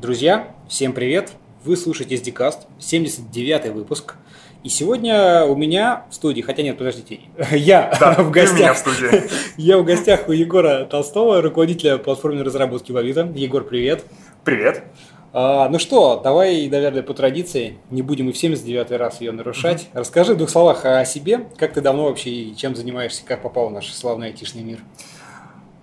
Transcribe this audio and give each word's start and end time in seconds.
Друзья, 0.00 0.54
всем 0.68 0.92
привет! 0.92 1.32
Вы 1.64 1.76
слушаете 1.76 2.14
SDCast, 2.14 2.60
79 2.78 3.72
выпуск. 3.72 4.14
И 4.62 4.68
сегодня 4.68 5.44
у 5.44 5.54
меня 5.56 6.06
в 6.10 6.14
студии, 6.14 6.40
хотя 6.40 6.62
нет, 6.62 6.78
подождите, 6.78 7.20
я 7.52 7.94
Да, 8.00 8.14
в 8.18 8.18
у 8.18 8.22
меня 8.22 8.32
гостях. 8.32 8.76
в 8.76 8.78
студии. 8.78 9.22
Я 9.56 9.78
в 9.78 9.84
гостях 9.84 10.28
у 10.28 10.32
Егора 10.32 10.84
Толстого, 10.86 11.42
руководителя 11.42 11.98
платформенной 11.98 12.44
разработки 12.44 12.92
Вавита. 12.92 13.30
Егор, 13.34 13.62
привет. 13.64 14.04
Привет. 14.44 14.84
А, 15.32 15.68
ну 15.68 15.78
что, 15.78 16.18
давай, 16.22 16.66
наверное, 16.68 17.02
по 17.02 17.12
традиции, 17.14 17.78
не 17.90 18.02
будем 18.02 18.28
и 18.28 18.32
в 18.32 18.38
79 18.38 18.90
раз 18.92 19.20
ее 19.20 19.32
нарушать. 19.32 19.88
Расскажи 19.92 20.34
в 20.34 20.38
двух 20.38 20.50
словах 20.50 20.84
о 20.84 21.04
себе, 21.04 21.46
как 21.58 21.74
ты 21.74 21.80
давно 21.80 22.04
вообще 22.04 22.30
и 22.30 22.56
чем 22.56 22.74
занимаешься, 22.74 23.22
как 23.24 23.42
попал 23.42 23.68
в 23.68 23.72
наш 23.72 23.92
славный 23.92 24.28
айтишный 24.28 24.62
мир. 24.62 24.78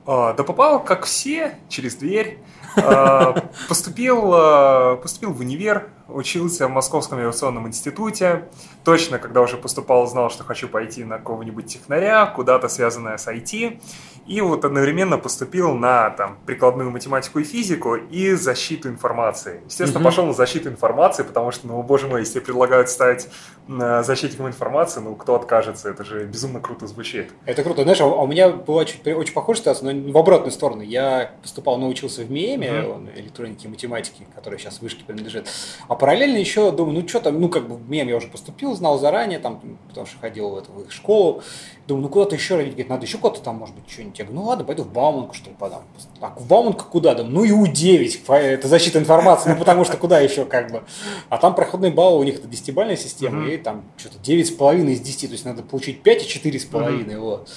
А, 0.06 0.34
Да 0.34 0.44
попал, 0.44 0.84
как 0.84 1.06
все, 1.06 1.56
через 1.70 1.96
дверь. 1.96 2.40
А, 2.78 3.36
Поступил, 3.68 4.32
а, 4.34 4.96
поступил 4.98 5.34
в 5.34 5.40
универ, 5.40 5.90
учился 6.08 6.68
в 6.68 6.72
Московском 6.72 7.18
авиационном 7.20 7.68
институте. 7.68 8.46
Точно, 8.86 9.20
когда 9.20 9.42
уже 9.42 9.58
поступал, 9.58 10.08
знал, 10.08 10.30
что 10.30 10.44
хочу 10.44 10.68
пойти 10.70 11.04
на 11.04 11.18
какого-нибудь 11.18 11.66
технаря, 11.66 12.26
куда-то 12.28 12.70
связанное 12.70 13.18
с 13.18 13.28
IT. 13.28 13.82
И 14.26 14.42
вот 14.42 14.66
одновременно 14.66 15.18
поступил 15.18 15.74
на 15.74 16.10
там, 16.12 16.38
прикладную 16.46 16.92
математику 16.92 17.40
и 17.40 17.44
физику 17.44 17.96
и 17.96 18.34
защиту 18.34 18.90
информации. 18.90 19.62
Естественно, 19.66 20.04
пошел 20.04 20.26
на 20.26 20.34
защиту 20.34 20.70
информации, 20.70 21.24
потому 21.24 21.52
что, 21.52 21.68
ну, 21.68 21.82
боже 21.82 22.08
мой, 22.08 22.22
если 22.22 22.40
предлагают 22.40 22.90
стать 22.90 23.30
м, 23.70 24.04
защитником 24.04 24.48
информации, 24.48 25.00
ну, 25.00 25.16
кто 25.16 25.36
откажется? 25.36 25.90
Это 25.90 26.04
же 26.04 26.26
безумно 26.26 26.60
круто 26.60 26.88
звучит. 26.88 27.32
Это 27.46 27.64
круто. 27.64 27.84
Знаешь, 27.84 28.02
а 28.02 28.06
у 28.06 28.28
меня 28.28 28.50
была 28.50 28.86
чуть, 28.86 29.06
очень 29.08 29.34
похожая 29.34 29.62
ситуация, 29.62 29.94
но 29.94 30.12
в 30.12 30.18
обратную 30.18 30.52
сторону. 30.52 30.82
Я 30.82 31.32
поступал, 31.42 31.78
научился 31.78 32.24
в 32.24 32.32
МИЭМе, 32.32 32.67
Мгм. 32.72 32.92
он, 32.92 33.10
электроники 33.16 33.66
и 33.66 33.70
математики, 33.70 34.28
который 34.36 34.60
сейчас 34.60 34.82
вышке 34.82 35.04
принадлежит. 35.06 35.48
А 35.88 35.96
параллельно 35.96 36.38
еще 36.38 36.72
думаю, 36.72 37.02
ну 37.02 37.08
что 37.08 37.20
там, 37.20 37.40
ну 37.40 37.50
как 37.50 37.68
бы 37.68 37.76
в 37.76 37.90
МИЭМ 37.90 38.08
я 38.10 38.16
уже 38.18 38.28
поступил, 38.28 38.74
знал 38.76 39.00
заранее, 39.00 39.40
там, 39.40 39.62
потому 39.88 40.06
что 40.08 40.18
ходил 40.20 40.50
в, 40.52 40.58
эту, 40.58 40.72
в 40.72 40.82
их 40.82 40.92
школу. 40.92 41.42
Думаю, 41.88 42.04
ну 42.04 42.10
куда-то 42.10 42.36
еще, 42.36 42.56
родители 42.56 42.74
говорят, 42.76 42.90
надо 42.90 43.06
еще 43.06 43.18
куда-то 43.18 43.42
там, 43.42 43.56
может 43.58 43.74
быть, 43.76 43.90
что-нибудь. 43.90 44.20
Я 44.20 44.26
говорю, 44.26 44.42
ну 44.42 44.48
ладно, 44.48 44.66
пойду 44.66 44.84
в 44.84 44.92
Бауманку, 44.92 45.34
что 45.34 45.50
ли, 45.50 45.56
подам. 45.58 45.84
Так, 46.20 46.40
в 46.40 46.46
Бауманку 46.48 46.86
куда? 46.86 47.16
Думаю, 47.16 47.34
ну 47.34 47.44
и 47.66 47.70
У9, 47.72 48.24
фа- 48.26 48.40
это 48.40 48.68
защита 48.68 49.00
информации, 49.00 49.50
ну 49.52 49.56
потому 49.58 49.86
что 49.86 49.96
куда 49.98 50.20
еще 50.20 50.46
как 50.46 50.72
бы. 50.72 50.84
А 51.30 51.38
там 51.38 51.56
проходные 51.56 51.92
баллы, 51.92 52.20
у 52.20 52.24
них 52.24 52.36
это 52.40 52.48
десятибальная 52.48 52.98
система, 52.98 53.42
Мгм. 53.42 53.50
и 53.52 53.58
там 53.58 53.86
что-то 53.98 54.18
9,5 54.20 54.92
из 54.92 55.00
10, 55.00 55.30
то 55.30 55.34
есть 55.34 55.46
надо 55.46 55.64
получить 55.64 56.02
5 56.04 56.24
и 56.24 56.28
4,5, 56.28 57.18
вот. 57.20 57.50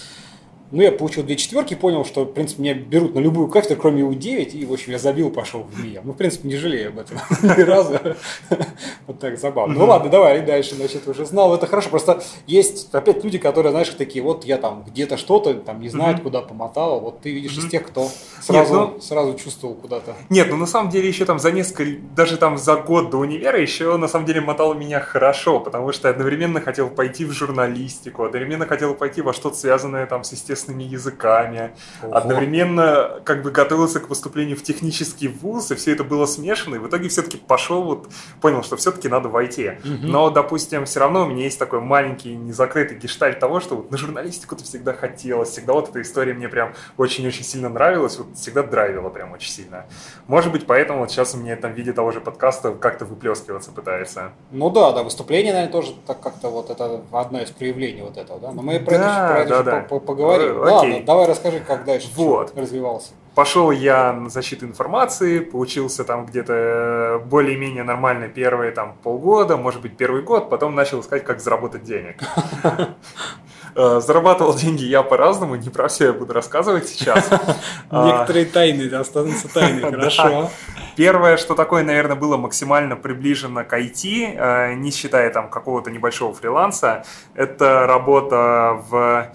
Ну, 0.73 0.83
я 0.83 0.93
получил 0.93 1.25
две 1.25 1.37
четверки, 1.37 1.75
понял, 1.75 2.05
что, 2.05 2.25
в 2.25 2.33
принципе, 2.33 2.63
меня 2.63 2.75
берут 2.75 3.15
на 3.15 3.19
любую 3.19 3.49
кафедру, 3.49 3.77
кроме 3.81 4.03
У9, 4.03 4.51
и, 4.51 4.65
в 4.65 4.73
общем, 4.73 4.93
я 4.93 4.99
забил, 4.99 5.31
пошел 5.31 5.63
в 5.63 5.85
МИА. 5.85 6.03
Ну, 6.05 6.13
в 6.13 6.17
принципе, 6.17 6.49
не 6.49 6.57
жалею 6.57 6.91
об 6.91 6.99
этом 7.01 7.19
ни 7.43 7.63
разу. 7.63 7.99
Вот 9.07 9.19
так 9.19 9.39
забавно. 9.39 9.75
Ну, 9.75 9.87
ладно, 9.87 10.11
давай 10.11 10.41
дальше, 10.43 10.77
значит, 10.77 11.09
уже 11.09 11.25
знал, 11.27 11.55
это 11.55 11.67
хорошо. 11.67 11.91
Просто 11.91 12.23
есть, 12.47 12.89
опять, 12.93 13.25
люди, 13.25 13.39
которые, 13.39 13.73
знаешь, 13.73 13.89
такие, 13.89 14.23
вот 14.23 14.45
я 14.45 14.57
там 14.59 14.85
где-то 14.87 15.17
что-то, 15.17 15.55
там, 15.55 15.81
не 15.81 15.89
знают, 15.89 16.21
куда 16.21 16.43
помотал, 16.43 17.01
вот 17.01 17.21
ты 17.21 17.33
видишь 17.33 17.57
из 17.59 17.69
тех, 17.69 17.87
кто 17.87 18.09
сразу, 18.41 18.75
ну- 18.75 19.01
сразу 19.01 19.35
чувствовал 19.35 19.75
куда-то. 19.75 20.15
Нет, 20.29 20.49
ну 20.51 20.57
на 20.57 20.67
самом 20.67 20.91
деле 20.91 21.09
еще 21.09 21.25
там 21.25 21.39
за 21.39 21.51
несколько, 21.51 21.85
даже 22.15 22.37
там 22.37 22.57
за 22.59 22.77
год 22.77 23.11
до 23.11 23.19
универа 23.19 23.61
еще 23.61 23.97
на 23.97 24.09
самом 24.09 24.27
деле 24.27 24.41
мотало 24.41 24.75
меня 24.75 25.01
хорошо, 25.01 25.61
потому 25.61 25.93
что 25.93 26.09
я 26.09 26.13
одновременно 26.15 26.61
хотел 26.61 26.89
пойти 26.89 27.25
в 27.25 27.33
журналистику, 27.33 28.25
одновременно 28.25 28.67
хотел 28.67 28.95
пойти 28.95 29.23
во 29.23 29.33
что-то 29.33 29.57
связанное 29.57 30.07
там 30.07 30.25
с 30.25 30.33
естественными 30.61 30.83
языками, 30.85 31.71
Ого. 32.03 32.17
одновременно 32.17 33.21
как 33.25 33.43
бы 33.43 33.51
готовился 33.51 34.01
к 34.01 34.09
поступлению 34.09 34.57
в 34.57 34.63
технический 34.63 35.29
вуз, 35.29 35.71
и 35.71 35.75
все 35.75 35.93
это 35.93 36.05
было 36.05 36.27
смешано, 36.27 36.77
и 36.77 36.79
в 36.79 36.89
итоге 36.89 37.09
все-таки 37.09 37.39
пошел, 37.39 37.83
вот 37.83 38.09
понял, 38.41 38.63
что 38.63 38.77
все-таки 38.77 39.09
надо 39.09 39.29
войти. 39.29 39.73
Мгм. 39.85 40.11
Но, 40.11 40.31
допустим, 40.31 40.85
все 40.85 41.01
равно 41.01 41.25
у 41.25 41.27
меня 41.27 41.45
есть 41.45 41.59
такой 41.59 41.81
маленький 41.81 42.35
незакрытый 42.37 42.99
гештальт 42.99 43.39
того, 43.39 43.61
что 43.61 43.77
вот 43.77 43.91
на 43.91 43.97
журналистику-то 43.97 44.65
всегда 44.65 44.93
хотелось, 44.93 45.51
всегда 45.51 45.73
вот 45.73 45.89
эта 45.89 46.03
история 46.03 46.35
мне 46.35 46.49
прям 46.49 46.75
очень-очень 46.97 47.45
сильно 47.45 47.69
нравилась, 47.69 48.19
вот 48.19 48.37
всегда 48.37 48.63
драйвила 48.63 49.09
прям 49.09 49.33
очень 49.33 49.51
сильно. 49.51 49.87
Может 50.27 50.53
быть, 50.53 50.67
поэтому 50.67 51.01
вот 51.01 51.11
сейчас 51.11 51.35
у 51.35 51.39
меня 51.39 51.57
там 51.57 51.73
в 51.73 51.77
виде 51.77 51.93
того 51.93 52.11
же 52.11 52.21
подкаста 52.21 52.73
как-то 52.73 53.05
выплескиваться 53.05 53.71
пытается. 53.73 54.33
Ну 54.51 54.71
да, 54.71 54.93
да, 54.93 55.03
выступление, 55.03 55.53
наверное, 55.53 55.73
тоже 55.73 55.93
так 56.07 56.21
как-то 56.21 56.49
вот 56.49 56.71
это 56.71 57.01
одно 57.13 57.41
из 57.41 57.51
проявлений 57.51 58.03
вот 58.03 58.17
этого, 58.17 58.39
да. 58.41 58.53
Но 58.53 58.63
мы 58.63 58.79
про 58.81 58.99
Да, 58.99 59.25
это, 59.25 59.33
про 59.33 59.41
это 59.41 59.49
да, 59.49 59.55
еще 59.57 59.65
да. 59.65 59.81
по- 59.81 59.89
по- 60.01 60.07
поговорим. 60.07 60.50
Э, 60.53 60.59
Ладно, 60.71 60.79
окей. 60.95 61.03
давай 61.03 61.27
расскажи, 61.27 61.61
как 61.61 61.85
дальше 61.85 62.09
Вот. 62.17 62.53
развивался. 62.57 63.13
Пошел 63.35 63.71
я 63.71 64.13
на 64.13 64.29
защиту 64.29 64.67
информации, 64.67 65.39
поучился 65.39 66.05
там 66.05 66.27
где-то 66.27 67.23
более-менее 67.27 67.85
нормально 67.85 68.29
первые 68.29 68.73
там 68.73 68.95
полгода, 69.03 69.57
может 69.57 69.81
быть 69.83 69.97
первый 69.97 70.23
год, 70.23 70.51
потом 70.51 70.75
начал 70.75 71.01
искать, 71.01 71.25
как 71.25 71.41
заработать 71.41 71.85
денег. 71.85 72.17
Э, 73.77 74.01
Зарабатывал 74.01 74.55
деньги 74.55 74.83
я 74.83 75.05
по-разному, 75.05 75.55
не 75.55 75.71
про 75.71 75.87
все 75.87 76.07
я 76.07 76.13
буду 76.13 76.33
рассказывать 76.33 76.89
сейчас. 76.89 77.29
А, 77.91 78.07
Некоторые 78.07 78.47
тайны 78.47 78.93
останутся 78.93 79.47
тайной, 79.53 79.83
Да. 79.91 79.91
хорошо. 79.91 80.51
Первое, 80.97 81.37
что 81.37 81.55
такое, 81.55 81.85
наверное, 81.85 82.17
было 82.17 82.37
максимально 82.37 82.97
приближено 82.97 83.63
к 83.65 83.73
IT, 83.73 84.35
э, 84.37 84.75
не 84.75 84.91
считая 84.91 85.31
там 85.31 85.49
какого-то 85.49 85.91
небольшого 85.93 86.35
фриланса, 86.35 87.05
это 87.35 87.87
работа 87.87 88.83
в 88.91 89.29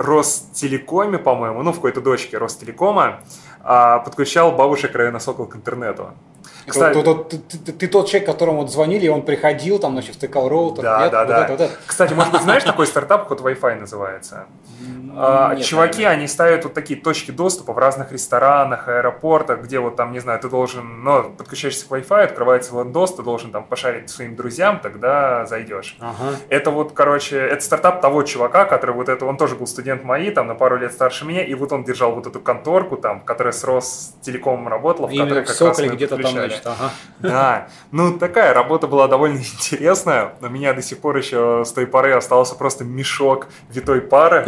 Ростелекоме, 0.00 1.18
по-моему, 1.18 1.62
ну, 1.62 1.72
в 1.72 1.74
какой-то 1.74 2.00
дочке 2.00 2.38
Ростелекома, 2.38 3.20
а, 3.62 3.98
подключал 3.98 4.52
бабушек 4.52 4.94
района 4.94 5.18
Сокол 5.18 5.46
к 5.46 5.56
интернету. 5.56 6.14
Кстати, 6.70 7.02
Ты, 7.02 7.14
ты- 7.14 7.38
ты- 7.38 7.58
ты- 7.58 7.72
ты 7.72 7.86
тот 7.88 8.08
человек, 8.08 8.26
которому 8.26 8.60
вот 8.62 8.70
звонили, 8.70 9.06
и 9.06 9.08
он 9.08 9.22
приходил, 9.22 9.78
там, 9.78 9.92
значит, 9.92 10.14
втыкал 10.16 10.48
роутер. 10.48 10.82
Да, 10.84 11.02
нет? 11.02 11.12
да, 11.12 11.18
Вот 11.20 11.28
да. 11.28 11.42
это, 11.44 11.52
вот 11.52 11.60
это. 11.60 11.72
кстати, 11.86 12.14
может 12.14 12.32
быть, 12.32 12.42
знаешь 12.42 12.62
такой 12.64 12.86
стартап, 12.86 13.28
код 13.28 13.40
Wi-Fi 13.40 13.80
называется? 13.80 14.46
А, 15.16 15.54
Нет, 15.54 15.66
Чуваки, 15.66 15.98
наверное. 16.02 16.18
они 16.18 16.28
ставят 16.28 16.64
вот 16.64 16.74
такие 16.74 16.98
точки 16.98 17.32
доступа 17.32 17.72
в 17.72 17.78
разных 17.78 18.12
ресторанах, 18.12 18.88
аэропортах, 18.88 19.60
где 19.62 19.80
вот 19.80 19.96
там, 19.96 20.12
не 20.12 20.20
знаю, 20.20 20.38
ты 20.40 20.48
должен, 20.48 21.02
ну, 21.02 21.30
подключаешься 21.36 21.86
к 21.86 21.90
Wi-Fi, 21.90 22.22
открывается 22.24 22.74
лендос, 22.76 23.14
ты 23.16 23.22
должен 23.22 23.50
там 23.50 23.64
пошарить 23.64 24.08
своим 24.08 24.36
друзьям, 24.36 24.78
тогда 24.80 25.46
зайдешь. 25.46 25.96
Ага. 26.00 26.36
Это 26.48 26.70
вот, 26.70 26.92
короче, 26.92 27.38
это 27.38 27.62
стартап 27.64 28.00
того 28.00 28.22
чувака, 28.22 28.64
который 28.64 28.94
вот 28.94 29.08
это, 29.08 29.26
он 29.26 29.36
тоже 29.36 29.56
был 29.56 29.66
студент 29.66 30.04
МАИ, 30.04 30.30
там 30.30 30.46
на 30.46 30.54
пару 30.54 30.76
лет 30.76 30.92
старше 30.92 31.24
меня, 31.24 31.44
и 31.44 31.54
вот 31.54 31.72
он 31.72 31.82
держал 31.82 32.12
вот 32.12 32.26
эту 32.26 32.40
конторку 32.40 32.96
там, 32.96 33.20
которая 33.20 33.52
с 33.52 33.64
Ростелекомом 33.64 34.68
работала, 34.68 35.06
в 35.08 35.10
которой 35.16 35.44
как 35.44 35.54
Соколе 35.56 35.88
где-то 35.88 36.16
там. 36.18 36.32
Ага. 36.64 36.90
Да, 37.18 37.68
ну 37.90 38.18
такая 38.18 38.54
работа 38.54 38.86
была 38.86 39.08
довольно 39.08 39.38
интересная. 39.38 40.34
У 40.40 40.48
меня 40.48 40.72
до 40.72 40.82
сих 40.82 40.98
пор 40.98 41.16
еще 41.16 41.64
с 41.64 41.72
той 41.72 41.86
поры 41.86 42.12
остался 42.12 42.54
просто 42.54 42.84
мешок 42.84 43.48
витой 43.68 44.00
пары. 44.00 44.46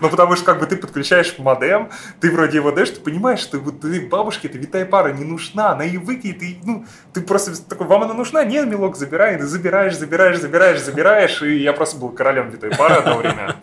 Ну 0.00 0.08
потому 0.08 0.36
что 0.36 0.44
как 0.44 0.60
бы 0.60 0.66
ты 0.66 0.76
подключаешь 0.76 1.38
модем, 1.38 1.90
ты 2.20 2.30
вроде 2.30 2.58
его 2.58 2.70
дэшь, 2.70 2.90
ты 2.90 3.00
понимаешь, 3.00 3.40
что 3.40 3.58
ты, 3.58 4.00
бабушке 4.08 4.48
эта 4.48 4.58
витая 4.58 4.84
пара 4.84 5.12
не 5.12 5.24
нужна, 5.24 5.72
она 5.72 5.84
и 5.84 5.96
выкинет, 5.96 6.64
ну 6.64 6.84
ты 7.12 7.20
просто 7.20 7.60
такой, 7.68 7.86
вам 7.86 8.02
она 8.04 8.14
нужна? 8.14 8.44
Не, 8.44 8.64
милок, 8.64 8.96
забирай, 8.96 9.36
ты 9.36 9.46
забираешь, 9.46 9.96
забираешь, 9.96 10.38
забираешь, 10.38 10.80
забираешь, 10.80 11.42
и 11.42 11.58
я 11.58 11.72
просто 11.72 11.98
был 11.98 12.10
королем 12.10 12.50
витой 12.50 12.70
пары 12.70 12.94
одно 12.94 13.16
время. 13.18 13.56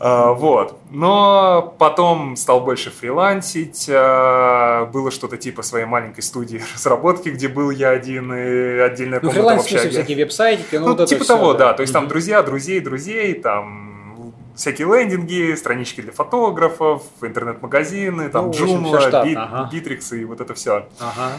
А, 0.00 0.32
Вот. 0.32 0.78
Но 0.90 1.74
потом 1.78 2.36
стал 2.36 2.60
больше 2.60 2.90
фрилансить. 2.90 3.88
а, 3.92 4.86
Было 4.86 5.10
что-то 5.10 5.36
типа 5.36 5.62
своей 5.62 5.86
маленькой 5.86 6.20
студии 6.22 6.62
разработки, 6.74 7.28
где 7.30 7.48
был 7.48 7.70
я 7.70 7.90
один 7.90 8.32
и 8.32 8.78
отдельная 8.78 9.20
Ну, 9.22 9.30
комната 9.30 9.30
в 9.30 9.32
фриланс, 9.32 9.62
в 9.62 9.64
общаге. 9.66 9.90
всякие 9.90 10.16
веб-сайтики, 10.18 10.76
ну, 10.76 10.88
Ну, 10.88 10.94
вот 10.96 11.08
типа 11.08 11.24
того, 11.24 11.54
да. 11.54 11.72
То 11.72 11.82
есть 11.82 11.92
там 11.92 12.08
друзья, 12.08 12.42
друзей, 12.42 12.80
друзей, 12.80 13.34
там 13.34 14.32
всякие 14.54 14.86
лендинги, 14.86 15.54
странички 15.56 16.00
для 16.00 16.12
фотографов, 16.12 17.02
интернет-магазины, 17.22 18.28
там 18.28 18.46
Ну, 18.46 18.50
Joomla, 18.52 19.10
Bit- 19.10 19.34
ага. 19.36 19.70
Bittrex 19.72 20.16
и 20.16 20.24
вот 20.24 20.40
это 20.40 20.54
все. 20.54 20.86
Ага. 21.00 21.32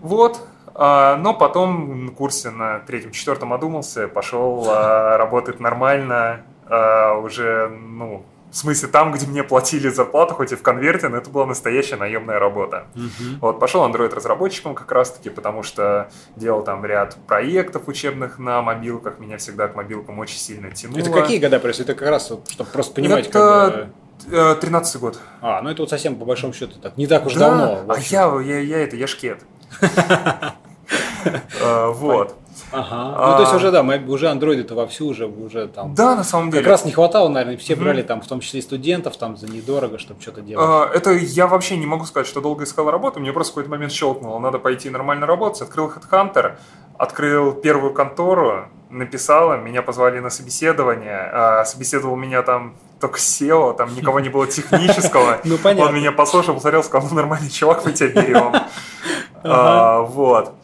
Вот. 0.00 0.40
А, 0.76 1.16
Но 1.18 1.34
потом 1.34 2.06
на 2.06 2.10
курсе 2.12 2.50
на 2.50 2.80
третьем-четвертом 2.80 3.52
одумался, 3.52 4.08
пошел 4.08 4.66
работать 4.66 5.60
нормально, 5.60 6.40
а, 6.68 7.14
уже, 7.18 7.68
ну, 7.68 8.24
в 8.50 8.56
смысле, 8.56 8.88
там, 8.88 9.10
где 9.10 9.26
мне 9.26 9.42
платили 9.42 9.88
зарплату, 9.88 10.34
хоть 10.34 10.52
и 10.52 10.54
в 10.54 10.62
конверте, 10.62 11.08
но 11.08 11.16
это 11.16 11.28
была 11.28 11.44
настоящая 11.44 11.96
наемная 11.96 12.38
работа. 12.38 12.86
Мгм. 12.94 13.40
Вот, 13.40 13.58
пошел 13.58 13.84
Android-разработчиком 13.84 14.76
как 14.76 14.92
раз-таки, 14.92 15.28
потому 15.28 15.64
что 15.64 16.08
делал 16.36 16.62
там 16.62 16.84
ряд 16.84 17.16
проектов 17.26 17.88
учебных 17.88 18.38
на 18.38 18.62
мобилках, 18.62 19.18
меня 19.18 19.38
всегда 19.38 19.66
к 19.66 19.74
мобилкам 19.74 20.20
очень 20.20 20.38
сильно 20.38 20.70
тянуло. 20.70 20.98
Это 21.00 21.10
какие 21.10 21.38
года 21.38 21.58
происходит? 21.58 21.90
Это 21.90 21.98
как 21.98 22.08
раз, 22.10 22.26
чтобы 22.26 22.70
просто 22.72 22.94
понимать, 22.94 23.26
Это 23.26 23.90
как 24.26 24.30
бы... 24.30 24.36
э, 24.36 24.54
13 24.60 25.00
год. 25.00 25.18
А, 25.40 25.60
ну 25.60 25.70
это 25.70 25.82
вот 25.82 25.90
совсем 25.90 26.14
по 26.14 26.24
большому 26.24 26.52
счету 26.52 26.78
так, 26.80 26.96
не 26.96 27.08
так 27.08 27.26
уж 27.26 27.34
Да, 27.34 27.50
давно. 27.50 27.92
а 27.92 27.98
я, 27.98 28.40
я, 28.40 28.60
я 28.60 28.78
это, 28.84 28.94
я 28.94 29.08
шкет. 29.08 29.40
Э, 31.60 31.90
Вот. 31.90 32.36
Ага. 32.74 33.14
А... 33.16 33.30
Ну, 33.30 33.36
то 33.36 33.42
есть 33.42 33.54
уже, 33.54 33.70
да, 33.70 33.82
мы, 33.82 33.98
уже 34.06 34.28
андроиды-то 34.28 34.74
вовсю 34.74 35.06
уже, 35.06 35.26
уже 35.26 35.68
там... 35.68 35.94
Да, 35.94 36.16
на 36.16 36.24
самом 36.24 36.50
деле. 36.50 36.62
Как 36.62 36.72
раз 36.72 36.84
не 36.84 36.92
хватало, 36.92 37.28
наверное, 37.28 37.56
все 37.56 37.76
брали 37.76 38.02
там, 38.02 38.20
в 38.20 38.26
том 38.26 38.40
числе 38.40 38.60
и 38.60 38.62
студентов, 38.62 39.16
там, 39.16 39.36
за 39.36 39.46
недорого, 39.46 39.98
чтобы 39.98 40.20
что-то 40.20 40.40
делать. 40.40 40.66
А, 40.68 40.90
это 40.92 41.12
я 41.12 41.46
вообще 41.46 41.76
не 41.76 41.86
могу 41.86 42.04
сказать, 42.04 42.26
что 42.26 42.40
долго 42.40 42.64
искал 42.64 42.90
работу, 42.90 43.20
мне 43.20 43.32
просто 43.32 43.52
в 43.52 43.54
какой-то 43.54 43.70
момент 43.70 43.92
щелкнуло, 43.92 44.38
надо 44.38 44.58
пойти 44.58 44.90
нормально 44.90 45.26
работать, 45.26 45.62
открыл 45.62 45.88
HeadHunter, 45.88 46.56
открыл 46.98 47.52
первую 47.52 47.92
контору, 47.92 48.66
написала, 48.90 49.56
меня 49.56 49.82
позвали 49.82 50.20
на 50.20 50.30
собеседование, 50.30 51.30
а 51.32 51.64
собеседовал 51.64 52.16
меня 52.16 52.42
там 52.42 52.74
только 53.00 53.18
SEO, 53.18 53.76
там 53.76 53.94
никого 53.94 54.20
не 54.20 54.28
было 54.28 54.46
технического. 54.46 55.40
Ну, 55.44 55.58
понятно. 55.58 55.90
Он 55.90 55.94
меня 55.94 56.12
послушал, 56.12 56.54
посмотрел, 56.54 56.82
сказал, 56.82 57.08
ну, 57.10 57.16
нормальный 57.16 57.50
чувак, 57.50 57.84
мы 57.84 57.92
тебя 57.92 58.08
берем. 58.08 58.54
А, 59.46 60.00
вот. 60.00 60.54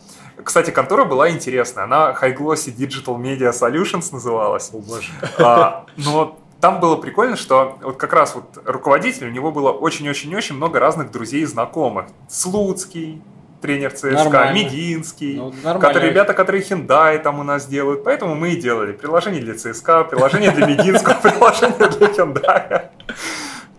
Кстати, 0.45 0.71
контора 0.71 1.05
была 1.05 1.31
интересная. 1.31 1.85
Она 1.85 2.13
High 2.21 2.37
Glossy 2.37 2.75
Digital 2.75 3.17
Media 3.21 3.51
Solutions 3.53 4.09
называлась. 4.13 4.71
О, 4.73 4.79
боже. 4.79 5.11
А, 5.39 5.87
но 5.97 6.39
там 6.61 6.81
было 6.81 6.97
прикольно, 6.97 7.37
что 7.37 7.79
вот 7.83 7.97
как 7.97 8.13
раз 8.13 8.35
вот 8.35 8.63
руководитель, 8.65 9.29
у 9.29 9.31
него 9.31 9.51
было 9.51 9.71
очень-очень-очень 9.71 10.57
много 10.57 10.79
разных 10.79 11.11
друзей 11.11 11.43
и 11.43 11.47
знакомых. 11.47 12.07
Слуцкий, 12.29 13.23
тренер 13.61 13.93
ЦСКА, 13.93 14.13
нормально. 14.13 14.55
Мединский, 14.55 15.37
ну, 15.37 15.53
которые, 15.81 16.11
ребята, 16.11 16.35
которые 16.35 16.63
Hyundai 16.63 17.19
там 17.19 17.39
у 17.41 17.43
нас 17.43 17.67
делают. 17.67 18.05
Поэтому 18.05 18.35
мы 18.35 18.51
и 18.51 18.57
делали 18.61 18.93
приложение 18.93 19.43
для 19.43 19.55
ЦСКА, 19.55 20.05
приложение 20.05 20.51
для 20.51 20.67
Мединского, 20.67 21.15
приложение 21.23 21.89
для 21.89 22.07
Hyundai. 22.09 22.89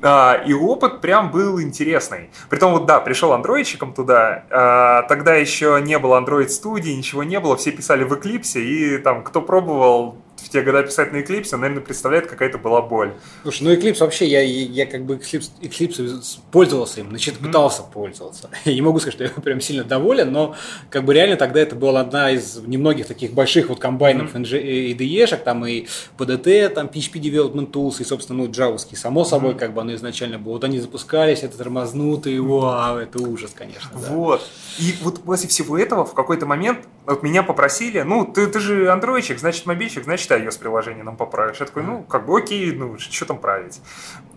А, 0.02 0.42
и 0.46 0.54
опыт 0.54 1.02
прям 1.02 1.32
был 1.32 1.62
интересный. 1.62 2.30
Притом 2.50 2.74
вот 2.74 2.86
да, 2.86 3.00
пришел 3.00 3.34
андроидчиком 3.34 3.94
туда, 3.94 4.46
а, 4.50 5.04
тогда 5.04 5.36
еще 5.36 5.80
не 5.82 6.00
было 6.00 6.20
Android 6.20 6.50
студии, 6.50 6.92
ничего 6.92 7.24
не 7.24 7.40
было, 7.40 7.56
все 7.56 7.72
писали 7.72 8.04
в 8.04 8.14
Eclipse, 8.14 8.60
и 8.60 8.98
там 8.98 9.24
кто 9.24 9.42
пробовал 9.42 10.18
в 10.42 10.50
те 10.50 10.62
годы 10.62 10.84
писать 10.84 11.12
на 11.12 11.18
Eclipse, 11.18 11.56
наверное, 11.56 11.84
представляет, 11.84 12.28
какая 12.28 12.50
это 12.50 12.58
была 12.58 12.82
боль. 12.82 13.14
Слушай, 13.44 13.64
ну 13.64 13.74
Eclipse 13.74 14.00
вообще, 14.00 14.28
я, 14.28 14.42
я 14.42 14.86
как 14.86 15.06
бы 15.06 15.16
Eclipse, 15.16 15.50
Eclipse 15.62 16.40
пользовался 16.52 17.02
им, 17.02 17.10
значит, 17.10 17.38
пытался 17.38 17.82
mm-hmm. 17.82 17.94
пользоваться. 17.94 18.50
Я 18.66 18.74
не 18.74 18.82
могу 18.82 19.00
сказать, 19.00 19.14
что 19.16 19.24
я 19.24 19.30
прям 19.44 19.62
сильно 19.62 19.84
доволен, 19.84 20.32
но 20.32 20.56
как 20.90 21.04
бы 21.04 21.14
реально 21.14 21.36
тогда 21.36 21.60
это 21.60 21.76
была 21.76 22.02
одна 22.02 22.32
из 22.32 22.58
немногих 22.58 23.08
таких 23.08 23.34
больших 23.34 23.70
вот 23.70 23.80
комбайнов 23.80 24.36
mm-hmm. 24.36 24.96
IDE-шек, 24.96 25.44
там 25.44 25.66
и 25.66 25.88
PDT, 26.18 26.70
там 26.70 26.88
PHP 26.88 27.14
Development 27.22 27.72
Tools, 27.72 28.02
и, 28.02 28.04
собственно, 28.04 28.44
ну, 28.44 28.52
джавовский, 28.52 28.98
само 28.98 29.24
собой, 29.24 29.54
mm-hmm. 29.54 29.60
как 29.60 29.74
бы 29.74 29.82
оно 29.82 29.94
изначально 29.96 30.40
было. 30.40 30.54
Вот 30.54 30.64
они 30.64 30.80
запускались, 30.80 31.44
это 31.44 31.58
тормознутые, 31.58 32.42
вау, 32.42 32.98
это 32.98 33.20
ужас, 33.20 33.52
конечно. 33.56 33.90
Да. 33.94 34.14
Вот. 34.14 34.42
И 34.80 34.96
вот 35.02 35.22
после 35.24 35.50
всего 35.50 35.78
этого 35.78 36.06
в 36.06 36.14
какой-то 36.14 36.46
момент 36.46 36.80
вот 37.12 37.24
меня 37.24 37.44
попросили, 37.44 38.02
ну, 38.02 38.26
ты, 38.26 38.48
ты 38.48 38.60
же 38.60 38.92
андроидчик, 38.92 39.40
значит, 39.40 39.66
мобильщик, 39.66 40.04
значит, 40.04 40.32
iOS-приложение 40.32 41.04
нам 41.04 41.18
поправишь. 41.18 41.60
Я 41.60 41.66
такой, 41.66 41.84
ну, 41.84 42.04
как 42.04 42.26
бы 42.26 42.38
окей, 42.38 42.72
ну, 42.72 42.98
что 42.98 43.26
там 43.26 43.40
править. 43.40 43.82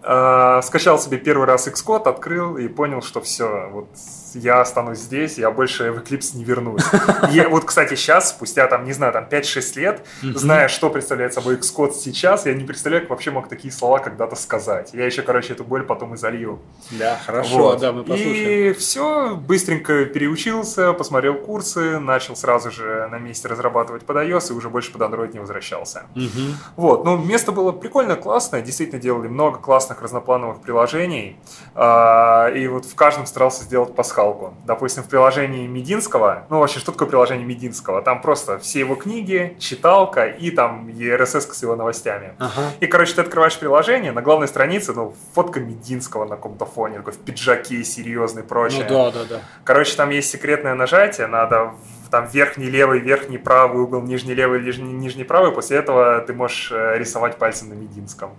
А, 0.07 0.61
скачал 0.63 0.99
себе 0.99 1.17
первый 1.17 1.47
раз 1.47 1.67
Xcode, 1.67 2.09
открыл 2.09 2.59
и 2.59 2.69
понял, 2.69 3.01
что 3.01 3.23
все, 3.23 3.69
вот 3.73 3.89
я 4.35 4.61
останусь 4.61 4.99
здесь, 4.99 5.39
я 5.39 5.51
больше 5.51 5.93
в 5.93 5.99
Eclipse 5.99 6.37
не 6.37 6.45
вернусь. 6.45 6.83
Я, 7.31 7.49
вот, 7.49 7.65
кстати, 7.65 7.95
сейчас, 7.95 8.31
спустя, 8.31 8.67
там, 8.67 8.85
не 8.85 8.93
знаю, 8.93 9.13
там 9.13 9.27
5-6 9.31 9.79
лет, 9.79 10.07
зная, 10.23 10.69
что 10.69 10.91
представляет 10.91 11.33
собой 11.33 11.57
Xcode 11.57 11.93
сейчас, 11.93 12.47
я 12.47 12.55
не 12.55 12.65
представляю, 12.65 13.03
как 13.03 13.11
вообще 13.11 13.31
мог 13.31 13.49
такие 13.49 13.73
слова 13.73 13.99
когда-то 13.99 14.37
сказать. 14.37 14.91
Я 14.93 15.07
еще, 15.07 15.23
короче, 15.23 15.55
эту 15.55 15.65
боль 15.65 15.85
потом 15.85 16.15
и 16.15 16.17
залью. 16.17 16.61
Да, 16.91 17.19
хорошо, 17.25 17.57
вот. 17.57 17.81
да, 17.81 17.93
мы 17.93 18.03
послушаем. 18.03 18.71
И 18.71 18.73
все, 18.75 19.37
быстренько 19.37 20.05
переучился, 20.05 20.93
посмотрел 20.93 21.35
курсы, 21.35 21.99
начал 21.99 22.37
сразу 22.37 22.71
же 22.71 23.09
на 23.11 23.19
месте 23.19 23.49
разрабатывать 23.49 24.05
под 24.05 24.17
iOS 24.17 24.51
и 24.51 24.53
уже 24.53 24.69
больше 24.69 24.93
под 24.93 25.03
Android 25.03 25.33
не 25.33 25.41
возвращался. 25.41 26.05
Угу. 26.15 26.55
Вот, 26.77 27.05
ну, 27.05 27.17
место 27.17 27.53
было 27.53 27.73
прикольно, 27.73 28.17
классное, 28.17 28.61
действительно 28.61 29.01
делали 29.01 29.29
много 29.29 29.59
классных 29.59 29.94
разноплановых 30.03 30.61
приложений, 30.61 31.37
а, 31.75 32.49
и 32.49 32.67
вот 32.69 32.85
в 32.85 32.95
каждом 32.95 33.27
старался 33.27 33.65
сделать 33.65 33.95
пасхал 33.95 34.15
пасхалку. 34.15 34.55
Допустим, 34.65 35.03
в 35.03 35.09
приложении 35.09 35.67
Мединского, 35.67 36.47
ну 36.51 36.61
вообще, 36.61 36.79
что 36.79 36.93
такое 36.93 37.09
приложение 37.09 37.47
Мединского? 37.47 38.03
Там 38.03 38.21
просто 38.21 38.59
все 38.59 38.81
его 38.81 38.95
книги, 38.95 39.57
читалка 39.59 40.27
и 40.27 40.51
там 40.51 40.89
RSS 40.89 41.53
с 41.53 41.63
его 41.63 41.77
новостями. 41.77 42.35
Ага. 42.39 42.71
И, 42.81 42.87
короче, 42.87 43.15
ты 43.15 43.21
открываешь 43.23 43.59
приложение, 43.59 44.13
на 44.13 44.23
главной 44.23 44.49
странице, 44.49 44.93
ну, 44.93 45.15
фотка 45.35 45.61
Мединского 45.61 46.25
на 46.25 46.37
каком-то 46.37 46.67
фоне, 46.67 46.99
такой 46.99 47.13
в 47.13 47.19
пиджаке 47.19 47.83
серьезный, 47.85 48.43
прочее. 48.43 48.87
Ну 48.89 48.95
да, 48.95 49.11
да, 49.11 49.25
да. 49.29 49.41
Короче, 49.65 49.97
там 49.97 50.11
есть 50.11 50.31
секретное 50.31 50.75
нажатие, 50.75 51.27
надо 51.27 51.73
там 52.11 52.27
верхний 52.27 52.71
левый, 52.71 53.01
верхний 53.01 53.39
правый 53.39 53.83
угол, 53.83 54.03
нижний 54.03 54.35
левый, 54.35 54.63
нижний, 54.63 54.93
нижний 54.93 55.25
правый, 55.25 55.53
после 55.53 55.79
этого 55.79 56.21
ты 56.21 56.33
можешь 56.33 56.71
э, 56.71 56.99
рисовать 56.99 57.37
пальцем 57.39 57.71
на 57.71 57.75
Мединском. 57.75 58.31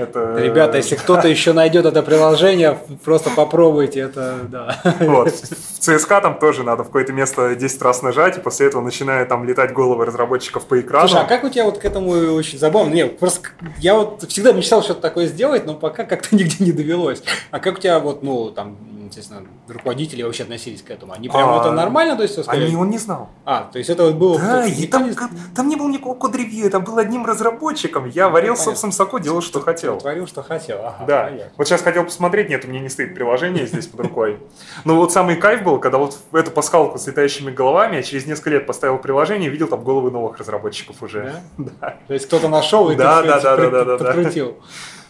Это... 0.00 0.36
Ребята, 0.38 0.78
если 0.78 0.96
кто-то 0.96 1.28
еще 1.36 1.52
найдет 1.52 1.86
это 1.86 2.02
приложение, 2.02 2.78
просто 3.04 3.30
попробуйте, 3.30 4.00
это 4.00 4.38
да. 4.48 4.76
Вот. 5.00 5.30
В 5.30 5.78
ЦСКА 5.78 6.20
там 6.20 6.38
тоже 6.38 6.62
надо 6.62 6.82
в 6.82 6.86
какое-то 6.86 7.12
место 7.12 7.54
10 7.54 7.82
раз 7.82 8.02
нажать, 8.02 8.38
и 8.38 8.40
после 8.40 8.66
этого 8.66 8.82
начинают 8.82 9.28
там 9.28 9.44
летать 9.44 9.72
головы 9.72 10.06
разработчиков 10.06 10.64
по 10.66 10.80
экрану. 10.80 11.08
Слушай, 11.08 11.24
а 11.24 11.26
как 11.26 11.44
у 11.44 11.48
тебя 11.48 11.64
вот 11.64 11.78
к 11.78 11.84
этому 11.84 12.10
очень 12.34 12.58
забавно? 12.58 12.92
Нет, 12.92 13.18
просто 13.18 13.48
я 13.78 13.94
вот 13.94 14.24
всегда 14.28 14.52
мечтал 14.52 14.82
что-то 14.82 15.00
такое 15.00 15.26
сделать, 15.26 15.66
но 15.66 15.74
пока 15.74 16.04
как-то 16.04 16.28
нигде 16.34 16.64
не 16.64 16.72
довелось. 16.72 17.22
А 17.50 17.58
как 17.60 17.78
у 17.78 17.80
тебя 17.80 17.98
вот, 17.98 18.22
ну, 18.22 18.50
там, 18.50 18.76
естественно, 19.10 19.46
руководители 19.68 20.22
вообще 20.22 20.44
относились 20.44 20.82
к 20.82 20.90
этому? 20.90 21.12
Они 21.12 21.28
прям 21.28 21.50
а, 21.50 21.60
это 21.60 21.72
нормально, 21.72 22.16
то 22.16 22.22
есть 22.22 22.34
все 22.34 22.42
сказали? 22.42 22.66
Они, 22.66 22.76
он 22.76 22.90
не 22.90 22.98
знал. 22.98 23.28
А, 23.44 23.68
то 23.70 23.78
есть 23.78 23.90
это 23.90 24.04
вот 24.04 24.14
было... 24.14 24.38
Да, 24.38 24.66
и 24.66 24.86
там, 24.86 25.08
не... 25.08 25.14
там 25.54 25.68
не 25.68 25.76
было 25.76 25.88
никакого 25.88 26.14
код-ревью, 26.14 26.70
там 26.70 26.84
был 26.84 26.98
одним 26.98 27.26
разработчиком. 27.26 28.06
Я 28.08 28.28
варил 28.28 28.54
ну, 28.54 28.58
в 28.58 28.62
собственном 28.62 28.92
соку, 28.92 29.18
делал, 29.18 29.42
что 29.42 29.60
хотел. 29.60 29.98
Творил, 29.98 30.26
что 30.26 30.42
хотел, 30.42 30.78
ага, 30.78 31.04
Да. 31.06 31.24
Понятно. 31.24 31.52
Вот 31.56 31.68
сейчас 31.68 31.82
хотел 31.82 32.04
посмотреть, 32.04 32.48
нет, 32.48 32.64
у 32.64 32.68
меня 32.68 32.80
не 32.80 32.88
стоит 32.88 33.14
приложение 33.14 33.66
здесь 33.66 33.86
под 33.86 34.00
рукой. 34.00 34.38
Но 34.84 34.96
вот 34.96 35.12
самый 35.12 35.36
кайф 35.36 35.62
был, 35.62 35.78
когда 35.78 35.98
вот 35.98 36.18
эту 36.32 36.50
пасхалку 36.50 36.98
с 36.98 37.06
летающими 37.06 37.50
головами, 37.50 37.96
я 37.96 38.02
через 38.02 38.26
несколько 38.26 38.50
лет 38.50 38.66
поставил 38.66 38.98
приложение 38.98 39.48
и 39.48 39.52
видел 39.52 39.68
там 39.68 39.84
головы 39.84 40.10
новых 40.10 40.38
разработчиков 40.38 41.02
уже. 41.02 41.42
Да? 41.58 41.98
То 42.08 42.14
есть 42.14 42.26
кто-то 42.26 42.48
нашел 42.48 42.90
и 42.90 42.96
да, 42.96 43.22
да, 43.22 43.40
да, 43.40 43.56
да, 43.56 43.84
да, 43.84 43.96
подкрутил. 43.96 44.56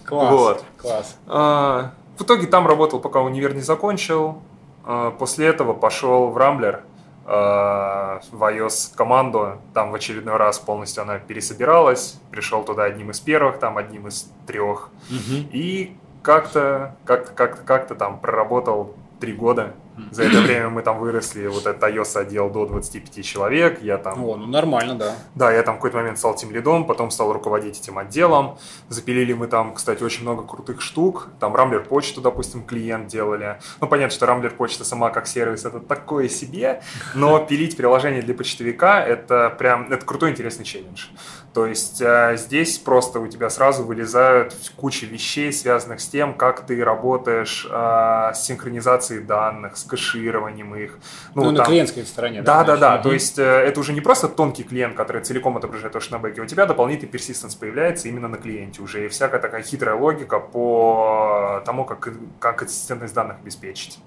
Класс, 0.04 0.32
вот. 0.32 0.64
класс. 0.76 1.16
А, 1.28 1.92
в 2.20 2.22
итоге 2.22 2.46
там 2.46 2.66
работал, 2.66 3.00
пока 3.00 3.22
универ 3.22 3.54
не 3.54 3.62
закончил. 3.62 4.42
А, 4.84 5.10
после 5.10 5.46
этого 5.46 5.72
пошел 5.72 6.28
в 6.28 6.36
Рамблер, 6.36 6.82
а, 7.24 8.20
в 8.30 8.42
iOS 8.42 8.94
команду. 8.94 9.58
Там 9.72 9.90
в 9.90 9.94
очередной 9.94 10.36
раз 10.36 10.58
полностью 10.58 11.02
она 11.02 11.18
пересобиралась. 11.18 12.20
Пришел 12.30 12.62
туда 12.62 12.84
одним 12.84 13.10
из 13.10 13.20
первых, 13.20 13.58
там 13.58 13.78
одним 13.78 14.06
из 14.08 14.30
трех. 14.46 14.90
Угу. 15.08 15.48
И 15.52 15.96
как-то, 16.22 16.94
как-то, 17.06 17.32
как-то, 17.32 17.62
как-то 17.62 17.94
там 17.94 18.20
проработал 18.20 18.94
три 19.18 19.32
года. 19.32 19.72
За 20.10 20.24
это 20.24 20.40
время 20.40 20.70
мы 20.70 20.82
там 20.82 20.98
выросли, 20.98 21.46
вот 21.46 21.66
этот 21.66 21.82
iOS 21.82 22.18
отдел 22.18 22.50
до 22.50 22.66
25 22.66 23.24
человек, 23.24 23.82
я 23.82 23.98
там... 23.98 24.24
О, 24.24 24.36
ну 24.36 24.46
нормально, 24.46 24.94
да. 24.94 25.14
Да, 25.34 25.52
я 25.52 25.62
там 25.62 25.74
в 25.74 25.78
какой-то 25.78 25.98
момент 25.98 26.18
стал 26.18 26.34
тем 26.34 26.50
лидом, 26.50 26.86
потом 26.86 27.10
стал 27.10 27.32
руководить 27.32 27.78
этим 27.78 27.98
отделом. 27.98 28.58
Запилили 28.88 29.32
мы 29.32 29.46
там, 29.46 29.74
кстати, 29.74 30.02
очень 30.02 30.22
много 30.22 30.42
крутых 30.42 30.80
штук. 30.80 31.28
Там 31.38 31.54
Рамблер 31.54 31.84
почту, 31.84 32.20
допустим, 32.20 32.64
клиент 32.64 33.08
делали. 33.08 33.60
Ну, 33.80 33.86
понятно, 33.86 34.14
что 34.14 34.26
Рамблер 34.26 34.54
почта 34.54 34.84
сама 34.84 35.10
как 35.10 35.26
сервис 35.26 35.64
это 35.64 35.80
такое 35.80 36.28
себе, 36.28 36.82
но 37.14 37.38
пилить 37.48 37.76
приложение 37.76 38.22
для 38.22 38.34
почтовика 38.34 39.04
это 39.04 39.54
прям, 39.58 39.92
это 39.92 40.04
крутой 40.04 40.30
интересный 40.30 40.64
челлендж. 40.64 41.06
То 41.52 41.66
есть 41.66 42.00
э, 42.00 42.36
здесь 42.36 42.78
просто 42.78 43.18
у 43.18 43.26
тебя 43.26 43.50
сразу 43.50 43.82
вылезают 43.82 44.54
куча 44.76 45.06
вещей, 45.06 45.52
связанных 45.52 46.00
с 46.00 46.06
тем, 46.06 46.34
как 46.34 46.64
ты 46.64 46.84
работаешь 46.84 47.66
э, 47.68 48.32
с 48.34 48.44
синхронизацией 48.44 49.22
данных, 49.24 49.76
с 49.76 49.82
кэшированием 49.82 50.76
их. 50.76 50.98
Ну, 51.34 51.42
ну 51.42 51.48
там... 51.48 51.54
на 51.56 51.64
клиентской 51.64 52.04
стороне. 52.04 52.42
Да, 52.42 52.62
да, 52.62 52.76
да. 52.76 52.96
да. 52.96 53.02
То 53.02 53.12
есть 53.12 53.38
э, 53.40 53.42
это 53.42 53.80
уже 53.80 53.92
не 53.92 54.00
просто 54.00 54.28
тонкий 54.28 54.62
клиент, 54.62 54.94
который 54.94 55.22
целиком 55.22 55.56
отображает 55.56 55.92
то, 55.92 55.98
что 55.98 56.12
на 56.12 56.18
бэке. 56.20 56.40
У 56.40 56.46
тебя 56.46 56.66
дополнительный 56.66 57.10
persistence 57.10 57.58
появляется 57.58 58.06
именно 58.06 58.28
на 58.28 58.36
клиенте 58.36 58.80
уже. 58.80 59.06
И 59.06 59.08
всякая 59.08 59.40
такая 59.40 59.62
хитрая 59.64 59.96
логика 59.96 60.38
по 60.38 61.62
тому, 61.66 61.84
как, 61.84 62.08
как 62.38 62.58
консистентность 62.58 63.14
данных 63.14 63.38
обеспечить. 63.42 63.98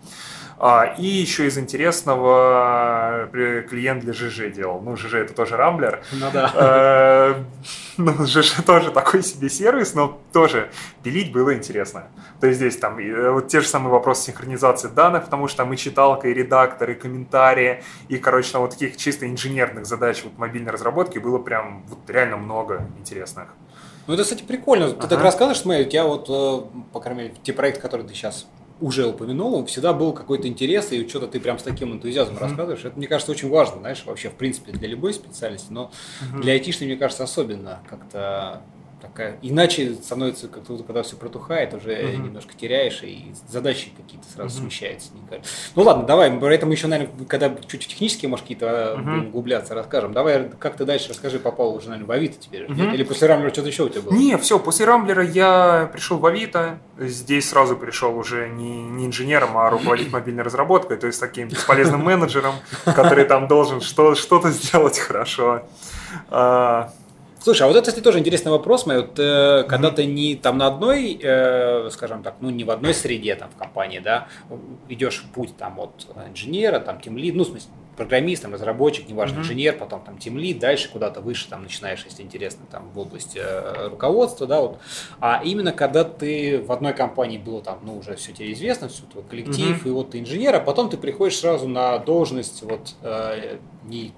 А, 0.66 0.96
и 0.98 1.06
еще 1.06 1.48
из 1.48 1.58
интересного 1.58 3.28
э, 3.34 3.66
клиент 3.70 4.02
для 4.02 4.14
ЖЖ 4.14 4.50
делал. 4.50 4.80
Ну, 4.80 4.96
ЖЖ 4.96 5.16
это 5.16 5.34
тоже 5.34 5.58
Рамблер. 5.58 6.02
Ну 6.14 6.28
да. 6.32 6.54
Э, 6.56 7.44
ну, 7.98 8.26
ЖЖ 8.26 8.62
тоже 8.66 8.92
такой 8.92 9.24
себе 9.24 9.50
сервис, 9.50 9.94
но 9.94 10.22
тоже 10.32 10.72
пилить 11.04 11.34
было 11.34 11.54
интересно. 11.54 12.06
То 12.40 12.48
есть 12.48 12.60
здесь 12.60 12.78
там 12.78 12.98
э, 12.98 13.32
вот 13.32 13.50
те 13.50 13.60
же 13.60 13.68
самые 13.68 13.92
вопросы 13.92 14.28
синхронизации 14.28 14.88
данных, 14.88 15.26
потому 15.26 15.50
что 15.50 15.58
там 15.58 15.74
и 15.74 15.76
читалка, 15.76 16.30
и 16.30 16.34
редактор, 16.34 16.92
и 16.92 16.94
комментарии, 16.94 17.84
и, 18.08 18.18
короче, 18.18 18.54
там 18.54 18.62
вот 18.62 18.72
таких 18.72 18.96
чисто 18.96 19.30
инженерных 19.30 19.86
задач 19.86 20.24
вот 20.24 20.38
мобильной 20.38 20.72
разработки 20.72 21.20
было 21.20 21.40
прям 21.40 21.84
вот 21.90 22.10
реально 22.10 22.38
много 22.38 22.88
интересных. 22.98 23.50
Ну, 24.08 24.14
это, 24.14 24.24
кстати, 24.24 24.44
прикольно. 24.44 24.92
Ты 24.92 24.96
ага. 24.96 25.08
так 25.10 25.22
рассказываешь, 25.24 25.60
смотри, 25.60 25.86
у 25.86 25.90
тебя 25.90 26.06
вот, 26.06 26.28
по 26.94 27.00
крайней 27.02 27.24
мере, 27.24 27.36
те 27.44 27.52
проекты, 27.52 27.82
которые 27.82 28.08
ты 28.08 28.14
сейчас 28.14 28.48
уже 28.80 29.08
упомянул, 29.08 29.66
всегда 29.66 29.94
был 29.94 30.14
какой-то 30.14 30.48
интерес, 30.48 30.92
и 30.92 31.08
что-то 31.08 31.28
ты 31.28 31.40
прям 31.40 31.60
с 31.60 31.64
таким 31.64 31.94
энтузиазмом 31.94 32.38
mm-hmm. 32.38 32.42
рассказываешь. 32.42 32.86
Это, 32.86 32.98
мне 32.98 33.08
кажется, 33.08 33.32
очень 33.32 33.50
важно, 33.50 33.80
знаешь, 33.80 34.04
вообще, 34.06 34.30
в 34.30 34.34
принципе, 34.34 34.72
для 34.72 34.88
любой 34.88 35.14
специальности, 35.14 35.68
но 35.70 35.92
mm-hmm. 36.22 36.42
для 36.42 36.54
айтишной, 36.54 36.88
мне 36.88 36.98
кажется, 36.98 37.24
особенно 37.24 37.80
как-то 37.90 38.62
Иначе 39.42 39.94
становится, 39.96 40.48
как 40.48 40.64
когда 40.66 41.04
все 41.04 41.16
протухает, 41.16 41.74
уже 41.74 41.92
uh-huh. 41.92 42.18
немножко 42.18 42.54
теряешь, 42.56 43.02
и 43.04 43.34
задачи 43.48 43.92
какие-то 43.96 44.28
сразу 44.28 44.58
uh-huh. 44.58 44.62
смещаются. 44.62 45.12
Ну 45.76 45.84
ладно, 45.84 46.06
давай, 46.06 46.32
поэтому 46.32 46.72
еще, 46.72 46.88
наверное, 46.88 47.26
когда 47.26 47.54
чуть 47.68 47.88
технически, 47.88 48.26
может, 48.26 48.44
какие-то 48.44 48.66
uh-huh. 48.66 49.04
будем 49.04 49.28
углубляться, 49.28 49.76
расскажем. 49.76 50.14
Давай, 50.14 50.50
как 50.60 50.78
ты 50.78 50.86
дальше 50.86 51.10
расскажи, 51.10 51.40
попал 51.40 51.76
уже, 51.76 51.90
наверное, 51.90 52.08
в 52.08 52.12
Авито 52.12 52.38
теперь. 52.40 52.66
Uh-huh. 52.66 52.94
Или 52.94 53.04
после 53.04 53.28
Рамблера 53.28 53.52
что-то 53.52 53.68
еще 53.68 53.84
у 53.84 53.90
тебя 53.90 54.02
было? 54.02 54.14
Не, 54.14 54.38
все, 54.38 54.60
после 54.60 54.86
Рамблера 54.86 55.24
я 55.24 55.90
пришел 55.92 56.18
в 56.18 56.26
Авито. 56.26 56.80
Здесь 56.98 57.50
сразу 57.50 57.78
пришел 57.78 58.18
уже 58.18 58.50
не, 58.50 58.84
не 58.84 59.06
инженером, 59.06 59.58
а 59.58 59.70
руководить 59.70 60.12
мобильной 60.12 60.44
разработкой, 60.44 60.98
то 60.98 61.08
есть 61.08 61.20
таким 61.20 61.48
бесполезным 61.48 62.04
менеджером, 62.04 62.56
который 62.86 63.26
там 63.26 63.48
должен 63.48 63.82
что-то 63.82 64.50
сделать 64.52 65.00
хорошо. 65.00 65.64
Слушай, 67.44 67.64
а 67.64 67.68
вот 67.68 67.76
это, 67.76 67.88
кстати, 67.88 68.02
тоже 68.02 68.20
интересный 68.20 68.52
вопрос, 68.52 68.86
мой. 68.86 69.02
Вот, 69.02 69.20
э, 69.20 69.66
когда 69.68 69.90
mm-hmm. 69.90 69.96
ты 69.96 70.06
не 70.06 70.36
там 70.38 70.58
на 70.58 70.68
одной, 70.68 71.20
э, 71.22 71.90
скажем 71.92 72.24
так, 72.24 72.36
ну 72.40 72.50
не 72.50 72.64
в 72.64 72.72
одной 72.72 72.94
среде 72.94 73.36
там 73.36 73.50
в 73.50 73.58
компании, 73.58 74.00
да, 74.00 74.30
идешь 74.88 75.18
в 75.18 75.34
путь 75.34 75.58
там 75.58 75.78
от 75.78 76.08
инженера, 76.30 76.80
там 76.80 77.02
тимлид, 77.02 77.36
ну 77.36 77.44
в 77.44 77.48
смысле 77.48 77.70
программист, 77.98 78.44
там, 78.44 78.54
разработчик, 78.54 79.10
неважно, 79.10 79.40
mm-hmm. 79.40 79.42
инженер, 79.42 79.78
потом 79.78 80.02
там 80.04 80.18
тимлид, 80.18 80.60
дальше 80.60 80.90
куда-то 80.90 81.20
выше 81.20 81.50
там 81.50 81.64
начинаешь, 81.64 82.04
если 82.06 82.24
интересно, 82.24 82.66
там 82.72 82.90
в 82.94 82.98
области 82.98 83.40
э, 83.44 83.90
руководства, 83.90 84.48
да, 84.48 84.62
вот. 84.62 84.80
А 85.20 85.42
именно 85.44 85.74
когда 85.74 86.06
ты 86.06 86.62
в 86.62 86.72
одной 86.72 86.94
компании 86.94 87.38
было 87.38 87.62
там, 87.62 87.80
ну 87.84 87.98
уже 87.98 88.16
все 88.16 88.32
тебе 88.32 88.54
известно, 88.54 88.88
все 88.88 89.04
твой 89.04 89.26
коллектив, 89.26 89.86
mm-hmm. 89.86 89.90
и 89.90 89.92
вот 89.92 90.12
ты 90.12 90.20
инженер, 90.20 90.56
а 90.56 90.60
потом 90.62 90.90
ты 90.90 90.96
приходишь 90.96 91.38
сразу 91.40 91.68
на 91.68 91.98
должность 92.00 92.64
вот 92.64 92.96
э, 93.02 93.58
не 93.84 94.14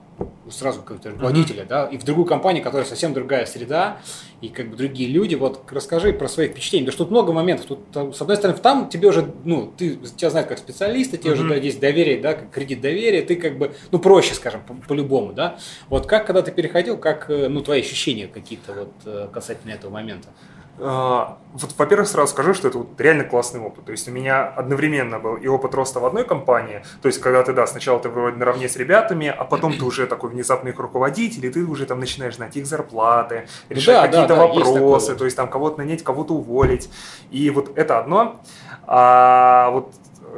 сразу 0.49 0.81
как-то 0.81 1.11
руководителя, 1.11 1.63
mm-hmm. 1.63 1.67
да, 1.67 1.85
и 1.85 1.97
в 1.97 2.03
другую 2.03 2.25
компанию, 2.25 2.63
которая 2.63 2.85
совсем 2.87 3.13
другая 3.13 3.45
среда, 3.45 3.99
и 4.41 4.49
как 4.49 4.69
бы 4.69 4.77
другие 4.77 5.09
люди. 5.09 5.35
Вот 5.35 5.63
расскажи 5.71 6.13
про 6.13 6.27
свои 6.27 6.47
впечатления. 6.47 6.85
Потому 6.85 6.95
что 6.95 7.03
тут 7.05 7.11
много 7.11 7.33
моментов. 7.33 7.65
Тут, 7.65 8.15
с 8.15 8.21
одной 8.21 8.37
стороны, 8.37 8.59
там 8.59 8.89
тебе 8.89 9.09
уже, 9.09 9.33
ну, 9.43 9.73
ты 9.75 9.95
тебя 9.95 10.29
знают 10.29 10.49
как 10.49 10.59
специалиста, 10.59 11.17
тебе 11.17 11.31
mm-hmm. 11.31 11.33
уже 11.33 11.49
да, 11.49 11.55
есть 11.55 11.79
доверие, 11.79 12.21
да, 12.21 12.33
как 12.33 12.51
кредит 12.51 12.81
доверия, 12.81 13.21
ты 13.21 13.35
как 13.35 13.57
бы, 13.57 13.73
ну, 13.91 13.99
проще, 13.99 14.33
скажем, 14.35 14.61
по-любому, 14.87 15.33
да. 15.33 15.57
Вот 15.89 16.05
как, 16.05 16.25
когда 16.27 16.41
ты 16.41 16.51
переходил, 16.51 16.97
как, 16.97 17.29
э, 17.29 17.47
ну, 17.47 17.61
твои 17.61 17.81
ощущения 17.81 18.27
какие-то 18.27 18.73
вот 18.73 18.93
э, 19.05 19.27
касательно 19.33 19.71
этого 19.71 19.91
момента? 19.91 20.29
А, 20.77 21.37
вот, 21.53 21.73
во-первых, 21.77 22.07
сразу 22.07 22.31
скажу, 22.31 22.53
что 22.53 22.67
это 22.67 22.79
вот 22.79 22.99
реально 22.99 23.23
классный 23.23 23.61
опыт. 23.61 23.85
То 23.85 23.91
есть 23.91 24.07
у 24.07 24.11
меня 24.11 24.45
одновременно 24.45 25.19
был 25.19 25.35
и 25.35 25.47
опыт 25.47 25.73
роста 25.73 25.99
в 25.99 26.05
одной 26.05 26.25
компании, 26.25 26.83
то 27.01 27.07
есть 27.07 27.21
когда 27.21 27.43
ты, 27.43 27.53
да, 27.53 27.65
сначала 27.65 27.99
ты 27.99 28.09
вроде 28.09 28.37
наравне 28.37 28.67
с 28.67 28.75
ребятами, 28.75 29.27
а 29.27 29.45
потом 29.45 29.73
ты 29.73 29.85
уже 29.85 30.05
такой 30.05 30.31
внезапный 30.31 30.71
их 30.71 30.79
руководитель, 30.79 31.45
и 31.45 31.49
ты 31.49 31.63
уже 31.63 31.85
там 31.85 31.99
начинаешь 31.99 32.35
знать 32.35 32.57
их 32.57 32.65
зарплаты, 32.65 33.47
решать 33.69 33.95
да, 33.95 34.07
какие-то 34.07 34.35
да, 34.35 34.47
вопросы, 34.47 35.11
есть 35.11 35.19
то 35.19 35.25
есть 35.25 35.37
там 35.37 35.47
кого-то 35.47 35.77
нанять, 35.77 36.03
кого-то 36.03 36.33
уволить. 36.33 36.89
И 37.31 37.49
вот 37.49 37.77
это 37.77 37.99
одно. 37.99 38.41
А 38.85 39.69
вот 39.71 39.93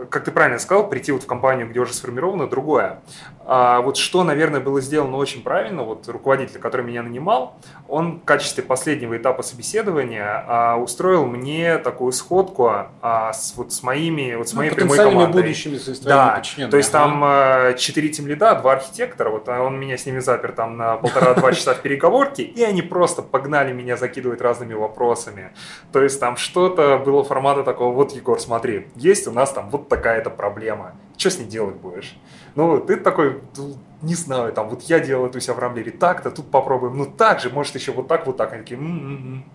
как 0.10 0.24
ты 0.24 0.32
правильно 0.32 0.60
сказал, 0.60 0.88
прийти 0.88 1.12
вот 1.12 1.24
в 1.24 1.27
компанию, 1.27 1.67
где 1.67 1.79
уже 1.79 1.94
сформировано, 1.94 2.48
другое. 2.48 3.01
А 3.50 3.80
вот 3.80 3.96
что, 3.96 4.25
наверное, 4.25 4.60
было 4.60 4.82
сделано 4.82 5.16
очень 5.16 5.42
правильно, 5.42 5.84
вот 5.84 6.06
руководитель, 6.10 6.60
который 6.60 6.86
меня 6.86 7.01
нанимал, 7.01 7.56
он 7.88 8.20
в 8.20 8.25
качестве 8.25 8.62
последнего 8.62 9.16
этапа 9.16 9.42
собеседования 9.42 10.44
а, 10.46 10.75
устроил 10.75 11.25
мне 11.25 11.77
такую 11.77 12.12
сходку 12.12 12.70
а, 13.01 13.32
с, 13.32 13.54
вот 13.56 13.72
с 13.72 13.84
моими, 13.84 14.36
вот 14.36 14.50
с 14.50 14.51
ну, 14.51 14.58
моей 14.60 14.72
прямой 14.72 14.98
командой. 14.98 15.44
будущими 15.44 15.77
Да, 16.10 16.42
то 16.70 16.75
есть 16.75 16.92
там 16.92 17.22
а, 17.24 17.74
четыре 17.75 18.10
тимлида, 18.10 18.56
два 18.56 18.74
архитектора, 18.74 19.30
вот 19.30 19.48
а 19.48 19.62
он 19.62 19.80
меня 19.80 19.98
с 19.98 20.06
ними 20.06 20.20
запер 20.20 20.51
там 20.51 20.75
на 20.75 20.98
полтора-два 20.98 21.54
часа 21.54 21.74
в 21.74 21.82
переговорке, 21.82 22.44
и 22.44 22.62
они 22.63 22.82
просто 22.82 23.22
погнали 23.22 23.72
меня 23.72 23.96
закидывать 23.96 24.42
разными 24.42 24.74
вопросами. 24.74 25.51
То 25.94 26.04
есть 26.04 26.20
там 26.20 26.36
что-то 26.36 26.98
было 26.98 27.24
формата 27.24 27.63
такого, 27.63 27.94
вот, 27.94 28.12
Егор, 28.12 28.42
смотри, 28.42 28.88
есть 28.96 29.25
у 29.25 29.32
нас 29.32 29.54
там 29.54 29.70
вот 29.70 29.88
такая-то 29.88 30.32
проблема, 30.32 30.96
что 31.16 31.30
с 31.30 31.39
ней 31.39 31.46
делать 31.46 31.75
будешь? 31.77 32.18
Ну, 32.58 32.80
ты 32.80 32.98
такой, 32.98 33.40
не 34.02 34.16
знаю, 34.16 34.52
там, 34.52 34.70
вот 34.70 34.82
я 34.90 35.00
делал 35.00 35.28
это 35.28 35.38
у 35.38 35.42
себя 35.42 35.54
в 35.54 35.60
Рамблере 35.60 35.92
так-то, 35.92 36.32
тут 36.32 36.50
попробуем, 36.50 36.98
ну 36.98 37.06
так 37.06 37.40
же, 37.40 37.52
может 37.52 37.76
еще 37.76 37.92
вот 37.92 38.08
так, 38.08 38.26
вот 38.26 38.38
так. 38.38 38.52
Они 38.52 38.64
такие, 38.64 38.80
м-м-м, 38.80 39.46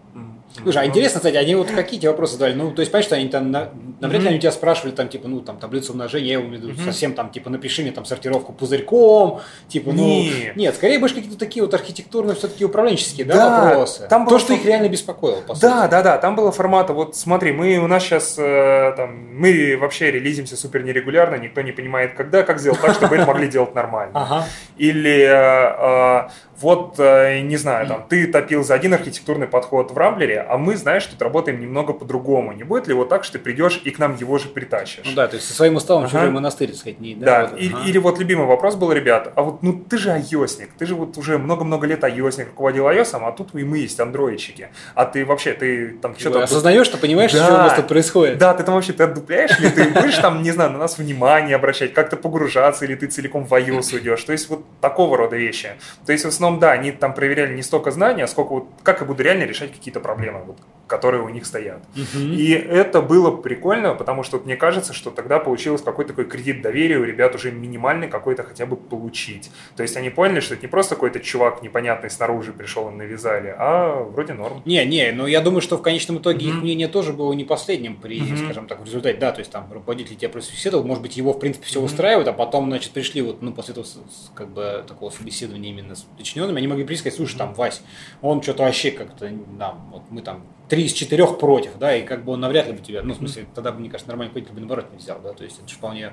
Слушай, 0.61 0.83
а 0.83 0.87
интересно, 0.87 1.21
кстати, 1.21 1.37
они 1.37 1.55
вот 1.55 1.71
какие 1.71 1.99
тебе 1.99 2.11
вопросы 2.11 2.35
задали? 2.35 2.55
Ну, 2.55 2.73
то 2.73 2.81
есть, 2.81 2.93
понимаешь, 2.93 3.07
что 3.07 3.17
они 3.17 3.29
там, 3.29 3.51
навряд 3.51 4.23
ли 4.23 4.29
они 4.29 4.37
у 4.37 4.41
тебя 4.41 4.53
спрашивали, 4.53 4.93
там, 4.93 5.09
типа, 5.09 5.29
ну, 5.29 5.41
там, 5.41 5.59
таблицу 5.59 5.93
умножения, 5.93 6.35
я 6.35 6.35
имею 6.41 6.51
в 6.51 6.53
виду 6.53 6.83
совсем 6.85 7.15
там, 7.15 7.31
типа, 7.31 7.51
напиши 7.51 7.83
мне 7.83 7.93
там 7.93 8.05
сортировку 8.05 8.53
пузырьком, 8.53 9.41
типа, 9.69 9.93
ну, 9.93 10.23
нет, 10.23 10.57
нет 10.57 10.75
скорее 10.75 10.99
больше 10.99 11.17
какие-то 11.17 11.39
такие 11.39 11.65
вот 11.65 11.73
архитектурные, 11.75 12.37
все-таки 12.37 12.65
управленческие, 12.65 13.27
да, 13.27 13.35
да 13.35 13.65
вопросы. 13.65 14.07
Там 14.09 14.27
То, 14.27 14.39
что 14.39 14.53
их 14.53 14.65
реально 14.65 14.89
беспокоило, 14.89 15.41
по 15.41 15.55
Да, 15.59 15.89
да, 15.89 16.03
да, 16.03 16.19
там 16.19 16.37
было 16.37 16.53
формата, 16.53 16.93
вот 16.93 17.17
смотри, 17.17 17.53
мы, 17.53 17.79
у 17.79 17.87
нас 17.87 18.03
сейчас, 18.03 18.37
э, 18.39 18.93
там, 18.97 19.35
мы 19.35 19.77
вообще 19.81 20.11
релизимся 20.11 20.57
супер 20.57 20.83
нерегулярно, 20.83 21.37
никто 21.37 21.63
не 21.63 21.73
понимает, 21.73 22.15
когда, 22.15 22.43
как 22.43 22.59
сделать 22.59 22.81
так, 22.81 22.95
чтобы 22.95 23.17
это 23.17 23.27
могли 23.27 23.49
делать 23.49 23.75
нормально. 23.75 24.47
Или 24.77 25.23
э, 25.23 26.27
э, 26.27 26.29
вот, 26.61 26.97
э, 26.99 27.41
не 27.41 27.57
знаю, 27.57 27.87
там, 27.87 28.07
ты 28.09 28.27
топил 28.27 28.63
за 28.65 28.75
один 28.75 28.95
архитектурный 28.95 29.47
подход 29.47 29.91
в 29.91 29.97
Рамблере, 29.97 30.42
а 30.49 30.59
мы, 30.59 30.77
знаешь, 30.77 31.07
тут 31.07 31.21
работаем 31.23 31.61
немного 31.61 31.93
по-другому. 31.93 32.53
Не 32.53 32.65
будет 32.65 32.89
ли 32.89 32.95
вот 32.95 33.09
так, 33.09 33.25
что 33.25 33.35
ты 33.35 33.39
придешь 33.39 33.81
и 33.85 33.91
к 33.91 33.99
нам 33.99 34.17
его 34.17 34.39
же 34.39 34.49
притащишь? 34.49 35.05
Ну 35.05 35.13
да, 35.15 35.29
то 35.29 35.37
есть 35.37 35.49
со 35.49 35.55
своим 35.55 35.77
уставом 35.77 36.05
ага. 36.05 36.13
чужой 36.13 36.31
монастырь 36.31 36.75
сказать 36.75 37.01
не 37.01 37.15
Да, 37.15 37.43
да 37.43 37.49
вот, 37.49 37.61
и, 37.61 37.73
ага. 37.73 37.89
или 37.89 37.99
вот 37.99 38.19
любимый 38.19 38.47
вопрос 38.47 38.77
был, 38.77 38.93
ребят, 38.93 39.33
а 39.35 39.43
вот 39.43 39.63
ну 39.63 39.73
ты 39.73 39.99
же 39.99 40.11
айосник, 40.11 40.71
ты 40.79 40.87
же 40.87 40.95
вот 40.95 41.17
уже 41.19 41.39
много-много 41.39 41.87
лет 41.87 42.05
айосник 42.05 42.49
руководил 42.49 42.87
айосом, 42.87 43.25
а 43.25 43.33
тут 43.33 43.55
и 43.55 43.65
мы 43.65 43.79
есть 43.79 43.99
андроидчики. 44.01 44.71
А 44.95 45.05
ты 45.05 45.25
вообще, 45.25 45.53
ты 45.53 45.91
там 46.01 46.17
что-то... 46.19 46.43
Осознаешь, 46.43 46.87
что 46.87 46.99
понимаешь, 46.99 47.33
да. 47.33 47.45
что 47.45 47.55
у 47.55 47.59
нас 47.59 47.75
тут 47.75 47.89
происходит? 47.89 48.39
Да, 48.39 48.55
ты 48.55 48.63
там 48.63 48.75
вообще, 48.75 48.93
ты 48.93 49.05
отдупляешь 49.05 49.59
ли, 49.59 49.71
ты 49.71 49.91
будешь 49.91 50.19
там, 50.19 50.43
не 50.43 50.51
знаю, 50.51 50.71
на 50.71 50.79
нас 50.79 50.99
внимание 50.99 51.57
обращать, 51.57 51.95
как-то 51.95 52.17
погружаться, 52.17 52.85
или 52.85 52.95
ты 52.95 53.07
целиком 53.07 53.45
в 53.45 53.53
iOS 53.53 53.95
уйдешь. 53.95 54.23
То 54.25 54.33
есть 54.33 54.49
вот 54.49 54.65
такого 54.81 55.17
рода 55.17 55.37
вещи. 55.37 55.71
То 56.07 56.13
есть 56.13 56.25
в 56.25 56.29
основном, 56.29 56.61
да, 56.61 56.73
они 56.73 56.93
там 56.93 57.15
проверяли 57.15 57.55
не 57.55 57.63
столько 57.63 57.91
знания, 57.91 58.27
сколько 58.27 58.53
вот 58.53 58.69
как 58.83 59.01
я 59.01 59.07
буду 59.07 59.23
реально 59.23 59.45
решать 59.45 59.73
какие-то 59.73 60.01
проблемы, 60.01 60.32
вот, 60.41 60.61
которые 60.93 61.23
у 61.23 61.31
них 61.31 61.47
стоят. 61.47 61.81
Угу. 61.97 62.23
И 62.23 62.51
это 62.51 63.01
было 63.01 63.35
прикольно, 63.35 63.95
потому 63.95 64.25
что 64.25 64.37
вот 64.37 64.45
мне 64.45 64.57
кажется, 64.57 64.93
что 64.93 65.11
тогда 65.11 65.39
получилось 65.39 65.81
какой-то 65.81 66.11
такой 66.11 66.27
кредит 66.27 66.61
доверия 66.61 66.99
у 66.99 67.05
ребят 67.05 67.35
уже 67.35 67.51
минимальный 67.51 68.09
какой-то 68.09 68.43
хотя 68.43 68.67
бы 68.67 68.77
получить. 68.77 69.51
То 69.75 69.83
есть 69.83 69.97
они 69.97 70.11
поняли, 70.11 70.41
что 70.41 70.53
это 70.53 70.65
не 70.65 70.69
просто 70.69 70.95
какой-то 70.97 71.21
чувак 71.21 71.63
непонятный 71.63 72.11
снаружи 72.11 72.53
пришел 72.53 72.91
и 72.91 72.93
навязали, 72.93 73.55
а 73.59 74.05
вроде 74.05 74.35
норм. 74.35 74.61
Не, 74.67 74.85
не, 74.85 75.13
но 75.13 75.27
я 75.27 75.41
думаю, 75.41 75.63
что 75.63 75.79
в 75.79 75.83
конечном 75.83 76.19
итоге 76.19 76.47
угу. 76.47 76.57
их 76.57 76.63
мнение 76.63 76.89
тоже 76.89 77.15
было 77.15 77.33
не 77.33 77.45
последним 77.45 77.97
при, 77.97 78.21
угу. 78.21 78.37
скажем 78.37 78.67
так, 78.67 78.83
в 78.83 78.85
результате. 78.85 79.17
Да, 79.17 79.33
то 79.33 79.39
есть 79.39 79.51
там 79.51 79.73
руководитель 79.73 80.17
тебя 80.17 80.29
просветил, 80.29 80.85
может 80.85 81.03
быть, 81.03 81.17
его 81.17 81.33
в 81.33 81.39
принципе 81.39 81.65
все 81.65 81.79
угу. 81.79 81.87
устраивает, 81.87 82.29
а 82.29 82.35
потом, 82.35 82.67
значит, 82.67 82.93
пришли 82.93 83.23
вот, 83.23 83.41
ну, 83.41 83.55
после 83.55 83.73
этого 83.73 83.87
как 84.35 84.49
бы 84.49 84.85
такого 84.87 85.09
собеседования 85.09 85.71
именно 85.71 85.95
с 85.95 86.03
подчиненными, 86.03 86.59
они 86.59 86.69
могли 86.69 86.85
прийти 86.85 87.01
сказать, 87.01 87.17
слушай, 87.17 87.39
там, 87.39 87.55
Вась, 87.55 87.81
он 88.21 88.43
что-то 88.43 88.65
вообще 88.65 88.91
как-то, 88.91 89.31
да, 89.59 89.75
вот 89.91 90.03
мы 90.11 90.21
там 90.21 90.45
три 90.69 90.85
из 90.85 90.93
четырех 90.93 91.39
против, 91.39 91.73
да, 91.79 91.95
и 91.95 92.03
как 92.03 92.25
бы 92.25 92.33
он 92.33 92.41
навряд 92.41 92.67
ли 92.67 92.73
бы 92.73 92.79
тебя, 92.79 93.03
ну, 93.03 93.15
в 93.15 93.19
смысле, 93.19 93.47
тогда 93.55 93.73
бы, 93.73 93.81
мне 93.81 93.91
кажется, 93.91 94.09
нормальный 94.09 94.31
руководитель 94.31 94.55
бы 94.55 94.61
наоборот 94.61 94.91
не 94.93 94.99
взял, 94.99 95.21
да, 95.23 95.33
то 95.33 95.45
есть 95.45 95.59
это 95.59 95.69
же 95.69 95.75
вполне 95.75 96.13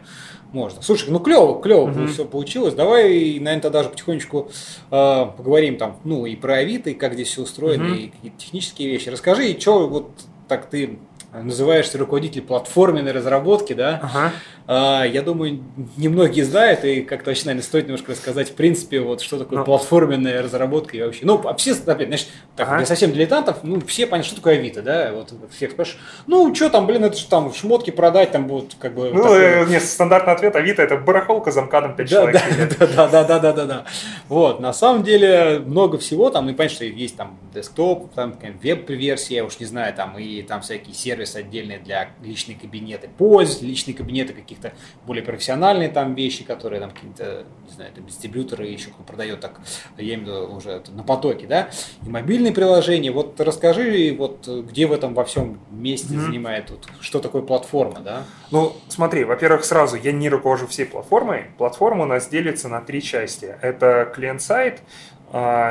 можно. 0.51 0.81
Слушай, 0.81 1.11
ну 1.11 1.19
клево, 1.19 1.61
клево 1.61 1.89
uh-huh. 1.89 2.07
все 2.07 2.25
получилось, 2.25 2.73
давай, 2.73 3.39
наверное, 3.39 3.61
тогда 3.61 3.83
же 3.83 3.89
потихонечку 3.89 4.49
э, 4.91 5.25
поговорим 5.37 5.77
там, 5.77 5.97
ну, 6.03 6.25
и 6.25 6.35
про 6.35 6.55
Авито, 6.55 6.89
и 6.89 6.93
как 6.93 7.13
здесь 7.13 7.29
все 7.29 7.43
устроено, 7.43 7.93
uh-huh. 7.93 7.97
и 7.97 8.07
какие-то 8.09 8.37
технические 8.37 8.89
вещи. 8.89 9.09
Расскажи, 9.09 9.51
и 9.51 9.59
что 9.59 9.87
вот 9.87 10.11
так 10.49 10.69
ты 10.69 10.99
называешься 11.33 11.98
руководитель 11.98 12.41
платформенной 12.41 13.12
разработки, 13.12 13.74
да? 13.74 14.00
Ага. 14.01 14.31
А, 14.71 15.03
я 15.03 15.21
думаю, 15.21 15.63
немногие 15.98 16.43
знают, 16.45 16.83
и 16.83 17.01
как-то 17.01 17.29
вообще, 17.29 17.45
наверное, 17.45 17.63
стоит 17.63 17.86
немножко 17.86 18.12
рассказать, 18.12 18.50
в 18.50 18.53
принципе, 18.53 19.00
вот 19.00 19.21
что 19.21 19.38
такое 19.38 19.59
ну. 19.59 19.65
платформенная 19.65 20.41
разработка 20.41 20.98
и 20.98 21.01
вообще. 21.01 21.25
Ну, 21.25 21.41
все, 21.57 21.74
опять, 21.86 22.07
знаешь, 22.07 22.27
так, 22.55 22.67
ага. 22.67 22.77
для 22.77 22.86
совсем 22.86 23.12
дилетантов, 23.12 23.63
ну, 23.63 23.79
все 23.81 24.07
понятно, 24.07 24.27
что 24.27 24.36
такое 24.36 24.55
Авито, 24.55 24.81
да? 24.81 25.12
Вот 25.13 25.33
всех 25.55 25.71
спрашивают, 25.71 26.03
ну, 26.27 26.53
что 26.53 26.69
там, 26.69 26.88
блин, 26.88 27.05
это 27.05 27.17
же 27.17 27.25
там 27.27 27.53
шмотки 27.53 27.91
продать, 27.91 28.31
там 28.31 28.48
будут 28.48 28.75
как 28.79 28.95
бы... 28.95 29.12
Ну, 29.12 29.24
такой... 29.24 29.41
Э, 29.41 29.65
нет, 29.65 29.83
стандартный 29.83 30.33
ответ 30.33 30.55
Авито 30.55 30.81
это 30.81 30.98
барахолка 30.98 31.51
замкадом 31.51 31.95
5 31.95 32.09
да, 32.09 32.15
человек. 32.15 32.41
Да, 32.79 32.88
да, 32.88 33.07
да, 33.07 33.24
да, 33.24 33.39
да, 33.39 33.53
да, 33.53 33.65
да. 33.65 33.86
Вот, 34.27 34.59
на 34.59 34.74
самом 34.74 35.03
деле 35.03 35.63
много 35.65 35.98
всего 36.00 36.29
там, 36.31 36.48
ну, 36.48 36.53
понятно, 36.53 36.75
что 36.75 36.86
есть 36.86 37.17
там 37.17 37.39
десктоп, 37.53 38.13
там 38.13 38.36
веб-версия, 38.63 39.36
я 39.36 39.45
уж 39.45 39.59
не 39.59 39.65
знаю, 39.65 39.93
там 39.93 40.17
и 40.17 40.41
там 40.41 40.62
всякие 40.62 40.93
сервисы 40.93 41.18
отдельные 41.35 41.79
для 41.79 42.09
личной 42.23 42.55
кабинеты 42.55 43.09
пользователей, 43.17 43.69
личные 43.69 43.95
кабинеты 43.95 44.33
каких-то 44.33 44.73
более 45.05 45.23
профессиональные 45.23 45.89
там 45.89 46.15
вещи, 46.15 46.43
которые 46.43 46.79
там 46.79 46.91
какие-то, 46.91 47.45
не 47.67 47.73
знаю, 47.73 47.91
там 47.93 48.05
дистрибьюторы 48.05 48.67
еще 48.67 48.89
кто 48.89 49.03
продает 49.03 49.39
так, 49.39 49.59
я 49.97 50.15
имею 50.15 50.19
в 50.19 50.23
виду 50.23 50.55
уже 50.55 50.83
на 50.89 51.03
потоке, 51.03 51.47
да, 51.47 51.69
и 52.05 52.09
мобильные 52.09 52.53
приложения. 52.53 53.11
Вот 53.11 53.39
расскажи, 53.39 54.15
вот 54.17 54.47
где 54.47 54.88
в 54.88 54.93
этом 54.93 55.13
во 55.13 55.23
всем 55.23 55.59
месте 55.71 56.13
mm-hmm. 56.13 56.25
занимает, 56.25 56.69
вот, 56.69 56.88
что 57.01 57.19
такое 57.19 57.41
платформа, 57.41 57.99
да? 58.01 58.23
Ну, 58.51 58.73
смотри, 58.88 59.23
во-первых, 59.23 59.63
сразу, 59.63 59.95
я 59.95 60.11
не 60.11 60.29
руковожу 60.29 60.67
всей 60.67 60.85
платформой. 60.85 61.47
Платформа 61.57 62.03
у 62.03 62.07
нас 62.07 62.27
делится 62.27 62.69
на 62.69 62.81
три 62.81 63.01
части. 63.01 63.55
Это 63.61 64.11
клиент-сайт, 64.13 64.81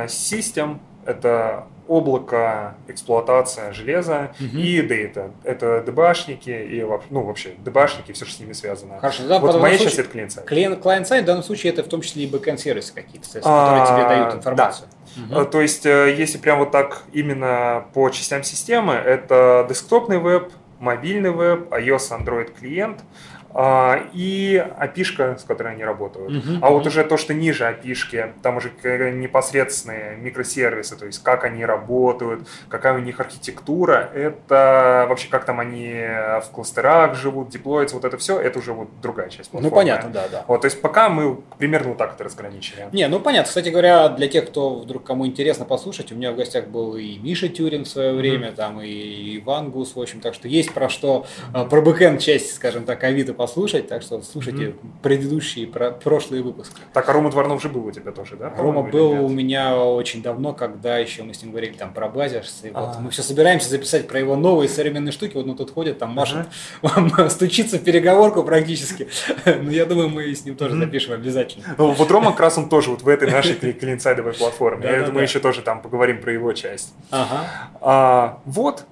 систем, 0.08 0.80
а, 1.04 1.10
это 1.10 1.66
облако, 1.88 2.76
эксплуатация 2.86 3.72
железа 3.72 4.32
угу. 4.38 4.58
и 4.58 4.82
дейта. 4.82 5.32
Это 5.42 5.82
дебашники 5.84 6.50
и 6.50 6.86
ну, 7.10 7.22
вообще 7.22 7.54
дебашники, 7.58 8.12
все, 8.12 8.24
что 8.24 8.34
с 8.34 8.40
ними 8.40 8.52
связано. 8.52 9.00
Хорошо, 9.00 9.26
да, 9.26 9.38
вот 9.38 9.60
моя 9.60 9.78
часть 9.78 9.98
это 9.98 10.08
клиент-сайт. 10.08 10.46
Клиент, 10.46 10.82
клиент-сайт 10.82 11.24
в 11.24 11.26
данном 11.26 11.42
случае 11.42 11.72
это 11.72 11.82
в 11.82 11.88
том 11.88 12.02
числе 12.02 12.24
и 12.24 12.26
бэкэнд-сервисы 12.26 12.94
какие-то, 12.94 13.26
которые 13.28 13.86
тебе 13.86 14.04
а, 14.04 14.08
дают 14.08 14.34
информацию. 14.34 14.88
Да. 15.16 15.40
Угу. 15.40 15.44
То 15.46 15.60
есть, 15.60 15.86
э, 15.86 16.14
если 16.16 16.38
прям 16.38 16.58
вот 16.58 16.70
так 16.70 17.02
именно 17.12 17.86
по 17.94 18.08
частям 18.10 18.44
системы, 18.44 18.94
это 18.94 19.66
десктопный 19.68 20.18
веб, 20.18 20.52
мобильный 20.78 21.30
веб, 21.30 21.72
iOS, 21.72 22.10
Android 22.10 22.52
клиент, 22.58 23.00
а, 23.00 23.37
и 23.54 24.64
api 24.80 25.38
с 25.38 25.44
которой 25.44 25.72
они 25.72 25.84
работают. 25.84 26.30
Uh-huh, 26.30 26.58
а 26.62 26.70
вот 26.70 26.86
уже 26.86 27.04
то, 27.04 27.16
что 27.16 27.34
ниже 27.34 27.64
api 27.64 28.32
там 28.42 28.58
уже 28.58 28.70
непосредственные 29.12 30.16
микросервисы, 30.16 30.96
то 30.96 31.06
есть 31.06 31.22
как 31.22 31.44
они 31.44 31.64
работают, 31.64 32.46
какая 32.68 32.94
у 32.94 32.98
них 32.98 33.20
архитектура, 33.20 34.10
это 34.14 35.06
вообще 35.08 35.28
как 35.28 35.44
там 35.44 35.60
они 35.60 35.92
в 35.92 36.50
кластерах 36.52 37.14
живут, 37.14 37.48
деплоятся, 37.50 37.96
вот 37.96 38.04
это 38.04 38.16
все, 38.18 38.38
это 38.38 38.58
уже 38.58 38.72
вот 38.72 38.88
другая 39.00 39.28
часть 39.28 39.50
платформы. 39.50 39.70
Ну, 39.70 39.76
понятно, 39.76 40.10
да, 40.10 40.28
да. 40.30 40.44
Вот, 40.46 40.60
то 40.60 40.66
есть 40.66 40.80
пока 40.80 41.08
мы 41.08 41.36
примерно 41.58 41.90
вот 41.90 41.98
так 41.98 42.14
это 42.14 42.24
разграничили. 42.24 42.88
Не, 42.92 43.08
ну 43.08 43.20
понятно. 43.20 43.48
Кстати 43.48 43.70
говоря, 43.70 44.08
для 44.08 44.28
тех, 44.28 44.46
кто 44.48 44.74
вдруг 44.74 45.04
кому 45.04 45.26
интересно 45.26 45.64
послушать, 45.64 46.12
у 46.12 46.14
меня 46.14 46.32
в 46.32 46.36
гостях 46.36 46.68
был 46.68 46.96
и 46.96 47.18
Миша 47.18 47.48
Тюрин 47.48 47.84
в 47.84 47.88
свое 47.88 48.12
время, 48.12 48.48
mm-hmm. 48.48 48.54
там 48.54 48.80
и 48.80 49.38
Иван 49.38 49.70
Гус, 49.70 49.96
в 49.96 50.00
общем, 50.00 50.20
так 50.20 50.34
что 50.34 50.48
есть 50.48 50.72
про 50.72 50.88
что, 50.88 51.26
а, 51.52 51.64
про 51.64 51.80
бэкэнд 51.80 52.20
часть, 52.20 52.54
скажем 52.54 52.84
так, 52.84 53.02
Авито 53.04 53.34
послушать, 53.38 53.86
так 53.88 54.02
что 54.02 54.20
слушайте 54.20 54.64
mm-hmm. 54.64 54.88
предыдущие, 55.00 55.68
про, 55.68 55.92
прошлые 55.92 56.42
выпуски. 56.42 56.74
Так, 56.92 57.08
а 57.08 57.12
Рома 57.12 57.30
Дворнов 57.30 57.62
же 57.62 57.68
был 57.68 57.86
у 57.86 57.92
тебя 57.92 58.10
тоже, 58.10 58.36
да? 58.36 58.52
Рома 58.58 58.82
был 58.82 59.24
у 59.24 59.28
меня 59.28 59.76
очень 59.76 60.22
давно, 60.22 60.52
когда 60.52 60.98
еще 60.98 61.22
мы 61.22 61.32
с 61.32 61.42
ним 61.42 61.52
говорили 61.52 61.72
там 61.72 61.94
про 61.94 62.08
базерс, 62.08 62.64
и 62.64 62.70
вот 62.70 62.98
мы 63.00 63.10
все 63.10 63.22
собираемся 63.22 63.70
записать 63.70 64.08
про 64.08 64.18
его 64.18 64.34
новые 64.34 64.68
современные 64.68 65.12
штуки, 65.12 65.34
вот 65.36 65.46
он 65.46 65.56
тут 65.56 65.70
ходит, 65.70 65.98
там 65.98 66.10
машет, 66.10 66.48
ага. 66.82 67.30
стучится 67.30 67.78
в 67.78 67.84
переговорку 67.84 68.42
практически, 68.42 69.08
ну 69.46 69.70
я 69.70 69.86
думаю, 69.86 70.08
мы 70.08 70.34
с 70.34 70.44
ним 70.44 70.56
тоже 70.56 70.76
запишем 70.76 71.14
обязательно. 71.14 71.64
Ну 71.78 71.92
вот 71.92 72.10
Рома 72.10 72.32
как 72.32 72.40
раз 72.40 72.58
он 72.58 72.68
тоже 72.68 72.90
вот 72.90 73.02
в 73.02 73.08
этой 73.08 73.30
нашей 73.30 73.54
клиент-сайдовой 73.54 74.32
платформе, 74.32 74.84
я 74.84 75.02
думаю, 75.04 75.22
еще 75.22 75.38
тоже 75.38 75.62
там 75.62 75.80
поговорим 75.80 76.20
про 76.20 76.32
его 76.32 76.52
часть. 76.52 76.92
Ага. 77.10 77.46
А, 77.80 78.40
вот, 78.44 78.84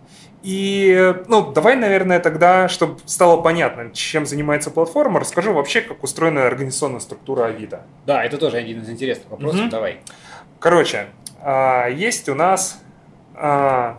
и, 0.46 1.12
ну, 1.26 1.50
давай, 1.50 1.74
наверное, 1.74 2.20
тогда, 2.20 2.68
чтобы 2.68 3.00
стало 3.04 3.42
понятно, 3.42 3.90
чем 3.90 4.26
занимается 4.26 4.70
платформа, 4.70 5.18
расскажу 5.18 5.52
вообще, 5.52 5.80
как 5.80 6.04
устроена 6.04 6.46
организационная 6.46 7.00
структура 7.00 7.46
Авито. 7.46 7.82
Да, 8.06 8.24
это 8.24 8.38
тоже 8.38 8.58
один 8.58 8.80
из 8.80 8.88
интересных 8.88 9.28
вопросов, 9.28 9.62
угу. 9.62 9.70
давай. 9.70 9.98
Короче, 10.60 11.06
а, 11.42 11.88
есть 11.88 12.28
у 12.28 12.36
нас, 12.36 12.80
а, 13.34 13.98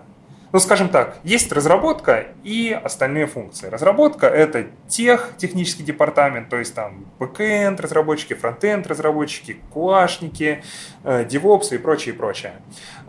ну, 0.57 0.61
скажем 0.61 0.89
так, 0.89 1.19
есть 1.23 1.51
разработка 1.51 2.29
и 2.43 2.71
остальные 2.71 3.27
функции. 3.27 3.67
Разработка— 3.67 4.25
это 4.27 4.65
тех, 4.87 5.33
технический 5.37 5.83
департамент, 5.83 6.49
то 6.49 6.57
есть 6.57 6.73
там 6.73 7.05
бэкэнд 7.19 7.79
разработчики, 7.79 8.33
фронтенд 8.33 8.87
разработчики, 8.87 9.57
куашники, 9.71 10.63
э, 11.03 11.25
девопсы 11.25 11.75
и 11.75 11.77
прочее, 11.77 12.15
и 12.15 12.17
прочее. 12.17 12.53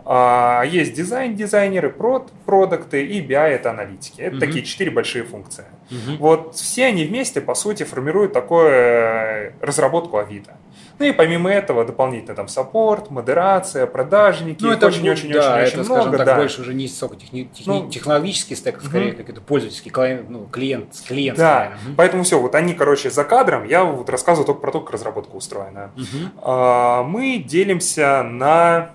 А, 0.05 0.61
есть 0.63 0.93
дизайн-дизайнеры, 0.93 1.89
прод, 1.89 2.31
продукты 2.45 3.03
и 3.03 3.19
BI– 3.19 3.33
это 3.35 3.71
аналитики. 3.71 4.21
Это 4.21 4.35
угу. 4.35 4.45
такие 4.45 4.63
четыре 4.63 4.91
большие 4.91 5.23
функции. 5.23 5.65
Угу. 5.89 6.17
Вот 6.19 6.55
все 6.55 6.85
они 6.85 7.03
вместе, 7.03 7.41
по 7.41 7.55
сути, 7.55 7.81
формируют 7.81 8.31
такую 8.31 8.67
э, 8.67 9.51
разработку 9.59 10.17
Авито. 10.17 10.55
Ну 10.99 11.05
и 11.05 11.13
помимо 11.13 11.49
этого 11.49 11.85
дополнительно 11.85 12.35
там 12.35 12.47
саппорт, 12.47 13.09
модерация, 13.09 13.87
продажники, 13.87 14.63
ну, 14.63 14.71
это 14.71 14.87
очень-очень-очень 14.87 15.41
да, 15.41 15.55
очень, 15.55 15.67
это, 15.67 15.79
очень 15.79 15.85
скажем 15.85 16.01
много. 16.09 16.17
Так, 16.17 16.25
да. 16.27 16.35
больше 16.35 16.61
уже 16.61 16.73
не 16.73 16.87
столько 16.87 17.15
техни- 17.15 17.49
техни- 17.51 17.67
ну, 17.67 17.89
технологический 17.89 18.55
стек, 18.55 18.79
а 18.81 18.85
скорее 18.85 19.11
угу. 19.11 19.17
как 19.17 19.29
это 19.29 19.41
пользовательский 19.41 19.91
клиент, 19.91 20.29
ну, 20.29 20.45
клиент, 20.45 20.93
клиент. 21.07 21.37
Да, 21.37 21.71
угу. 21.73 21.95
поэтому 21.95 22.23
все, 22.23 22.39
вот 22.39 22.53
они, 22.53 22.73
короче, 22.73 23.09
за 23.09 23.23
кадром, 23.23 23.65
я 23.65 23.85
вот 23.85 24.09
рассказываю 24.09 24.45
только 24.45 24.61
про 24.61 24.71
то, 24.71 24.81
как 24.81 24.91
разработка 24.91 25.35
устроена. 25.35 25.91
Угу. 25.95 26.31
А, 26.41 27.03
мы 27.03 27.37
делимся 27.37 28.21
на 28.23 28.91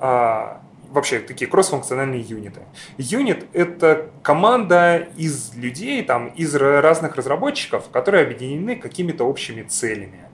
а, 0.00 0.60
вообще 0.90 1.20
такие 1.20 1.48
кроссфункциональные 1.50 2.20
юниты. 2.20 2.62
Юнит— 2.96 3.46
это 3.52 4.10
команда 4.22 5.08
из 5.16 5.54
людей, 5.54 6.02
там, 6.02 6.28
из 6.28 6.54
разных 6.54 7.16
разработчиков, 7.16 7.88
которые 7.90 8.24
объединены 8.24 8.76
какими-то 8.76 9.24
общими 9.24 9.62
целями. 9.62 10.27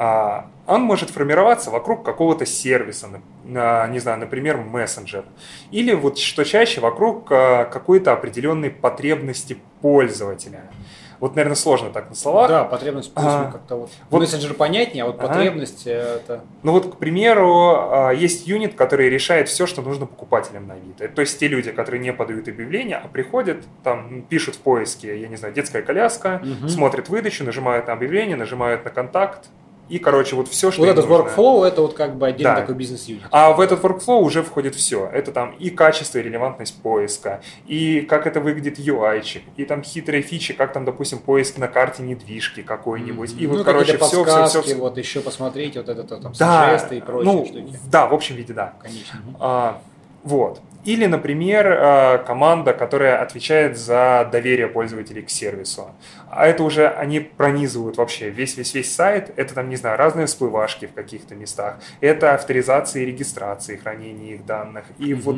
А, 0.00 0.46
он 0.68 0.82
может 0.82 1.10
формироваться 1.10 1.72
вокруг 1.72 2.04
какого-то 2.04 2.46
сервиса, 2.46 3.08
не 3.44 3.98
знаю, 3.98 4.20
например, 4.20 4.56
мессенджер. 4.58 5.24
Или 5.72 5.92
вот 5.92 6.18
что 6.18 6.44
чаще 6.44 6.80
вокруг 6.80 7.26
а, 7.32 7.64
какой-то 7.64 8.12
определенной 8.12 8.70
потребности 8.70 9.58
пользователя. 9.82 10.70
Вот, 11.18 11.34
наверное, 11.34 11.56
сложно 11.56 11.90
так 11.90 12.10
на 12.10 12.14
словах. 12.14 12.48
Да, 12.48 12.62
потребность 12.62 13.10
а, 13.16 13.50
как-то 13.50 13.74
вот. 13.74 13.90
вот. 14.08 14.20
Мессенджер 14.20 14.54
понятнее, 14.54 15.02
а 15.02 15.06
вот 15.08 15.18
ага. 15.18 15.28
потребность 15.28 15.82
это. 15.84 16.44
Ну 16.62 16.70
вот, 16.70 16.94
к 16.94 16.98
примеру, 16.98 17.74
а, 17.74 18.10
есть 18.12 18.46
юнит, 18.46 18.74
который 18.74 19.10
решает 19.10 19.48
все, 19.48 19.66
что 19.66 19.82
нужно 19.82 20.06
покупателям 20.06 20.68
на 20.68 20.74
Авито. 20.74 21.08
То 21.08 21.22
есть 21.22 21.40
те 21.40 21.48
люди, 21.48 21.72
которые 21.72 22.00
не 22.00 22.12
подают 22.12 22.46
объявления, 22.46 22.98
а 22.98 23.08
приходят, 23.08 23.64
там 23.82 24.22
пишут 24.22 24.54
в 24.54 24.58
поиске, 24.60 25.20
я 25.20 25.26
не 25.26 25.34
знаю, 25.34 25.52
детская 25.52 25.82
коляска, 25.82 26.40
угу. 26.40 26.68
смотрят 26.68 27.08
выдачу, 27.08 27.42
нажимают 27.42 27.88
на 27.88 27.94
объявление, 27.94 28.36
нажимают 28.36 28.84
на 28.84 28.90
контакт, 28.90 29.48
и, 29.88 29.98
короче, 29.98 30.36
вот 30.36 30.48
все, 30.48 30.70
что 30.70 30.82
Вот 30.82 30.88
этот 30.88 31.08
нужно. 31.08 31.24
workflow, 31.24 31.66
это 31.66 31.82
вот 31.82 31.94
как 31.94 32.16
бы 32.16 32.26
отдельный 32.26 32.54
да. 32.54 32.60
такой 32.60 32.74
бизнес-юнит. 32.74 33.22
А 33.30 33.52
в 33.52 33.60
этот 33.60 33.82
workflow 33.82 34.20
уже 34.20 34.42
входит 34.42 34.74
все. 34.74 35.08
Это 35.12 35.32
там 35.32 35.52
и 35.58 35.70
качество, 35.70 36.18
и 36.18 36.22
релевантность 36.22 36.80
поиска, 36.82 37.40
и 37.66 38.02
как 38.02 38.26
это 38.26 38.40
выглядит 38.40 38.78
UI-чик, 38.78 39.42
и 39.56 39.64
там 39.64 39.82
хитрые 39.82 40.22
фичи, 40.22 40.52
как 40.54 40.72
там, 40.72 40.84
допустим, 40.84 41.18
поиск 41.18 41.58
на 41.58 41.68
карте 41.68 42.02
недвижки 42.02 42.62
какой-нибудь. 42.62 43.30
Mm-hmm. 43.30 43.40
И 43.40 43.46
вот, 43.46 43.58
ну, 43.58 43.64
короче, 43.64 43.96
все, 43.98 44.24
все, 44.24 44.46
все, 44.46 44.62
все. 44.62 44.74
Вот 44.76 44.98
еще 44.98 45.20
посмотреть 45.20 45.76
вот 45.76 45.88
это 45.88 46.04
там 46.04 46.32
да, 46.38 46.76
и 46.90 47.00
прочие 47.00 47.32
ну, 47.32 47.44
штуки. 47.46 47.78
Да, 47.90 48.06
в 48.06 48.14
общем 48.14 48.36
виде, 48.36 48.52
да. 48.52 48.74
Конечно. 48.82 49.20
А, 49.40 49.80
вот. 50.22 50.60
Или, 50.88 51.04
например, 51.04 51.66
э, 51.66 52.18
команда, 52.26 52.72
которая 52.72 53.20
отвечает 53.20 53.76
за 53.76 54.26
доверие 54.32 54.68
пользователей 54.68 55.20
к 55.20 55.28
сервису. 55.28 55.90
А 56.30 56.46
это 56.46 56.62
уже 56.62 56.88
они 56.88 57.20
пронизывают 57.20 57.98
вообще 57.98 58.30
весь-весь-весь 58.30 58.90
сайт. 58.90 59.30
Это 59.36 59.52
там, 59.52 59.68
не 59.68 59.76
знаю, 59.76 59.98
разные 59.98 60.24
всплывашки 60.24 60.86
в 60.86 60.94
каких-то 60.94 61.34
местах. 61.34 61.76
Это 62.00 62.32
авторизация 62.32 63.02
и 63.02 63.04
регистрация, 63.04 63.76
хранение 63.76 64.36
их 64.36 64.46
данных. 64.46 64.86
И 64.98 65.12
mm-hmm. 65.12 65.20
вот 65.20 65.36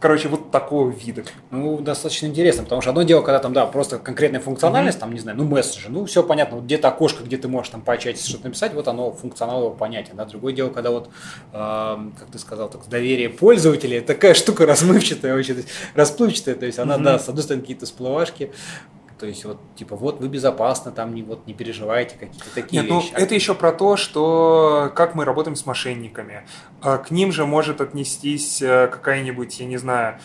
короче, 0.00 0.28
вот 0.28 0.50
такого 0.50 0.90
вида. 0.90 1.24
Ну, 1.50 1.78
достаточно 1.78 2.26
интересно, 2.26 2.62
потому 2.64 2.80
что 2.80 2.90
одно 2.90 3.02
дело, 3.02 3.22
когда 3.22 3.38
там, 3.38 3.52
да, 3.52 3.66
просто 3.66 3.98
конкретная 3.98 4.40
функциональность, 4.40 4.98
mm-hmm. 4.98 5.00
там, 5.00 5.12
не 5.12 5.20
знаю, 5.20 5.38
ну, 5.38 5.44
мессенджер, 5.44 5.90
ну, 5.90 6.04
все 6.04 6.22
понятно, 6.22 6.56
вот 6.56 6.64
где-то 6.64 6.88
окошко, 6.88 7.24
где 7.24 7.36
ты 7.36 7.48
можешь 7.48 7.70
там 7.70 7.80
по 7.80 7.96
чате 7.96 8.22
что-то 8.22 8.44
написать, 8.44 8.74
вот 8.74 8.88
оно, 8.88 9.12
функционал 9.12 9.60
его 9.60 9.70
понятен, 9.70 10.16
да, 10.16 10.24
другое 10.24 10.52
дело, 10.52 10.70
когда 10.70 10.90
вот, 10.90 11.08
э, 11.52 11.96
как 12.18 12.28
ты 12.30 12.38
сказал, 12.38 12.68
так, 12.68 12.88
доверие 12.88 13.30
пользователей, 13.30 14.00
такая 14.00 14.34
штука 14.34 14.66
размывчатая, 14.66 15.34
очень 15.34 15.64
расплывчатая, 15.94 16.54
то 16.54 16.66
есть 16.66 16.78
она, 16.78 16.96
mm-hmm. 16.96 17.02
да, 17.02 17.18
с 17.18 17.28
одной 17.28 17.42
стороны, 17.42 17.62
какие-то 17.62 17.86
всплывашки, 17.86 18.52
то 19.18 19.26
есть 19.26 19.44
вот 19.44 19.58
типа 19.76 19.96
вот 19.96 20.20
вы 20.20 20.28
безопасны, 20.28 20.92
там 20.92 21.14
не 21.14 21.22
вот 21.22 21.46
не 21.46 21.54
переживайте 21.54 22.16
какие-то 22.16 22.54
такие 22.54 22.82
Нет, 22.82 22.90
вещи. 22.90 23.12
Ну, 23.12 23.18
это 23.18 23.34
еще 23.34 23.54
про 23.54 23.72
то, 23.72 23.96
что 23.96 24.92
как 24.94 25.14
мы 25.14 25.24
работаем 25.24 25.56
с 25.56 25.66
мошенниками. 25.66 26.46
А 26.82 26.98
к 26.98 27.10
ним 27.10 27.32
же 27.32 27.46
может 27.46 27.80
отнестись 27.80 28.60
э, 28.60 28.88
какая-нибудь, 28.88 29.58
я 29.60 29.66
не 29.66 29.76
знаю, 29.76 30.18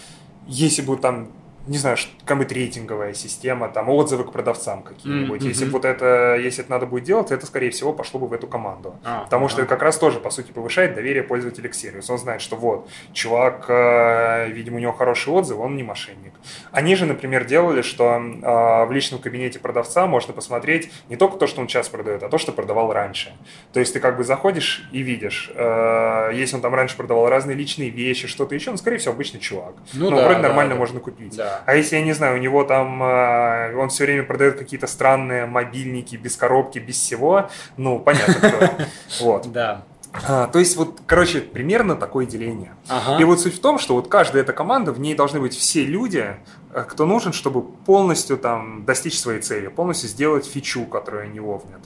если 0.47 0.81
бы 0.81 0.97
там 0.97 1.31
не 1.67 1.77
знаю, 1.77 1.97
какая-нибудь 2.21 2.51
рейтинговая 2.51 3.13
система, 3.13 3.69
там 3.69 3.89
отзывы 3.89 4.23
к 4.23 4.31
продавцам 4.31 4.81
какие-нибудь. 4.81 5.41
Mm-hmm. 5.41 5.47
Если 5.47 5.65
вот 5.65 5.85
это, 5.85 6.35
если 6.35 6.63
это 6.63 6.71
надо 6.71 6.85
будет 6.85 7.03
делать, 7.03 7.31
это, 7.31 7.45
скорее 7.45 7.69
всего, 7.69 7.93
пошло 7.93 8.19
бы 8.19 8.27
в 8.27 8.33
эту 8.33 8.47
команду. 8.47 8.95
А, 9.03 9.23
Потому 9.23 9.45
а. 9.45 9.49
что 9.49 9.61
это 9.61 9.69
как 9.69 9.83
раз 9.83 9.97
тоже, 9.97 10.19
по 10.19 10.29
сути, 10.29 10.51
повышает 10.51 10.95
доверие 10.95 11.23
пользователя 11.23 11.69
к 11.69 11.75
сервису. 11.75 12.13
Он 12.13 12.19
знает, 12.19 12.41
что 12.41 12.55
вот, 12.55 12.89
чувак, 13.13 13.65
э, 13.67 14.49
видимо, 14.49 14.77
у 14.77 14.79
него 14.79 14.93
хороший 14.93 15.31
отзыв, 15.33 15.59
он 15.59 15.75
не 15.75 15.83
мошенник. 15.83 16.33
Они 16.71 16.95
же, 16.95 17.05
например, 17.05 17.45
делали, 17.45 17.81
что 17.81 18.15
э, 18.15 18.85
в 18.85 18.91
личном 18.91 19.21
кабинете 19.21 19.59
продавца 19.59 20.07
можно 20.07 20.33
посмотреть 20.33 20.91
не 21.09 21.17
только 21.17 21.37
то, 21.37 21.45
что 21.45 21.61
он 21.61 21.67
сейчас 21.67 21.89
продает, 21.89 22.23
а 22.23 22.29
то, 22.29 22.37
что 22.37 22.51
продавал 22.51 22.91
раньше. 22.93 23.33
То 23.73 23.79
есть 23.79 23.93
ты 23.93 23.99
как 23.99 24.17
бы 24.17 24.23
заходишь 24.23 24.87
и 24.91 25.01
видишь, 25.01 25.51
э, 25.53 26.31
если 26.33 26.55
он 26.55 26.61
там 26.61 26.73
раньше 26.73 26.97
продавал 26.97 27.29
разные 27.29 27.55
личные 27.55 27.89
вещи, 27.89 28.27
что-то 28.27 28.55
еще, 28.55 28.71
он, 28.71 28.77
скорее 28.77 28.97
всего, 28.97 29.13
обычный 29.13 29.39
чувак. 29.39 29.75
Ну, 29.93 30.09
ну 30.09 30.17
да, 30.17 30.23
вроде 30.23 30.41
да, 30.41 30.47
нормально 30.47 30.73
да. 30.73 30.79
можно 30.79 30.99
купить. 30.99 31.35
Да. 31.35 31.58
А 31.65 31.75
если, 31.75 31.95
я 31.97 32.01
не 32.03 32.13
знаю, 32.13 32.35
у 32.37 32.39
него 32.39 32.63
там, 32.63 33.01
э, 33.03 33.75
он 33.75 33.89
все 33.89 34.05
время 34.05 34.23
продает 34.23 34.57
какие-то 34.57 34.87
странные 34.87 35.45
мобильники 35.45 36.15
без 36.15 36.35
коробки, 36.35 36.79
без 36.79 36.95
всего, 36.95 37.49
ну, 37.77 37.99
понятно, 37.99 38.33
кто. 38.33 38.69
Вот. 39.21 39.51
Да. 39.51 39.83
А, 40.27 40.47
то 40.47 40.57
есть, 40.57 40.75
вот, 40.75 41.01
короче, 41.05 41.39
примерно 41.39 41.95
такое 41.95 42.25
деление. 42.25 42.73
Ага. 42.87 43.21
И 43.21 43.23
вот 43.25 43.39
суть 43.41 43.53
в 43.55 43.59
том, 43.61 43.77
что 43.77 43.93
вот 43.93 44.07
каждая 44.07 44.41
эта 44.41 44.53
команда, 44.53 44.91
в 44.91 44.99
ней 44.99 45.13
должны 45.13 45.39
быть 45.39 45.53
все 45.55 45.83
люди, 45.85 46.35
э, 46.73 46.83
кто 46.89 47.05
нужен, 47.05 47.31
чтобы 47.31 47.61
полностью 47.61 48.37
там 48.37 48.85
достичь 48.85 49.19
своей 49.19 49.39
цели, 49.41 49.67
полностью 49.67 50.09
сделать 50.09 50.47
фичу, 50.47 50.85
которую 50.85 51.25
они 51.25 51.39
вовнят. 51.39 51.81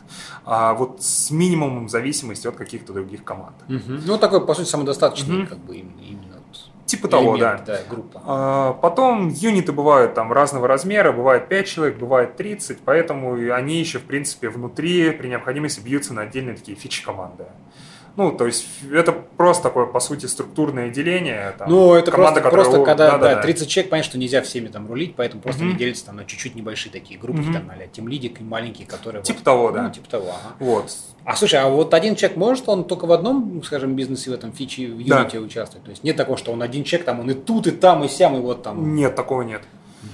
А 0.46 0.74
вот 0.74 1.04
с 1.04 1.32
минимумом 1.32 1.90
зависимости 1.90 2.48
от 2.48 2.56
каких-то 2.56 2.94
других 2.94 3.26
команд. 3.26 3.56
Мгм. 3.68 4.04
Ну, 4.06 4.18
такой, 4.18 4.46
по 4.46 4.54
сути, 4.54 4.70
самодостаточный, 4.70 5.40
Мгм. 5.40 5.48
как 5.48 5.58
бы, 5.58 5.76
им- 5.76 5.98
именно 6.00 6.33
Типа 6.86 7.08
того, 7.08 7.38
да. 7.38 7.52
элемент, 7.52 7.66
да, 7.66 7.80
группа. 7.90 8.22
А, 8.26 8.74
Потом 8.74 9.30
юниты 9.30 9.72
бывают 9.72 10.14
там 10.14 10.34
разного 10.34 10.68
размера, 10.68 11.12
бывает 11.12 11.48
5 11.48 11.68
человек, 11.68 11.98
бывает 11.98 12.36
30, 12.36 12.80
поэтому 12.84 13.34
они 13.54 13.80
еще, 13.80 14.00
в 14.00 14.04
принципе, 14.04 14.50
внутри 14.50 15.12
при 15.12 15.30
необходимости 15.30 15.80
бьются 15.80 16.14
на 16.14 16.24
отдельные 16.24 16.56
такие 16.56 16.78
фичи-команды. 16.78 17.46
Ну, 18.16 18.32
то 18.32 18.46
есть 18.46 18.68
это 18.92 19.12
просто 19.12 19.64
такое, 19.64 19.88
по 19.88 20.00
сути, 20.00 20.28
структурное 20.28 20.90
деление. 20.90 21.56
там, 21.58 21.68
Ну, 21.70 21.94
это 21.96 22.12
команда, 22.12 22.42
просто, 22.42 22.42
которая- 22.42 22.66
просто 22.66 22.86
когда 22.86 23.12
Да-да-да. 23.14 23.36
да, 23.38 23.42
30 23.42 23.68
человек, 23.70 23.90
понятно, 23.90 24.10
что 24.10 24.18
нельзя 24.20 24.42
всеми 24.44 24.68
там 24.68 24.88
рулить, 24.88 25.16
поэтому 25.16 25.42
просто 25.42 25.64
Мгм. 25.64 25.72
они 25.72 25.80
делятся 25.80 26.06
там 26.06 26.18
на 26.18 26.26
чуть-чуть 26.26 26.54
небольшие 26.54 26.92
такие 26.92 27.20
группы, 27.20 27.42
Мгм. 27.42 27.54
там, 27.54 27.72
тем 27.92 28.08
лидик 28.08 28.40
и 28.40 28.44
маленькие, 28.44 28.86
которые... 28.88 29.24
Типа 29.24 29.38
вот- 29.40 29.44
того, 29.44 29.72
да. 29.72 29.84
Ну, 29.84 29.90
типа 29.90 30.08
того, 30.10 30.26
ага. 30.30 30.56
Вот. 30.60 30.92
А 31.26 31.36
слушай, 31.36 31.60
а 31.60 31.68
вот 31.70 31.94
один 31.96 32.16
человек 32.16 32.38
может, 32.38 32.70
он 32.70 32.84
только 32.84 33.06
в 33.08 33.12
одном, 33.12 33.64
скажем, 33.64 33.96
бизнесе 33.96 34.30
в 34.30 34.34
этом 34.34 34.52
фиче, 34.54 34.88
в 34.88 35.08
Да. 35.08 35.20
юните 35.22 35.40
участвовать? 35.40 35.84
То 35.84 35.90
есть 35.90 36.04
нет 36.04 36.16
такого, 36.16 36.38
что 36.38 36.52
он 36.52 36.62
один 36.62 36.84
человек, 36.84 37.06
там 37.08 37.20
он 37.20 37.32
и 37.32 37.34
тут, 37.34 37.66
и 37.66 37.72
там, 37.72 38.04
и 38.04 38.08
сям, 38.08 38.36
и 38.38 38.40
вот 38.40 38.62
там. 38.62 38.96
Нет, 38.96 39.16
такого 39.16 39.42
нет. 39.42 39.64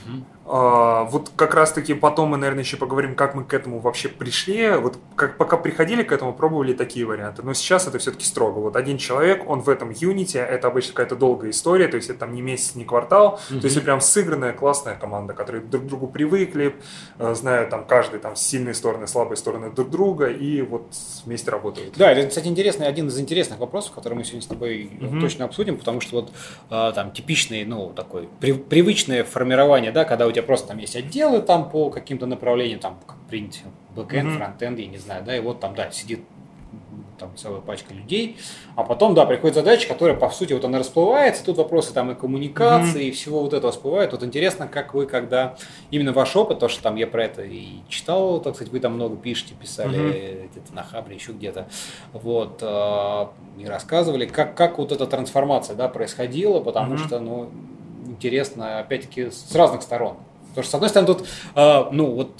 Мгм. 0.06 0.26
А, 0.52 1.04
вот 1.04 1.30
как 1.36 1.54
раз-таки 1.54 1.94
потом 1.94 2.30
мы, 2.30 2.38
наверное, 2.38 2.64
еще 2.64 2.76
поговорим, 2.76 3.14
как 3.14 3.36
мы 3.36 3.44
к 3.44 3.54
этому 3.54 3.78
вообще 3.80 4.10
пришли. 4.10 4.72
Вот 4.72 4.98
как, 5.16 5.38
пока 5.38 5.58
приходили 5.58 6.02
к 6.02 6.12
этому, 6.12 6.34
пробовали 6.34 6.74
такие 6.74 7.06
варианты. 7.06 7.44
Но 7.44 7.54
сейчас 7.54 7.88
это 7.88 8.00
все-таки 8.00 8.26
строго. 8.26 8.58
Вот 8.58 8.76
один 8.76 8.98
человек, 8.98 9.48
он 9.48 9.62
в 9.62 9.70
этом 9.70 9.92
юните, 9.92 10.40
это 10.40 10.68
обычно 10.70 10.94
какая-то 10.94 11.16
долгая 11.16 11.52
история, 11.52 11.88
то 11.88 11.98
есть 11.98 12.10
это 12.10 12.20
там 12.22 12.34
не 12.34 12.42
месяц, 12.42 12.74
не 12.74 12.84
квартал. 12.84 13.40
Мгм. 13.52 13.60
То 13.60 13.66
есть 13.66 13.78
это 13.78 13.86
прям 13.86 14.02
сыгранная 14.02 14.54
классная 14.54 14.96
команда, 14.96 15.34
которые 15.34 15.62
друг 15.62 15.84
к 15.84 15.86
другу 15.88 16.08
привыкли, 16.08 16.76
э, 17.20 17.36
знают 17.36 17.70
там 17.70 17.86
каждый 17.86 18.20
там 18.20 18.36
сильные 18.36 18.74
стороны, 18.74 19.06
слабые 19.06 19.38
стороны 19.38 19.70
друг 19.70 19.92
друга 19.92 20.30
и 20.30 20.64
вот 20.64 20.88
вместе 21.26 21.52
работают. 21.52 21.94
Да, 21.96 22.12
это, 22.12 22.28
кстати, 22.28 22.48
интересный, 22.48 22.88
один 22.88 23.08
из 23.10 23.20
интересных 23.20 23.60
вопросов, 23.60 23.92
который 23.94 24.16
мы 24.16 24.24
сегодня 24.24 24.42
с 24.42 24.48
тобой 24.48 24.90
Мгм. 25.00 25.22
точно 25.22 25.46
обсудим, 25.46 25.78
потому 25.78 26.02
что 26.02 26.22
вот 26.22 26.32
э, 26.72 26.92
там 26.96 27.12
типичный, 27.12 27.66
ну, 27.66 27.92
такой 27.96 28.28
при- 28.40 28.54
привычное 28.54 29.24
формирование, 29.24 29.92
да, 29.92 30.06
когда 30.06 30.26
у 30.26 30.32
тебя 30.32 30.39
просто 30.44 30.70
там 30.70 30.78
есть 30.78 30.96
отделы 30.96 31.42
там 31.42 31.70
по 31.70 31.90
каким-то 31.90 32.26
направлениям, 32.26 32.80
там, 32.80 33.00
как 33.06 33.18
принято, 33.30 33.58
бэкэнд, 33.96 34.30
Мгм. 34.30 34.38
фронтенд, 34.38 34.80
я 34.80 34.88
не 34.88 34.98
знаю, 34.98 35.24
да, 35.24 35.36
и 35.36 35.40
вот 35.40 35.60
там, 35.60 35.76
да, 35.76 35.92
сидит 35.92 36.22
там 37.18 37.36
целая 37.36 37.62
пачка 37.62 37.94
людей, 37.94 38.38
а 38.76 38.84
потом, 38.84 39.16
да, 39.16 39.26
приходит 39.26 39.56
задача, 39.56 39.88
которая, 39.88 40.16
по 40.16 40.30
сути, 40.30 40.54
вот 40.54 40.64
она 40.64 40.78
расплывается, 40.78 41.44
тут 41.44 41.58
вопросы 41.58 41.94
там 41.94 42.12
и 42.12 42.16
коммуникации, 42.16 43.06
и 43.08 43.12
всего 43.12 43.42
вот 43.42 43.54
этого 43.54 43.72
всплывает. 43.72 44.12
Вот 44.12 44.24
интересно, 44.24 44.68
как 44.68 44.94
вы, 44.94 45.06
когда 45.08 45.56
именно 45.90 46.14
ваш 46.14 46.36
опыт, 46.36 46.60
то, 46.60 46.70
что 46.70 46.84
там 46.84 46.96
я 46.96 47.08
про 47.08 47.26
это 47.26 47.42
и 47.42 47.80
читал, 47.90 48.40
так 48.40 48.56
сказать, 48.56 48.72
вы 48.72 48.80
там 48.80 48.94
много 48.94 49.18
пишете, 49.18 49.56
писали 49.56 50.00
э, 50.00 50.48
где-то 50.52 50.74
на 50.76 50.84
Хабре, 50.84 51.16
еще 51.16 51.32
где-то, 51.32 51.68
вот, 52.14 52.60
э, 52.62 53.26
и 53.58 53.66
рассказывали, 53.66 54.26
как, 54.26 54.56
как 54.56 54.78
вот 54.78 54.92
эта 54.92 55.08
трансформация, 55.08 55.76
да, 55.76 55.88
происходила, 55.90 56.60
потому 56.60 56.94
Мгм. 56.94 56.98
что, 57.00 57.20
ну, 57.20 57.52
интересно, 58.08 58.80
опять-таки, 58.80 59.32
с 59.32 59.54
разных 59.56 59.82
сторон. 59.82 60.18
Потому 60.50 60.64
что, 60.64 60.72
с 60.72 60.76
одной 60.76 60.90
стороны, 60.90 61.08
тут, 61.08 61.28
э, 61.56 61.84
ну, 61.92 62.06
вот, 62.12 62.32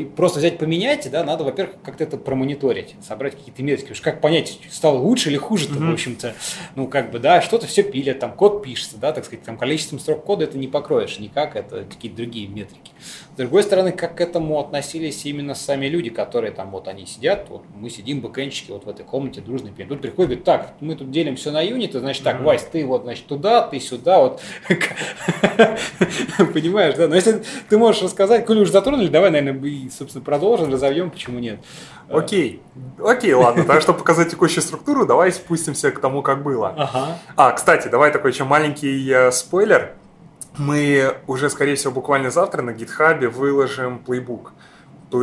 просто 0.00 0.38
взять 0.40 0.58
поменять, 0.58 1.08
да, 1.10 1.24
надо, 1.24 1.44
во-первых, 1.44 1.76
как-то 1.84 2.04
это 2.04 2.16
промониторить, 2.16 2.94
собрать 3.06 3.36
какие-то 3.36 3.62
метрики. 3.62 3.92
Что 3.92 4.04
как 4.04 4.20
понять, 4.20 4.58
стало 4.70 4.98
лучше 4.98 5.30
или 5.30 5.36
хуже-то, 5.36 5.74
Мгм. 5.74 5.90
в 5.90 5.92
общем-то, 5.94 6.34
ну, 6.74 6.88
как 6.88 7.10
бы, 7.10 7.18
да, 7.18 7.40
что-то 7.40 7.66
все 7.66 7.82
пилят, 7.82 8.18
там, 8.18 8.32
код 8.32 8.62
пишется, 8.62 8.96
да, 8.98 9.12
так 9.12 9.24
сказать, 9.24 9.44
там, 9.44 9.56
количеством 9.56 9.98
строк 9.98 10.24
кода 10.24 10.44
это 10.44 10.58
не 10.58 10.68
покроешь 10.68 11.18
никак, 11.18 11.56
это 11.56 11.84
какие-то 11.84 12.16
другие 12.16 12.48
метрики. 12.48 12.92
С 13.34 13.36
другой 13.36 13.62
стороны, 13.62 13.92
как 13.92 14.16
к 14.16 14.20
этому 14.20 14.58
относились 14.60 15.24
именно 15.26 15.54
сами 15.54 15.86
люди, 15.86 16.10
которые 16.10 16.52
там, 16.52 16.70
вот 16.70 16.88
они 16.88 17.06
сидят, 17.06 17.46
вот 17.48 17.62
мы 17.74 17.90
сидим, 17.90 18.20
бэкэнщики, 18.20 18.70
вот 18.70 18.84
в 18.84 18.88
этой 18.88 19.04
комнате 19.04 19.40
дружно 19.40 19.70
пьем. 19.70 19.88
Тут 19.88 20.00
приходит, 20.00 20.28
говорит, 20.28 20.44
так, 20.44 20.74
мы 20.80 20.94
тут 20.96 21.10
делим 21.10 21.36
все 21.36 21.50
на 21.50 21.60
юниты, 21.60 22.00
значит, 22.00 22.22
так. 22.22 22.40
Вась, 22.42 22.62
ты 22.70 22.84
вот, 22.84 23.02
значит, 23.04 23.26
туда, 23.26 23.62
ты 23.62 23.80
сюда, 23.80 24.20
вот. 24.20 24.40
Понимаешь, 26.52 26.94
да? 26.96 27.08
Но 27.08 27.14
если 27.14 27.42
ты 27.68 27.78
можешь 27.78 28.02
рассказать, 28.02 28.46
коли 28.46 28.60
уже 28.60 28.72
затронули, 28.72 29.08
давай, 29.08 29.30
наверное, 29.30 29.83
и, 29.84 29.90
собственно, 29.90 30.24
продолжим, 30.24 30.72
разовьем, 30.72 31.10
почему 31.10 31.38
нет. 31.38 31.60
Окей, 32.08 32.62
окей, 33.02 33.32
ладно. 33.34 33.64
Так, 33.64 33.82
чтобы 33.82 33.98
показать 33.98 34.30
текущую 34.30 34.62
структуру, 34.62 35.06
давай 35.06 35.32
спустимся 35.32 35.90
к 35.90 35.98
тому, 36.00 36.22
как 36.22 36.42
было. 36.42 36.74
Ага. 36.76 37.18
А, 37.36 37.52
кстати, 37.52 37.88
давай 37.88 38.12
такой 38.12 38.32
еще 38.32 38.44
маленький 38.44 39.10
э, 39.10 39.30
спойлер. 39.32 39.94
Мы 40.56 41.16
уже, 41.26 41.50
скорее 41.50 41.74
всего, 41.74 41.92
буквально 41.92 42.30
завтра 42.30 42.62
на 42.62 42.72
гитхабе 42.72 43.28
выложим 43.28 43.98
плейбук. 43.98 44.52
Плейбук 44.52 44.52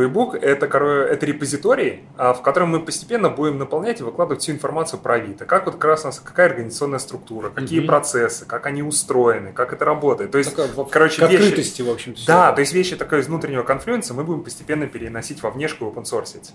это, 0.00 0.66
коро- 0.66 1.04
это 1.04 1.26
репозиторий, 1.26 2.00
а, 2.16 2.32
в 2.32 2.42
котором 2.42 2.70
мы 2.70 2.80
постепенно 2.80 3.28
будем 3.28 3.58
наполнять 3.58 4.00
и 4.00 4.02
выкладывать 4.02 4.42
всю 4.42 4.52
информацию 4.52 4.98
про 5.00 5.14
Авито. 5.14 5.44
Как 5.44 5.66
вот 5.66 5.74
как 5.74 5.84
раз 5.84 6.02
у 6.04 6.06
нас 6.08 6.20
какая 6.20 6.48
организационная 6.48 6.98
структура, 6.98 7.50
какие 7.50 7.80
Мгм. 7.80 7.88
процессы, 7.88 8.46
как 8.46 8.66
они 8.66 8.82
устроены, 8.82 9.52
как 9.52 9.72
это 9.72 9.84
работает. 9.84 10.30
То 10.30 10.38
есть, 10.38 10.50
Такое, 10.56 10.68
в- 10.68 10.88
короче, 10.88 11.20
вещи- 11.26 11.34
открытости, 11.34 11.82
в 11.82 11.90
общем-то. 11.90 12.20
да, 12.26 12.52
то 12.52 12.60
есть 12.60 12.72
вещи 12.72 12.96
такой 12.96 13.20
из 13.20 13.26
внутреннего 13.26 13.62
конфлюенса 13.62 14.14
мы 14.14 14.24
будем 14.24 14.42
постепенно 14.42 14.86
переносить 14.86 15.42
во 15.42 15.50
внешку 15.50 15.86
и 15.86 15.88
open 15.88 16.04
source. 16.04 16.50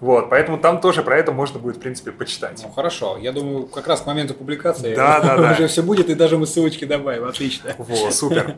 Вот, 0.00 0.30
поэтому 0.30 0.56
там 0.58 0.80
тоже 0.80 1.02
про 1.02 1.18
это 1.18 1.30
можно 1.30 1.58
будет, 1.60 1.76
в 1.76 1.80
принципе, 1.80 2.10
почитать. 2.10 2.60
Ну, 2.64 2.70
хорошо. 2.72 3.18
Я 3.20 3.32
думаю, 3.32 3.66
как 3.66 3.86
раз 3.86 4.00
к 4.00 4.06
моменту 4.06 4.32
публикации 4.32 4.94
Да, 4.94 5.20
да, 5.20 5.36
да. 5.38 5.52
уже 5.52 5.68
все 5.68 5.82
будет, 5.82 6.08
и 6.08 6.14
даже 6.14 6.38
мы 6.38 6.46
ссылочки 6.46 6.86
добавим. 6.86 7.24
Отлично. 7.26 7.74
Во, 7.76 8.10
супер. 8.10 8.56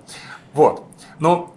Вот. 0.55 0.85
Но 1.18 1.53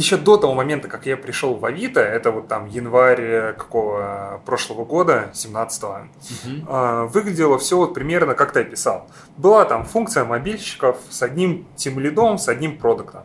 еще 0.00 0.16
до 0.16 0.36
того 0.36 0.54
момента, 0.54 0.88
как 0.88 1.06
я 1.06 1.16
пришел 1.16 1.54
в 1.54 1.64
Авито, 1.64 2.00
это 2.00 2.30
вот 2.30 2.48
там 2.48 2.66
январь 2.66 3.20
э, 3.20 3.52
какого 3.52 4.40
прошлого 4.46 4.84
года, 4.84 5.30
17-го, 5.34 6.06
Мгм. 6.44 6.66
э, 6.68 7.04
выглядело 7.12 7.58
все 7.58 7.76
вот 7.76 7.92
примерно 7.94 8.34
как 8.34 8.52
ты 8.52 8.60
описал. 8.60 9.06
Была 9.36 9.64
там 9.64 9.84
функция 9.84 10.24
мобильщиков 10.24 10.96
с 11.10 11.22
одним 11.22 11.66
тимлидом, 11.76 12.38
с 12.38 12.48
одним 12.48 12.78
продуктом. 12.78 13.22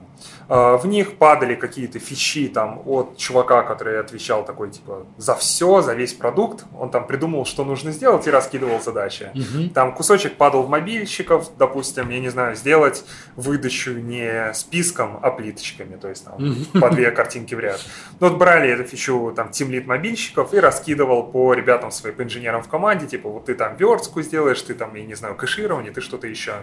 Э, 0.50 0.78
В 0.78 0.86
них 0.88 1.18
падали 1.18 1.56
какие-то 1.56 2.00
фичи 2.00 2.48
там 2.48 2.82
от 2.86 3.18
чувака, 3.18 3.64
который 3.64 4.00
отвечал 4.00 4.46
такой 4.46 4.70
типа 4.72 5.06
за 5.18 5.36
все, 5.36 5.82
за 5.82 5.94
весь 5.94 6.14
продукт. 6.14 6.66
Он 6.78 6.90
там 6.90 7.08
придумал, 7.08 7.46
что 7.46 7.64
нужно 7.66 7.92
сделать 7.92 8.28
и 8.28 8.32
раскидывал 8.32 8.80
задачи. 8.82 9.32
Мгм. 9.34 9.70
Там 9.70 9.94
кусочек 9.94 10.36
падал 10.38 10.64
в 10.64 10.70
мобильщиков, 10.70 11.50
допустим, 11.58 12.10
я 12.10 12.20
не 12.20 12.30
знаю, 12.30 12.56
сделать 12.56 13.04
выдачу 13.36 13.92
не 13.94 14.54
списком, 14.54 15.20
а 15.22 15.32
плиточками, 15.32 15.96
то 15.96 16.10
есть 16.10 16.26
там 16.26 16.36
Мгм. 16.38 16.82
по 16.82 16.90
две 16.90 17.12
картинки 17.12 17.56
в 17.56 17.60
ряд. 17.60 17.80
Ну, 18.20 18.30
вот 18.30 18.38
брали 18.38 18.70
эту 18.70 18.84
фичу 18.84 19.34
там 19.36 19.50
тимлид 19.50 19.88
мобильщиков 19.88 20.54
и 20.54 20.60
раскидывал 20.60 21.24
по 21.24 21.54
ребятам 21.54 21.92
своим, 21.92 22.16
по 22.16 22.24
инженерам 22.24 22.62
в 22.64 22.68
команде, 22.68 23.08
типа 23.08 23.30
вот 23.30 23.46
ты 23.46 23.56
там 23.56 23.76
верстку 23.78 24.22
сделаешь, 24.22 24.62
ты 24.62 24.74
там, 24.74 24.94
я 24.96 25.06
не 25.06 25.16
знаю, 25.16 25.36
кэширование, 25.36 25.92
ты 25.92 26.02
что-то 26.02 26.28
еще. 26.28 26.54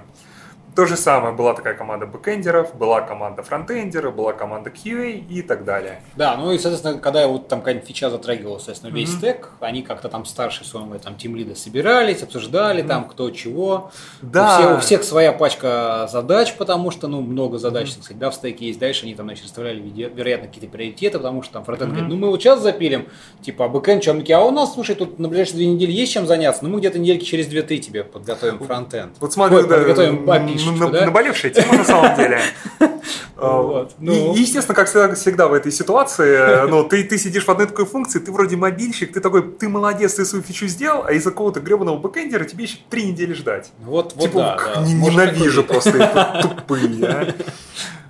То 0.75 0.87
же 0.87 0.97
самое, 0.97 1.35
была 1.35 1.53
такая 1.53 1.75
команда 1.75 2.07
бэкэндеров, 2.07 2.75
была 2.77 3.03
команда 3.03 3.43
фронтендера, 3.43 4.11
была 4.11 4.33
команда 4.33 4.71
QA 4.71 5.23
и 5.29 5.43
так 5.43 5.65
далее. 5.65 6.01
Да, 6.17 6.37
ну 6.37 6.51
и, 6.53 6.59
соответственно, 6.59 6.99
когда 6.99 7.27
вот 7.29 7.49
там 7.49 7.59
какая-нибудь 7.61 7.87
фича 7.87 8.09
затрагивала, 8.09 8.57
соответственно, 8.57 8.91
весь 8.91 9.11
Мгм. 9.11 9.19
стек, 9.19 9.51
они 9.61 9.83
как-то 9.83 10.09
там 10.09 10.25
старшие 10.25 10.67
своего 10.67 10.97
там 10.99 11.17
тимлида 11.17 11.55
собирались, 11.55 12.23
обсуждали 12.23 12.81
там 12.83 13.05
кто 13.07 13.31
чего. 13.31 13.91
Да. 14.23 14.45
У, 14.45 14.61
всех, 14.63 14.77
у 14.77 14.81
всех 14.81 15.05
своя 15.05 15.33
пачка 15.33 16.09
задач, 16.11 16.55
потому 16.57 16.91
что, 16.91 17.07
ну, 17.07 17.21
много 17.21 17.59
задач, 17.59 17.93
так 17.93 18.05
сказать, 18.05 18.19
да, 18.19 18.31
в 18.31 18.35
стеке 18.35 18.67
есть. 18.69 18.79
Дальше 18.79 19.05
они 19.05 19.15
там, 19.15 19.27
значит, 19.27 19.45
расставляли, 19.45 19.81
вероятно, 19.81 20.49
какие-то 20.49 20.69
приоритеты, 20.71 21.19
потому 21.19 21.43
что 21.43 21.53
там 21.55 21.65
фронтенд 21.65 21.91
Мгм. 21.91 21.99
говорит, 21.99 22.15
ну, 22.15 22.21
мы 22.27 22.31
вот 22.31 22.41
сейчас 22.41 22.63
запилим, 22.63 23.09
типа, 23.43 23.67
а 23.67 23.69
бэкэнд, 23.69 24.03
чем 24.03 24.23
а 24.33 24.41
у 24.41 24.51
нас, 24.51 24.73
слушай, 24.73 24.95
тут 24.95 25.19
на 25.19 25.29
ближайшие 25.29 25.57
две 25.57 25.67
недели 25.67 25.91
есть 25.93 26.13
чем 26.13 26.27
заняться, 26.27 26.65
ну, 26.65 26.71
мы 26.71 26.79
где-то 26.79 26.99
недельки 26.99 27.25
через 27.25 27.47
две-три 27.47 27.79
тебе 27.81 28.05
подготовим 28.05 28.59
фронтенд. 28.59 29.17
Вот 29.21 29.33
смотри, 29.35 29.59
Ой, 29.59 29.69
да, 29.69 29.77
подготовим 29.77 30.21
н- 30.21 30.25
API-шечку, 30.71 30.85
н- 30.87 30.93
да? 30.93 31.05
наболевшая 31.07 31.51
тема 31.53 31.75
на 31.79 31.85
самом 31.85 32.17
деле. 32.17 32.41
Вот, 33.37 33.91
И, 34.01 34.05
ну. 34.05 34.35
и, 34.37 34.41
естественно, 34.41 34.75
как 34.77 34.87
всегда, 34.89 35.13
всегда 35.17 35.49
в 35.49 35.53
этой 35.53 35.73
ситуации, 35.73 36.69
ну, 36.69 36.85
ты, 36.85 37.03
ты 37.03 37.19
сидишь 37.19 37.45
в 37.45 37.49
одной 37.49 37.67
такой 37.67 37.87
функции, 37.87 38.21
ты 38.21 38.31
вроде 38.31 38.57
мобильщик, 38.57 39.13
ты 39.13 39.21
такой, 39.21 39.43
ты 39.43 39.69
молодец, 39.69 40.15
ты 40.15 40.25
свою 40.25 40.45
фичу 40.45 40.69
сделал, 40.69 41.05
а 41.05 41.13
из-за 41.13 41.31
какого-то 41.31 41.59
гребаного 41.59 41.97
бэкэндера 41.99 42.45
тебе 42.45 42.65
еще 42.65 42.77
три 42.89 43.05
недели 43.05 43.33
ждать. 43.33 43.73
Вот, 43.81 44.13
вот, 44.15 44.23
типа, 44.23 44.61
да, 44.75 44.81
Может 44.83 44.95
ненавижу 45.13 45.63
такое 45.65 45.81
просто 45.81 46.39
тупые, 46.43 47.35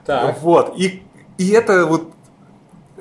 а. 0.07 0.33
Вот, 0.41 0.75
и, 0.77 1.03
и 1.39 1.49
это 1.51 1.87
вот 1.87 2.03
э, 2.03 2.22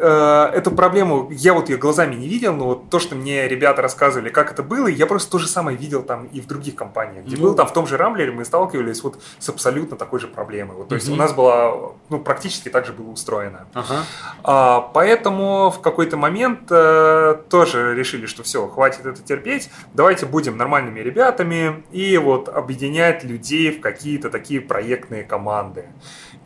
эту 0.02 0.72
проблему, 0.72 1.30
я 1.32 1.54
вот 1.54 1.70
ее 1.70 1.78
глазами 1.78 2.16
не 2.16 2.28
видел, 2.28 2.54
но 2.54 2.66
вот 2.66 2.90
то, 2.90 3.00
что 3.00 3.16
мне 3.16 3.48
ребята 3.48 3.82
рассказывали, 3.82 4.30
как 4.30 4.52
это 4.52 4.64
было, 4.64 4.88
я 4.88 5.06
просто 5.06 5.32
то 5.32 5.38
же 5.38 5.48
самое 5.48 5.78
видел 5.78 6.04
там 6.04 6.26
и 6.26 6.42
в 6.42 6.48
других 6.48 6.76
компаниях, 6.76 7.26
где 7.26 7.38
ну, 7.38 7.44
был 7.44 7.56
там 7.56 7.68
в 7.68 7.74
том 7.74 7.88
же 7.88 7.98
Рамблере, 7.98 8.32
мы 8.32 8.46
сталкивались 8.46 9.04
вот 9.04 9.22
с 9.40 9.50
абсолютно 9.50 9.98
такой 9.98 10.20
же 10.20 10.28
проблемой. 10.28 10.78
Вот, 10.78 10.90
то 10.90 10.96
есть 10.96 11.10
у 11.10 11.16
нас 11.16 11.34
было, 11.34 11.96
ну, 12.10 12.20
практически 12.20 12.70
так 12.70 12.86
же 12.86 12.94
было 12.94 13.10
устроено. 13.10 13.68
Ага. 13.74 14.04
А, 14.44 14.82
поэтому 14.94 15.70
в 15.70 15.82
какой-то 15.82 16.18
момент 16.18 16.68
э, 16.70 17.36
тоже 17.50 17.96
решили, 17.96 18.26
что 18.26 18.44
все, 18.44 18.68
хватит 18.68 19.06
это 19.06 19.22
терпеть, 19.22 19.70
давайте 19.94 20.26
будем 20.26 20.58
нормальными 20.58 21.00
ребятами 21.00 21.84
и 21.92 22.18
вот 22.18 22.50
объединять 22.50 23.24
людей 23.24 23.72
в 23.72 23.82
какие-то 23.82 24.30
такие 24.30 24.62
проектные 24.62 25.24
команды. 25.24 25.86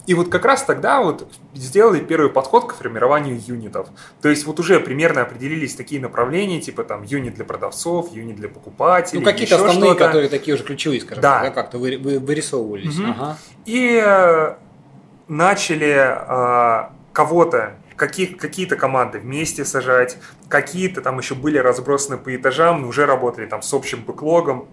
И 0.07 0.13
вот 0.13 0.29
как 0.29 0.45
раз 0.45 0.63
тогда 0.63 1.01
вот 1.01 1.27
сделали 1.53 1.99
первый 1.99 2.29
подход 2.29 2.67
к 2.67 2.75
формированию 2.75 3.41
юнитов. 3.45 3.87
То 4.21 4.29
есть 4.29 4.45
вот 4.45 4.59
уже 4.59 4.79
примерно 4.79 5.21
определились 5.21 5.75
такие 5.75 5.99
направления, 5.99 6.61
типа 6.61 6.83
там 6.83 7.03
юнит 7.03 7.35
для 7.35 7.45
продавцов, 7.45 8.13
юнит 8.13 8.35
для 8.35 8.49
покупателей. 8.49 9.19
Ну 9.19 9.25
какие-то 9.25 9.55
основные, 9.55 9.91
что-то. 9.91 10.05
которые 10.05 10.29
такие 10.29 10.55
уже 10.55 10.63
ключевые, 10.63 11.01
скажем 11.01 11.21
да. 11.21 11.41
так, 11.41 11.43
да, 11.43 11.61
как-то 11.61 11.77
вы, 11.79 11.97
вы, 11.97 12.19
вырисовывались. 12.19 12.99
Угу. 12.99 13.09
Ага. 13.09 13.37
И 13.65 14.01
э, 14.03 14.55
начали 15.27 15.95
э, 15.97 16.89
кого-то 17.11 17.75
каких, 17.95 18.37
какие-то 18.37 18.75
команды 18.75 19.19
вместе 19.19 19.65
сажать, 19.65 20.17
какие-то 20.49 21.01
там 21.01 21.17
еще 21.17 21.35
были 21.35 21.57
разбросаны 21.57 22.17
по 22.17 22.35
этажам, 22.35 22.81
но 22.81 22.87
уже 22.87 23.05
работали 23.05 23.45
там 23.45 23.61
с 23.61 23.73
общим 23.73 24.03
бэклогом, 24.03 24.67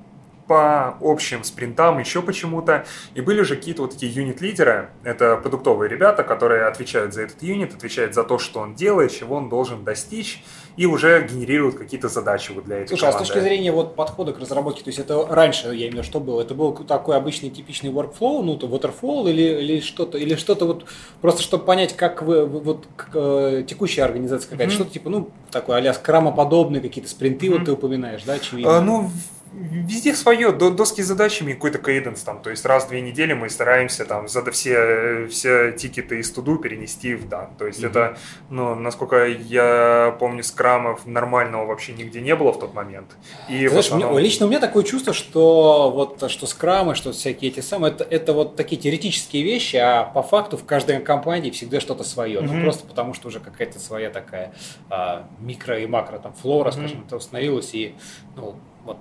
по 0.47 0.97
общим 1.01 1.45
спринтам, 1.45 1.99
еще 1.99 2.23
почему-то. 2.23 2.85
И 3.15 3.21
были 3.21 3.41
уже 3.41 3.57
какие-то 3.57 3.83
вот 3.83 3.93
такие 3.93 4.13
юнит-лидеры. 4.13 4.91
Это 5.05 5.37
продуктовые 5.37 5.89
ребята, 5.89 6.25
которые 6.25 6.67
отвечают 6.67 7.15
за 7.15 7.23
этот 7.23 7.43
юнит, 7.43 7.75
отвечают 7.75 8.15
за 8.15 8.25
то, 8.25 8.39
что 8.39 8.61
он 8.61 8.75
делает, 8.75 9.13
чего 9.13 9.37
он 9.37 9.49
должен 9.49 9.85
достичь, 9.85 10.43
и 10.77 10.87
уже 10.87 11.27
генерируют 11.31 11.77
какие-то 11.77 12.09
задачи 12.09 12.53
вот 12.53 12.65
для 12.65 12.79
этой 12.79 12.89
Слушай, 12.89 13.03
команды. 13.03 13.23
а 13.23 13.25
с 13.25 13.29
точки 13.29 13.43
зрения 13.43 13.73
вот 13.73 13.95
подхода 13.95 14.33
к 14.33 14.39
разработке, 14.39 14.83
то 14.83 14.89
есть 14.89 14.99
это 14.99 15.27
раньше, 15.27 15.69
я 15.69 15.73
имею 15.73 15.91
в 15.91 15.95
виду, 15.95 16.03
что 16.03 16.21
было? 16.21 16.41
Это 16.41 16.55
был 16.55 16.73
такой 16.73 17.17
обычный 17.17 17.51
типичный 17.51 17.91
workflow, 17.91 18.43
ну, 18.43 18.57
то 18.57 18.67
waterfall 18.67 19.31
или, 19.31 19.61
или 19.61 19.81
что-то, 19.81 20.19
или 20.19 20.35
что-то 20.35 20.67
вот, 20.67 20.87
просто 21.21 21.43
чтобы 21.43 21.65
понять, 21.65 21.95
как 21.95 22.23
вы, 22.23 22.47
вот 22.47 22.87
как, 22.97 23.11
э, 23.15 23.65
текущая 23.67 24.03
организация 24.03 24.51
какая-то, 24.51 24.73
mm-hmm. 24.73 24.77
что-то 24.77 24.91
типа, 24.91 25.11
ну, 25.11 25.31
такое 25.51 25.77
а-ля 25.77 25.93
скрамоподобные 25.93 26.81
какие-то 26.81 27.11
спринты, 27.11 27.47
mm-hmm. 27.47 27.59
вот 27.59 27.65
ты 27.65 27.73
упоминаешь, 27.73 28.23
да, 28.25 28.35
очевидно? 28.35 28.79
А, 28.79 28.81
ну, 28.81 29.11
Везде 29.55 30.15
свое, 30.15 30.51
доски 30.51 31.03
с 31.03 31.07
задачами, 31.07 31.53
какой-то 31.53 31.79
кейденс 31.79 32.23
там, 32.23 32.41
то 32.41 32.49
есть 32.49 32.65
раз 32.65 32.87
в 32.87 32.89
две 32.89 33.03
недели 33.03 33.35
мы 33.35 33.51
стараемся 33.51 34.07
там 34.07 34.27
за 34.27 34.51
все, 34.51 35.27
все 35.27 35.73
тикеты 35.73 36.21
из 36.21 36.31
туду 36.33 36.57
перенести 36.57 37.15
в 37.15 37.29
дан. 37.29 37.51
То 37.59 37.67
есть 37.67 37.83
mm-hmm. 37.83 37.91
это, 37.91 38.19
ну, 38.49 38.75
насколько 38.75 39.27
я 39.27 40.17
помню, 40.19 40.43
скрамов 40.43 41.05
нормального 41.07 41.67
вообще 41.67 41.93
нигде 41.93 42.23
не 42.23 42.35
было 42.35 42.53
в 42.53 42.61
тот 42.61 42.73
момент. 42.73 43.09
И 43.51 43.69
Знаешь, 43.69 43.87
основном... 43.87 44.13
меня, 44.13 44.21
лично 44.21 44.47
у 44.47 44.49
меня 44.49 44.59
такое 44.59 44.85
чувство, 44.85 45.13
что 45.13 45.91
вот 45.91 46.31
что 46.31 46.47
скрамы, 46.47 46.95
что 46.95 47.13
всякие 47.13 47.51
эти 47.51 47.61
самые, 47.61 47.93
это, 47.93 48.05
это 48.05 48.33
вот 48.33 48.57
такие 48.57 48.81
теоретические 48.81 49.43
вещи, 49.43 49.77
а 49.77 50.05
по 50.05 50.23
факту 50.23 50.57
в 50.57 50.65
каждой 50.65 50.99
компании 51.01 51.51
всегда 51.51 51.81
что-то 51.81 52.05
свое. 52.05 52.41
Mm-hmm. 52.41 52.53
Ну, 52.53 52.63
просто 52.63 52.87
потому 52.87 53.13
что 53.13 53.29
уже 53.29 53.39
какая-то 53.39 53.79
своя 53.79 54.09
такая 54.09 54.55
а, 54.89 55.29
микро 55.41 55.79
и 55.79 55.87
макро, 55.87 56.19
там, 56.19 56.33
флора, 56.33 56.71
mm-hmm. 56.71 56.73
скажем, 56.73 57.05
это 57.07 57.17
установилась, 57.17 57.75
и 57.75 57.95
ну, 58.35 58.57
вот 58.85 58.97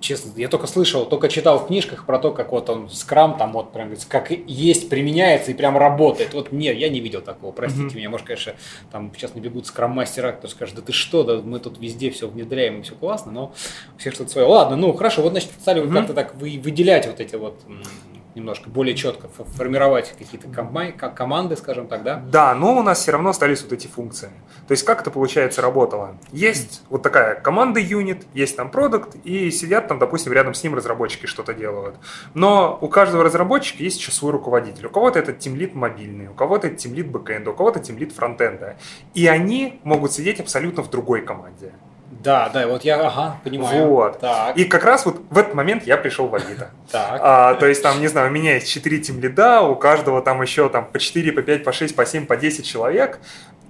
честно, 0.00 0.32
я 0.36 0.48
только 0.48 0.66
слышал, 0.66 1.06
только 1.06 1.28
читал 1.28 1.58
в 1.58 1.66
книжках 1.66 2.06
про 2.06 2.18
то, 2.18 2.32
как 2.32 2.52
вот 2.52 2.70
он 2.70 2.88
скрам 2.88 3.36
там 3.36 3.52
вот 3.52 3.72
прям 3.72 3.92
как 4.08 4.30
есть 4.30 4.88
применяется 4.88 5.50
и 5.50 5.54
прям 5.54 5.76
работает. 5.76 6.34
Вот 6.34 6.52
нет, 6.52 6.76
я 6.76 6.88
не 6.88 7.00
видел 7.00 7.20
такого, 7.20 7.52
простите 7.52 7.86
mm-hmm. 7.86 7.96
меня. 7.96 8.10
Может, 8.10 8.26
конечно, 8.26 8.54
там 8.90 9.12
сейчас 9.14 9.34
не 9.34 9.40
бегут 9.40 9.66
скрам-мастера, 9.66 10.32
кто 10.32 10.48
скажет, 10.48 10.76
да 10.76 10.82
ты 10.82 10.92
что, 10.92 11.22
да 11.22 11.40
мы 11.42 11.58
тут 11.58 11.78
везде 11.78 12.10
все 12.10 12.28
внедряем 12.28 12.80
и 12.80 12.82
все 12.82 12.94
классно, 12.94 13.32
но 13.32 13.52
у 13.94 13.98
всех 13.98 14.14
что-то 14.14 14.30
свое. 14.30 14.46
Ладно, 14.46 14.76
ну 14.76 14.92
хорошо, 14.92 15.22
вот 15.22 15.30
значит 15.30 15.50
стали 15.60 15.82
mm-hmm. 15.82 15.92
как-то 15.92 16.14
так 16.14 16.34
выделять 16.34 17.06
вот 17.06 17.20
эти 17.20 17.36
вот 17.36 17.60
немножко 18.34 18.70
более 18.70 18.94
четко 18.94 19.28
формировать 19.28 20.14
какие-то 20.16 20.48
команды, 20.48 21.56
скажем 21.56 21.88
так, 21.88 22.02
да? 22.04 22.22
Да, 22.30 22.54
но 22.54 22.78
у 22.78 22.82
нас 22.82 23.00
все 23.00 23.12
равно 23.12 23.30
остались 23.30 23.62
вот 23.62 23.72
эти 23.72 23.86
функции. 23.86 24.30
То 24.68 24.72
есть 24.72 24.84
как 24.84 25.00
это, 25.00 25.10
получается, 25.10 25.62
работало? 25.62 26.18
Есть 26.30 26.82
вот 26.90 27.02
такая 27.02 27.36
команда 27.40 27.80
юнит, 27.80 28.26
есть 28.34 28.54
там 28.54 28.70
продукт, 28.70 29.16
и 29.24 29.50
сидят 29.50 29.88
там, 29.88 29.98
допустим, 29.98 30.34
рядом 30.34 30.52
с 30.52 30.62
ним 30.62 30.74
разработчики 30.74 31.24
что-то 31.24 31.54
делают. 31.54 31.96
Но 32.34 32.78
у 32.82 32.88
каждого 32.88 33.24
разработчика 33.24 33.82
есть 33.82 33.98
еще 33.98 34.12
свой 34.12 34.30
руководитель. 34.30 34.86
У 34.86 34.90
кого-то 34.90 35.18
это 35.18 35.32
тимлит 35.32 35.74
мобильный, 35.74 36.28
у 36.28 36.34
кого-то 36.34 36.66
это 36.66 36.76
тимлит 36.76 37.10
бэкэнда, 37.10 37.50
у 37.50 37.54
кого-то 37.54 37.80
тимлит 37.80 38.12
фронтенда. 38.12 38.76
И 39.14 39.26
они 39.26 39.80
могут 39.84 40.12
сидеть 40.12 40.38
абсолютно 40.38 40.82
в 40.82 40.90
другой 40.90 41.22
команде. 41.22 41.72
Да, 42.22 42.48
да, 42.48 42.66
вот 42.66 42.84
я, 42.84 43.00
ага, 43.06 43.36
понимаю. 43.44 43.86
Вот. 43.86 44.18
Так. 44.20 44.56
И 44.56 44.64
как 44.64 44.84
раз 44.84 45.06
вот 45.06 45.22
в 45.30 45.38
этот 45.38 45.54
момент 45.54 45.86
я 45.86 45.96
пришел 45.96 46.28
в 46.28 46.34
Авито. 46.34 46.70
Так. 46.90 47.20
А, 47.22 47.54
то 47.54 47.66
есть 47.66 47.82
там, 47.82 48.00
не 48.00 48.08
знаю, 48.08 48.28
у 48.28 48.32
меня 48.32 48.54
есть 48.54 48.70
4 48.70 48.98
тим 49.00 49.20
лида, 49.20 49.60
у 49.60 49.76
каждого 49.76 50.22
там 50.22 50.40
еще 50.40 50.70
там 50.70 50.86
по 50.86 50.98
4, 50.98 51.32
по 51.32 51.42
5, 51.42 51.64
по 51.64 51.70
6, 51.70 51.94
по 51.94 52.06
7, 52.06 52.24
по 52.24 52.36
10 52.36 52.66
человек 52.66 53.20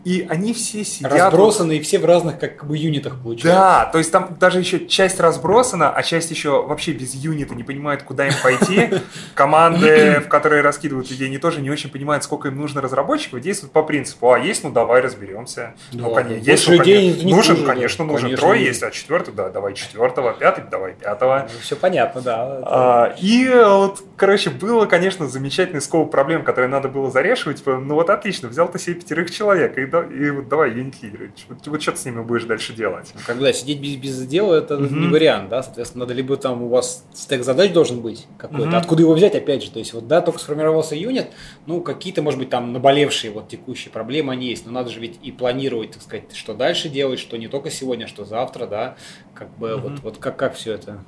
и 0.05 0.27
они 0.29 0.53
все 0.53 0.85
сидят... 0.85 1.13
Разбросаны, 1.13 1.77
и 1.77 1.81
все 1.81 1.99
в 1.99 2.05
разных 2.05 2.39
как 2.39 2.65
бы 2.65 2.77
юнитах 2.77 3.21
получается. 3.23 3.61
Да, 3.61 3.85
то 3.87 3.99
есть 3.99 4.13
там 4.13 4.37
даже 4.39 4.61
еще 4.61 4.87
часть 4.87 5.21
разбросана, 5.21 5.91
а 5.91 6.03
часть 6.03 6.31
еще 6.31 6.63
вообще 6.63 6.93
без 6.93 7.15
юнита 7.15 7.55
не 7.55 7.65
понимают, 7.65 8.03
куда 8.03 8.27
им 8.27 8.35
пойти. 8.43 8.91
Команды, 9.35 10.21
в 10.25 10.29
которые 10.29 10.63
раскидывают 10.63 11.11
людей, 11.11 11.27
они 11.27 11.39
тоже 11.39 11.61
не 11.61 11.71
очень 11.71 11.91
понимают, 11.91 12.25
сколько 12.25 12.49
им 12.49 12.57
нужно 12.57 12.81
разработчиков, 12.81 13.41
действуют 13.41 13.73
по 13.73 13.83
принципу, 13.83 14.33
а 14.33 14.39
есть, 14.39 14.65
ну 14.65 14.71
давай 14.71 15.01
разберемся. 15.01 15.75
Ну, 15.93 16.15
конечно, 16.15 16.51
есть, 16.51 16.69
ну, 16.69 16.79
конечно, 16.79 17.29
нужен, 17.29 17.67
конечно, 17.67 18.05
нужен. 18.05 18.37
Трое 18.37 18.65
есть, 18.65 18.83
а 18.83 18.91
четвертый, 18.91 19.35
да, 19.35 19.49
давай 19.51 19.75
четвертого, 19.75 20.33
пятый, 20.33 20.65
давай 20.71 20.95
пятого. 20.95 21.49
Ну, 21.53 21.61
все 21.61 21.77
понятно, 21.77 22.21
да. 22.21 22.61
А, 22.63 23.15
и 23.21 23.49
вот, 23.49 24.03
короче, 24.17 24.51
было, 24.51 24.87
конечно, 24.87 25.27
замечательный 25.27 25.81
скоп 25.81 26.11
проблем, 26.11 26.45
которые 26.45 26.69
надо 26.69 26.89
было 26.89 27.11
зарешивать. 27.11 27.63
Ну 27.67 27.95
вот 27.95 28.11
отлично, 28.11 28.49
взял 28.49 28.69
ты 28.69 28.79
себе 28.79 28.97
пятерых 28.97 29.31
человек, 29.31 29.77
и 29.77 29.88
и 29.89 30.31
вот 30.31 30.49
давай 30.49 30.71
лидеры. 30.71 31.33
Вот, 31.49 31.67
вот 31.67 31.83
что 31.83 31.93
ты 31.93 31.99
с 31.99 32.05
ними 32.05 32.23
будешь 32.23 32.45
дальше 32.45 32.75
делать? 32.75 33.13
Когда 33.27 33.53
сидеть 33.53 33.81
без, 33.81 33.97
без 33.97 34.27
дела, 34.27 34.55
это 34.55 34.75
mm-hmm. 34.75 34.99
не 34.99 35.09
вариант, 35.09 35.49
да, 35.49 35.63
соответственно, 35.63 36.05
надо 36.05 36.15
либо 36.15 36.37
там 36.37 36.63
у 36.63 36.69
вас 36.69 37.05
стек 37.15 37.43
задач 37.43 37.73
должен 37.73 38.01
быть 38.01 38.27
какой-то, 38.37 38.71
mm-hmm. 38.71 38.77
откуда 38.77 39.03
его 39.03 39.15
взять, 39.15 39.35
опять 39.35 39.63
же, 39.63 39.71
то 39.71 39.79
есть 39.79 39.93
вот, 39.93 40.07
да, 40.07 40.21
только 40.21 40.39
сформировался 40.39 40.95
юнит, 40.95 41.29
ну, 41.67 41.81
какие-то, 41.81 42.23
может 42.23 42.39
быть, 42.39 42.51
там 42.51 42.73
наболевшие 42.73 43.33
вот 43.33 43.49
текущие 43.49 43.93
проблемы 43.93 44.33
они 44.33 44.49
есть, 44.49 44.67
но 44.67 44.73
надо 44.73 44.91
же 44.91 45.01
ведь 45.01 45.19
и 45.23 45.33
планировать, 45.33 45.93
так 45.93 46.03
сказать, 46.03 46.35
что 46.35 46.55
дальше 46.55 46.89
делать, 46.89 47.19
что 47.19 47.37
не 47.37 47.49
только 47.49 47.71
сегодня, 47.71 48.07
что 48.07 48.25
завтра, 48.25 48.67
да, 48.67 48.97
как 49.35 49.57
бы 49.59 49.69
mm-hmm. 49.69 49.81
вот, 49.81 50.01
вот 50.01 50.19
как, 50.19 50.37
как 50.37 50.55
все 50.55 50.75
это 50.75 51.05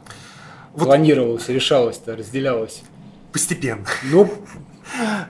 вот... 0.73 0.87
планировалось, 0.87 1.49
решалось-то, 1.49 2.17
разделялось? 2.17 2.83
Постепенно. 3.33 3.85
Ну, 4.11 4.29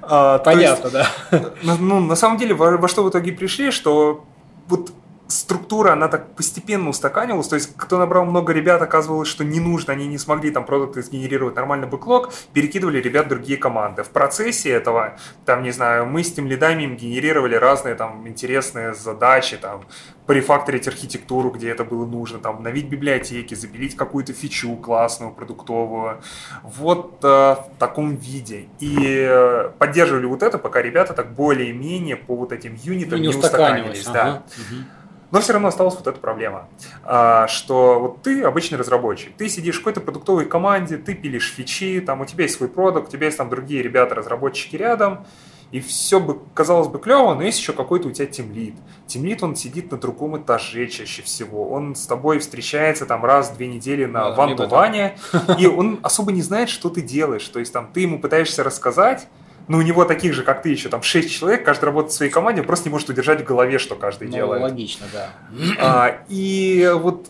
а, 0.02 0.38
Понятно, 0.38 0.88
есть, 0.88 1.10
да. 1.30 1.76
Ну, 1.78 2.00
на 2.00 2.16
самом 2.16 2.38
деле, 2.38 2.54
во, 2.54 2.76
во 2.76 2.88
что 2.88 3.02
в 3.04 3.10
итоге 3.10 3.32
пришли, 3.32 3.70
что 3.70 4.24
вот 4.68 4.92
структура, 5.30 5.92
она 5.92 6.08
так 6.08 6.34
постепенно 6.34 6.88
устаканивалась, 6.88 7.48
то 7.48 7.56
есть 7.56 7.72
кто 7.76 7.98
набрал 7.98 8.24
много 8.24 8.52
ребят, 8.52 8.82
оказывалось, 8.82 9.28
что 9.28 9.44
не 9.44 9.60
нужно, 9.60 9.92
они 9.92 10.06
не 10.06 10.18
смогли 10.18 10.50
там 10.50 10.64
продукты 10.64 11.02
сгенерировать 11.02 11.56
нормально 11.56 11.86
бэклог, 11.86 12.32
перекидывали 12.52 13.00
ребят 13.00 13.26
в 13.26 13.28
другие 13.30 13.58
команды. 13.58 14.02
В 14.02 14.10
процессе 14.10 14.70
этого, 14.70 15.16
там, 15.44 15.62
не 15.62 15.70
знаю, 15.70 16.06
мы 16.06 16.22
с 16.22 16.32
тем 16.32 16.46
лидами 16.46 16.82
им 16.82 16.96
генерировали 16.96 17.54
разные 17.54 17.94
там 17.94 18.26
интересные 18.28 18.94
задачи, 18.94 19.56
там, 19.56 19.82
порефакторить 20.26 20.86
архитектуру, 20.86 21.50
где 21.50 21.70
это 21.70 21.84
было 21.84 22.06
нужно, 22.06 22.38
там, 22.38 22.56
обновить 22.56 22.88
библиотеки, 22.88 23.54
запилить 23.54 23.96
какую-то 23.96 24.32
фичу 24.32 24.76
классную, 24.76 25.32
продуктовую. 25.32 26.20
Вот 26.62 27.18
э, 27.24 27.26
в 27.26 27.70
таком 27.78 28.14
виде. 28.14 28.68
И 28.78 28.96
э, 29.28 29.70
поддерживали 29.78 30.26
вот 30.26 30.44
это, 30.44 30.58
пока 30.58 30.82
ребята 30.82 31.14
так 31.14 31.34
более-менее 31.34 32.14
по 32.16 32.36
вот 32.36 32.52
этим 32.52 32.76
юнитам 32.80 33.18
ну, 33.18 33.24
не, 33.24 33.28
не 33.32 33.34
устаканились. 33.34 34.06
Ага. 34.06 34.14
Да. 34.14 34.42
Угу. 34.56 34.99
Но 35.30 35.40
все 35.40 35.52
равно 35.52 35.68
осталась 35.68 35.94
вот 35.94 36.06
эта 36.06 36.18
проблема, 36.18 36.68
а, 37.04 37.46
что 37.46 38.00
вот 38.00 38.22
ты 38.22 38.42
обычный 38.42 38.78
разработчик, 38.78 39.32
ты 39.36 39.48
сидишь 39.48 39.76
в 39.76 39.78
какой-то 39.78 40.00
продуктовой 40.00 40.46
команде, 40.46 40.96
ты 40.96 41.14
пилишь 41.14 41.52
фичи, 41.52 42.00
там 42.00 42.20
у 42.20 42.24
тебя 42.24 42.44
есть 42.44 42.56
свой 42.56 42.68
продукт, 42.68 43.08
у 43.08 43.10
тебя 43.10 43.26
есть 43.26 43.38
там 43.38 43.48
другие 43.48 43.82
ребята, 43.82 44.16
разработчики 44.16 44.74
рядом, 44.74 45.24
и 45.70 45.78
все 45.78 46.18
бы 46.18 46.40
казалось 46.52 46.88
бы 46.88 46.98
клево, 46.98 47.34
но 47.34 47.42
есть 47.42 47.60
еще 47.60 47.72
какой-то 47.72 48.08
у 48.08 48.10
тебя 48.10 48.26
тимлит. 48.26 48.74
Тимлит, 49.06 49.42
он 49.42 49.54
сидит 49.54 49.92
на 49.92 49.98
другом 49.98 50.36
этаже 50.36 50.88
чаще 50.88 51.22
всего. 51.22 51.70
Он 51.70 51.94
с 51.94 52.06
тобой 52.06 52.40
встречается 52.40 53.06
там 53.06 53.24
раз 53.24 53.50
в 53.50 53.56
две 53.56 53.68
недели 53.68 54.04
на 54.04 54.30
ван 54.30 54.56
ване 54.56 55.16
и 55.58 55.66
он 55.66 56.00
особо 56.02 56.32
не 56.32 56.42
знает, 56.42 56.70
что 56.70 56.90
ты 56.90 57.02
делаешь. 57.02 57.46
То 57.46 57.60
есть 57.60 57.72
там 57.72 57.88
ты 57.92 58.00
ему 58.00 58.18
пытаешься 58.18 58.64
рассказать, 58.64 59.28
но 59.70 59.78
у 59.78 59.82
него 59.82 60.04
таких 60.04 60.34
же, 60.34 60.42
как 60.42 60.62
ты, 60.62 60.70
еще 60.70 60.88
там 60.88 61.00
6 61.00 61.30
человек, 61.30 61.64
каждый 61.64 61.84
работает 61.84 62.12
в 62.12 62.16
своей 62.16 62.32
команде, 62.32 62.60
он 62.60 62.66
просто 62.66 62.88
не 62.88 62.92
может 62.92 63.08
удержать 63.08 63.42
в 63.42 63.44
голове, 63.44 63.78
что 63.78 63.94
каждый 63.94 64.26
ну, 64.26 64.34
делает. 64.34 64.62
логично, 64.62 65.06
да. 65.12 65.30
А, 65.78 66.24
и 66.28 66.90
вот 66.96 67.28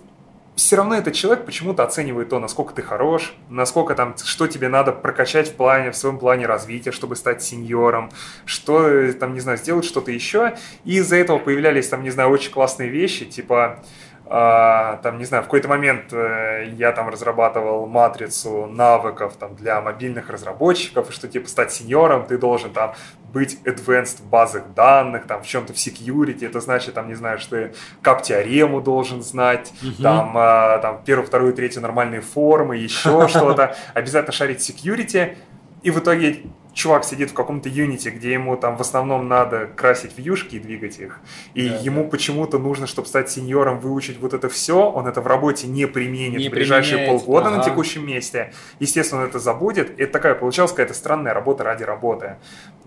все 0.54 0.76
равно 0.76 0.94
этот 0.94 1.12
человек 1.12 1.44
почему-то 1.44 1.84
оценивает 1.84 2.30
то, 2.30 2.38
насколько 2.38 2.72
ты 2.72 2.80
хорош, 2.80 3.34
насколько 3.50 3.94
там, 3.94 4.14
что 4.24 4.46
тебе 4.46 4.70
надо 4.70 4.92
прокачать 4.92 5.50
в 5.50 5.54
плане, 5.54 5.90
в 5.90 5.96
своем 5.96 6.18
плане 6.18 6.46
развития, 6.46 6.92
чтобы 6.92 7.14
стать 7.14 7.42
сеньором, 7.42 8.10
что, 8.46 9.12
там, 9.12 9.34
не 9.34 9.40
знаю, 9.40 9.58
сделать 9.58 9.84
что-то 9.84 10.10
еще. 10.10 10.54
И 10.86 10.96
из-за 10.96 11.16
этого 11.16 11.38
появлялись, 11.38 11.88
там, 11.88 12.02
не 12.02 12.10
знаю, 12.10 12.30
очень 12.30 12.52
классные 12.52 12.88
вещи, 12.88 13.26
типа, 13.26 13.84
там, 14.30 15.18
не 15.18 15.24
знаю, 15.24 15.42
в 15.42 15.46
какой-то 15.46 15.66
момент 15.66 16.12
uh, 16.12 16.74
я 16.76 16.92
там 16.92 17.08
разрабатывал 17.08 17.88
матрицу 17.88 18.66
навыков 18.66 19.34
там, 19.36 19.56
для 19.56 19.80
мобильных 19.80 20.30
разработчиков, 20.30 21.10
и 21.10 21.12
что 21.12 21.26
типа 21.26 21.48
стать 21.48 21.72
сеньором 21.72 22.26
ты 22.26 22.38
должен 22.38 22.70
там 22.70 22.94
быть 23.32 23.58
advanced 23.64 24.18
в 24.18 24.26
базах 24.26 24.72
данных, 24.74 25.26
там 25.26 25.42
в 25.42 25.46
чем-то 25.46 25.72
в 25.72 25.76
security, 25.76 26.46
это 26.46 26.60
значит, 26.60 26.94
там, 26.94 27.08
не 27.08 27.14
знаю, 27.14 27.40
что 27.40 27.50
ты 27.50 27.74
кап-теорему 28.02 28.80
должен 28.80 29.22
знать, 29.22 29.72
угу. 29.82 30.02
там, 30.02 30.36
э, 30.36 30.78
там 30.80 31.02
первую, 31.04 31.26
вторую, 31.26 31.52
третью 31.52 31.82
нормальные 31.82 32.20
формы, 32.20 32.76
еще 32.76 33.26
что-то, 33.28 33.74
обязательно 33.94 34.32
шарить 34.32 34.58
security, 34.60 35.36
и 35.82 35.90
в 35.90 35.98
итоге 35.98 36.44
чувак 36.80 37.04
сидит 37.04 37.30
в 37.30 37.34
каком-то 37.34 37.68
Unity, 37.68 38.10
где 38.10 38.32
ему 38.32 38.56
там 38.56 38.76
в 38.78 38.80
основном 38.80 39.28
надо 39.28 39.68
красить 39.76 40.12
вьюшки 40.16 40.56
и 40.56 40.58
двигать 40.58 40.98
их, 40.98 41.20
и 41.52 41.68
да, 41.68 41.76
ему 41.76 42.04
да. 42.04 42.08
почему-то 42.08 42.58
нужно, 42.58 42.86
чтобы 42.86 43.06
стать 43.06 43.30
сеньором, 43.30 43.80
выучить 43.80 44.18
вот 44.18 44.32
это 44.32 44.48
все, 44.48 44.90
он 44.90 45.06
это 45.06 45.20
в 45.20 45.26
работе 45.26 45.66
не 45.66 45.86
применит 45.86 46.40
не 46.40 46.48
в 46.48 46.52
ближайшие 46.52 47.06
полгода 47.06 47.48
ага. 47.48 47.58
на 47.58 47.64
текущем 47.64 48.06
месте. 48.06 48.54
Естественно, 48.78 49.22
он 49.22 49.28
это 49.28 49.38
забудет. 49.38 49.98
И 49.98 50.04
это 50.04 50.12
такая 50.12 50.34
получалась 50.34 50.72
какая-то 50.72 50.94
странная 50.94 51.34
работа 51.34 51.64
ради 51.64 51.82
работы. 51.82 52.36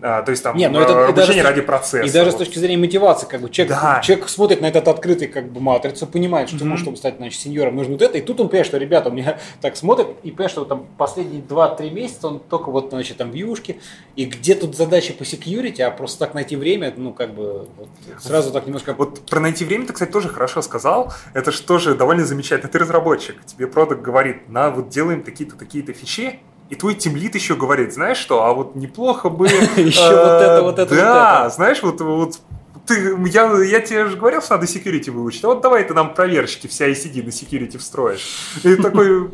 А, 0.02 0.22
то 0.22 0.32
есть 0.32 0.44
там 0.44 0.58
не, 0.58 0.68
ну 0.68 0.80
это, 0.80 1.08
обучение 1.08 1.44
даже, 1.44 1.44
ради 1.44 1.62
процесса. 1.62 2.06
И 2.06 2.12
даже 2.12 2.32
вот. 2.32 2.36
с 2.36 2.38
точки 2.38 2.60
зрения 2.60 2.78
мотивации, 2.78 3.28
как 3.28 3.42
бы 3.42 3.50
человек, 3.50 3.78
да. 3.80 4.02
человек 4.04 4.28
смотрит 4.28 4.60
на 4.60 4.66
этот 4.66 4.88
открытый 4.88 5.28
как 5.28 5.50
бы 5.50 5.62
матрицу, 5.62 6.08
понимает, 6.08 6.50
что 6.50 6.58
mm-hmm. 6.58 6.66
ему, 6.66 6.78
чтобы 6.78 6.98
стать 6.98 7.18
значит, 7.18 7.40
сеньором, 7.40 7.76
нужно 7.76 7.94
вот 7.94 8.02
это, 8.02 8.18
и 8.18 8.22
тут 8.22 8.42
он 8.42 8.50
понимает, 8.50 8.68
что 8.68 8.78
ребята 8.78 9.10
у 9.10 9.14
меня 9.14 9.38
так 9.62 9.78
смотрят, 9.78 10.08
и 10.24 10.32
понимает, 10.32 10.52
что 10.52 10.66
там 10.66 10.88
последние 10.98 11.42
2-3 11.42 11.90
месяца 11.92 12.28
он 12.28 12.40
только 12.40 12.70
вот, 12.70 12.90
значит, 12.90 13.18
там 13.18 13.32
вьюшки, 13.32 13.80
и 14.16 14.26
где 14.26 14.54
тут 14.54 14.76
задача 14.76 15.14
по 15.14 15.26
секьюрити, 15.26 15.82
а 15.82 15.90
просто 15.90 16.20
так 16.20 16.36
найти 16.36 16.56
время, 16.56 16.94
ну, 16.96 17.14
как 17.14 17.34
бы, 17.34 17.68
вот, 17.78 17.90
сразу 18.20 18.52
так 18.52 18.68
немножко... 18.68 18.94
Вот 18.94 19.22
про 19.26 19.40
найти 19.40 19.66
время 19.66 19.88
ты, 19.88 19.94
кстати, 19.94 20.12
тоже 20.12 20.30
хорошо 20.30 20.62
сказал. 20.62 21.12
Это 21.34 21.52
же 21.52 21.62
тоже 21.64 21.96
довольно 21.96 22.26
замечательно. 22.26 22.72
Ты 22.72 22.78
разработчик, 22.78 23.44
тебе 23.46 23.66
продукт 23.66 24.02
говорит, 24.02 24.50
на, 24.50 24.70
вот 24.70 24.90
делаем 24.90 25.24
такие-то, 25.24 25.56
такие-то 25.56 25.94
фичи, 25.94 26.40
и 26.70 26.76
твой 26.76 26.94
тимлит 26.94 27.34
еще 27.36 27.56
говорит, 27.56 27.94
знаешь 27.94 28.18
что, 28.18 28.44
а 28.44 28.54
вот 28.54 28.76
неплохо 28.76 29.30
бы... 29.30 29.48
Еще 29.78 30.02
вот 30.02 30.42
это, 30.42 30.60
вот 30.62 30.80
это, 30.80 30.96
Да, 30.96 31.50
знаешь, 31.50 31.82
вот 31.82 32.02
ты, 32.86 33.16
я, 33.28 33.64
я 33.64 33.80
тебе 33.80 34.08
же 34.08 34.18
говорил, 34.18 34.42
что 34.42 34.56
надо 34.56 34.66
security 34.66 35.10
выучить. 35.10 35.44
А 35.44 35.48
вот 35.48 35.62
давай 35.62 35.84
ты 35.84 35.94
нам 35.94 36.14
проверочки 36.14 36.68
вся 36.68 36.90
ICD 36.90 37.24
на 37.24 37.30
security 37.30 37.78
встроишь. 37.78 38.28
И 38.64 38.76
такой, 38.76 39.32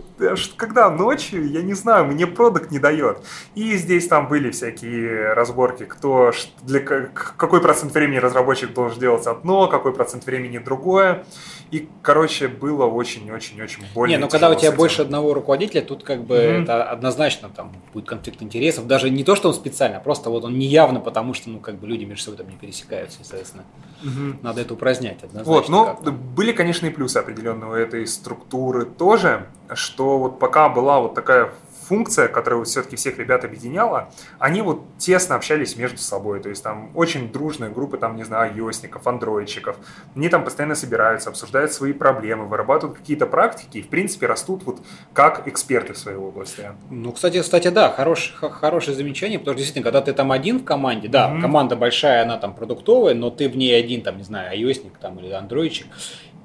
когда 0.56 0.90
ночью, 0.90 1.50
я 1.50 1.62
не 1.62 1.74
знаю, 1.74 2.06
мне 2.06 2.28
продукт 2.28 2.72
не 2.72 2.80
дает. 2.80 3.20
И 3.56 3.76
здесь 3.76 4.08
там 4.08 4.28
были 4.28 4.52
всякие 4.52 5.34
разборки, 5.34 5.86
кто, 5.86 6.32
для, 6.62 6.80
какой 6.80 7.62
процент 7.62 7.94
времени 7.94 8.18
разработчик 8.18 8.74
должен 8.74 9.00
делать 9.00 9.26
одно, 9.28 9.68
какой 9.68 9.94
процент 9.94 10.26
времени 10.26 10.58
другое. 10.58 11.26
И, 11.72 11.88
короче, 12.02 12.48
было 12.48 12.86
очень-очень-очень 12.86 13.84
больно. 13.94 14.12
Не, 14.12 14.18
ну 14.18 14.28
когда 14.28 14.50
у 14.50 14.56
тебя 14.56 14.72
больше 14.72 15.04
одного 15.04 15.34
руководителя, 15.34 15.82
тут 15.82 16.04
как 16.04 16.24
бы 16.24 16.36
mm-hmm. 16.36 16.64
это 16.64 16.84
однозначно 16.84 17.50
там 17.50 17.72
будет 17.94 18.08
конфликт 18.08 18.42
интересов. 18.42 18.88
Даже 18.88 19.10
не 19.10 19.24
то, 19.24 19.36
что 19.36 19.50
он 19.50 19.54
специально, 19.54 19.98
а 19.98 20.00
просто 20.00 20.30
вот 20.32 20.46
он 20.46 20.58
неявно, 20.58 21.00
потому 21.00 21.34
что, 21.34 21.50
ну, 21.50 21.60
как 21.60 21.76
бы 21.76 21.88
люди 21.88 22.06
между 22.06 22.24
собой 22.24 22.38
там 22.38 22.50
не 22.50 22.56
пересекаются, 22.56 23.20
соответственно. 23.22 23.66
Mm-hmm. 24.04 24.36
Надо 24.42 24.62
это 24.62 24.74
упразднять 24.74 25.24
однозначно. 25.24 25.54
Вот, 25.54 25.70
но 25.70 25.86
как-то. 25.86 26.12
были, 26.12 26.52
конечно, 26.54 26.88
и 26.88 26.90
плюсы 26.90 27.18
определенные 27.18 27.70
у 27.70 27.74
этой 27.74 28.08
структуры 28.08 28.86
тоже, 28.86 29.48
что 29.74 30.20
вот 30.20 30.40
пока 30.40 30.70
была 30.70 31.00
вот 31.00 31.14
такая 31.14 31.52
функция, 31.90 32.28
которая 32.28 32.64
все-таки 32.66 32.96
всех 32.96 33.18
ребят 33.18 33.44
объединяла, 33.44 34.12
они 34.38 34.62
вот 34.62 34.84
тесно 35.00 35.36
общались 35.36 35.76
между 35.76 35.98
собой. 35.98 36.40
То 36.40 36.50
есть 36.50 36.64
там 36.64 36.92
очень 36.94 37.32
дружные 37.32 37.72
группы, 37.72 37.98
там, 37.98 38.16
не 38.16 38.24
знаю, 38.24 38.54
ios 38.56 38.88
андроидчиков. 39.06 39.76
Они 40.16 40.30
там 40.30 40.44
постоянно 40.44 40.76
собираются, 40.76 41.30
обсуждают 41.30 41.74
свои 41.74 41.94
проблемы, 41.94 42.46
вырабатывают 42.46 43.00
какие-то 43.00 43.26
практики 43.26 43.80
и, 43.80 43.82
в 43.82 43.90
принципе, 43.90 44.28
растут 44.28 44.64
вот 44.66 44.82
как 45.14 45.48
эксперты 45.48 45.94
в 45.94 45.98
своей 45.98 46.20
области. 46.20 46.72
Ну, 46.92 47.12
кстати, 47.12 47.42
кстати, 47.42 47.70
да, 47.70 47.90
хорош, 47.90 48.36
хорошее 48.40 48.96
замечание, 48.96 49.40
потому 49.40 49.56
что 49.56 49.60
действительно, 49.60 49.84
когда 49.84 50.02
ты 50.02 50.14
там 50.14 50.32
один 50.32 50.60
в 50.60 50.66
команде, 50.66 51.08
да, 51.08 51.30
mm-hmm. 51.30 51.42
команда 51.42 51.76
большая, 51.76 52.22
она 52.22 52.38
там 52.38 52.54
продуктовая, 52.54 53.16
но 53.16 53.32
ты 53.32 53.50
в 53.50 53.58
ней 53.58 53.78
один, 53.78 54.04
там, 54.04 54.18
не 54.18 54.24
знаю, 54.24 54.56
ios 54.60 54.80
там 55.02 55.20
или 55.20 55.32
андроидчик, 55.32 55.88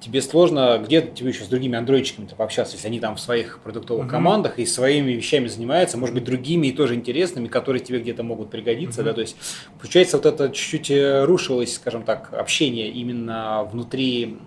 тебе 0.04 0.20
сложно 0.20 0.78
где-то 0.84 1.14
тебе 1.14 1.30
еще 1.30 1.44
с 1.44 1.48
другими 1.48 1.78
андроидчиками 1.78 2.28
пообщаться, 2.36 2.74
если 2.74 2.88
они 2.88 3.00
там 3.00 3.16
в 3.16 3.20
своих 3.20 3.60
продуктовых 3.60 4.06
uh-huh. 4.06 4.10
командах 4.10 4.58
и 4.58 4.66
своими 4.66 5.12
вещами 5.12 5.46
занимаются, 5.48 5.96
может 5.96 6.14
быть, 6.14 6.24
другими 6.24 6.66
и 6.66 6.72
тоже 6.72 6.94
интересными, 6.94 7.48
которые 7.48 7.82
тебе 7.82 8.00
где-то 8.00 8.22
могут 8.22 8.50
пригодиться, 8.50 9.00
uh-huh. 9.00 9.04
да, 9.04 9.12
то 9.14 9.22
есть 9.22 9.36
получается 9.80 10.18
вот 10.18 10.26
это 10.26 10.50
чуть-чуть 10.50 10.90
э, 10.90 11.24
рушилось, 11.24 11.76
скажем 11.76 12.02
так, 12.02 12.34
общение 12.34 12.90
именно 12.90 13.64
внутри 13.64 14.38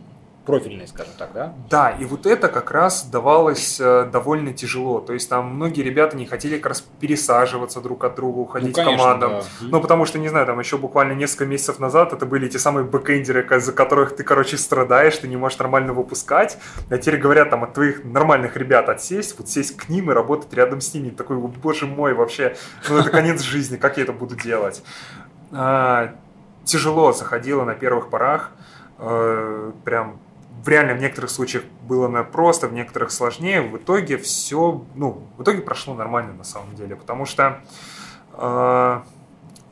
профильные, 0.47 0.87
скажем 0.87 1.11
так, 1.17 1.33
да? 1.33 1.53
Да, 1.69 1.89
и 1.89 2.05
вот 2.05 2.25
это 2.25 2.47
как 2.47 2.71
раз 2.71 3.03
давалось 3.03 3.79
э, 3.81 4.09
довольно 4.09 4.53
тяжело. 4.53 5.01
То 5.01 5.11
есть 5.11 5.29
там 5.29 5.55
многие 5.55 5.81
ребята 5.81 6.15
не 6.15 6.25
хотели 6.25 6.55
как 6.55 6.67
раз 6.67 6.85
пересаживаться 7.01 7.81
друг 7.81 8.05
от 8.05 8.15
друга, 8.15 8.39
уходить 8.39 8.75
ну, 8.77 8.83
конечно, 8.83 8.97
командам. 8.97 9.31
Да. 9.31 9.43
Ну, 9.59 9.81
потому 9.81 10.05
что, 10.05 10.19
не 10.19 10.29
знаю, 10.29 10.45
там 10.45 10.57
еще 10.59 10.77
буквально 10.77 11.11
несколько 11.11 11.45
месяцев 11.45 11.79
назад 11.79 12.13
это 12.13 12.25
были 12.25 12.47
те 12.47 12.59
самые 12.59 12.85
бэкэндеры, 12.85 13.59
за 13.59 13.73
которых 13.73 14.15
ты, 14.15 14.23
короче, 14.23 14.57
страдаешь, 14.57 15.17
ты 15.17 15.27
не 15.27 15.35
можешь 15.35 15.59
нормально 15.59 15.91
выпускать. 15.91 16.57
А 16.89 16.97
теперь 16.97 17.19
говорят 17.19 17.49
там 17.49 17.65
от 17.65 17.73
твоих 17.73 18.05
нормальных 18.05 18.55
ребят 18.55 18.87
отсесть, 18.87 19.37
вот 19.37 19.49
сесть 19.49 19.75
к 19.75 19.89
ним 19.89 20.11
и 20.11 20.13
работать 20.13 20.53
рядом 20.53 20.79
с 20.79 20.93
ними. 20.93 21.09
Такой, 21.09 21.35
боже 21.37 21.87
мой, 21.87 22.13
вообще, 22.13 22.55
ну 22.89 22.97
это 22.97 23.09
конец 23.09 23.41
жизни, 23.41 23.75
как 23.75 23.97
я 23.97 24.03
это 24.03 24.13
буду 24.13 24.37
делать? 24.37 24.81
А, 25.51 26.15
тяжело 26.63 27.11
заходило 27.11 27.65
на 27.65 27.75
первых 27.75 28.09
порах. 28.09 28.51
Э, 28.99 29.71
прям 29.83 30.19
в 30.63 30.67
реально 30.67 30.93
в 30.93 30.99
некоторых 30.99 31.29
случаях 31.29 31.63
было 31.87 32.23
просто, 32.23 32.67
в 32.67 32.73
некоторых 32.73 33.11
сложнее. 33.11 33.61
В 33.61 33.77
итоге 33.77 34.17
все, 34.17 34.83
ну, 34.95 35.23
в 35.37 35.43
итоге 35.43 35.61
прошло 35.61 35.93
нормально 35.93 36.33
на 36.33 36.43
самом 36.43 36.75
деле, 36.75 36.95
потому 36.95 37.25
что, 37.25 37.61
э, 38.33 39.01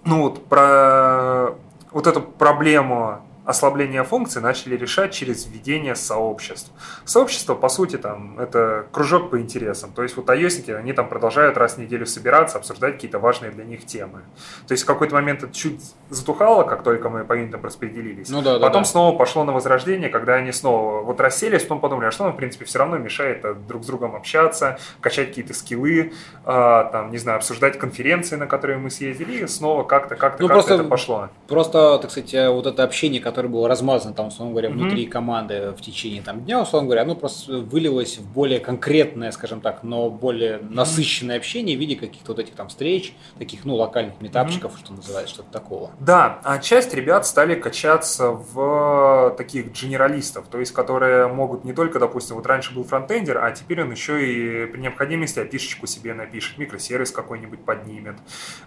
ну 0.04 0.22
вот 0.22 0.46
про 0.48 1.56
вот 1.92 2.08
эту 2.08 2.22
проблему 2.22 3.22
ослабление 3.46 4.04
функций 4.04 4.42
начали 4.42 4.76
решать 4.76 5.14
через 5.14 5.46
введение 5.46 5.96
сообществ. 5.96 6.72
Сообщество, 7.06 7.56
по 7.56 7.70
сути, 7.70 7.98
там, 7.98 8.40
это 8.40 8.88
кружок 8.92 9.30
по 9.30 9.40
интересам. 9.40 9.92
То 9.94 10.04
есть 10.04 10.18
вот 10.18 10.30
ios 10.30 10.74
они 10.76 10.94
там 10.94 11.08
продолжают 11.08 11.58
раз 11.58 11.76
в 11.76 11.78
неделю 11.78 12.06
собираться, 12.06 12.58
обсуждать 12.58 12.94
какие-то 12.96 13.20
важные 13.20 13.52
для 13.52 13.64
них 13.64 13.86
темы. 13.86 14.22
То 14.68 14.72
есть 14.72 14.84
в 14.84 14.88
какой-то 14.88 15.14
момент 15.14 15.44
это 15.44 15.54
чуть 15.54 15.82
затухало, 16.10 16.64
как 16.64 16.84
только 16.84 17.10
мы 17.10 17.24
по 17.24 17.34
юнитам 17.34 17.64
распределились. 17.64 18.30
Ну, 18.30 18.42
да, 18.42 18.60
потом 18.60 18.84
да. 18.84 18.90
снова 18.90 19.18
пошло 19.18 19.44
на 19.44 19.54
возрождение, 19.54 20.10
когда 20.10 20.36
они 20.36 20.52
снова 20.52 21.02
вот 21.02 21.20
расселись, 21.20 21.64
потом 21.64 21.82
подумали, 21.82 22.08
а 22.08 22.12
что 22.12 22.24
нам, 22.24 22.34
в 22.34 22.38
принципе, 22.38 22.66
все 22.66 22.80
равно 22.80 22.98
мешает 22.98 23.46
э, 23.46 23.54
друг 23.54 23.84
с 23.84 23.88
другом 23.88 24.16
общаться, 24.16 24.80
качать 25.02 25.30
какие-то 25.30 25.54
скиллы, 25.54 26.14
э, 26.46 26.90
там, 26.92 27.12
не 27.12 27.18
знаю, 27.18 27.38
обсуждать 27.38 27.78
конференции, 27.78 28.36
на 28.36 28.48
которые 28.48 28.78
мы 28.78 28.90
съездили, 28.90 29.44
и 29.44 29.48
снова 29.48 29.84
как-то, 29.84 30.16
как-то, 30.16 30.42
ну, 30.42 30.50
как-то 30.50 30.76
это 30.76 30.84
пошло. 30.84 31.30
Просто, 31.48 32.00
так 32.00 32.12
сказать, 32.12 32.34
э, 32.34 32.50
вот 32.50 32.66
это 32.66 32.84
общение, 32.84 33.22
которое 33.22 33.35
который 33.36 33.52
был 33.52 33.68
размазан, 33.68 34.14
там, 34.14 34.28
условно 34.28 34.54
говоря, 34.54 34.70
mm-hmm. 34.70 34.74
внутри 34.74 35.06
команды 35.08 35.74
в 35.78 35.82
течение 35.82 36.22
там, 36.22 36.46
дня, 36.46 36.62
условно 36.62 36.88
говоря, 36.88 37.02
оно 37.02 37.16
просто 37.16 37.58
вылилось 37.58 38.18
в 38.18 38.32
более 38.32 38.62
конкретное, 38.62 39.32
скажем 39.32 39.60
так, 39.60 39.84
но 39.84 40.10
более 40.10 40.54
mm-hmm. 40.54 40.74
насыщенное 40.74 41.36
общение 41.36 41.76
в 41.76 41.80
виде 41.80 41.98
каких-то 41.98 42.32
вот 42.32 42.40
этих 42.40 42.56
там 42.56 42.70
встреч, 42.70 43.14
таких, 43.38 43.66
ну, 43.66 43.76
локальных 43.76 44.22
метапчиков, 44.22 44.74
mm-hmm. 44.74 44.86
что 44.86 44.94
называется, 44.94 45.34
что-то 45.34 45.52
такого. 45.52 45.92
Да, 46.00 46.40
а 46.44 46.60
часть 46.60 46.94
ребят 46.94 47.28
стали 47.28 47.56
качаться 47.56 48.30
в 48.32 49.36
таких 49.38 49.74
генералистов, 49.74 50.48
то 50.48 50.58
есть, 50.60 50.72
которые 50.72 51.28
могут 51.28 51.66
не 51.66 51.74
только, 51.74 52.00
допустим, 52.00 52.38
вот 52.38 52.46
раньше 52.46 52.74
был 52.74 52.86
фронтендер, 52.86 53.44
а 53.44 53.52
теперь 53.52 53.82
он 53.82 53.92
еще 53.92 54.26
и 54.26 54.66
при 54.68 54.80
необходимости 54.80 55.40
опишечку 55.40 55.88
себе 55.88 56.14
напишет, 56.14 56.58
микросервис 56.58 57.12
какой-нибудь 57.12 57.66
поднимет, 57.66 58.16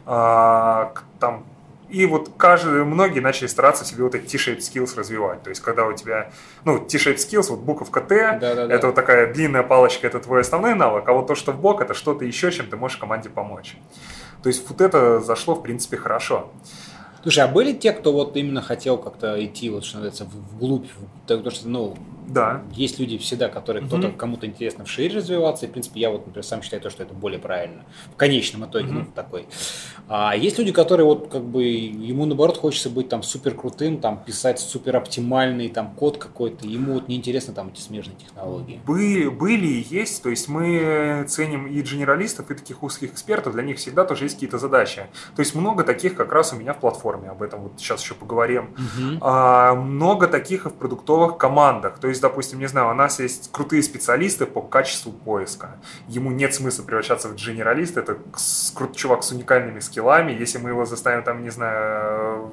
а, 0.05 0.93
там 1.19 1.47
и 1.89 2.05
вот 2.07 2.33
каждый, 2.37 2.85
многие 2.85 3.21
начали 3.21 3.47
стараться 3.47 3.85
себе 3.85 4.05
вот 4.05 4.15
эти 4.15 4.37
T-shaped 4.37 4.59
skills 4.59 4.97
развивать. 4.97 5.43
То 5.43 5.51
есть, 5.51 5.63
когда 5.63 5.87
у 5.87 5.93
тебя, 5.93 6.31
ну, 6.65 6.79
T-shaped 6.79 7.17
skills, 7.17 7.51
вот 7.51 7.61
буковка 7.61 8.01
да, 8.01 8.37
это 8.37 8.89
вот 8.89 8.95
такая 8.95 9.33
длинная 9.33 9.63
палочка, 9.63 10.07
это 10.07 10.21
твой 10.21 10.43
основной 10.43 10.75
навык, 10.75 11.09
а 11.09 11.13
вот 11.13 11.27
то, 11.27 11.35
что 11.35 11.53
в 11.53 11.61
бок, 11.61 11.81
это 11.81 11.95
что-то 11.95 12.25
еще, 12.25 12.51
чем 12.51 12.69
ты 12.69 12.77
можешь 12.77 12.99
команде 12.99 13.31
помочь. 13.31 13.77
То 14.43 14.49
есть, 14.49 14.69
вот 14.69 14.81
это 14.81 15.21
зашло, 15.21 15.55
в 15.55 15.63
принципе, 15.63 15.97
хорошо. 15.97 16.51
Слушай, 17.23 17.45
а 17.45 17.49
были 17.49 17.73
те, 17.73 17.93
кто 17.93 18.13
вот 18.13 18.37
именно 18.37 18.63
хотел 18.63 18.97
как-то 18.99 19.45
идти, 19.45 19.71
вот 19.71 19.85
что 19.85 19.97
называется, 19.97 20.25
вглубь, 20.25 20.89
потому 21.27 21.51
что, 21.51 21.69
ну, 21.69 21.97
Да. 22.29 22.63
Есть 22.73 22.99
люди 22.99 23.19
всегда, 23.19 23.49
которые 23.49 23.83
Мгм. 23.83 23.89
кто-то 23.89 24.11
кому-то 24.11 24.47
интересно 24.47 24.85
в 24.85 24.91
шире 24.91 25.17
развиваться, 25.17 25.67
и, 25.67 25.69
в 25.69 25.73
принципе, 25.73 26.01
я 26.01 26.11
вот, 26.11 26.27
например, 26.27 26.45
сам 26.45 26.63
считаю 26.63 26.83
то, 26.83 26.91
что 26.91 27.03
это 27.03 27.15
более 27.15 27.39
правильно. 27.41 27.85
В 28.13 28.17
конечном 28.17 28.65
итоге, 28.69 28.93
ну, 28.93 29.01
Мгм. 29.01 29.13
такой. 29.13 29.47
А 30.09 30.35
есть 30.37 30.59
люди, 30.59 30.73
которые 30.73 31.07
вот 31.07 31.29
как 31.31 31.43
бы 31.45 31.65
ему 31.65 32.27
наоборот 32.27 32.57
хочется 32.57 32.91
быть 32.91 33.09
там 33.09 33.23
супер 33.23 33.55
крутым, 33.55 33.99
там 33.99 34.23
писать 34.25 34.59
супер 34.59 34.97
оптимальный 34.97 35.69
там 35.69 35.93
код 35.95 36.19
какой-то, 36.19 36.67
ему 36.67 36.95
вот 36.95 37.09
неинтересно 37.09 37.55
там 37.55 37.69
эти 37.69 37.81
смежные 37.81 38.17
технологии. 38.17 38.81
Были, 38.87 39.29
были 39.29 39.67
и 39.67 39.87
есть, 39.95 40.23
то 40.23 40.31
есть 40.31 40.49
мы 40.49 41.25
ценим 41.29 41.67
и 41.67 41.81
генералистов, 41.83 42.51
и 42.51 42.55
таких 42.55 42.83
узких 42.83 43.13
экспертов, 43.13 43.55
для 43.55 43.63
них 43.63 43.79
всегда 43.79 44.05
тоже 44.05 44.25
есть 44.25 44.35
какие-то 44.37 44.59
задачи. 44.59 45.07
То 45.37 45.41
есть 45.41 45.55
много 45.55 45.85
таких 45.85 46.15
как 46.15 46.33
раз 46.33 46.53
у 46.53 46.57
меня 46.57 46.73
в 46.75 46.79
платформе, 46.81 47.29
об 47.31 47.43
этом 47.43 47.63
вот 47.63 47.73
сейчас 47.79 48.03
еще 48.03 48.15
поговорим. 48.15 48.75
Мгм. 48.77 49.19
А, 49.21 49.75
много 49.75 50.27
таких 50.27 50.67
и 50.67 50.69
в 50.69 50.75
продуктовых 50.75 51.37
командах. 51.39 51.99
То 51.99 52.09
есть, 52.09 52.18
допустим, 52.21 52.59
не 52.59 52.67
знаю, 52.67 52.91
у 52.91 52.95
нас 52.95 53.21
есть 53.21 53.51
крутые 53.53 53.83
специалисты 53.83 54.47
по 54.47 54.61
качеству 54.61 55.13
поиска. 55.13 55.77
Ему 56.09 56.31
нет 56.31 56.55
смысла 56.55 56.83
превращаться 56.83 57.29
в 57.29 57.35
генералиста. 57.35 58.01
Это 58.01 58.19
крут 58.75 58.97
чувак 58.97 59.23
с 59.23 59.33
уникальными 59.33 59.81
скиллами. 59.81 60.33
Если 60.33 60.59
мы 60.59 60.71
его 60.71 60.85
заставим 60.85 61.23
там, 61.23 61.43
не 61.43 61.51
знаю, 61.51 62.53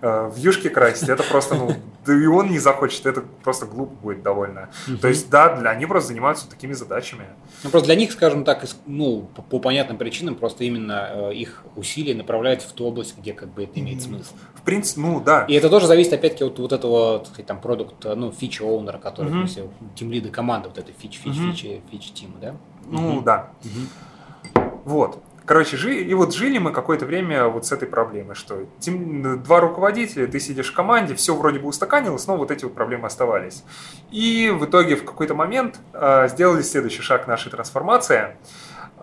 в, 0.00 0.04
э, 0.04 0.28
в 0.28 0.36
юшке 0.36 0.70
красить, 0.70 1.08
это 1.08 1.22
просто, 1.22 1.54
ну, 1.54 1.74
да 2.06 2.14
и 2.14 2.26
он 2.26 2.50
не 2.50 2.58
захочет, 2.58 3.06
это 3.06 3.22
просто 3.42 3.66
глупо 3.66 3.94
будет 3.94 4.22
довольно. 4.22 4.70
То 5.00 5.08
есть, 5.08 5.30
да, 5.30 5.56
для 5.56 5.70
они 5.70 5.86
просто 5.86 6.08
занимаются 6.08 6.48
такими 6.48 6.72
задачами. 6.72 7.24
Ну, 7.62 7.70
просто 7.70 7.86
для 7.86 7.96
них, 7.96 8.12
скажем 8.12 8.44
так, 8.44 8.64
ну, 8.86 9.28
по, 9.34 9.42
по 9.42 9.58
понятным 9.58 9.98
причинам, 9.98 10.34
просто 10.34 10.64
именно 10.64 11.08
э, 11.10 11.34
их 11.34 11.64
усилия 11.76 12.14
направляют 12.14 12.62
в 12.62 12.72
ту 12.72 12.86
область, 12.86 13.16
где 13.18 13.32
как 13.32 13.48
бы 13.48 13.64
это 13.64 13.80
имеет 13.80 14.02
смысл. 14.02 14.34
Принципе, 14.64 15.00
ну, 15.02 15.20
да. 15.20 15.44
И 15.46 15.54
это 15.54 15.68
тоже 15.68 15.86
зависит, 15.86 16.12
опять-таки, 16.14 16.44
от 16.44 16.58
вот 16.58 16.72
этого, 16.72 17.18
так 17.18 17.28
сказать, 17.28 17.46
там, 17.46 17.60
продукт, 17.60 18.04
ну, 18.04 18.32
фича 18.32 18.64
оунера, 18.64 18.98
который, 18.98 19.30
Мгм. 19.30 19.46
то 19.46 19.60
есть, 19.60 19.60
тимлида 19.94 20.30
команды, 20.30 20.68
вот 20.68 20.78
этой 20.78 20.94
фич, 20.94 21.18
фич, 21.22 21.36
Мгм. 21.36 21.52
фич, 21.52 21.66
фич 21.90 22.12
тима, 22.12 22.34
да? 22.40 22.54
Ну, 22.86 23.16
Мгм. 23.16 23.24
да. 23.24 23.50
Мгм. 23.62 24.72
Вот. 24.84 25.22
Короче, 25.46 25.76
жи... 25.76 25.96
и 26.02 26.14
вот 26.14 26.34
жили 26.34 26.56
мы 26.56 26.72
какое-то 26.72 27.04
время 27.04 27.48
вот 27.48 27.66
с 27.66 27.72
этой 27.72 27.86
проблемой, 27.86 28.34
что 28.34 28.64
тем- 28.80 29.42
два 29.42 29.60
руководителя, 29.60 30.26
ты 30.26 30.40
сидишь 30.40 30.70
в 30.70 30.74
команде, 30.74 31.14
все 31.14 31.34
вроде 31.36 31.58
бы 31.58 31.68
устаканилось, 31.68 32.26
но 32.26 32.38
вот 32.38 32.50
эти 32.50 32.64
вот 32.64 32.74
проблемы 32.74 33.06
оставались. 33.08 33.62
И 34.10 34.50
в 34.58 34.64
итоге 34.64 34.96
в 34.96 35.04
какой-то 35.04 35.34
момент 35.34 35.78
э, 35.92 36.28
сделали 36.28 36.62
следующий 36.62 37.02
шаг 37.02 37.26
нашей 37.26 37.50
трансформации. 37.50 38.36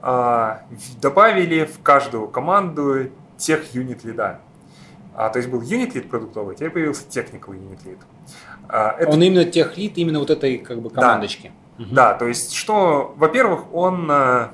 Э, 0.01 0.57
добавили 0.99 1.66
в 1.66 1.84
каждую 1.84 2.28
команду 2.28 3.12
тех 3.38 3.76
юнит 3.76 4.03
лида. 4.03 4.39
А, 5.22 5.30
то 5.30 5.38
есть 5.38 5.49
был 5.49 5.61
юнит 5.61 5.93
лид 5.93 6.09
продуктовый, 6.09 6.55
теперь 6.55 6.72
появился 6.72 7.03
technical 7.07 7.53
юнит 7.53 7.86
лид. 7.86 7.99
А, 8.67 8.95
это 8.97 9.11
Он 9.11 9.22
именно 9.22 9.45
тех 9.45 9.78
лид, 9.78 9.95
именно 9.99 10.17
вот 10.17 10.32
этой, 10.32 10.57
как 10.57 10.82
бы, 10.82 10.89
командочки. 10.89 11.51
Мгм. 11.78 11.93
да, 11.93 12.15
то 12.15 12.28
есть 12.28 12.53
что, 12.53 13.13
во-первых, 13.17 13.72
он 13.72 14.09
э, 14.09 14.47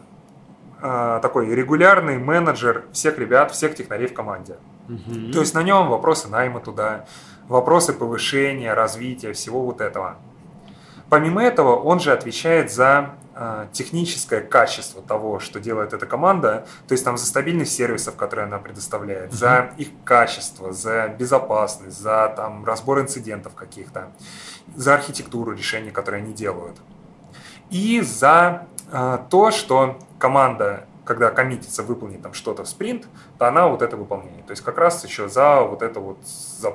э, 0.81 1.19
такой 1.21 1.55
регулярный 1.55 2.17
менеджер 2.17 2.83
всех 2.91 3.17
ребят, 3.17 3.51
всех 3.51 3.75
технарей 3.75 4.07
в 4.07 4.13
команде. 4.13 4.57
Мгм. 4.89 5.31
То 5.31 5.39
есть 5.39 5.53
на 5.53 5.63
нем 5.63 5.87
вопросы 5.87 6.27
найма 6.27 6.59
туда, 6.59 7.05
вопросы 7.47 7.93
повышения, 7.93 8.73
развития, 8.73 9.31
всего 9.31 9.61
вот 9.61 9.79
этого. 9.79 10.17
Помимо 11.09 11.41
этого, 11.41 11.77
он 11.77 12.01
же 12.01 12.11
отвечает 12.11 12.73
за 12.73 13.11
техническое 13.71 14.41
качество 14.41 15.01
того, 15.01 15.39
что 15.39 15.59
делает 15.59 15.93
эта 15.93 16.05
команда, 16.05 16.65
то 16.87 16.93
есть 16.93 17.03
там 17.03 17.17
за 17.17 17.25
стабильность 17.25 17.73
сервисов, 17.73 18.15
которые 18.15 18.45
она 18.45 18.57
предоставляет, 18.57 19.33
за 19.33 19.71
их 19.77 19.89
качество, 20.03 20.71
за 20.71 21.07
безопасность, 21.07 21.99
за 21.99 22.33
там 22.35 22.65
разбор 22.65 22.99
инцидентов 23.01 23.53
каких-то, 23.53 24.11
за 24.75 24.95
архитектуру 24.95 25.51
решений, 25.51 25.91
которые 25.91 26.23
они 26.23 26.33
делают. 26.33 26.77
И 27.69 28.01
за 28.01 28.65
э, 28.91 29.19
то, 29.29 29.51
что 29.51 29.99
команда, 30.19 30.85
когда 31.05 31.29
коммитится 31.31 31.83
выполнить 31.83 32.21
там 32.21 32.33
что-то 32.33 32.63
в 32.63 32.69
спринт, 32.69 33.07
то 33.37 33.47
она 33.47 33.67
вот 33.67 33.81
это 33.81 33.97
выполняет. 33.97 34.45
То 34.45 34.51
есть 34.51 34.63
как 34.63 34.77
раз 34.77 35.03
еще 35.03 35.27
за 35.27 35.61
вот 35.61 35.81
это 35.81 35.99
вот 35.99 36.17
за... 36.25 36.73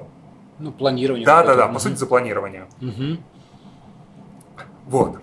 Ну, 0.59 0.71
планирование. 0.71 1.27
Да, 1.27 1.43
да, 1.43 1.55
да, 1.55 1.69
по 1.69 1.79
сути 1.79 1.97
за 1.97 2.07
планирование. 2.07 2.67
Мгм. 2.81 3.25
Вот. 4.87 5.19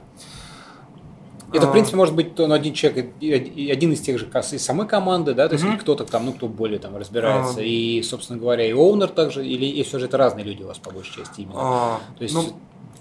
Это, 1.54 1.66
в 1.66 1.70
А, 1.70 1.72
принципе, 1.72 1.98
может 1.98 2.16
быть 2.16 2.40
он 2.40 2.52
один 2.54 2.74
человек, 2.74 3.08
и- 3.20 3.72
один 3.72 3.92
из 3.94 4.02
тех 4.02 4.20
же 4.20 4.26
из 4.56 4.64
самой 4.66 4.88
команды, 4.88 5.34
да, 5.34 5.48
то 5.48 5.54
есть 5.56 5.66
или 5.66 5.78
кто-то 5.78 6.06
там, 6.06 6.26
ну, 6.26 6.34
кто 6.34 6.48
более 6.48 6.80
там 6.80 6.96
разбирается, 6.96 7.60
А. 7.60 7.64
и, 7.64 8.02
собственно 8.04 8.38
говоря, 8.40 8.66
и 8.66 8.72
оунер 8.72 9.08
также, 9.10 9.46
или 9.46 9.66
и 9.66 9.84
все 9.84 10.00
же 10.00 10.06
это 10.06 10.18
разные 10.18 10.46
люди 10.46 10.64
у 10.64 10.68
вас 10.68 10.78
по 10.78 10.92
большей 10.92 11.16
части 11.16 11.42
именно. 11.42 11.56
а, 11.58 12.00
То 12.18 12.24
есть 12.24 12.36
ну, 12.36 12.44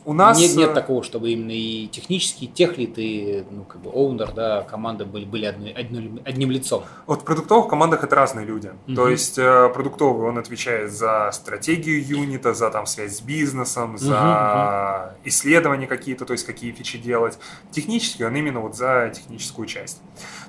у 0.08 0.14
нас... 0.14 0.38
нет, 0.38 0.56
нет 0.56 0.70
э, 0.70 0.74
такого, 0.74 1.02
чтобы 1.02 1.30
именно 1.32 1.50
и 1.50 1.86
технический 1.88 2.46
техлит, 2.46 2.94
и, 2.96 3.44
ну, 3.50 3.64
как 3.64 3.82
бы, 3.82 3.90
оунер, 3.90 4.32
да, 4.32 4.62
команды 4.62 5.04
были, 5.04 5.26
были 5.26 5.44
одни- 5.44 5.70
одним, 5.70 6.20
одним 6.24 6.50
лицом. 6.50 6.82
Вот 7.06 7.20
в 7.20 7.24
продуктовых 7.26 7.68
командах 7.68 8.04
это 8.04 8.16
разные 8.16 8.46
люди. 8.46 8.72
Мгм. 8.86 8.96
То 8.96 9.08
есть 9.10 9.38
э, 9.38 9.68
продуктовый 9.68 10.26
он 10.26 10.38
отвечает 10.38 10.92
за 10.92 11.28
стратегию 11.34 12.02
юнита, 12.02 12.54
за 12.54 12.70
там 12.70 12.86
связь 12.86 13.18
с 13.18 13.20
бизнесом, 13.20 13.98
за 13.98 15.14
исследования 15.24 15.86
какие-то, 15.86 16.24
то 16.24 16.32
есть 16.32 16.46
какие 16.46 16.72
фичи 16.72 16.96
делать. 16.96 17.38
Технически 17.70 18.22
он 18.22 18.34
именно 18.34 18.60
вот 18.60 18.76
за 18.76 19.12
техническую 19.14 19.66
часть. 19.66 20.00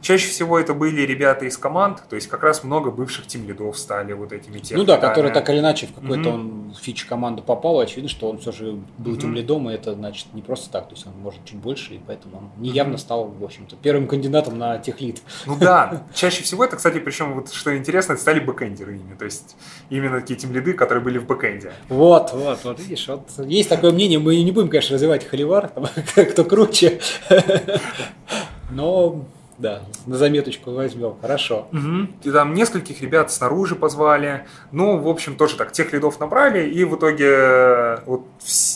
Чаще 0.02 0.28
всего 0.30 0.60
это 0.60 0.74
были 0.74 1.02
ребята 1.02 1.46
из 1.46 1.58
команд, 1.58 2.04
то 2.10 2.16
есть 2.16 2.28
как 2.28 2.44
раз 2.44 2.64
много 2.64 2.92
бывших 2.92 3.28
тимлидов 3.28 3.78
стали 3.78 4.14
вот 4.14 4.32
этими 4.32 4.62
Ну 4.72 4.84
да, 4.84 4.98
который 4.98 5.32
так 5.32 5.50
или 5.50 5.60
иначе 5.60 5.88
в 5.88 5.94
какой-то 5.94 6.32
Мгм. 6.32 6.68
он 6.70 6.76
фич 6.80 7.06
команду 7.06 7.42
попал, 7.44 7.80
очевидно, 7.80 8.10
что 8.10 8.30
он 8.30 8.38
все 8.40 8.52
же 8.52 8.80
был 8.98 9.18
тем 9.18 9.34
лидом, 9.34 9.70
и 9.70 9.74
это 9.74 9.94
значит 9.94 10.28
не 10.34 10.42
просто 10.42 10.70
так, 10.70 10.88
то 10.88 10.96
есть 10.96 11.06
он 11.08 11.14
может 11.22 11.44
чуть 11.46 11.58
больше, 11.58 11.96
и 11.96 12.00
поэтому 12.06 12.38
он 12.38 12.50
неявно 12.62 12.98
стал, 12.98 13.28
в 13.28 13.44
общем-то, 13.44 13.76
первым 13.76 14.08
кандидатом 14.08 14.58
на 14.58 14.78
техлид. 14.78 15.22
Ну 15.46 15.58
да, 15.60 16.04
чаще 16.14 16.44
всего 16.44 16.64
это, 16.64 16.76
кстати, 16.78 17.00
причем 17.00 17.34
вот 17.34 17.52
что 17.52 17.76
интересно, 17.78 18.14
это 18.14 18.22
стали 18.22 18.40
бэкэндеры 18.40 18.96
ими, 18.96 19.16
то 19.16 19.26
есть 19.26 19.56
именно 19.90 20.20
такие 20.22 20.40
тимлиды, 20.40 20.74
которые 20.74 21.04
были 21.04 21.18
в 21.18 21.26
бэкэнде. 21.26 21.72
Вот, 21.90 22.32
вот, 22.34 22.60
вот, 22.64 22.80
видишь, 22.80 23.08
вот 23.08 23.28
есть 23.46 23.70
такое 23.70 23.92
мнение, 23.92 24.20
мы 24.20 24.42
не 24.42 24.52
будем, 24.52 24.70
конечно, 24.70 24.96
развивать 24.96 25.26
холивар, 25.28 25.72
кто 26.32 26.44
круче, 26.44 27.00
но, 28.72 29.26
да, 29.60 29.82
на 30.06 30.18
заметочку 30.18 30.72
возьмем, 30.72 31.16
хорошо. 31.22 31.68
Мгм. 31.72 32.16
И 32.24 32.32
там 32.32 32.54
нескольких 32.54 33.02
ребят 33.02 33.32
снаружи 33.32 33.76
позвали. 33.76 34.48
Ну, 34.72 34.98
в 34.98 35.08
общем, 35.08 35.36
тоже 35.36 35.58
так, 35.58 35.72
тех 35.72 35.94
лидов 35.94 36.20
набрали, 36.20 36.68
и 36.68 36.84
в 36.86 36.96
итоге 36.96 37.28
э, 37.30 37.98
вот 38.06 38.26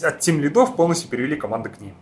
от 0.04 0.20
тем 0.20 0.40
лидов 0.42 0.76
полностью 0.76 1.10
перевели 1.10 1.36
команды 1.36 1.70
к 1.70 1.80
ним. 1.82 1.96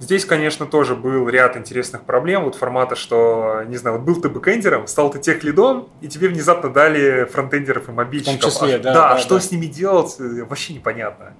Здесь, 0.00 0.24
конечно, 0.24 0.64
тоже 0.64 0.96
был 0.96 1.28
ряд 1.28 1.58
интересных 1.58 2.04
проблем, 2.04 2.44
вот 2.44 2.54
формата, 2.54 2.96
что, 2.96 3.64
не 3.68 3.76
знаю, 3.76 3.98
вот 3.98 4.06
был 4.06 4.18
ты 4.20 4.30
бэкэндером, 4.30 4.86
стал 4.86 5.10
ты 5.10 5.18
тех 5.18 5.42
лидом, 5.44 5.90
и 6.00 6.08
тебе 6.08 6.28
внезапно 6.28 6.70
дали 6.70 7.24
фронтендеров 7.24 7.88
и 7.90 7.92
мобильщиков. 7.92 8.50
числе, 8.50 8.76
А- 8.76 8.78
да, 8.78 8.94
Да, 8.94 9.08
да, 9.14 9.18
что 9.18 9.34
да. 9.34 9.40
с 9.42 9.50
ними 9.50 9.66
делать, 9.66 10.16
э, 10.18 10.44
вообще 10.44 10.72
непонятно. 10.72 11.34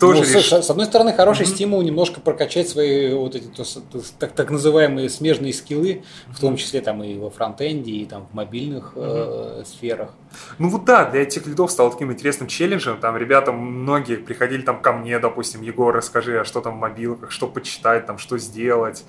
Тоже 0.00 0.20
Ну, 0.20 0.24
с, 0.24 0.34
реш- 0.34 0.62
с 0.62 0.70
одной 0.70 0.86
стороны, 0.86 1.12
хороший 1.12 1.46
Мгм. 1.46 1.54
стимул 1.54 1.82
немножко 1.82 2.20
прокачать 2.20 2.68
свои 2.68 3.12
вот 3.14 3.34
эти 3.34 3.44
то 3.46 3.64
то 3.64 4.00
так, 4.18 4.32
так 4.32 4.50
называемые 4.50 5.10
смежные 5.10 5.52
скиллы, 5.52 6.02
в 6.28 6.40
том 6.40 6.56
числе 6.56 6.80
там 6.80 7.04
и 7.04 7.18
во 7.18 7.28
фронтенде, 7.30 7.92
и 7.92 8.06
там 8.06 8.26
в 8.30 8.34
мобильных 8.34 8.92
э, 8.96 9.62
сферах. 9.66 10.14
Ну 10.58 10.70
вот 10.70 10.84
да, 10.84 11.04
для 11.04 11.22
этих 11.22 11.46
лидов 11.46 11.70
стало 11.70 11.90
таким 11.90 12.10
интересным 12.12 12.48
челленджем. 12.48 12.98
Там 12.98 13.16
ребята 13.16 13.52
многие 13.52 14.16
приходили 14.16 14.62
там 14.62 14.80
ко 14.80 14.92
мне, 14.92 15.18
допустим, 15.18 15.60
Егор, 15.62 15.94
расскажи, 15.94 16.40
а 16.40 16.44
что 16.44 16.60
там 16.60 16.76
в 16.76 16.80
мобилках, 16.80 17.30
что 17.30 17.46
почитать, 17.46 18.06
там, 18.06 18.16
что 18.18 18.38
сделать. 18.38 19.04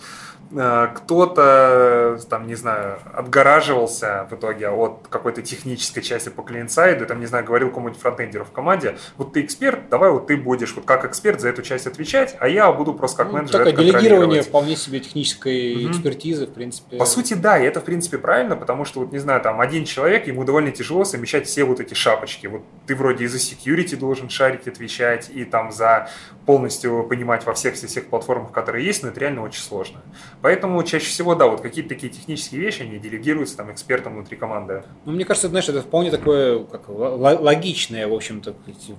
Э, 0.55 0.87
Кто-то, 0.95 2.19
там, 2.29 2.47
не 2.47 2.55
знаю, 2.55 2.99
отгораживался 3.13 4.27
в 4.29 4.35
итоге 4.35 4.69
от 4.69 5.07
какой-то 5.09 5.41
технической 5.41 6.03
части 6.03 6.29
по 6.29 6.41
клиент-сайду, 6.43 7.05
там, 7.05 7.19
не 7.19 7.25
знаю, 7.25 7.45
говорил 7.45 7.69
кому-нибудь 7.71 7.99
фронтендеру 8.01 8.45
в 8.45 8.51
команде, 8.51 8.95
вот 9.17 9.33
ты 9.33 9.41
эксперт, 9.41 9.89
давай 9.89 10.11
вот 10.11 10.27
ты 10.27 10.37
будешь 10.37 10.73
вот 10.75 10.85
как 10.85 11.05
эксперт 11.05 11.39
за 11.39 11.49
эту 11.49 11.61
часть 11.61 11.87
отвечать, 11.87 12.35
а 12.39 12.47
я 12.47 12.71
буду 12.71 12.93
просто 12.93 13.17
как 13.17 13.27
Ну, 13.27 13.33
менеджер 13.33 13.57
такое 13.57 13.73
это 13.73 13.81
делегирование 13.83 14.41
вполне 14.41 14.75
себе 14.75 14.99
технической 14.99 15.75
Мгм. 15.75 15.91
экспертизы, 15.91 16.47
в 16.47 16.53
принципе. 16.53 16.97
По 16.97 17.05
сути, 17.05 17.33
да, 17.33 17.57
и 17.57 17.63
это, 17.65 17.79
в 17.79 17.83
принципе, 17.83 18.17
правильно, 18.17 18.55
потому 18.55 18.85
что, 18.85 18.99
вот, 19.01 19.11
не 19.11 19.19
знаю, 19.19 19.41
там, 19.41 19.61
один 19.61 19.85
человек, 19.85 20.27
ему 20.27 20.43
довольно 20.43 20.71
тяжело 20.71 21.05
совмещать 21.05 21.47
все 21.47 21.63
вот 21.63 21.79
эти 21.79 21.93
шапочки. 21.93 22.47
Вот 22.47 22.61
ты 22.87 22.95
вроде 22.95 23.25
и 23.25 23.27
за 23.27 23.37
security 23.37 23.95
должен 23.95 24.29
шарить, 24.29 24.67
отвечать, 24.67 25.29
и 25.33 25.45
там 25.45 25.71
за 25.71 26.09
полностью 26.45 27.03
понимать 27.03 27.45
во 27.45 27.53
всех 27.53 27.75
всех 27.75 28.07
платформах, 28.07 28.51
которые 28.51 28.85
есть, 28.85 29.03
но 29.03 29.09
это 29.09 29.19
реально 29.19 29.43
очень 29.43 29.61
сложно. 29.61 30.01
Поэтому 30.41 30.81
чаще 30.83 31.05
всего, 31.05 31.35
да, 31.35 31.45
вот 31.47 31.61
какие-то 31.61 31.89
такие 31.89 32.11
технические 32.11 32.61
вещи, 32.61 32.81
они 32.81 32.97
делегируются 32.97 33.57
там 33.57 33.71
экспертам 33.71 34.15
внутри 34.15 34.37
команды. 34.37 34.83
Ну, 35.05 35.11
мне 35.11 35.23
кажется, 35.23 35.49
знаешь, 35.49 35.69
это 35.69 35.81
вполне 35.81 36.09
такое 36.09 36.63
как, 36.63 36.89
логичное, 36.89 38.07
в 38.07 38.13
общем-то, 38.13 38.55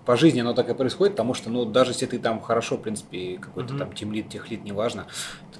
по 0.07 0.17
жизни 0.17 0.41
оно 0.41 0.55
так 0.55 0.69
и 0.69 0.75
происходит, 0.75 1.15
потому 1.15 1.35
что, 1.35 1.51
ну, 1.51 1.65
даже 1.65 1.91
если 1.91 2.07
ты 2.07 2.19
там 2.21 2.41
хорошо, 2.41 2.77
в 2.77 2.83
принципе, 2.83 3.39
какой-то 3.41 3.73
Мгм. 3.75 3.79
там 3.79 3.93
тимлит, 3.93 4.29
техлит, 4.29 4.63
неважно, 4.63 5.07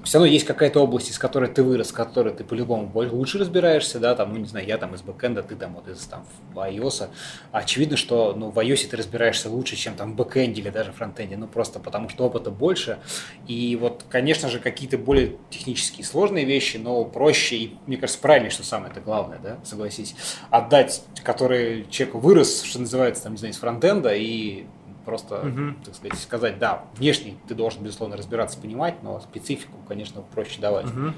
все 0.03 0.19
равно 0.19 0.31
есть 0.31 0.45
какая-то 0.45 0.79
область, 0.79 1.11
из 1.11 1.19
которой 1.19 1.49
ты 1.49 1.63
вырос, 1.63 1.91
в 1.91 1.93
которой 1.93 2.33
ты 2.33 2.45
по-любому 2.45 2.89
лучше 2.93 3.37
разбираешься, 3.37 3.99
да, 3.99 4.15
там, 4.15 4.31
ну, 4.31 4.39
не 4.39 4.45
знаю, 4.45 4.65
я 4.65 4.77
там 4.77 4.95
из 4.95 5.01
бэкэнда, 5.01 5.43
ты 5.43 5.55
там 5.55 5.73
вот 5.73 5.89
из 5.89 5.99
там 6.05 6.25
iOS. 6.55 7.09
Очевидно, 7.51 7.97
что 7.97 8.33
ну, 8.37 8.51
в 8.51 8.57
iOS 8.57 8.87
ты 8.87 8.95
разбираешься 8.95 9.49
лучше, 9.49 9.75
чем 9.75 9.95
там 9.95 10.13
в 10.13 10.15
бэкэнде 10.15 10.61
или 10.61 10.69
даже 10.69 10.93
фронтенде, 10.93 11.35
ну 11.35 11.47
просто 11.47 11.79
потому 11.79 12.07
что 12.07 12.25
опыта 12.25 12.51
больше. 12.51 12.99
И 13.47 13.75
вот, 13.75 14.05
конечно 14.09 14.49
же, 14.49 14.59
какие-то 14.59 14.97
более 14.97 15.35
технические 15.49 15.72
сложные 15.75 16.45
вещи, 16.45 16.77
но 16.77 17.03
проще 17.05 17.55
и, 17.55 17.77
мне 17.87 17.97
кажется, 17.97 18.21
правильнее, 18.21 18.51
что 18.51 18.63
самое 18.63 18.91
это 18.91 19.01
главное, 19.01 19.39
да, 19.39 19.59
согласись, 19.63 20.15
отдать, 20.49 21.03
который 21.23 21.85
человек 21.89 22.15
вырос, 22.15 22.63
что 22.63 22.79
называется, 22.79 23.23
там, 23.23 23.33
не 23.33 23.37
знаю, 23.37 23.53
из 23.53 23.57
фронтенда 23.57 24.13
и 24.13 24.65
просто, 25.05 25.39
угу. 25.39 25.75
так 25.83 25.95
сказать, 25.95 26.19
сказать, 26.19 26.59
да, 26.59 26.85
внешне 26.95 27.35
ты 27.47 27.55
должен, 27.55 27.83
безусловно, 27.83 28.17
разбираться, 28.17 28.57
понимать, 28.59 28.95
но 29.03 29.19
специфику, 29.19 29.77
конечно, 29.87 30.21
проще 30.21 30.61
давать. 30.61 30.85
Угу. 30.85 31.13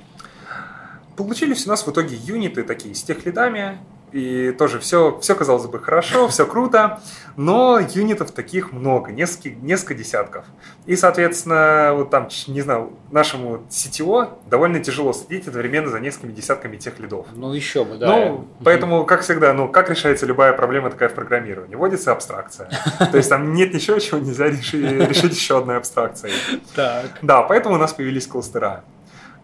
Получились 1.17 1.65
у 1.65 1.69
нас 1.69 1.85
в 1.85 1.91
итоге 1.91 2.15
юниты 2.15 2.63
такие 2.63 2.93
с 2.93 3.03
тех 3.03 3.25
лидами, 3.25 3.77
и 4.15 4.53
тоже 4.53 4.79
все, 4.79 5.19
все 5.19 5.35
казалось 5.35 5.65
бы 5.67 5.77
хорошо, 5.77 6.29
все 6.29 6.45
круто, 6.45 7.01
но 7.35 7.79
юнитов 7.79 8.31
таких 8.31 8.71
много, 8.71 9.11
несколько, 9.11 9.49
несколько 9.49 9.93
десятков. 9.93 10.45
И, 10.85 10.95
соответственно, 10.95 11.89
вот 11.93 12.11
там, 12.11 12.29
не 12.47 12.61
знаю, 12.61 12.93
нашему 13.11 13.65
CTO 13.69 14.29
довольно 14.49 14.79
тяжело 14.79 15.11
следить 15.11 15.49
одновременно 15.49 15.89
за 15.89 15.99
несколькими 15.99 16.31
десятками 16.31 16.77
тех 16.77 16.97
лидов. 16.97 17.25
Ну, 17.35 17.51
еще 17.51 17.83
бы, 17.83 17.97
да. 17.97 18.07
Ну, 18.07 18.47
поэтому, 18.63 19.05
как 19.05 19.19
всегда, 19.19 19.51
ну, 19.51 19.67
как 19.67 19.89
решается 19.89 20.25
любая 20.25 20.53
проблема 20.53 20.89
такая 20.91 21.09
в 21.09 21.13
программировании? 21.13 21.75
Вводится 21.75 22.13
абстракция. 22.13 22.69
То 23.11 23.17
есть 23.17 23.27
там 23.27 23.51
нет 23.51 23.73
ничего, 23.73 23.99
чего 23.99 24.19
нельзя 24.19 24.47
решить, 24.47 25.35
еще 25.35 25.57
одной 25.57 25.75
абстракцией. 25.75 26.35
Так. 26.73 27.19
Да, 27.21 27.41
поэтому 27.41 27.75
у 27.75 27.77
нас 27.77 27.91
появились 27.91 28.27
кластера. 28.27 28.85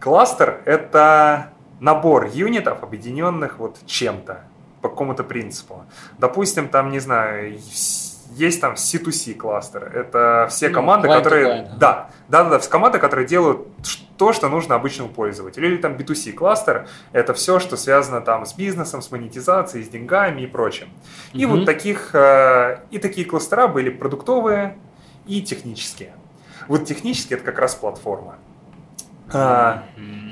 Кластер— 0.00 0.62
это 0.64 1.50
набор 1.78 2.30
юнитов, 2.32 2.82
объединенных 2.82 3.58
вот 3.58 3.76
чем-то 3.84 4.44
по 4.82 4.88
какому-то 4.88 5.24
принципу. 5.24 5.84
Допустим, 6.18 6.68
там, 6.68 6.90
не 6.90 6.98
знаю, 6.98 7.58
есть 8.34 8.60
там 8.60 8.74
C2C 8.74 9.34
кластер. 9.34 9.84
Это 9.84 10.46
все 10.50 10.68
ну, 10.68 10.74
команды, 10.74 11.08
которые... 11.08 11.70
Да, 11.78 12.10
да, 12.28 12.44
да, 12.44 12.58
да, 12.58 12.68
команды, 12.68 12.98
которые 12.98 13.26
делают 13.26 13.66
то, 14.16 14.32
что 14.32 14.48
нужно 14.48 14.74
обычному 14.74 15.10
пользователю. 15.10 15.68
Или 15.68 15.76
там 15.76 15.94
B2C 15.94 16.32
кластер. 16.32 16.88
Это 17.12 17.32
все, 17.34 17.58
что 17.58 17.76
связано 17.76 18.20
там 18.20 18.44
с 18.44 18.54
бизнесом, 18.54 19.02
с 19.02 19.10
монетизацией, 19.10 19.84
с 19.84 19.88
деньгами 19.88 20.42
и 20.42 20.46
прочим. 20.46 20.88
И 21.32 21.44
угу. 21.44 21.56
вот 21.56 21.66
таких... 21.66 22.14
Э, 22.14 22.80
и 22.90 22.98
такие 22.98 23.26
кластера 23.26 23.68
были 23.68 23.90
продуктовые 23.90 24.78
и 25.26 25.42
технические. 25.42 26.14
Вот 26.68 26.84
технические 26.84 27.36
это 27.36 27.44
как 27.44 27.58
раз 27.58 27.74
платформа. 27.74 28.36
А, 29.32 29.84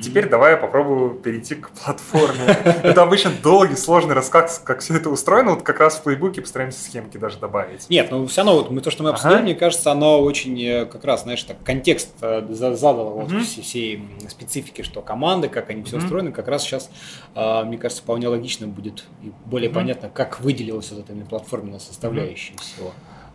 теперь 0.03 0.29
давай 0.29 0.53
я 0.53 0.57
попробую 0.57 1.15
перейти 1.15 1.55
к 1.55 1.71
платформе. 1.71 2.45
Это 2.83 3.03
обычно 3.03 3.31
долгий, 3.43 3.77
сложный 3.77 4.15
рассказ, 4.15 4.61
как 4.65 4.81
все 4.81 4.97
это 4.97 5.11
устроено. 5.11 5.55
Вот 5.55 5.63
как 5.63 5.81
раз 5.81 5.97
в 5.97 6.03
плейбуке 6.03 6.41
постараемся 6.41 6.83
схемки 6.83 7.17
даже 7.17 7.39
добавить. 7.39 7.89
Нет, 7.89 8.11
ну 8.11 8.27
все 8.27 8.43
равно 8.43 8.57
вот 8.57 8.71
мы, 8.71 8.81
то, 8.81 8.91
что 8.91 9.03
мы 9.03 9.11
обсудили, 9.11 9.35
ага. 9.37 9.45
мне 9.45 9.55
кажется, 9.55 9.93
оно 9.93 10.21
очень 10.21 10.61
э, 10.63 10.87
как 10.87 11.05
раз, 11.05 11.23
знаешь, 11.23 11.43
так 11.43 11.63
контекст 11.63 12.11
э, 12.21 12.47
задало 12.51 13.11
вот 13.11 13.31
mm 13.31 13.41
все, 13.41 13.63
всей 13.63 14.09
специфики, 14.29 14.83
что 14.83 15.03
команды, 15.03 15.49
как 15.49 15.71
они 15.71 15.83
все 15.83 15.97
mm 15.97 16.03
устроены, 16.03 16.33
как 16.33 16.49
раз 16.49 16.63
сейчас, 16.63 16.91
э, 17.35 17.65
мне 17.65 17.79
кажется, 17.79 18.03
вполне 18.03 18.29
логично 18.29 18.67
будет 18.67 19.05
и 19.23 19.33
более 19.45 19.71
mm 19.71 19.75
понятно, 19.75 20.11
как 20.11 20.41
выделилась 20.41 20.91
вот 20.91 21.09
эта 21.09 21.13
платформенная 21.25 21.79
составляющая 21.79 22.55
mm 22.55 22.61
всего. 22.61 22.93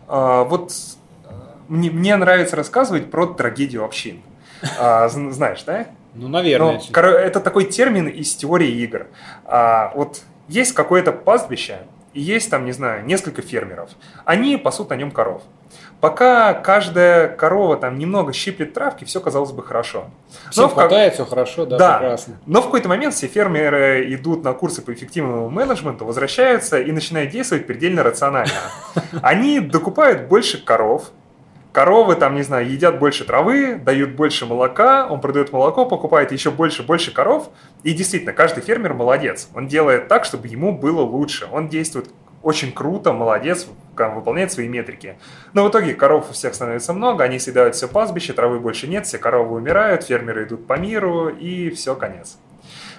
А, 0.08 0.44
вот 0.44 0.72
мне, 1.68 1.90
мне 1.90 2.16
нравится 2.16 2.56
рассказывать 2.56 3.10
про 3.10 3.26
трагедию 3.26 3.84
общин. 3.84 4.22
А, 4.78 5.08
знаешь, 5.08 5.62
да? 5.64 5.86
Ну, 6.14 6.28
наверное. 6.28 6.80
Но, 6.94 7.00
это 7.00 7.40
такой 7.40 7.64
термин 7.64 8.08
из 8.08 8.34
теории 8.34 8.70
игр. 8.70 9.06
А, 9.44 9.92
вот 9.94 10.22
есть 10.48 10.72
какое-то 10.72 11.12
пастбище, 11.12 11.80
и 12.14 12.20
есть 12.20 12.50
там, 12.50 12.64
не 12.64 12.72
знаю, 12.72 13.04
несколько 13.04 13.42
фермеров. 13.42 13.90
Они 14.24 14.56
пасут 14.56 14.90
на 14.90 14.94
нем 14.94 15.10
коров. 15.10 15.42
Пока 16.00 16.54
каждая 16.54 17.28
корова 17.28 17.76
там 17.76 17.98
немного 17.98 18.32
щиплет 18.32 18.74
травки, 18.74 19.04
все 19.04 19.20
казалось 19.20 19.52
бы 19.52 19.62
хорошо. 19.62 20.06
Всем 20.50 20.64
Но 20.64 20.68
хватает, 20.70 21.12
в... 21.12 21.16
все 21.16 21.24
хорошо, 21.26 21.66
да, 21.66 21.78
да, 21.78 21.98
прекрасно. 21.98 22.36
Но 22.46 22.60
в 22.60 22.66
какой-то 22.66 22.88
момент 22.88 23.14
все 23.14 23.26
фермеры 23.26 24.14
идут 24.14 24.44
на 24.44 24.52
курсы 24.52 24.82
по 24.82 24.92
эффективному 24.92 25.48
менеджменту, 25.48 26.04
возвращаются 26.04 26.78
и 26.78 26.92
начинают 26.92 27.30
действовать 27.30 27.66
предельно 27.66 28.02
рационально. 28.02 28.52
Они 29.22 29.60
докупают 29.60 30.28
больше 30.28 30.62
коров, 30.62 31.10
коровы 31.76 32.16
там, 32.16 32.34
не 32.36 32.42
знаю, 32.42 32.66
едят 32.66 32.98
больше 32.98 33.26
травы, 33.26 33.74
дают 33.74 34.12
больше 34.12 34.46
молока, 34.46 35.06
он 35.06 35.20
продает 35.20 35.52
молоко, 35.52 35.84
покупает 35.84 36.32
еще 36.32 36.50
больше, 36.50 36.82
больше 36.82 37.12
коров. 37.12 37.50
И 37.82 37.92
действительно, 37.92 38.32
каждый 38.32 38.62
фермер 38.62 38.94
молодец. 38.94 39.50
Он 39.54 39.68
делает 39.68 40.08
так, 40.08 40.24
чтобы 40.24 40.48
ему 40.48 40.72
было 40.72 41.02
лучше. 41.02 41.46
Он 41.52 41.68
действует 41.68 42.08
очень 42.42 42.72
круто, 42.72 43.12
молодец, 43.12 43.66
выполняет 43.94 44.52
свои 44.52 44.68
метрики. 44.68 45.18
Но 45.52 45.66
в 45.66 45.70
итоге 45.70 45.92
коров 45.92 46.30
у 46.30 46.32
всех 46.32 46.54
становится 46.54 46.94
много, 46.94 47.24
они 47.24 47.38
съедают 47.38 47.74
все 47.74 47.88
пастбище, 47.88 48.32
травы 48.32 48.58
больше 48.58 48.86
нет, 48.86 49.04
все 49.04 49.18
коровы 49.18 49.56
умирают, 49.56 50.04
фермеры 50.04 50.44
идут 50.44 50.66
по 50.66 50.78
миру, 50.78 51.28
и 51.28 51.68
все, 51.68 51.94
конец. 51.94 52.38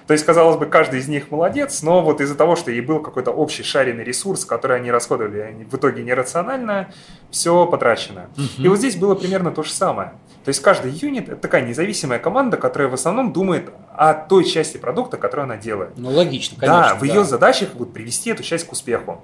То 0.08 0.12
есть, 0.12 0.24
казалось 0.24 0.56
бы, 0.56 0.64
каждый 0.64 1.00
из 1.00 1.08
них 1.08 1.30
молодец, 1.30 1.82
но 1.82 2.00
вот 2.00 2.22
из-за 2.22 2.34
того, 2.34 2.56
что 2.56 2.70
ей 2.70 2.80
был 2.80 3.00
какой-то 3.00 3.30
общий 3.30 3.62
шаренный 3.62 4.04
ресурс, 4.04 4.46
который 4.46 4.78
они 4.78 4.90
расходовали 4.90 5.40
они 5.40 5.64
в 5.64 5.74
итоге 5.74 6.02
нерационально, 6.02 6.88
все 7.30 7.66
потрачено. 7.66 8.30
Угу. 8.38 8.64
И 8.64 8.68
вот 8.68 8.78
здесь 8.78 8.96
было 8.96 9.14
примерно 9.14 9.50
то 9.50 9.62
же 9.62 9.70
самое. 9.70 10.14
То 10.46 10.48
есть 10.48 10.62
каждый 10.62 10.92
юнит– 10.92 11.28
это 11.28 11.36
такая 11.36 11.60
независимая 11.60 12.18
команда, 12.18 12.56
которая 12.56 12.88
в 12.88 12.94
основном 12.94 13.34
думает 13.34 13.68
о 13.94 14.14
той 14.14 14.46
части 14.46 14.78
продукта, 14.78 15.18
которую 15.18 15.44
она 15.44 15.58
делает. 15.58 15.90
Ну, 15.98 16.10
логично, 16.10 16.58
конечно. 16.58 16.88
Да, 16.88 16.94
в 16.94 17.04
ее 17.04 17.22
задачах 17.24 17.68
вот 17.74 17.92
привести 17.92 18.30
эту 18.30 18.42
часть 18.42 18.66
к 18.66 18.72
успеху. 18.72 19.22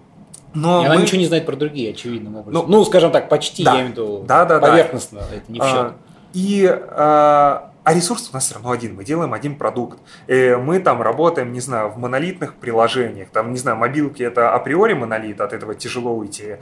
Но 0.53 0.83
и 0.83 0.87
мы... 0.87 0.93
она 0.93 1.03
ничего 1.03 1.19
не 1.19 1.27
знает 1.27 1.47
про 1.47 1.57
другие, 1.57 1.93
очевидным 1.93 2.37
образом. 2.37 2.67
Ну, 2.69 2.77
ну 2.77 2.85
скажем 2.85 3.11
так, 3.11 3.31
почти, 3.31 3.65
да. 3.65 3.71
я 3.71 3.77
имею 3.79 3.89
в 3.89 3.91
виду, 3.93 4.25
да, 4.29 4.45
да, 4.45 4.61
поверхностно, 4.61 5.21
да. 5.21 5.37
это 5.37 5.51
не 5.51 5.61
в 5.61 5.65
счет. 5.65 5.77
А, 5.77 5.95
и 6.35 6.67
а, 6.69 7.71
а 7.85 7.93
ресурс 7.93 8.31
у 8.31 8.35
нас 8.35 8.47
все 8.47 8.55
равно 8.55 8.71
один, 8.71 8.97
мы 8.97 9.05
делаем 9.05 9.35
один 9.35 9.57
продукт. 9.57 10.01
И 10.27 10.33
э, 10.33 10.57
мы 10.57 10.81
там 10.81 11.03
работаем, 11.03 11.53
не 11.53 11.61
знаю, 11.61 11.91
в 11.91 11.99
монолитных 11.99 12.55
приложениях, 12.55 13.29
там, 13.29 13.53
не 13.53 13.59
знаю, 13.59 13.77
мобилки 13.77 14.23
это 14.23 14.55
априори 14.55 14.95
монолит, 14.95 15.41
от 15.41 15.53
этого 15.53 15.75
тяжело 15.75 16.15
уйти, 16.15 16.57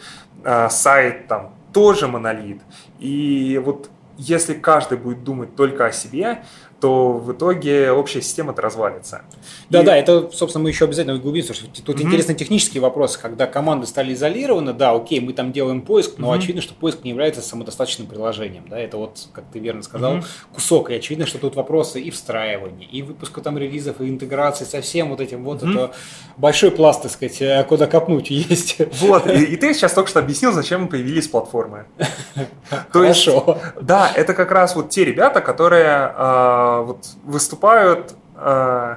а 0.45 0.69
сайт 0.69 1.29
там 1.29 1.55
тоже 1.73 2.09
монолит. 2.09 2.61
И 2.99 3.61
вот 3.65 3.89
если 4.19 4.55
каждый 4.55 4.99
будет 4.99 5.25
думать 5.25 5.55
только 5.57 5.87
о 5.87 5.93
себе, 5.93 6.43
то 6.83 7.13
в 7.13 7.31
итоге 7.31 7.93
общая 7.93 8.21
система-то 8.21 8.61
развалится. 8.61 9.23
Да, 9.71 9.83
и... 9.83 9.85
да, 9.85 9.97
это, 9.97 10.29
собственно, 10.33 10.65
мы 10.65 10.71
еще 10.71 10.87
обязательно 10.87 11.15
углубимся, 11.15 11.55
что 11.55 11.69
тут 11.69 11.97
mm-hmm. 11.97 12.03
интересны 12.03 12.35
технические 12.35 12.81
вопросы, 12.81 13.21
когда 13.23 13.47
команды 13.47 13.87
стали 13.87 14.15
изолированы, 14.15 14.73
да, 14.73 14.91
окей, 14.91 15.21
мы 15.21 15.33
там 15.33 15.53
делаем 15.53 15.83
поиск, 15.83 16.15
но 16.19 16.35
mm-hmm. 16.35 16.39
очевидно, 16.39 16.61
что 16.61 16.75
поиск 16.75 17.05
не 17.05 17.11
является 17.11 17.41
самодостаточным 17.41 18.09
приложением, 18.09 18.65
да, 18.69 18.81
это 18.81 18.97
вот, 18.97 19.29
как 19.33 19.45
ты 19.53 19.61
верно 19.61 19.83
сказал, 19.83 20.17
mm-hmm. 20.17 20.25
кусок, 20.55 20.91
и 20.91 20.95
очевидно, 20.95 21.25
что 21.25 21.39
тут 21.39 21.55
вопросы 21.55 22.01
и 22.01 22.11
встраивания, 22.11 22.89
и 22.89 23.03
выпуска 23.03 23.41
там 23.43 23.59
релизов, 23.59 24.01
и 24.01 24.09
интеграции 24.09 24.65
со 24.65 24.81
всем 24.81 25.11
вот 25.11 25.21
этим, 25.21 25.45
вот 25.45 25.63
mm-hmm. 25.63 25.71
это 25.71 25.95
большой 26.37 26.73
пласт, 26.73 27.03
так 27.03 27.13
сказать, 27.13 27.41
э, 27.43 27.65
куда 27.69 27.87
копнуть 27.87 28.31
есть. 28.31 28.79
Вот, 28.99 29.29
и, 29.29 29.45
и 29.45 29.55
ты 29.57 29.73
сейчас 29.73 29.93
только 29.93 30.11
что 30.11 30.19
объяснил, 30.19 30.51
зачем 30.51 30.89
появились 30.89 31.29
платформы. 31.29 31.85
Хорошо. 32.91 33.61
Да, 33.81 34.11
это 34.13 34.35
как 34.35 34.51
раз 34.51 34.75
вот 34.75 34.91
те 34.91 35.05
ребята, 35.05 35.41
которые 35.41 36.13
а, 36.17 36.72
вот 36.81 37.07
выступают, 37.25 38.15
э, 38.37 38.97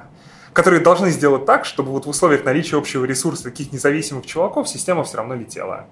которые 0.52 0.80
должны 0.80 1.10
сделать 1.10 1.44
так, 1.44 1.64
чтобы 1.64 1.90
вот 1.90 2.06
в 2.06 2.08
условиях 2.08 2.44
наличия 2.44 2.78
общего 2.78 3.04
ресурса 3.04 3.44
таких 3.44 3.72
независимых 3.72 4.26
чуваков 4.26 4.68
система 4.68 5.04
все 5.04 5.18
равно 5.18 5.34
летела. 5.34 5.86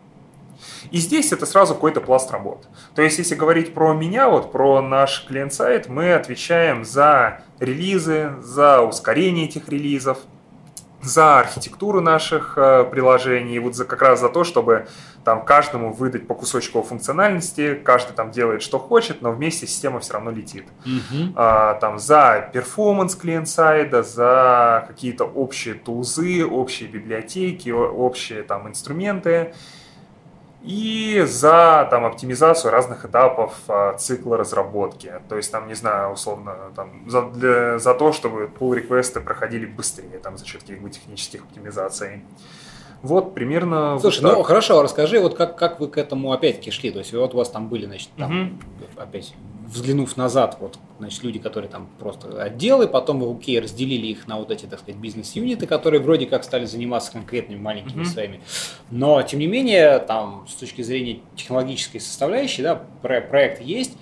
И 0.91 0.99
здесь 0.99 1.33
это 1.33 1.47
сразу 1.47 1.75
какой-то 1.75 2.01
пласт 2.01 2.31
работ. 2.31 2.67
То 2.95 3.03
есть, 3.03 3.19
если 3.19 3.35
говорить 3.35 3.75
про 3.75 3.93
меня, 3.93 4.29
вот 4.29 4.53
про 4.53 4.81
наш 4.81 5.27
клиент-сайт, 5.27 5.89
мы 5.89 6.15
отвечаем 6.15 6.85
за 6.85 7.41
релизы, 7.59 8.35
за 8.41 8.81
ускорение 8.81 9.47
этих 9.47 9.69
релизов, 9.69 10.19
за 11.03 11.39
архитектуру 11.39 12.01
наших 12.01 12.55
э, 12.57 12.85
приложений, 12.85 13.59
вот 13.59 13.75
за, 13.75 13.85
как 13.85 14.01
раз 14.03 14.21
за 14.21 14.29
то, 14.29 14.43
чтобы 14.45 14.87
там 15.25 15.45
каждому 15.45 15.93
выдать 15.93 16.27
по 16.27 16.35
кусочку 16.35 16.83
функциональности, 16.83 17.75
каждый 17.75 18.13
там 18.15 18.31
делает, 18.31 18.63
что 18.63 18.79
хочет, 18.79 19.23
но 19.23 19.33
вместе 19.33 19.67
система 19.67 20.01
все 20.01 20.15
равно 20.15 20.31
летит. 20.31 20.67
Mm-hmm. 20.85 21.33
А, 21.35 21.75
там 21.75 21.99
за 21.99 22.51
перформанс 22.53 23.17
клиент-сайда, 23.17 24.03
за 24.03 24.85
какие-то 24.87 25.25
общие 25.25 25.75
тулзы, 25.75 26.45
общие 26.45 26.89
библиотеки, 26.89 27.71
общие 27.71 28.43
там 28.43 28.69
инструменты 28.69 29.55
и 30.65 31.23
за 31.27 31.87
там, 31.91 32.07
оптимизацию 32.07 32.71
разных 32.71 33.05
этапов 33.05 33.55
а, 33.69 33.95
цикла 33.95 34.39
разработки. 34.39 35.13
То 35.29 35.37
есть, 35.37 35.53
там, 35.53 35.69
не 35.69 35.75
знаю, 35.75 36.13
условно, 36.13 36.57
там, 36.75 37.09
за, 37.09 37.23
для, 37.23 37.79
за 37.79 37.93
то, 37.95 38.13
чтобы 38.13 38.51
pull 38.59 38.75
реквесты 38.75 39.21
проходили 39.21 39.67
быстрее 39.67 40.19
там, 40.23 40.39
за 40.39 40.47
счет 40.47 40.63
каких-то 40.63 40.89
технических 40.89 41.43
оптимизаций. 41.43 42.25
Вот 43.05 43.35
примерно. 43.35 43.99
Слушай, 44.01 44.23
вот 44.25 44.33
ну 44.39 44.43
хорошо, 44.43 44.83
расскажи, 44.83 45.21
вот 45.21 45.35
как, 45.35 45.57
как 45.59 45.79
вы 45.79 45.89
к 45.89 45.99
этому 45.99 46.33
опять-таки 46.33 46.71
шли? 46.71 46.91
То 46.91 47.01
есть 47.01 47.13
вот 47.13 47.35
у 47.35 47.37
вас 47.37 47.51
там 47.51 47.69
были, 47.69 47.85
значит, 47.85 48.09
там, 48.17 48.35
Мгм. 48.35 48.61
опять 48.97 49.35
взглянув 49.67 50.17
назад, 50.17 50.57
вот, 50.61 50.79
значит, 50.99 51.23
люди, 51.23 51.39
которые 51.39 51.71
там 51.71 51.89
просто 51.99 52.43
отделы, 52.43 52.87
потом 52.89 53.21
вы, 53.21 53.31
окей, 53.37 53.61
разделили 53.61 54.07
их 54.07 54.27
на 54.27 54.39
вот 54.39 54.51
эти, 54.51 54.65
так 54.67 54.79
сказать, 54.81 54.99
бизнес-юниты, 55.01 55.67
которые 55.67 56.01
вроде 56.01 56.25
как 56.27 56.45
стали 56.45 56.65
заниматься 56.65 57.13
конкретными 57.13 57.59
маленькими 57.61 58.03
Мгм. 58.03 58.05
своими. 58.07 58.41
Но, 58.91 59.21
тем 59.23 59.41
не 59.41 59.47
менее, 59.49 59.99
там, 59.99 60.47
с 60.49 60.55
точки 60.55 60.81
зрения 60.83 61.21
технологической 61.37 62.01
составляющей, 62.01 62.63
да, 62.63 62.77
про- 63.03 63.21
проект 63.21 63.61
есть, 63.61 63.99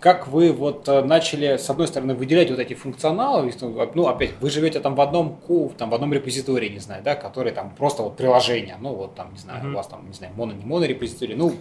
как 0.00 0.28
вы 0.28 0.52
вот 0.52 0.88
э, 0.88 1.02
начали, 1.02 1.56
с 1.56 1.68
одной 1.70 1.88
стороны, 1.88 2.14
выделять 2.14 2.50
вот 2.50 2.58
эти 2.60 2.74
функционалы, 2.74 3.48
и, 3.50 3.52
ну, 3.94 4.06
опять, 4.06 4.30
вы 4.40 4.50
живете 4.50 4.80
там 4.80 4.94
в 4.94 5.00
одном, 5.00 5.38
там, 5.76 5.90
в 5.90 5.94
одном 5.94 6.12
репозитории, 6.12 6.68
не 6.68 6.78
знаю, 6.78 7.02
да, 7.02 7.14
который 7.14 7.52
там 7.52 7.70
просто 7.76 8.02
вот 8.02 8.16
приложение, 8.16 8.76
ну, 8.80 8.94
вот 8.94 9.14
там, 9.14 9.32
не 9.32 9.38
знаю, 9.38 9.60
Мгм. 9.64 9.74
у 9.74 9.76
вас 9.76 9.86
там, 9.88 10.06
не 10.06 10.12
знаю, 10.14 10.32
моно, 10.36 10.52
не 10.52 10.64
моно 10.64 10.84
репозиторий, 10.84 11.34
ну, 11.34 11.52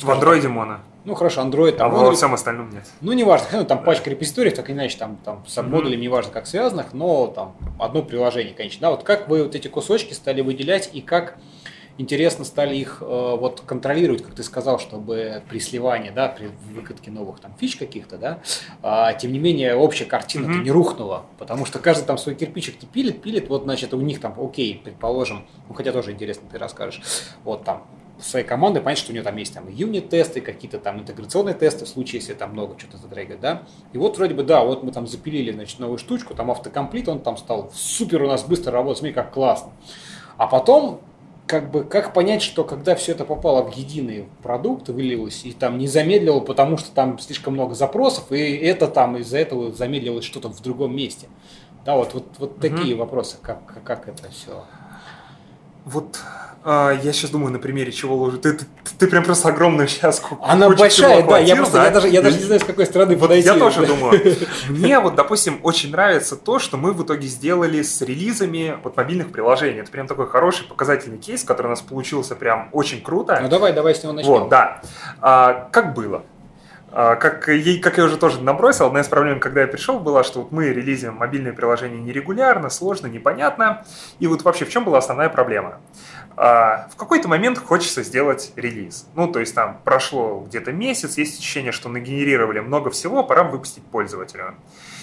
В 0.00 0.10
андроиде 0.10 0.48
моно, 0.48 0.78
ну, 1.04 1.14
хорошо, 1.14 1.42
Android, 1.42 1.74
а 1.74 1.78
там, 1.78 1.90
во 1.90 1.98
моно- 1.98 2.12
всем 2.12 2.32
остальном 2.32 2.70
нет. 2.70 2.84
ну, 3.02 3.12
неважно, 3.12 3.46
ну, 3.52 3.64
там 3.66 3.84
пачка 3.84 4.08
репозиториев, 4.08 4.54
так 4.56 4.70
или 4.70 4.76
иначе, 4.76 4.96
там, 4.96 5.18
там 5.24 5.44
с 5.46 5.62
модулями, 5.62 6.00
неважно 6.02 6.32
как 6.32 6.46
связанных, 6.46 6.94
но 6.94 7.26
там 7.26 7.54
одно 7.78 8.02
приложение, 8.02 8.54
конечно. 8.54 8.80
Да, 8.80 8.90
вот 8.92 9.02
как 9.02 9.28
вы 9.28 9.42
вот 9.44 9.54
эти 9.54 9.68
кусочки 9.68 10.14
стали 10.14 10.40
выделять 10.40 10.88
и 10.94 11.02
как 11.02 11.36
интересно 12.00 12.44
стали 12.44 12.76
их 12.76 12.98
э, 13.00 13.04
вот 13.04 13.60
контролировать, 13.60 14.22
как 14.22 14.34
ты 14.34 14.42
сказал, 14.42 14.78
чтобы 14.78 15.42
при 15.48 15.58
сливании, 15.60 16.10
да, 16.10 16.28
при 16.28 16.50
выкатке 16.74 17.10
новых 17.10 17.40
там 17.40 17.54
фич 17.58 17.76
каких-то, 17.76 18.16
да, 18.16 18.40
а, 18.82 19.12
тем 19.12 19.32
не 19.32 19.38
менее 19.38 19.76
общая 19.76 20.06
картина 20.06 20.48
Мгм. 20.48 20.64
не 20.64 20.70
рухнула, 20.70 21.26
потому 21.38 21.66
что 21.66 21.78
каждый 21.78 22.06
там 22.06 22.18
свой 22.18 22.34
кирпичик-то 22.34 22.86
пилит, 22.86 23.22
пилит, 23.22 23.48
вот 23.48 23.64
значит 23.64 23.92
у 23.94 24.00
них 24.00 24.20
там, 24.20 24.34
окей, 24.40 24.80
предположим, 24.82 25.46
ну 25.68 25.74
хотя 25.74 25.92
тоже 25.92 26.12
интересно 26.12 26.48
ты 26.50 26.58
расскажешь, 26.58 27.02
вот 27.44 27.64
там 27.64 27.86
своей 28.18 28.44
команды, 28.46 28.80
понятно, 28.80 29.02
что 29.02 29.12
у 29.12 29.14
нее 29.14 29.22
там 29.22 29.36
есть 29.36 29.54
там 29.54 29.68
юнит-тесты, 29.68 30.40
какие-то 30.40 30.78
там 30.78 31.00
интеграционные 31.00 31.54
тесты, 31.54 31.84
в 31.84 31.88
случае, 31.88 32.20
если 32.20 32.34
там 32.34 32.52
много 32.52 32.78
что-то 32.78 32.98
задрагивает, 32.98 33.40
да. 33.40 33.62
И 33.92 33.98
вот 33.98 34.18
вроде 34.18 34.34
бы, 34.34 34.42
да, 34.42 34.62
вот 34.62 34.82
мы 34.82 34.92
там 34.92 35.06
запилили, 35.06 35.52
значит, 35.52 35.78
новую 35.78 35.96
штучку, 35.98 36.34
там 36.34 36.50
автокомплит, 36.50 37.08
он 37.08 37.20
там 37.20 37.38
стал 37.38 37.70
супер 37.74 38.22
у 38.22 38.26
нас 38.26 38.44
быстро 38.44 38.72
работать, 38.72 38.98
смотри, 38.98 39.14
как 39.14 39.32
классно. 39.32 39.72
А 40.36 40.46
потом, 40.46 41.00
как 41.50 41.68
бы, 41.68 41.82
как 41.82 42.14
понять, 42.14 42.42
что 42.42 42.62
когда 42.62 42.94
все 42.94 43.10
это 43.10 43.24
попало 43.24 43.68
в 43.68 43.76
единый 43.76 44.26
продукт, 44.40 44.88
вылилось, 44.88 45.44
и 45.44 45.52
там 45.52 45.78
не 45.78 45.88
замедлило, 45.88 46.38
потому 46.38 46.76
что 46.76 46.92
там 46.92 47.18
слишком 47.18 47.54
много 47.54 47.74
запросов, 47.74 48.30
и 48.30 48.38
это 48.38 48.86
там 48.86 49.16
из-за 49.16 49.38
этого 49.38 49.72
замедлилось 49.72 50.24
что-то 50.24 50.48
в 50.48 50.62
другом 50.62 50.94
месте. 50.94 51.26
Да, 51.84 51.96
вот, 51.96 52.14
вот, 52.14 52.26
вот 52.38 52.50
Мгм. 52.52 52.60
такие 52.60 52.94
вопросы, 52.94 53.36
как, 53.42 53.82
как 53.84 54.06
это 54.06 54.30
все. 54.30 54.62
Вот 55.84 56.20
а, 56.62 56.92
я 57.02 57.12
сейчас 57.12 57.30
думаю 57.30 57.52
на 57.52 57.58
примере 57.58 57.90
чего 57.92 58.16
ложу. 58.16 58.38
Ты, 58.38 58.52
ты, 58.52 58.64
ты 58.98 59.06
прям 59.06 59.24
просто 59.24 59.48
огромную 59.48 59.88
сейчас 59.88 60.22
Она 60.42 60.68
большая, 60.70 61.22
да, 61.26 61.38
я 61.38 61.56
просто, 61.56 61.82
я 61.82 61.90
даже, 61.90 62.08
я 62.08 62.22
даже 62.22 62.36
не 62.38 62.44
знаю, 62.44 62.60
с 62.60 62.64
какой 62.64 62.86
стороны 62.86 63.14
Вот 63.16 63.22
подойти. 63.22 63.48
я 63.48 63.54
тоже 63.58 63.80
Да. 63.80 63.86
думаю. 63.86 64.36
Мне 64.68 65.00
вот, 65.00 65.14
допустим, 65.14 65.60
очень 65.62 65.90
нравится 65.90 66.36
то, 66.36 66.58
что 66.58 66.76
мы 66.76 66.92
в 66.92 67.02
итоге 67.02 67.26
сделали 67.28 67.82
с 67.82 68.00
релизами 68.02 68.76
вот 68.84 68.96
мобильных 68.96 69.32
приложений. 69.32 69.80
Это 69.80 69.90
прям 69.90 70.06
такой 70.06 70.26
хороший 70.28 70.66
показательный 70.66 71.18
кейс, 71.18 71.44
который 71.44 71.68
у 71.68 71.70
нас 71.70 71.80
получился 71.80 72.36
прям 72.36 72.68
очень 72.72 73.00
круто. 73.02 73.38
Ну 73.40 73.48
давай, 73.48 73.72
давай 73.72 73.94
с 73.94 74.02
него 74.02 74.12
начнем. 74.12 74.30
Вот, 74.32 74.48
да. 74.50 74.82
А, 75.20 75.68
как 75.72 75.94
было? 75.94 76.22
А, 76.92 77.14
как, 77.16 77.48
ей, 77.48 77.78
как 77.78 77.98
я 77.98 78.04
уже 78.04 78.16
тоже 78.16 78.40
набросил, 78.42 78.86
одна 78.86 79.00
из 79.00 79.08
проблем, 79.08 79.38
когда 79.38 79.60
я 79.60 79.68
пришел, 79.68 80.00
была, 80.00 80.24
что 80.24 80.40
вот 80.42 80.52
мы 80.52 80.68
релизим 80.68 81.14
мобильные 81.14 81.52
приложения 81.52 82.00
нерегулярно, 82.00 82.68
сложно, 82.68 83.06
непонятно. 83.06 83.84
И 84.18 84.26
вот 84.26 84.42
вообще 84.42 84.64
в 84.64 84.70
чем 84.70 84.84
была 84.84 84.98
основная 84.98 85.28
проблема? 85.28 85.80
А, 86.36 86.88
в 86.92 86.96
какой-то 86.96 87.28
момент 87.28 87.58
хочется 87.58 88.02
сделать 88.02 88.52
релиз. 88.56 89.06
Ну, 89.14 89.30
то 89.30 89.38
есть 89.38 89.54
там 89.54 89.80
прошло 89.84 90.40
где-то 90.40 90.72
месяц, 90.72 91.16
есть 91.16 91.38
ощущение, 91.38 91.70
что 91.70 91.88
нагенерировали 91.88 92.60
много 92.60 92.90
всего, 92.90 93.22
пора 93.22 93.44
выпустить 93.44 93.84
пользователю. 93.84 94.54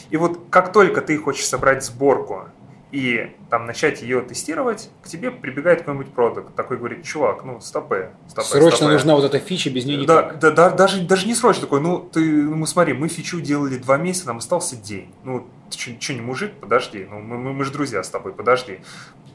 И 0.10 0.18
вот 0.18 0.40
как 0.50 0.74
только 0.74 1.02
ты 1.02 1.18
хочешь 1.18 1.46
собрать 1.46 1.84
сборку 1.84 2.50
и 2.92 3.36
там 3.50 3.66
начать 3.66 4.02
ее 4.02 4.22
тестировать, 4.22 4.90
к 5.02 5.08
тебе 5.08 5.30
прибегает 5.30 5.80
какой-нибудь 5.80 6.14
продукт, 6.14 6.56
такой 6.56 6.78
говорит, 6.78 7.04
чувак, 7.04 7.44
ну 7.44 7.60
стопы, 7.60 8.12
стопы, 8.30 8.48
Срочно 8.48 8.78
стопы». 8.78 8.94
нужна 8.94 9.16
вот 9.16 9.26
эта 9.26 9.40
фича, 9.40 9.70
без 9.70 9.86
нее 9.86 10.06
Да, 10.08 10.24
никак. 10.24 10.40
да, 10.40 10.52
да, 10.52 10.70
даже, 10.70 11.02
даже 11.02 11.28
не 11.28 11.36
срочно 11.36 11.62
такой, 11.64 11.82
ну, 11.82 12.00
ты, 12.00 12.22
ну, 12.22 12.66
смотри, 12.66 12.94
мы 12.94 13.10
фичу 13.10 13.42
делали 13.42 13.78
два 13.78 13.98
месяца, 13.98 14.28
нам 14.28 14.38
остался 14.38 14.78
день. 14.78 15.14
Ну, 15.24 15.48
ты 15.70 15.98
что, 15.98 16.14
не 16.14 16.22
мужик, 16.22 16.54
подожди, 16.62 17.06
ну, 17.10 17.20
мы, 17.20 17.38
мы, 17.38 17.54
мы 17.54 17.66
же 17.66 17.72
друзья 17.72 18.02
с 18.02 18.10
тобой, 18.10 18.32
подожди. 18.32 18.80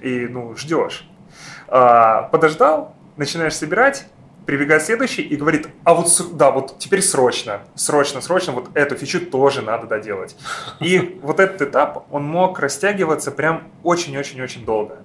И, 0.00 0.26
ну, 0.28 0.56
ждешь. 0.56 1.06
А, 1.68 2.22
подождал, 2.22 2.94
начинаешь 3.16 3.54
собирать, 3.54 4.06
прибегает 4.46 4.82
следующий 4.82 5.22
и 5.22 5.36
говорит, 5.36 5.68
а 5.84 5.94
вот, 5.94 6.08
да, 6.32 6.50
вот 6.50 6.78
теперь 6.78 7.02
срочно, 7.02 7.62
срочно, 7.74 8.20
срочно, 8.20 8.52
вот 8.52 8.70
эту 8.74 8.96
фичу 8.96 9.24
тоже 9.24 9.62
надо 9.62 9.86
доделать. 9.86 10.36
И 10.80 11.18
вот 11.22 11.40
этот 11.40 11.62
этап, 11.62 12.06
он 12.10 12.24
мог 12.24 12.58
растягиваться 12.58 13.30
прям 13.30 13.70
очень-очень-очень 13.82 14.64
долго. 14.64 15.04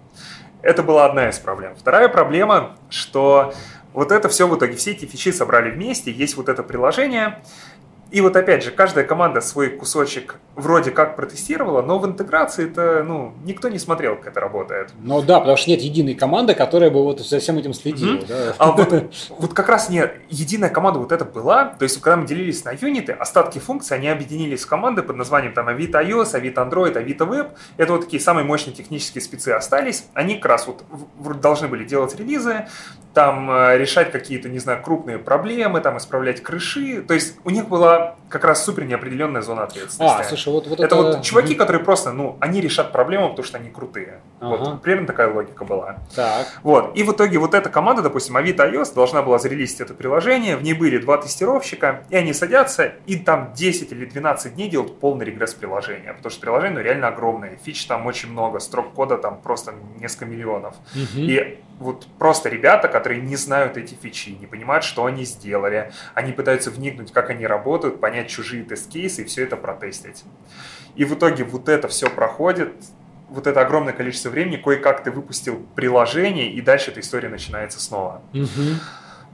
Это 0.62 0.84
была 0.84 1.06
одна 1.06 1.30
из 1.30 1.38
проблем. 1.38 1.76
Вторая 1.76 2.10
проблема, 2.10 2.78
что 2.90 3.54
вот 3.94 4.12
это 4.12 4.30
все 4.30 4.48
в 4.48 4.58
итоге, 4.58 4.76
все 4.76 4.92
эти 4.92 5.06
фичи 5.06 5.32
собрали 5.32 5.72
вместе, 5.72 6.12
есть 6.12 6.36
вот 6.36 6.50
это 6.50 6.64
приложение, 6.64 7.42
и 8.10 8.22
вот 8.22 8.36
опять 8.36 8.64
же, 8.64 8.72
каждая 8.72 9.06
команда 9.06 9.42
свой 9.42 9.70
кусочек 9.70 10.36
вроде 10.58 10.89
как 10.89 11.16
протестировала, 11.16 11.84
но 11.84 11.99
в 11.99 12.05
интеграции 12.08 12.66
это, 12.66 13.03
ну, 13.03 13.34
никто 13.45 13.70
не 13.70 13.78
смотрел, 13.78 14.16
как 14.16 14.28
это 14.28 14.39
работает. 14.39 14.89
Ну 14.99 15.22
да, 15.22 15.39
потому 15.39 15.55
что 15.55 15.70
нет 15.70 15.82
единой 15.82 16.16
команды, 16.16 16.55
которая 16.55 16.89
бы 16.89 17.03
вот 17.03 17.20
за 17.20 17.39
всем 17.39 17.60
этим 17.60 17.74
следила. 17.76 18.14
Мгм. 18.14 18.26
да. 18.28 18.55
А 18.58 18.72
вот, 18.72 19.14
вот 19.30 19.53
как 19.53 19.70
раз 19.70 19.89
не 19.89 20.03
единая 20.30 20.70
команда 20.70 20.99
вот 20.99 21.12
это 21.12 21.26
была, 21.26 21.66
то 21.66 21.84
есть 21.84 22.01
когда 22.01 22.18
мы 22.18 22.26
делились 22.26 22.66
на 22.66 22.72
юниты, 22.72 23.12
остатки 23.12 23.60
функций, 23.60 23.95
они 23.95 24.08
объединились 24.08 24.64
в 24.64 24.68
команды 24.68 25.03
под 25.03 25.16
названием 25.16 25.53
там 25.53 25.70
Avito 25.70 26.03
iOS, 26.03 26.34
Avito 26.34 26.68
Android, 26.68 26.93
Avito 26.93 27.30
Web. 27.30 27.51
Это 27.78 27.93
вот 27.93 28.05
такие 28.05 28.20
самые 28.20 28.43
мощные 28.43 28.74
технические 28.74 29.22
спецы 29.22 29.49
остались. 29.49 30.05
Они 30.16 30.36
как 30.36 30.45
раз 30.45 30.68
вот 30.68 30.84
должны 31.39 31.68
были 31.68 31.86
делать 31.86 32.16
релизы, 32.16 32.66
там 33.14 33.49
э, 33.49 33.78
решать 33.78 34.12
какие-то, 34.12 34.49
не 34.49 34.60
знаю, 34.60 34.82
крупные 34.84 35.18
проблемы, 35.18 35.82
там 35.82 35.97
исправлять 35.97 36.41
крыши. 36.41 37.01
То 37.01 37.14
есть 37.14 37.36
у 37.43 37.49
них 37.49 37.68
была 37.68 38.16
как 38.30 38.44
раз 38.44 38.64
супер 38.64 38.86
неопределенная 38.86 39.42
зона 39.42 39.64
ответственности. 39.64 40.22
А, 40.22 40.24
слушай, 40.24 40.52
вот, 40.52 40.68
вот 40.68 40.80
это, 40.80 40.96
это... 40.96 40.96
вот 40.96 41.22
чуваки, 41.22 41.56
которые 41.56 41.84
просто, 41.84 42.12
ну, 42.12 42.38
они 42.40 42.62
решат 42.62 42.92
проблему, 42.92 43.30
потому 43.30 43.46
что 43.46 43.58
они 43.58 43.70
крутые. 43.70 44.22
Ага. 44.40 44.58
Вот 44.58 44.82
примерно 44.82 45.08
такая 45.08 45.34
логика 45.34 45.66
была. 45.66 45.98
Так. 46.16 46.48
Вот. 46.64 46.96
И 46.96 47.04
в 47.04 47.12
итоге 47.12 47.40
вот 47.40 47.54
эта 47.54 47.70
команда, 47.70 48.02
допустим, 48.02 48.38
Avito 48.38 48.70
iOS, 48.70 48.94
должна 48.94 49.22
была 49.22 49.40
зарелизить 49.40 49.82
это 49.82 49.94
приложение, 49.94 50.58
в 50.58 50.64
ней 50.64 50.74
были 50.74 50.98
два 50.98 51.18
тестировщика, 51.18 52.04
и 52.10 52.16
они 52.16 52.34
садятся 52.34 52.94
и 53.06 53.18
там 53.18 53.54
10 53.56 53.92
или 53.92 54.06
12 54.06 54.56
дней 54.56 54.70
делают 54.70 55.00
полный 55.00 55.26
регресс 55.26 55.54
приложения, 55.54 56.14
потому 56.14 56.32
что 56.32 56.42
приложение 56.42 56.78
ну, 56.78 56.84
реально 56.84 57.08
огромное, 57.08 57.58
фич 57.64 57.86
там 57.86 58.06
очень 58.06 58.32
много, 58.32 58.60
строк 58.60 58.94
кода 58.94 59.18
там 59.18 59.40
просто 59.42 59.74
несколько 60.00 60.26
миллионов. 60.26 60.76
Мгм. 60.94 61.08
И 61.16 61.60
вот 61.80 62.08
просто 62.18 62.50
ребята, 62.50 62.88
которые 62.88 63.22
не 63.22 63.36
знают 63.36 63.78
эти 63.78 63.94
фичи, 63.94 64.30
не 64.30 64.48
понимают, 64.48 64.84
что 64.84 65.06
они 65.06 65.26
сделали, 65.26 65.92
они 66.14 66.32
пытаются 66.32 66.72
вникнуть, 66.72 67.12
как 67.12 67.30
они 67.30 67.46
работают, 67.46 68.00
понять 68.00 68.30
чужие 68.30 68.64
тест-кейсы 68.64 69.22
и 69.22 69.26
все 69.26 69.44
это 69.44 69.58
протестить. 69.58 70.24
И 70.96 71.06
в 71.06 71.14
итоге 71.14 71.44
вот 71.44 71.70
это 71.70 71.88
все 71.88 72.10
проходит, 72.10 72.74
вот 73.30 73.46
это 73.46 73.62
огромное 73.62 73.94
количество 73.94 74.30
времени, 74.30 74.58
кое-как 74.58 75.04
ты 75.04 75.12
выпустил 75.12 75.66
приложение, 75.76 76.52
и 76.52 76.62
дальше 76.62 76.92
эта 76.92 77.02
история 77.02 77.30
начинается 77.30 77.80
снова. 77.80 78.22
Мгм. 78.34 78.80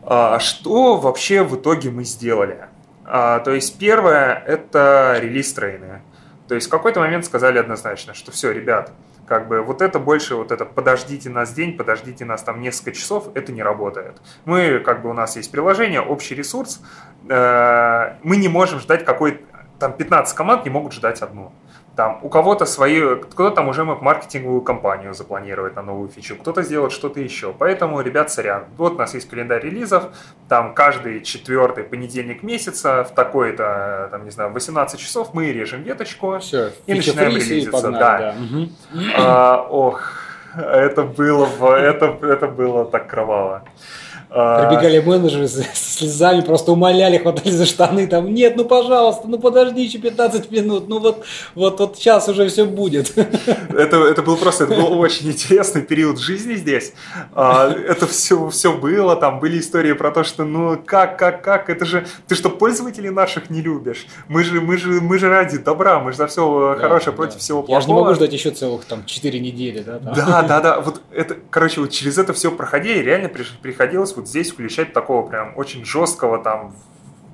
А, 0.03 0.39
что 0.39 0.97
вообще 0.97 1.43
в 1.43 1.55
итоге 1.55 1.91
мы 1.91 2.03
сделали? 2.03 2.65
А, 3.05 3.39
то 3.39 3.51
есть 3.51 3.77
первое– 3.77 4.43
это 4.47 5.17
релиз 5.21 5.53
трейны. 5.53 6.01
То 6.47 6.55
есть 6.55 6.67
в 6.67 6.69
какой-то 6.69 6.99
момент 6.99 7.25
сказали 7.25 7.57
однозначно, 7.57 8.13
что 8.13 8.31
все, 8.31 8.51
ребят, 8.51 8.91
как 9.27 9.47
бы 9.47 9.61
вот 9.61 9.81
это 9.81 9.99
больше, 9.99 10.35
вот 10.35 10.51
это 10.51 10.65
подождите 10.65 11.29
нас 11.29 11.53
день, 11.53 11.77
подождите 11.77 12.25
нас 12.25 12.43
там 12.43 12.61
несколько 12.61 12.91
часов, 12.91 13.29
это 13.35 13.51
не 13.51 13.63
работает. 13.63 14.21
Мы, 14.45 14.79
как 14.79 15.01
бы 15.01 15.09
у 15.09 15.13
нас 15.13 15.35
есть 15.35 15.51
приложение, 15.51 16.01
общий 16.01 16.35
ресурс, 16.35 16.81
э, 17.29 18.15
мы 18.23 18.37
не 18.37 18.49
можем 18.49 18.79
ждать 18.79 19.05
какой 19.05 19.41
там 19.79 19.93
15 19.93 20.35
команд 20.35 20.63
не 20.65 20.71
могут 20.71 20.93
ждать 20.93 21.21
одну. 21.21 21.51
Там 21.95 22.19
у 22.23 22.29
кого-то 22.29 22.65
свои, 22.65 23.15
кто-то 23.15 23.51
там 23.51 23.67
уже 23.67 23.83
маркетинговую 23.83 24.61
кампанию 24.61 25.13
запланировать 25.13 25.75
на 25.75 25.83
новую 25.83 26.09
фичу, 26.09 26.35
кто-то 26.35 26.63
сделает 26.63 26.91
что-то 26.91 27.19
еще. 27.19 27.53
Поэтому, 27.53 28.01
ребят, 28.01 28.31
сорян, 28.31 28.65
вот 28.77 28.93
у 28.93 28.97
нас 28.97 29.13
есть 29.13 29.29
календарь 29.29 29.63
релизов, 29.63 30.05
там 30.49 30.73
каждый 30.73 31.21
четвертый 31.21 31.83
понедельник 31.83 32.41
месяца 32.41 33.03
в 33.03 33.13
такой-то, 33.13 34.07
там, 34.09 34.25
не 34.25 34.31
знаю, 34.31 34.51
18 34.51 34.99
часов 34.99 35.35
мы 35.35 35.51
режем 35.51 35.83
веточку. 35.83 36.39
Все, 36.39 36.71
И 36.87 36.95
начинаем 36.95 37.35
релизиться, 37.35 37.91
да. 37.91 38.17
да. 38.17 38.35
Мгм. 38.39 38.71
А, 39.15 39.67
ох, 39.69 40.13
это 40.55 41.03
было, 41.03 41.75
это, 41.75 42.17
это 42.21 42.47
было 42.47 42.85
так 42.85 43.07
кроваво. 43.07 43.63
А, 44.35 44.65
Прибегали 44.65 44.99
менеджеры 44.99 45.47
с 45.47 45.61
слезами, 45.75 46.41
просто 46.41 46.71
умоляли, 46.71 47.19
хватали 47.19 47.51
за 47.51 47.67
штаны, 47.67 48.07
там, 48.07 48.33
нет, 48.33 48.55
ну 48.55 48.65
пожалуйста, 48.65 49.27
ну 49.27 49.37
подожди 49.37 49.83
еще 49.83 49.99
15 49.99 50.49
минут, 50.49 50.87
ну 50.87 50.97
вот, 50.97 51.23
вот, 51.53 51.79
вот 51.79 51.97
сейчас 51.97 52.27
уже 52.27 52.47
все 52.47 52.65
будет. 52.65 53.13
Это, 53.15 53.97
это 53.97 54.23
был 54.23 54.37
просто, 54.37 54.63
это 54.63 54.73
был 54.73 54.99
очень 54.99 55.29
интересный 55.29 55.83
период 55.83 56.19
жизни 56.19 56.55
здесь. 56.55 56.93
А, 57.33 57.69
это 57.69 58.07
все, 58.07 58.49
все 58.49 58.73
было, 58.75 59.15
там 59.15 59.39
были 59.39 59.59
истории 59.59 59.93
про 59.93 60.09
то, 60.09 60.23
что 60.23 60.45
ну 60.45 60.81
как, 60.83 61.19
как, 61.19 61.43
как, 61.43 61.69
это 61.69 61.85
же, 61.85 62.07
ты 62.27 62.33
что, 62.33 62.49
пользователей 62.49 63.11
наших 63.11 63.51
не 63.51 63.61
любишь? 63.61 64.07
Мы 64.27 64.43
же, 64.43 64.61
мы 64.61 64.77
же, 64.77 64.99
мы 64.99 65.19
же 65.19 65.29
ради 65.29 65.59
добра, 65.59 65.99
мы 65.99 66.11
же 66.11 66.17
за 66.17 66.25
все 66.27 66.75
да, 66.75 66.81
хорошее 66.81 67.11
да. 67.11 67.17
против 67.17 67.39
всего 67.39 67.61
плохого. 67.61 67.75
Я 67.75 67.81
же 67.81 67.87
не 67.87 67.93
могу 67.93 68.15
ждать 68.15 68.33
еще 68.33 68.49
целых 68.49 68.85
там 68.85 69.05
4 69.05 69.39
недели, 69.39 69.83
да? 69.83 69.99
Там. 69.99 70.13
Да, 70.15 70.41
да, 70.41 70.59
да, 70.59 70.81
вот 70.81 71.01
это, 71.11 71.35
короче, 71.51 71.81
вот 71.81 71.91
через 71.91 72.17
это 72.17 72.33
все 72.33 72.49
проходили, 72.49 72.97
реально 72.99 73.29
приходилось 73.61 74.15
вот 74.15 74.22
здесь 74.25 74.51
включать 74.51 74.93
такого 74.93 75.27
прям 75.27 75.53
очень 75.57 75.85
жесткого 75.85 76.43
там 76.43 76.75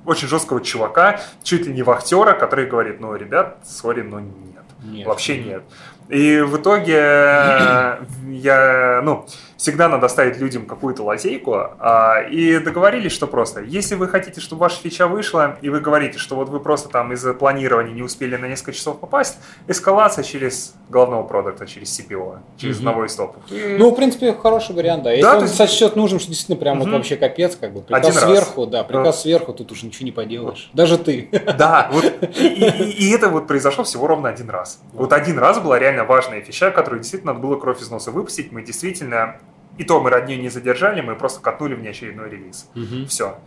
очень 0.06 0.28
жесткого 0.28 0.60
чувака, 0.62 1.20
чуть 1.42 1.66
ли 1.66 1.74
не 1.74 1.82
вахтера, 1.82 2.32
который 2.32 2.66
говорит, 2.66 3.00
ну, 3.00 3.14
ребят, 3.14 3.58
сори, 3.64 4.00
но 4.00 4.20
нет. 4.20 4.64
нет. 4.82 5.06
Вообще 5.06 5.42
нет. 5.42 5.62
И 6.10 6.40
в 6.40 6.56
итоге 6.56 7.98
я, 8.28 9.00
ну, 9.02 9.26
всегда 9.60 9.88
надо 9.88 10.08
ставить 10.08 10.38
людям 10.38 10.64
какую-то 10.64 11.02
лазейку. 11.02 11.54
А, 11.78 12.22
и 12.22 12.58
договорились, 12.58 13.12
что 13.12 13.26
просто, 13.26 13.60
если 13.60 13.94
вы 13.94 14.08
хотите, 14.08 14.40
чтобы 14.40 14.60
ваша 14.60 14.80
фича 14.80 15.06
вышла, 15.06 15.58
и 15.60 15.68
вы 15.68 15.80
говорите, 15.80 16.18
что 16.18 16.34
вот 16.34 16.48
вы 16.48 16.60
просто 16.60 16.88
там 16.88 17.12
из-за 17.12 17.34
планирования 17.34 17.92
не 17.92 18.02
успели 18.02 18.36
на 18.36 18.46
несколько 18.46 18.72
часов 18.72 18.98
попасть, 18.98 19.38
эскалация 19.68 20.24
через 20.24 20.74
главного 20.88 21.24
продукта, 21.24 21.66
через 21.66 21.98
CPO, 22.00 22.38
через 22.56 22.76
mm-hmm. 22.76 22.78
одного 22.78 23.04
из 23.04 23.14
топов. 23.14 23.42
И... 23.50 23.76
Ну, 23.78 23.90
в 23.90 23.94
принципе, 23.94 24.32
хороший 24.32 24.74
вариант, 24.74 25.02
да. 25.02 25.10
Если 25.10 25.22
да, 25.22 25.36
он 25.36 25.42
есть... 25.42 25.54
сочет 25.54 25.94
нужен, 25.94 26.18
что 26.18 26.28
действительно 26.28 26.58
прям 26.58 26.78
mm-hmm. 26.78 26.84
вот 26.84 26.92
вообще 26.92 27.16
капец, 27.16 27.56
как 27.56 27.74
бы 27.74 27.82
приказ 27.82 28.16
Один 28.16 28.20
сверху, 28.20 28.62
раз. 28.62 28.70
да, 28.70 28.84
приказ 28.84 29.18
mm-hmm. 29.18 29.22
сверху, 29.22 29.52
тут 29.52 29.72
уже 29.72 29.86
ничего 29.86 30.06
не 30.06 30.12
поделаешь. 30.12 30.70
Даже 30.72 30.96
ты. 30.98 31.28
Да, 31.58 31.90
вот, 31.92 32.04
и, 32.38 32.46
и, 32.46 33.08
и 33.08 33.10
это 33.14 33.28
вот 33.28 33.46
произошло 33.46 33.84
всего 33.84 34.06
ровно 34.06 34.30
один 34.30 34.48
раз. 34.48 34.80
Вот 34.92 35.12
один 35.12 35.38
раз 35.38 35.58
была 35.58 35.78
реально 35.78 35.99
важная 36.04 36.40
фича, 36.42 36.70
которую 36.70 37.00
действительно 37.00 37.32
надо 37.32 37.46
было 37.46 37.56
кровь 37.56 37.80
из 37.80 37.90
носа 37.90 38.10
выпустить. 38.10 38.52
Мы 38.52 38.62
действительно 38.62 39.36
и 39.80 39.84
то 39.84 40.00
мы 40.00 40.10
родню 40.10 40.36
не 40.36 40.50
задержали, 40.50 41.00
мы 41.00 41.16
просто 41.16 41.40
катнули 41.40 41.74
в 41.74 41.80
неочередной 41.80 42.28
релиз. 42.28 42.68
Угу. 42.74 43.06
Все. 43.06 43.38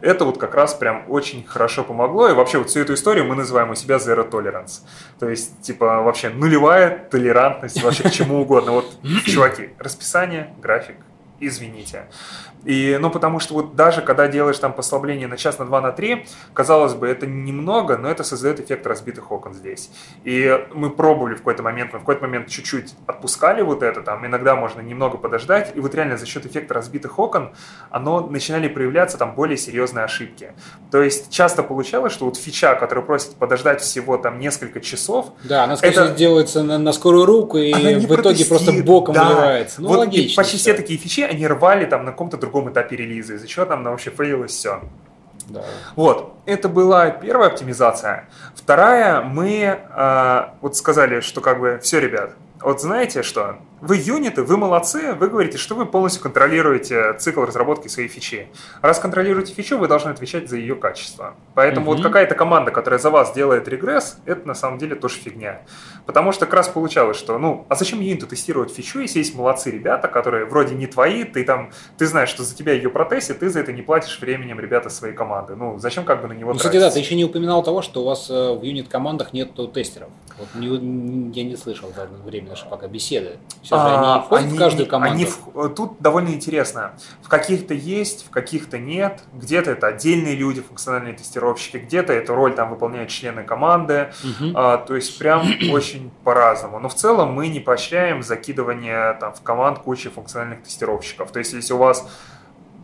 Это 0.00 0.24
вот 0.24 0.38
как 0.38 0.54
раз 0.54 0.74
прям 0.74 1.04
очень 1.08 1.44
хорошо 1.44 1.82
помогло. 1.82 2.28
И 2.28 2.32
вообще 2.32 2.58
вот 2.58 2.68
всю 2.68 2.80
эту 2.80 2.94
историю 2.94 3.24
мы 3.24 3.34
называем 3.34 3.70
у 3.70 3.74
себя 3.74 3.96
Zero 3.96 4.28
Tolerance. 4.28 4.82
То 5.18 5.28
есть, 5.28 5.62
типа, 5.62 6.02
вообще 6.02 6.28
нулевая 6.28 7.08
толерантность 7.10 7.82
вообще 7.82 8.04
к 8.04 8.12
чему 8.12 8.42
угодно. 8.42 8.72
Вот, 8.72 8.86
чуваки, 9.24 9.70
расписание, 9.78 10.54
график, 10.60 10.96
извините. 11.40 12.04
И, 12.64 12.98
ну, 13.00 13.10
потому 13.10 13.40
что 13.40 13.54
вот 13.54 13.76
даже 13.76 14.00
когда 14.02 14.28
делаешь 14.28 14.58
там 14.58 14.72
послабление 14.72 15.28
на 15.28 15.36
час, 15.36 15.58
на 15.58 15.66
два, 15.66 15.80
на 15.80 15.92
три, 15.92 16.26
казалось 16.52 16.94
бы, 16.94 17.08
это 17.08 17.26
немного, 17.26 17.96
но 17.96 18.10
это 18.10 18.24
создает 18.24 18.60
эффект 18.60 18.86
разбитых 18.86 19.30
окон 19.30 19.54
здесь. 19.54 19.90
И 20.24 20.66
мы 20.72 20.90
пробовали 20.90 21.34
в 21.34 21.38
какой-то 21.38 21.62
момент, 21.62 21.92
мы 21.92 21.98
в 21.98 22.02
какой-то 22.02 22.22
момент 22.22 22.48
чуть-чуть 22.48 22.94
отпускали 23.06 23.62
вот 23.62 23.82
это, 23.82 24.02
там 24.02 24.26
иногда 24.26 24.56
можно 24.56 24.80
немного 24.80 25.18
подождать, 25.18 25.72
и 25.74 25.80
вот 25.80 25.94
реально 25.94 26.16
за 26.16 26.26
счет 26.26 26.46
эффекта 26.46 26.74
разбитых 26.74 27.18
окон, 27.18 27.52
оно 27.90 28.20
начинали 28.20 28.68
проявляться 28.68 29.18
там 29.18 29.34
более 29.34 29.56
серьезные 29.56 30.04
ошибки. 30.04 30.52
То 30.90 31.02
есть 31.02 31.30
часто 31.30 31.62
получалось, 31.62 32.12
что 32.12 32.24
вот 32.24 32.36
фича, 32.36 32.74
которая 32.74 33.04
просит 33.04 33.34
подождать 33.34 33.80
всего 33.80 34.16
там 34.16 34.38
несколько 34.38 34.80
часов, 34.80 35.32
да, 35.42 35.64
она, 35.64 35.76
скорее 35.76 35.92
это... 35.92 36.14
делается 36.14 36.62
на, 36.62 36.78
на 36.78 36.92
скорую 36.92 37.26
руку 37.26 37.58
и 37.58 37.72
в 37.72 38.14
итоге 38.14 38.44
просто 38.44 38.72
боком 38.72 39.14
да. 39.14 39.24
выливается. 39.24 39.82
Ну, 39.82 39.88
вот 39.88 39.98
логично. 39.98 40.42
почти 40.42 40.56
все 40.56 40.74
такие 40.74 40.98
фичи, 40.98 41.20
они 41.20 41.46
рвали 41.46 41.84
там 41.84 42.04
на 42.04 42.10
каком-то 42.12 42.36
другом 42.36 42.53
другом 42.54 42.72
этапе 42.72 42.96
релиза, 42.96 43.34
из-за 43.34 43.48
чего 43.48 43.66
там 43.66 43.82
нам 43.82 43.92
вообще 43.92 44.10
фейлилось 44.10 44.52
все. 44.52 44.80
Да. 45.48 45.62
Вот, 45.96 46.34
это 46.46 46.68
была 46.68 47.10
первая 47.10 47.48
оптимизация. 47.48 48.28
Вторая, 48.54 49.20
мы 49.20 49.78
э, 49.78 50.40
вот 50.60 50.76
сказали, 50.76 51.20
что 51.20 51.40
как 51.40 51.58
бы 51.58 51.80
все, 51.82 52.00
ребят, 52.00 52.30
вот 52.60 52.80
знаете 52.80 53.22
что, 53.22 53.56
вы 53.84 53.98
юниты, 53.98 54.42
вы 54.42 54.56
молодцы, 54.56 55.12
вы 55.12 55.28
говорите, 55.28 55.58
что 55.58 55.74
вы 55.74 55.84
полностью 55.84 56.22
контролируете 56.22 57.12
цикл 57.18 57.42
разработки 57.42 57.88
своей 57.88 58.08
фичи. 58.08 58.48
Раз 58.80 58.98
контролируете 58.98 59.52
фичу, 59.52 59.76
вы 59.76 59.88
должны 59.88 60.10
отвечать 60.10 60.48
за 60.48 60.56
ее 60.56 60.74
качество. 60.74 61.34
Поэтому 61.54 61.92
mm-hmm. 61.92 61.96
вот 61.96 62.02
какая-то 62.02 62.34
команда, 62.34 62.70
которая 62.70 62.98
за 62.98 63.10
вас 63.10 63.34
делает 63.34 63.68
регресс, 63.68 64.16
это 64.24 64.48
на 64.48 64.54
самом 64.54 64.78
деле 64.78 64.96
тоже 64.96 65.16
фигня. 65.16 65.60
Потому 66.06 66.32
что 66.32 66.46
как 66.46 66.54
раз 66.54 66.68
получалось, 66.68 67.18
что, 67.18 67.38
ну, 67.38 67.66
а 67.68 67.74
зачем 67.74 68.00
юниту 68.00 68.26
тестировать 68.26 68.72
фичу, 68.72 69.00
если 69.00 69.18
есть 69.18 69.34
молодцы 69.34 69.70
ребята, 69.70 70.08
которые 70.08 70.46
вроде 70.46 70.74
не 70.74 70.86
твои, 70.86 71.24
ты 71.24 71.44
там, 71.44 71.70
ты 71.98 72.06
знаешь, 72.06 72.30
что 72.30 72.42
за 72.42 72.54
тебя 72.54 72.72
ее 72.72 72.88
протестят, 72.88 73.40
ты 73.40 73.50
за 73.50 73.60
это 73.60 73.72
не 73.72 73.82
платишь 73.82 74.18
временем 74.18 74.60
ребята 74.60 74.88
своей 74.88 75.14
команды. 75.14 75.56
Ну, 75.56 75.78
зачем 75.78 76.04
как 76.04 76.22
бы 76.22 76.28
на 76.28 76.32
него 76.32 76.52
ну? 76.52 76.56
Кстати, 76.56 76.78
да, 76.78 76.90
ты 76.90 76.98
еще 77.00 77.14
не 77.14 77.24
упоминал 77.24 77.62
того, 77.62 77.82
что 77.82 78.02
у 78.02 78.06
вас 78.06 78.30
э, 78.30 78.52
в 78.54 78.62
юнит-командах 78.62 79.34
нет 79.34 79.50
тестеров. 79.74 80.08
Вот 80.38 80.48
не, 80.54 81.30
я 81.32 81.44
не 81.44 81.56
слышал 81.56 81.90
за 81.94 82.06
время 82.24 82.50
нашей 82.50 82.68
пока 82.68 82.88
беседы. 82.88 83.36
Все 83.62 83.73
все 83.78 83.88
же 83.88 83.96
они 83.96 84.22
входят 84.22 84.46
они, 84.46 84.56
в 84.56 84.58
каждую 84.58 84.88
команду? 84.88 85.14
Они, 85.14 85.26
э, 85.26 85.68
тут 85.74 86.00
довольно 86.00 86.28
интересно. 86.30 86.92
В 87.22 87.28
каких-то 87.28 87.74
есть, 87.74 88.26
в 88.26 88.30
каких-то 88.30 88.78
нет. 88.78 89.22
Где-то 89.32 89.70
это 89.70 89.88
отдельные 89.88 90.34
люди, 90.34 90.60
функциональные 90.60 91.14
тестировщики, 91.14 91.78
где-то 91.78 92.12
эту 92.12 92.34
роль 92.34 92.54
там 92.54 92.70
выполняют 92.70 93.10
члены 93.10 93.44
команды. 93.44 94.12
Угу. 94.22 94.52
А, 94.54 94.78
то 94.78 94.94
есть 94.94 95.18
прям 95.18 95.46
очень 95.72 96.10
по-разному. 96.24 96.78
Но 96.78 96.88
в 96.88 96.94
целом 96.94 97.32
мы 97.32 97.48
не 97.48 97.60
поощряем 97.60 98.22
закидывание 98.22 99.14
там, 99.14 99.32
в 99.34 99.42
команд 99.42 99.78
кучи 99.80 100.10
функциональных 100.10 100.62
тестировщиков. 100.62 101.30
То 101.30 101.38
есть 101.38 101.52
если 101.52 101.72
у 101.72 101.78
вас 101.78 102.08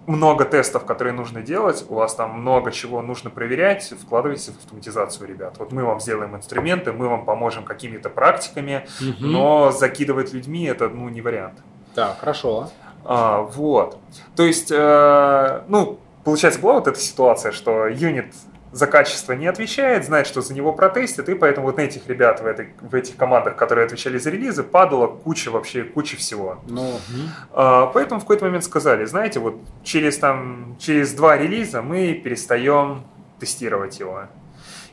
много 0.07 0.44
тестов, 0.44 0.84
которые 0.84 1.12
нужно 1.12 1.42
делать, 1.42 1.84
у 1.88 1.94
вас 1.94 2.14
там 2.14 2.40
много 2.40 2.72
чего 2.72 3.03
нужно 3.03 3.30
проверять, 3.30 3.92
вкладывайте 4.01 4.53
в 4.53 4.59
автоматизацию, 4.59 5.28
ребят. 5.28 5.57
Вот 5.59 5.72
мы 5.72 5.84
вам 5.84 6.01
сделаем 6.01 6.34
инструменты, 6.36 6.92
мы 6.92 7.09
вам 7.09 7.24
поможем 7.24 7.64
какими-то 7.64 8.11
практиками, 8.11 8.86
угу. 9.01 9.26
но 9.26 9.70
закидывать 9.72 10.32
людьми 10.32 10.64
это 10.64 10.88
ну 10.88 11.09
не 11.09 11.20
вариант. 11.20 11.61
Так, 11.94 12.18
хорошо. 12.20 12.70
А, 13.05 13.40
вот. 13.42 13.98
То 14.36 14.44
есть, 14.44 14.70
э, 14.70 15.62
ну, 15.68 15.98
получается, 16.24 16.61
была 16.61 16.74
вот 16.74 16.86
эта 16.86 16.98
ситуация, 16.98 17.53
что 17.53 17.86
юнит 17.86 18.34
за 18.73 18.87
качество 18.87 19.33
не 19.33 19.47
отвечает, 19.47 20.05
знает, 20.05 20.27
что 20.27 20.43
за 20.43 20.55
него 20.55 20.73
протестят, 20.73 21.29
и 21.29 21.35
поэтому 21.35 21.66
вот 21.66 21.77
на 21.77 21.83
этих 21.83 22.07
ребят 22.09 22.41
в, 22.41 22.47
этой, 22.47 22.71
в 22.81 22.95
этих 22.95 23.16
командах, 23.16 23.57
которые 23.57 23.87
отвечали 23.87 24.18
за 24.18 24.31
релизы, 24.31 24.62
падала 24.62 25.09
куча 25.09 25.51
вообще, 25.51 25.83
куча 25.83 26.16
всего. 26.16 26.61
Ну, 26.68 27.01
а, 27.53 27.87
поэтому 27.87 28.21
в 28.21 28.25
какой-то 28.25 28.45
момент 28.45 28.64
сказали, 28.64 29.05
знаете, 29.07 29.41
вот 29.41 29.57
через, 29.83 30.18
там, 30.18 30.77
через 30.79 31.12
два 31.14 31.37
релиза 31.37 31.83
мы 31.83 32.14
перестаем 32.14 33.05
тестировать 33.41 33.99
его. 33.99 34.29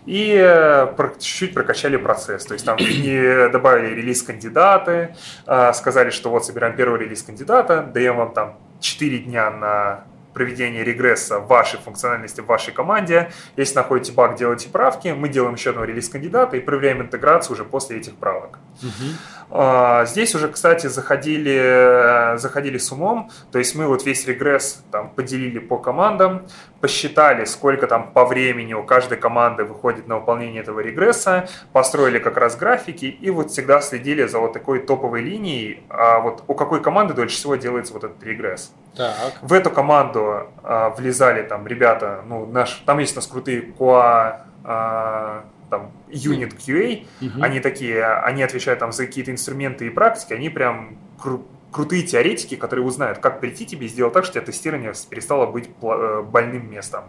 И 0.08 0.34
э, 0.40 0.88
чуть-чуть 1.20 1.54
прокачали 1.54 1.98
процесс. 1.98 2.46
То 2.46 2.54
есть 2.54 2.66
там 2.66 2.78
не 2.80 3.50
добавили 3.50 3.94
релиз 3.94 4.24
кандидаты, 4.24 5.16
а, 5.46 5.74
сказали, 5.74 6.10
что 6.10 6.30
вот 6.30 6.46
собираем 6.46 6.76
первый 6.76 7.02
релиз 7.02 7.24
кандидата, 7.24 7.82
даем 7.82 8.16
вам 8.16 8.34
там 8.34 8.58
4 8.80 9.20
дня 9.20 9.52
на 9.52 10.06
проведения 10.38 10.84
регресса 10.84 11.40
вашей 11.40 11.80
функциональности 11.80 12.42
в 12.42 12.46
вашей 12.46 12.72
команде. 12.72 13.32
Если 13.56 13.74
находите 13.76 14.12
баг, 14.12 14.36
делайте 14.36 14.70
правки. 14.70 15.08
Мы 15.08 15.30
делаем 15.30 15.56
еще 15.56 15.72
одного 15.72 15.88
релиз 15.88 16.10
кандидата 16.10 16.58
и 16.58 16.60
проверяем 16.60 17.02
интеграцию 17.02 17.56
уже 17.56 17.64
после 17.66 17.98
этих 17.98 18.16
правок. 18.18 18.60
Угу. 18.84 20.06
Здесь 20.06 20.36
уже, 20.36 20.50
кстати, 20.50 20.88
заходили, 20.88 22.38
заходили 22.38 22.78
с 22.78 22.92
умом. 22.92 23.32
То 23.52 23.58
есть 23.58 23.76
мы 23.76 23.88
вот 23.88 24.06
весь 24.06 24.28
регресс 24.28 24.84
там 24.92 25.10
поделили 25.10 25.58
по 25.58 25.78
командам, 25.78 26.46
посчитали, 26.82 27.46
сколько 27.46 27.88
там 27.88 28.12
по 28.12 28.26
времени 28.26 28.74
у 28.74 28.84
каждой 28.84 29.18
команды 29.18 29.64
выходит 29.64 30.08
на 30.08 30.20
выполнение 30.20 30.62
этого 30.62 30.82
регресса, 30.82 31.48
построили 31.74 32.20
как 32.20 32.38
раз 32.38 32.56
графики 32.58 33.06
и 33.06 33.32
вот 33.32 33.50
всегда 33.50 33.82
следили 33.82 34.28
за 34.28 34.38
вот 34.40 34.54
такой 34.54 34.80
топовой 34.80 35.22
линией, 35.22 35.82
а 35.90 36.20
вот 36.20 36.44
у 36.48 36.54
какой 36.54 36.82
команды 36.84 37.14
дольше 37.16 37.38
всего 37.38 37.56
делается 37.56 37.94
вот 37.94 38.04
этот 38.04 38.22
регресс. 38.24 38.74
Так. 38.98 39.38
В 39.41 39.54
эту 39.54 39.70
команду 39.70 40.50
а, 40.64 40.89
влезали 40.89 41.43
там 41.43 41.68
ребята, 41.68 42.24
ну, 42.28 42.45
наш, 42.45 42.82
там 42.86 43.00
есть 43.00 43.14
у 43.14 43.18
нас 43.18 43.28
крутые 43.28 43.62
QA, 43.62 44.41
а, 44.64 45.45
там, 45.70 45.91
Unit 46.10 46.58
QA, 46.58 47.06
угу. 47.22 47.43
они 47.43 47.60
такие, 47.60 48.04
они 48.06 48.43
отвечают 48.43 48.80
там 48.80 48.91
за 48.91 49.06
какие-то 49.06 49.32
инструменты 49.32 49.88
и 49.88 49.89
практики, 49.89 50.34
они 50.34 50.50
прям 50.50 50.98
кру- 51.24 51.45
крутые 51.72 52.03
теоретики, 52.03 52.55
которые 52.55 52.86
узнают, 52.86 53.20
как 53.20 53.39
прийти 53.39 53.65
тебе 53.65 53.88
и 53.88 53.89
сделать 53.89 54.13
так, 54.13 54.24
что 54.24 54.32
у 54.32 54.34
тебя 54.36 54.45
тестирование 54.45 54.93
перестало 55.09 55.45
быть 55.45 55.70
э, 55.82 56.22
больным 56.22 56.72
местом. 56.72 57.05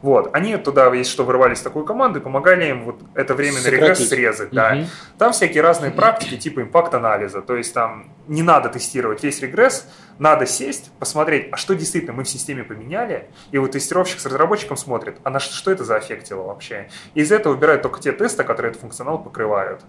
Вот. 0.00 0.30
Они 0.32 0.56
туда, 0.56 0.92
если 0.94 1.10
что, 1.10 1.24
вырвались 1.24 1.58
в 1.58 1.64
такую 1.64 1.84
команду 1.84 2.20
и 2.20 2.22
помогали 2.22 2.70
им 2.70 2.84
вот 2.84 3.00
это 3.14 3.34
время 3.34 3.60
на 3.62 3.68
регресс 3.68 4.08
срезать. 4.08 4.48
Угу. 4.48 4.56
Да. 4.56 4.84
Там 5.18 5.32
всякие 5.32 5.62
разные 5.62 5.90
практики 5.90 6.36
типа 6.36 6.62
импакт-анализа. 6.62 7.42
То 7.42 7.56
есть 7.56 7.74
там 7.74 8.12
не 8.28 8.42
надо 8.42 8.68
тестировать 8.68 9.22
весь 9.22 9.40
регресс, 9.40 9.88
надо 10.18 10.46
сесть, 10.46 10.90
посмотреть, 10.98 11.48
а 11.52 11.56
что 11.56 11.74
действительно 11.74 12.12
мы 12.12 12.24
в 12.24 12.28
системе 12.28 12.64
поменяли, 12.64 13.28
и 13.50 13.58
вот 13.58 13.72
тестировщик 13.72 14.18
с 14.18 14.26
разработчиком 14.26 14.76
смотрит, 14.76 15.18
а 15.24 15.30
на 15.30 15.40
что, 15.40 15.54
что 15.54 15.70
это 15.70 15.84
за 15.84 15.96
заэффектило 15.96 16.42
вообще. 16.42 16.88
И 17.14 17.20
из 17.20 17.32
этого 17.32 17.54
выбирают 17.54 17.82
только 17.82 18.00
те 18.00 18.12
тесты, 18.12 18.44
которые 18.44 18.70
этот 18.70 18.80
функционал 18.80 19.22
покрывают. 19.22 19.82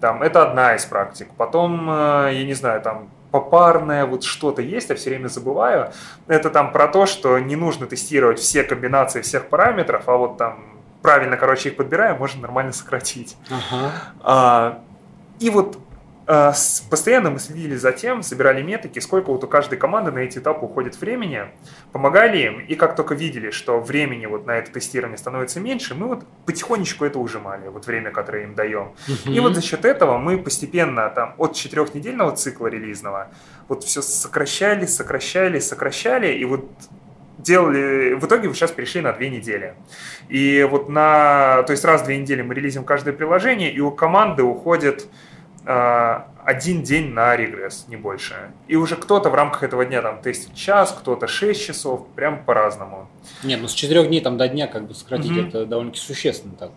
Там, 0.00 0.22
это 0.22 0.48
одна 0.48 0.74
из 0.74 0.84
практик. 0.84 1.28
Потом, 1.36 1.90
э, 1.90 2.30
я 2.32 2.44
не 2.44 2.54
знаю, 2.54 2.80
там 2.80 3.10
попарное, 3.30 4.06
вот 4.06 4.24
что-то 4.24 4.62
есть, 4.62 4.90
я 4.90 4.96
все 4.96 5.10
время 5.10 5.28
забываю. 5.28 5.92
Это 6.26 6.50
там 6.50 6.72
про 6.72 6.88
то, 6.88 7.06
что 7.06 7.38
не 7.38 7.56
нужно 7.56 7.86
тестировать 7.86 8.38
все 8.38 8.64
комбинации 8.64 9.20
всех 9.22 9.48
параметров, 9.48 10.04
а 10.06 10.16
вот 10.16 10.36
там 10.36 10.64
правильно, 11.02 11.36
короче, 11.36 11.70
их 11.70 11.76
подбираем, 11.76 12.18
можно 12.18 12.42
нормально 12.42 12.72
сократить. 12.72 13.36
Ага. 13.48 13.92
А, 14.22 14.82
и 15.38 15.50
вот 15.50 15.78
постоянно 16.90 17.30
мы 17.30 17.40
следили 17.40 17.74
за 17.74 17.92
тем, 17.92 18.22
собирали 18.22 18.62
метрики, 18.62 19.00
сколько 19.00 19.32
вот 19.32 19.42
у 19.42 19.48
каждой 19.48 19.78
команды 19.78 20.12
на 20.12 20.20
эти 20.20 20.38
этапы 20.38 20.66
уходит 20.66 21.00
времени, 21.00 21.46
помогали 21.92 22.38
им, 22.38 22.60
и 22.60 22.74
как 22.76 22.94
только 22.94 23.14
видели, 23.14 23.50
что 23.50 23.80
времени 23.80 24.26
вот 24.26 24.46
на 24.46 24.52
это 24.52 24.70
тестирование 24.70 25.18
становится 25.18 25.58
меньше, 25.58 25.94
мы 25.94 26.06
вот 26.06 26.24
потихонечку 26.46 27.04
это 27.04 27.18
ужимали, 27.18 27.68
вот 27.68 27.86
время, 27.86 28.12
которое 28.12 28.44
им 28.44 28.54
даем. 28.54 28.92
Uh-huh. 29.08 29.32
И 29.32 29.40
вот 29.40 29.54
за 29.54 29.62
счет 29.62 29.84
этого 29.84 30.18
мы 30.18 30.38
постепенно 30.38 31.08
там 31.10 31.34
от 31.36 31.56
четырехнедельного 31.56 32.36
цикла 32.36 32.68
релизного 32.68 33.28
вот 33.66 33.84
все 33.84 34.02
сокращали, 34.02 34.86
сокращали, 34.86 35.58
сокращали, 35.58 36.32
и 36.32 36.44
вот 36.44 36.68
делали, 37.38 38.14
в 38.14 38.26
итоге 38.26 38.48
вы 38.48 38.54
сейчас 38.54 38.70
перешли 38.70 39.00
на 39.00 39.12
две 39.12 39.30
недели. 39.30 39.74
И 40.28 40.66
вот 40.70 40.88
на, 40.88 41.62
то 41.64 41.72
есть 41.72 41.84
раз 41.84 42.02
в 42.02 42.04
две 42.04 42.18
недели 42.18 42.42
мы 42.42 42.54
релизим 42.54 42.84
каждое 42.84 43.12
приложение, 43.12 43.72
и 43.72 43.80
у 43.80 43.90
команды 43.90 44.42
уходит 44.42 45.08
один 45.64 46.82
день 46.82 47.10
на 47.10 47.36
регресс, 47.36 47.86
не 47.88 47.96
больше. 47.96 48.52
И 48.66 48.76
уже 48.76 48.96
кто-то 48.96 49.30
в 49.30 49.34
рамках 49.34 49.62
этого 49.62 49.84
дня 49.84 50.02
там 50.02 50.20
тестит 50.20 50.54
час, 50.54 50.94
кто-то 50.98 51.26
6 51.26 51.66
часов, 51.66 52.06
прям 52.14 52.44
по-разному. 52.44 53.08
Нет, 53.44 53.60
ну 53.60 53.68
с 53.68 53.74
4 53.74 54.06
дней 54.06 54.20
там 54.20 54.38
до 54.38 54.48
дня 54.48 54.66
как 54.66 54.86
бы 54.86 54.94
сократить 54.94 55.32
mm-hmm. 55.32 55.48
это 55.48 55.66
довольно-таки 55.66 56.04
существенно 56.04 56.54
так, 56.58 56.70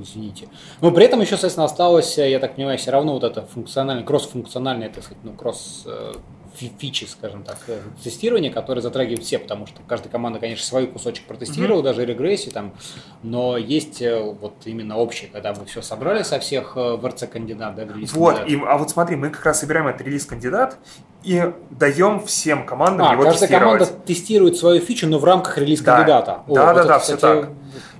извините. 0.00 0.48
Но 0.80 0.90
при 0.90 1.04
этом 1.04 1.20
еще, 1.20 1.32
соответственно, 1.32 1.66
осталось, 1.66 2.16
я 2.16 2.38
так 2.38 2.56
понимаю, 2.56 2.78
все 2.78 2.90
равно 2.90 3.12
вот 3.12 3.24
это 3.24 3.42
функциональное, 3.42 4.04
кросс-функциональное, 4.04 4.88
так 4.88 5.04
сказать, 5.04 5.22
ну, 5.22 5.32
кросс 5.32 5.84
э, 5.86 6.14
фичи, 6.56 7.04
скажем 7.04 7.42
так, 7.42 7.58
э, 7.66 7.80
тестирования, 8.02 8.52
которые 8.52 8.82
затрагивают 8.82 9.24
все, 9.24 9.38
потому 9.38 9.66
что 9.66 9.80
каждая 9.86 10.10
команда, 10.10 10.38
конечно, 10.38 10.64
свой 10.64 10.86
кусочек 10.86 11.26
протестировала, 11.26 11.80
mm-hmm. 11.80 11.84
даже 11.84 12.04
регрессии 12.04 12.50
там, 12.50 12.74
но 13.22 13.56
есть 13.56 14.00
э, 14.02 14.20
вот 14.22 14.54
именно 14.64 14.96
общее, 14.96 15.30
когда 15.32 15.52
вы 15.52 15.64
все 15.66 15.82
собрали 15.82 16.22
со 16.22 16.38
всех 16.38 16.76
э, 16.76 16.96
в 16.96 17.06
РЦ 17.06 17.24
кандидат, 17.30 17.74
да, 17.74 17.84
релиз 17.84 18.12
Вот, 18.12 18.46
и, 18.46 18.60
а 18.66 18.78
вот 18.78 18.90
смотри, 18.90 19.16
мы 19.16 19.30
как 19.30 19.44
раз 19.44 19.60
собираем 19.60 19.86
этот 19.86 20.02
релиз 20.02 20.26
кандидат 20.26 20.78
и 21.22 21.52
даем 21.70 22.24
всем 22.24 22.66
командам 22.66 23.08
а, 23.08 23.12
его 23.14 23.22
каждая 23.24 23.48
команда 23.48 23.86
тестирует 23.86 24.56
свою 24.56 24.80
фичу, 24.80 25.08
но 25.08 25.18
в 25.18 25.24
рамках 25.24 25.58
релиз 25.58 25.82
кандидата. 25.82 26.42
Да, 26.46 26.52
О, 26.52 26.54
да, 26.54 26.66
вот 26.66 26.74
да, 26.74 26.80
это, 26.80 26.88
да, 26.88 26.98
кстати, 26.98 27.18
все 27.18 27.42
так. 27.42 27.50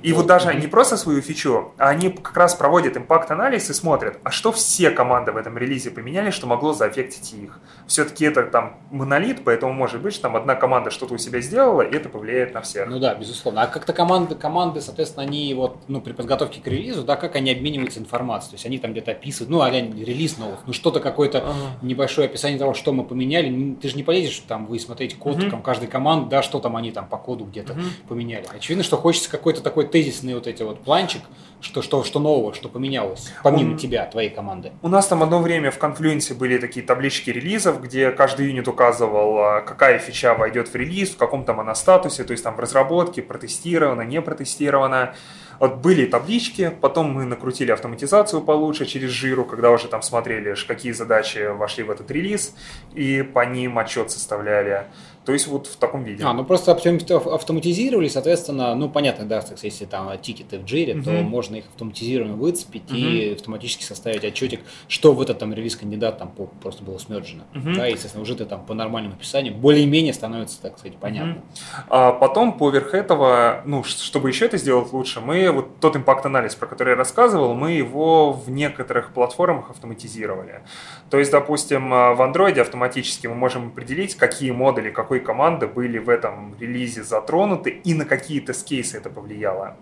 И 0.05 0.13
вот 0.13 0.27
даже 0.27 0.55
не 0.55 0.67
просто 0.67 0.99
свою 0.99 1.23
фичу, 1.23 1.73
а 1.79 1.89
они 1.89 2.11
как 2.11 2.37
раз 2.37 2.55
проводят 2.55 2.95
импакт-анализ 2.95 3.71
и 3.71 3.73
смотрят, 3.73 4.19
а 4.23 4.31
что 4.31 4.53
все 4.53 4.91
команды 4.91 5.33
в 5.33 5.37
этом 5.39 5.57
релизе 5.57 5.91
поменяли, 5.91 6.29
что 6.31 6.47
могло 6.47 6.75
заэффектить 6.75 7.33
их. 7.33 7.59
Все-таки 7.87 8.27
это 8.27 8.43
там 8.43 8.81
монолит, 8.91 9.45
поэтому 9.45 9.73
может 9.73 10.03
быть, 10.03 10.13
что 10.13 10.25
там 10.25 10.37
одна 10.37 10.57
команда 10.57 10.91
что-то 10.91 11.15
у 11.15 11.17
себя 11.17 11.41
сделала, 11.41 11.81
и 11.81 11.97
это 11.97 12.11
повлияет 12.11 12.53
на 12.53 12.61
всех. 12.61 12.87
Ну 12.87 12.99
да, 12.99 13.15
безусловно. 13.15 13.63
А 13.63 13.67
как-то 13.67 13.95
команды, 13.95 14.35
команды, 14.35 14.83
соответственно, 14.83 15.23
они 15.23 15.55
вот, 15.55 15.79
ну, 15.89 16.03
при 16.03 16.13
подготовке 16.13 16.61
к 16.61 16.67
релизу, 16.67 17.03
да, 17.03 17.17
как 17.17 17.37
они 17.37 17.51
обмениваются 17.51 17.99
информацией. 17.99 18.51
То 18.51 18.55
есть 18.57 18.67
они 18.67 18.79
там 18.79 18.93
где-то 18.93 19.13
описывают, 19.13 19.49
ну, 19.49 19.63
а 19.63 19.71
релиз 19.71 20.37
новых, 20.37 20.61
ну, 20.67 20.75
что-то 20.75 21.01
какое-то 21.01 21.39
ага. 21.39 21.55
небольшое 21.81 22.27
описание 22.27 22.59
того, 22.59 22.75
что 22.75 22.93
мы 22.93 23.05
поменяли. 23.05 23.75
Ты 23.81 23.89
же 23.89 23.97
не 23.97 24.03
полезешь, 24.03 24.43
там, 24.47 24.67
вы 24.67 24.79
смотрите 24.79 25.17
код 25.17 25.37
угу. 25.37 25.49
там, 25.49 25.63
каждой 25.63 25.89
команды, 25.89 26.29
да, 26.29 26.43
что 26.43 26.61
там 26.61 26.77
они 26.77 26.93
там 26.93 27.09
по 27.09 27.17
коду 27.17 27.47
где-то 27.47 27.73
угу. 27.73 27.81
поменяли. 28.11 28.45
Очевидно, 28.55 28.85
что 28.85 28.99
хочется 28.99 29.31
какой-то 29.31 29.63
такой 29.63 29.94
тезисный 29.95 30.35
вот 30.35 30.49
эти 30.49 30.65
вот 30.65 30.83
планчик, 30.83 31.23
что, 31.61 31.81
что, 31.81 32.03
что 32.03 32.19
нового, 32.19 32.53
что 32.53 32.69
поменялось, 32.69 33.33
помимо 33.45 33.75
У... 33.75 33.79
тебя, 33.79 34.05
твоей 34.07 34.29
команды. 34.29 34.73
У 34.83 34.89
нас 34.89 35.07
там 35.07 35.23
одно 35.23 35.41
время 35.41 35.71
в 35.71 35.79
конфлюенсе 35.79 36.35
были 36.35 36.59
такие 36.59 36.85
таблички 36.85 37.31
релизов, 37.31 37.81
где 37.81 38.11
каждый 38.11 38.47
юнит 38.47 38.67
указывал, 38.67 39.39
а, 39.39 39.61
какая 39.61 40.01
фича 40.01 40.35
войдет 40.35 40.67
в 40.67 40.75
релиз, 40.75 41.11
в 41.11 41.17
каком 41.17 41.45
там 41.45 41.61
она 41.61 41.77
статусе, 41.77 42.25
то 42.25 42.33
есть 42.33 42.43
там 42.43 42.57
в 42.57 42.59
разработке, 42.59 43.23
протестировано, 43.23 44.03
не 44.03 44.21
протестировано. 44.21 45.15
Вот 45.61 45.77
были 45.77 46.07
таблички, 46.07 46.73
потом 46.81 47.13
мы 47.13 47.25
накрутили 47.25 47.71
автоматизацию 47.71 48.43
получше 48.43 48.87
через 48.87 49.11
жиру, 49.11 49.45
когда 49.45 49.71
уже 49.71 49.87
там 49.87 50.03
смотрели, 50.03 50.57
какие 50.67 50.91
задачи 50.91 51.53
вошли 51.53 51.85
в 51.85 51.91
этот 51.93 52.11
релиз, 52.11 52.57
и 52.95 53.23
по 53.23 53.47
ним 53.47 53.79
отчет 53.79 54.11
составляли. 54.11 54.87
То 55.25 55.33
есть 55.33 55.47
вот 55.47 55.67
в 55.67 55.77
таком 55.77 56.05
виде. 56.05 56.23
А, 56.25 56.33
ну 56.35 56.45
просто 56.45 56.73
автоматизировали, 56.73 58.09
соответственно, 58.09 58.75
ну 58.75 58.91
понятно, 58.91 59.25
да, 59.25 59.43
если 59.63 59.87
там 59.87 60.11
тикеты 60.21 60.59
в 60.59 60.65
джире, 60.65 60.97
угу. 60.97 61.05
то 61.05 61.11
можно 61.11 61.57
их 61.57 61.65
автоматизированно 61.73 62.35
выцепить 62.35 62.91
угу. 62.91 62.97
и 62.97 63.33
автоматически 63.33 63.85
составить 63.85 64.25
отчетик, 64.25 64.61
что 64.89 65.13
в 65.13 65.21
этот 65.23 65.39
там 65.39 65.55
релиз 65.55 65.77
кандидат 65.77 66.19
там 66.19 66.33
просто 66.63 66.83
было 66.83 66.99
смерджено. 66.99 67.45
Угу. 67.55 67.73
Да, 67.75 67.87
естественно, 67.87 68.23
уже 68.23 68.35
ты 68.35 68.45
там 68.45 68.65
по 68.67 68.75
нормальному 68.75 69.17
описанию 69.17 69.55
более-менее 69.55 70.13
становится, 70.13 70.61
так 70.61 70.79
сказать, 70.79 70.99
понятно. 70.99 71.33
Угу. 71.33 71.43
А 71.89 72.13
потом 72.13 72.59
поверх 72.59 72.93
этого, 72.93 73.63
ну, 73.65 73.83
чтобы 73.83 74.29
еще 74.29 74.45
это 74.45 74.59
сделать 74.59 74.93
лучше, 74.93 75.21
мы 75.21 75.51
вот 75.51 75.81
тот 75.81 75.97
импакт-анализ, 75.97 76.55
про 76.55 76.67
который 76.67 76.91
я 76.91 76.97
рассказывал, 76.97 77.55
мы 77.55 77.73
его 77.73 78.33
в 78.33 78.51
некоторых 78.51 79.13
платформах 79.13 79.71
автоматизировали. 79.71 80.63
То 81.09 81.19
есть, 81.19 81.31
допустим, 81.31 81.91
в 81.91 82.21
Android 82.21 82.61
автоматически 82.61 83.27
мы 83.27 83.35
можем 83.35 83.69
определить, 83.69 84.17
какие 84.17 84.51
модули, 84.51 84.91
какой 84.91 85.14
какой 85.15 85.21
команды 85.21 85.67
были 85.67 85.99
в 85.99 86.09
этом 86.09 86.57
релизе 86.59 87.05
затронуты 87.05 87.71
и 87.71 87.95
на 87.95 88.05
какие 88.05 88.41
тест-кейсы 88.41 88.97
это 88.97 89.11
повлияло. 89.11 89.77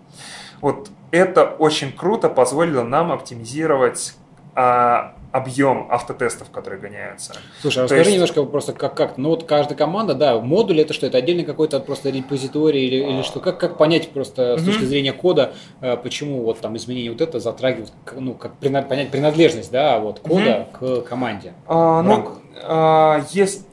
Вот 0.61 0.89
это 1.11 1.45
очень 1.45 1.91
круто 1.91 2.29
позволило 2.29 2.83
нам 2.83 3.11
оптимизировать 3.11 4.13
а, 4.55 5.15
объем 5.31 5.87
автотестов, 5.89 6.51
которые 6.51 6.79
гоняются. 6.79 7.33
Слушай, 7.61 7.79
а 7.79 7.83
расскажи 7.83 8.01
есть... 8.01 8.13
немножко 8.13 8.43
просто 8.43 8.73
как, 8.73 8.95
как, 8.95 9.17
ну 9.17 9.29
вот 9.29 9.45
каждая 9.45 9.75
команда, 9.75 10.13
да, 10.13 10.39
модуль 10.39 10.81
это 10.81 10.93
что, 10.93 11.07
это 11.07 11.17
отдельный 11.17 11.43
какой-то 11.43 11.79
просто 11.79 12.11
репозиторий 12.11 12.85
или, 12.85 12.97
или 12.97 13.21
что, 13.23 13.39
как, 13.39 13.59
как 13.59 13.77
понять 13.79 14.11
просто 14.11 14.57
с 14.59 14.63
точки 14.63 14.83
зрения 14.83 15.13
кода, 15.13 15.53
э, 15.81 15.97
почему 15.97 16.43
вот 16.43 16.59
там 16.59 16.77
изменение 16.77 17.11
вот 17.11 17.21
это 17.21 17.39
затрагивает, 17.39 17.91
ну 18.15 18.35
как 18.35 18.53
понять 18.57 19.09
принадлежность, 19.09 19.71
да, 19.71 19.99
вот 19.99 20.19
кода 20.19 20.67
к 20.71 21.01
команде. 21.01 21.53
А, 21.65 22.03
ну, 22.03 22.29
а, 22.61 23.23
есть 23.31 23.65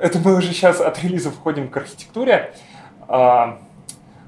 это 0.00 0.18
мы 0.18 0.34
уже 0.34 0.52
сейчас 0.52 0.80
от 0.80 1.02
релиза 1.02 1.30
входим 1.30 1.68
к 1.68 1.76
архитектуре. 1.76 2.54
А, 3.08 3.58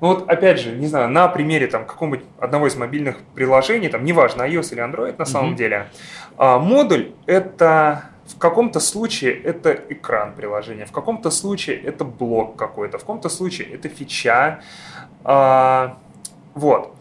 ну 0.01 0.09
вот, 0.09 0.29
опять 0.29 0.59
же, 0.59 0.73
не 0.73 0.87
знаю, 0.87 1.09
на 1.09 1.29
примере 1.29 1.67
там 1.67 1.85
какого-нибудь 1.85 2.25
одного 2.39 2.67
из 2.67 2.77
мобильных 2.77 3.19
приложений, 3.35 3.91
там, 3.91 4.05
неважно, 4.05 4.43
iOS 4.43 4.73
или 4.73 4.83
Android 4.83 5.17
на 5.19 5.25
самом 5.25 5.53
mm-hmm. 5.53 5.57
деле, 5.57 5.87
а, 6.37 6.59
модуль— 6.59 7.13
это 7.27 8.05
в 8.27 8.39
каком-то 8.39 8.81
случае 8.81 9.35
это 9.35 9.73
экран 9.89 10.35
приложения, 10.35 10.87
в 10.87 10.93
каком-то 10.93 11.31
случае 11.31 11.81
это 11.81 12.05
блок 12.05 12.57
какой-то, 12.57 12.99
в 12.99 13.01
каком-то 13.03 13.29
случае 13.29 13.69
это 13.75 13.89
фича. 13.89 14.61
А, 15.25 15.99
вот 16.55 16.97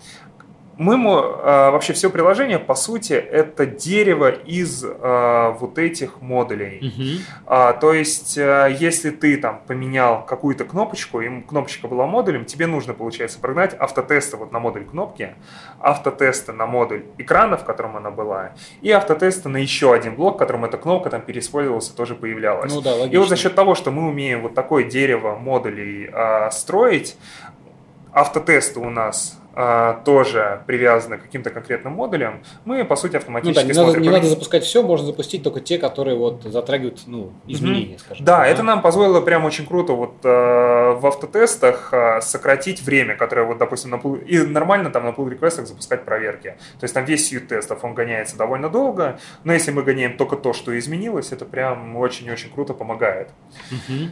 мы, 0.80 0.94
э, 0.94 1.72
вообще 1.72 1.92
все 1.92 2.10
приложение, 2.10 2.58
по 2.58 2.74
сути, 2.74 3.12
это 3.12 3.66
дерево 3.66 4.30
из 4.30 4.82
э, 4.86 5.54
вот 5.60 5.78
этих 5.78 6.22
модулей. 6.22 6.80
Угу. 6.88 7.44
А, 7.48 7.74
то 7.74 7.94
есть, 7.94 8.38
э, 8.38 8.78
если 8.80 9.10
ты 9.10 9.36
там 9.36 9.62
поменял 9.68 10.26
какую-то 10.26 10.64
кнопочку, 10.64 11.20
и 11.20 11.42
кнопочка 11.42 11.90
была 11.90 12.08
модулем, 12.08 12.46
тебе 12.46 12.66
нужно, 12.66 12.94
получается, 12.94 13.40
прогнать 13.40 13.76
автотесты 13.78 14.38
вот 14.38 14.54
на 14.54 14.60
модуль 14.60 14.86
кнопки, 14.86 15.36
автотесты 15.82 16.54
на 16.54 16.66
модуль 16.66 17.04
экрана, 17.18 17.58
в 17.58 17.66
котором 17.66 17.98
она 17.98 18.10
была, 18.10 18.54
и 18.82 18.90
автотесты 18.90 19.50
на 19.50 19.58
еще 19.58 19.94
один 19.94 20.16
блок, 20.16 20.36
в 20.36 20.38
котором 20.38 20.64
эта 20.64 20.78
кнопка 20.78 21.10
там 21.10 21.22
переиспользовалась 21.22 21.90
и 21.90 21.94
тоже 21.94 22.16
появлялась. 22.16 22.74
Ну, 22.74 22.80
да, 22.80 22.92
логично. 22.92 23.16
и 23.16 23.18
вот 23.18 23.28
за 23.28 23.36
счет 23.36 23.54
того, 23.54 23.76
что 23.76 23.92
мы 23.92 24.08
умеем 24.08 24.44
вот 24.44 24.54
такое 24.54 24.86
дерево 24.86 25.36
модулей 25.36 26.10
э, 26.10 26.50
строить, 26.52 27.18
автотесты 28.14 28.80
у 28.80 28.90
нас 28.90 29.40
а, 29.49 29.49
тоже 30.06 30.62
привязаны 30.68 31.18
к 31.18 31.24
каким-то 31.24 31.50
конкретным 31.50 31.94
модулям, 31.94 32.42
мы, 32.66 32.86
по 32.86 32.96
сути, 32.96 33.18
автоматически 33.18 33.60
ну, 33.60 33.62
да, 33.62 33.68
не 33.68 33.74
смотрим. 33.74 34.04
Надо, 34.04 34.10
не 34.10 34.10
надо 34.10 34.28
запускать 34.28 34.64
все, 34.64 34.84
можно 34.84 35.08
запустить 35.08 35.44
только 35.44 35.60
те, 35.60 35.78
которые 35.78 36.16
вот 36.16 36.44
затрагивают 36.44 37.02
ну, 37.08 37.34
изменения, 37.48 37.96
mm-hmm. 37.96 38.00
скажем 38.00 38.26
да, 38.26 38.38
так. 38.38 38.46
Да, 38.46 38.48
это 38.48 38.64
нам 38.64 38.82
позволило 38.82 39.22
прям 39.22 39.46
очень 39.46 39.66
круто 39.66 39.94
вот 39.94 40.16
э, 40.24 40.30
в 40.30 41.06
автотестах 41.06 41.90
э, 41.92 42.22
сократить 42.22 42.82
время, 42.82 43.16
которое 43.16 43.46
вот, 43.46 43.58
допустим, 43.58 43.90
на 43.92 43.96
pull... 43.96 44.24
и 44.24 44.40
нормально 44.40 44.92
там 44.92 45.04
на 45.04 45.10
pull 45.10 45.30
реквестах 45.30 45.68
запускать 45.68 46.06
проверки. 46.06 46.56
То 46.80 46.84
есть 46.84 46.94
там 46.94 47.06
весь 47.06 47.28
сьют 47.28 47.48
тестов, 47.48 47.84
он 47.84 47.94
гоняется 47.94 48.38
довольно 48.38 48.70
долго, 48.70 49.20
но 49.44 49.54
если 49.54 49.72
мы 49.72 49.84
гоняем 49.84 50.18
только 50.18 50.36
то, 50.36 50.54
что 50.54 50.78
изменилось, 50.78 51.32
это 51.32 51.46
прям 51.46 51.96
очень-очень 51.98 52.50
круто 52.50 52.74
помогает. 52.74 53.30
Mm-hmm. 53.72 54.10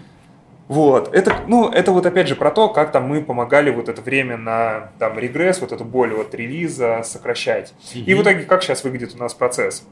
Вот, 0.68 1.14
это, 1.14 1.44
ну, 1.48 1.70
это 1.70 1.94
вот 1.94 2.06
опять 2.06 2.28
же 2.28 2.36
про 2.36 2.52
то, 2.52 2.68
как 2.68 2.92
там 2.92 3.08
мы 3.08 3.22
помогали 3.22 3.70
вот 3.70 3.88
это 3.88 4.02
время 4.02 4.36
на 4.36 4.92
там 5.00 5.18
регресс, 5.18 5.62
вот 5.62 5.72
эту 5.72 5.86
боль 5.86 6.14
от 6.14 6.36
релиза 6.36 7.04
сокращать. 7.04 7.74
Mm-hmm. 7.94 8.04
И 8.04 8.14
в 8.14 8.22
итоге 8.22 8.44
как 8.44 8.64
сейчас 8.64 8.84
выглядит 8.84 9.16
у 9.16 9.18
нас 9.18 9.34
процесс? 9.34 9.88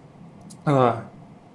А, 0.65 1.05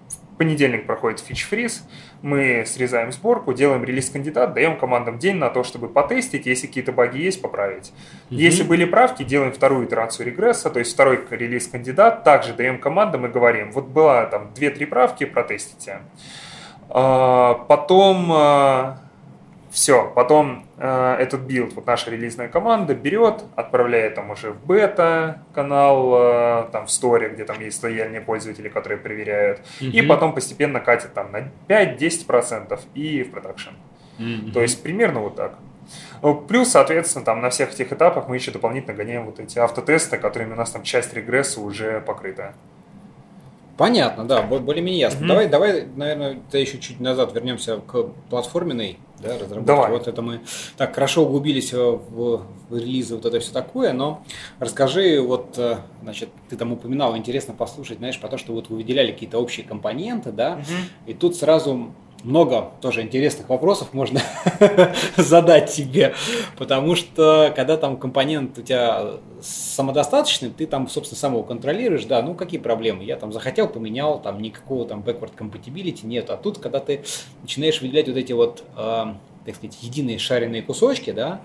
в 0.08 0.38
понедельник 0.38 0.86
проходит 0.86 1.20
фич-фриз, 1.20 1.86
мы 2.22 2.64
срезаем 2.66 3.12
сборку, 3.12 3.52
делаем 3.52 3.84
релиз 3.84 4.08
кандидат, 4.08 4.54
даем 4.54 4.78
командам 4.78 5.18
день 5.18 5.36
на 5.36 5.50
то, 5.50 5.64
чтобы 5.64 5.90
потестить, 5.90 6.46
если 6.46 6.66
какие-то 6.66 6.92
баги 6.92 7.18
есть, 7.18 7.42
поправить. 7.42 7.92
Mm-hmm. 8.30 8.36
Если 8.36 8.62
были 8.62 8.86
правки, 8.86 9.22
делаем 9.22 9.52
вторую 9.52 9.86
итерацию 9.86 10.24
регресса, 10.28 10.70
то 10.70 10.78
есть 10.78 10.94
второй 10.94 11.20
релиз 11.28 11.68
кандидат, 11.68 12.24
также 12.24 12.54
даем 12.54 12.78
командам 12.78 13.26
и 13.26 13.28
говорим, 13.28 13.70
вот 13.72 13.88
была 13.88 14.24
там 14.24 14.50
2-3 14.56 14.86
правки, 14.86 15.24
протестите. 15.26 15.98
А, 16.88 17.52
потом 17.68 18.32
а, 18.32 18.98
все, 19.70 20.12
потом 20.16 20.66
э, 20.78 21.16
этот 21.20 21.42
билд, 21.42 21.74
вот 21.74 21.86
наша 21.86 22.10
релизная 22.10 22.48
команда 22.48 22.92
берет, 22.92 23.44
отправляет 23.54 24.16
там 24.16 24.30
уже 24.30 24.50
в 24.50 24.66
бета-канал, 24.66 26.12
э, 26.14 26.68
там 26.72 26.86
в 26.86 26.90
сторе, 26.90 27.28
где 27.28 27.44
там 27.44 27.60
есть 27.60 27.80
лояльные 27.82 28.20
пользователи, 28.20 28.68
которые 28.68 28.98
проверяют, 28.98 29.60
mm-hmm. 29.80 29.90
и 29.90 30.02
потом 30.02 30.34
постепенно 30.34 30.80
катит 30.80 31.14
там 31.14 31.30
на 31.30 31.50
5-10% 31.68 32.80
и 32.94 33.22
в 33.22 33.30
продакшн. 33.30 33.70
Mm-hmm. 34.18 34.52
То 34.52 34.60
есть 34.60 34.82
примерно 34.82 35.20
вот 35.20 35.36
так. 35.36 35.54
Ну, 36.20 36.34
плюс, 36.34 36.70
соответственно, 36.70 37.24
там 37.24 37.40
на 37.40 37.50
всех 37.50 37.72
этих 37.72 37.92
этапах 37.92 38.28
мы 38.28 38.34
еще 38.36 38.50
дополнительно 38.50 38.94
гоняем 38.94 39.24
вот 39.24 39.38
эти 39.38 39.58
автотесты, 39.58 40.18
которыми 40.18 40.52
у 40.52 40.56
нас 40.56 40.70
там 40.70 40.82
часть 40.82 41.14
регресса 41.14 41.60
уже 41.60 42.00
покрыта. 42.00 42.54
Понятно, 43.76 44.24
да, 44.24 44.42
более-менее 44.42 45.00
ясно. 45.00 45.24
Mm-hmm. 45.24 45.28
Давай, 45.28 45.48
давай, 45.48 45.86
наверное, 45.96 46.38
еще 46.52 46.78
чуть 46.78 46.98
назад 47.00 47.32
вернемся 47.34 47.76
к 47.76 48.08
платформенной 48.28 48.98
да, 49.22 49.34
разработке. 49.34 49.60
Давай. 49.60 49.90
Вот 49.90 50.08
это 50.08 50.22
мы 50.22 50.40
так 50.76 50.94
хорошо 50.94 51.24
углубились 51.24 51.72
в, 51.72 52.00
в 52.10 52.46
релизы, 52.70 53.16
вот 53.16 53.24
это 53.24 53.40
все 53.40 53.52
такое, 53.52 53.92
но 53.92 54.24
расскажи, 54.58 55.20
вот, 55.20 55.58
э, 55.58 55.78
значит, 56.02 56.30
ты 56.48 56.56
там 56.56 56.72
упоминал, 56.72 57.16
интересно 57.16 57.54
послушать, 57.54 57.98
знаешь, 57.98 58.20
про 58.20 58.28
то, 58.28 58.38
что 58.38 58.52
вот 58.52 58.68
вы 58.70 58.76
выделяли 58.76 59.12
какие-то 59.12 59.38
общие 59.38 59.66
компоненты, 59.66 60.32
да, 60.32 60.54
угу. 60.54 61.10
и 61.10 61.14
тут 61.14 61.36
сразу 61.36 61.92
много 62.24 62.72
тоже 62.80 63.02
интересных 63.02 63.48
вопросов 63.48 63.92
можно 63.92 64.20
задать 65.16 65.72
тебе, 65.72 66.14
потому 66.56 66.94
что 66.94 67.52
когда 67.56 67.76
там 67.76 67.96
компонент 67.96 68.58
у 68.58 68.62
тебя 68.62 69.14
самодостаточный, 69.40 70.50
ты 70.50 70.66
там, 70.66 70.88
собственно, 70.88 71.18
сам 71.18 71.32
его 71.32 71.42
контролируешь, 71.42 72.04
да, 72.04 72.22
ну 72.22 72.34
какие 72.34 72.60
проблемы? 72.60 73.04
Я 73.04 73.16
там 73.16 73.32
захотел, 73.32 73.68
поменял, 73.68 74.20
там 74.20 74.40
никакого 74.40 74.86
там 74.86 75.00
backward 75.00 75.32
compatibility 75.36 76.06
нет, 76.06 76.30
а 76.30 76.36
тут, 76.36 76.58
когда 76.58 76.80
ты 76.80 77.02
начинаешь 77.42 77.80
выделять 77.80 78.08
вот 78.08 78.16
эти 78.16 78.32
вот, 78.32 78.62
э, 78.76 79.14
так 79.46 79.54
сказать, 79.54 79.78
единые 79.82 80.18
шаренные 80.18 80.62
кусочки, 80.62 81.12
да, 81.12 81.40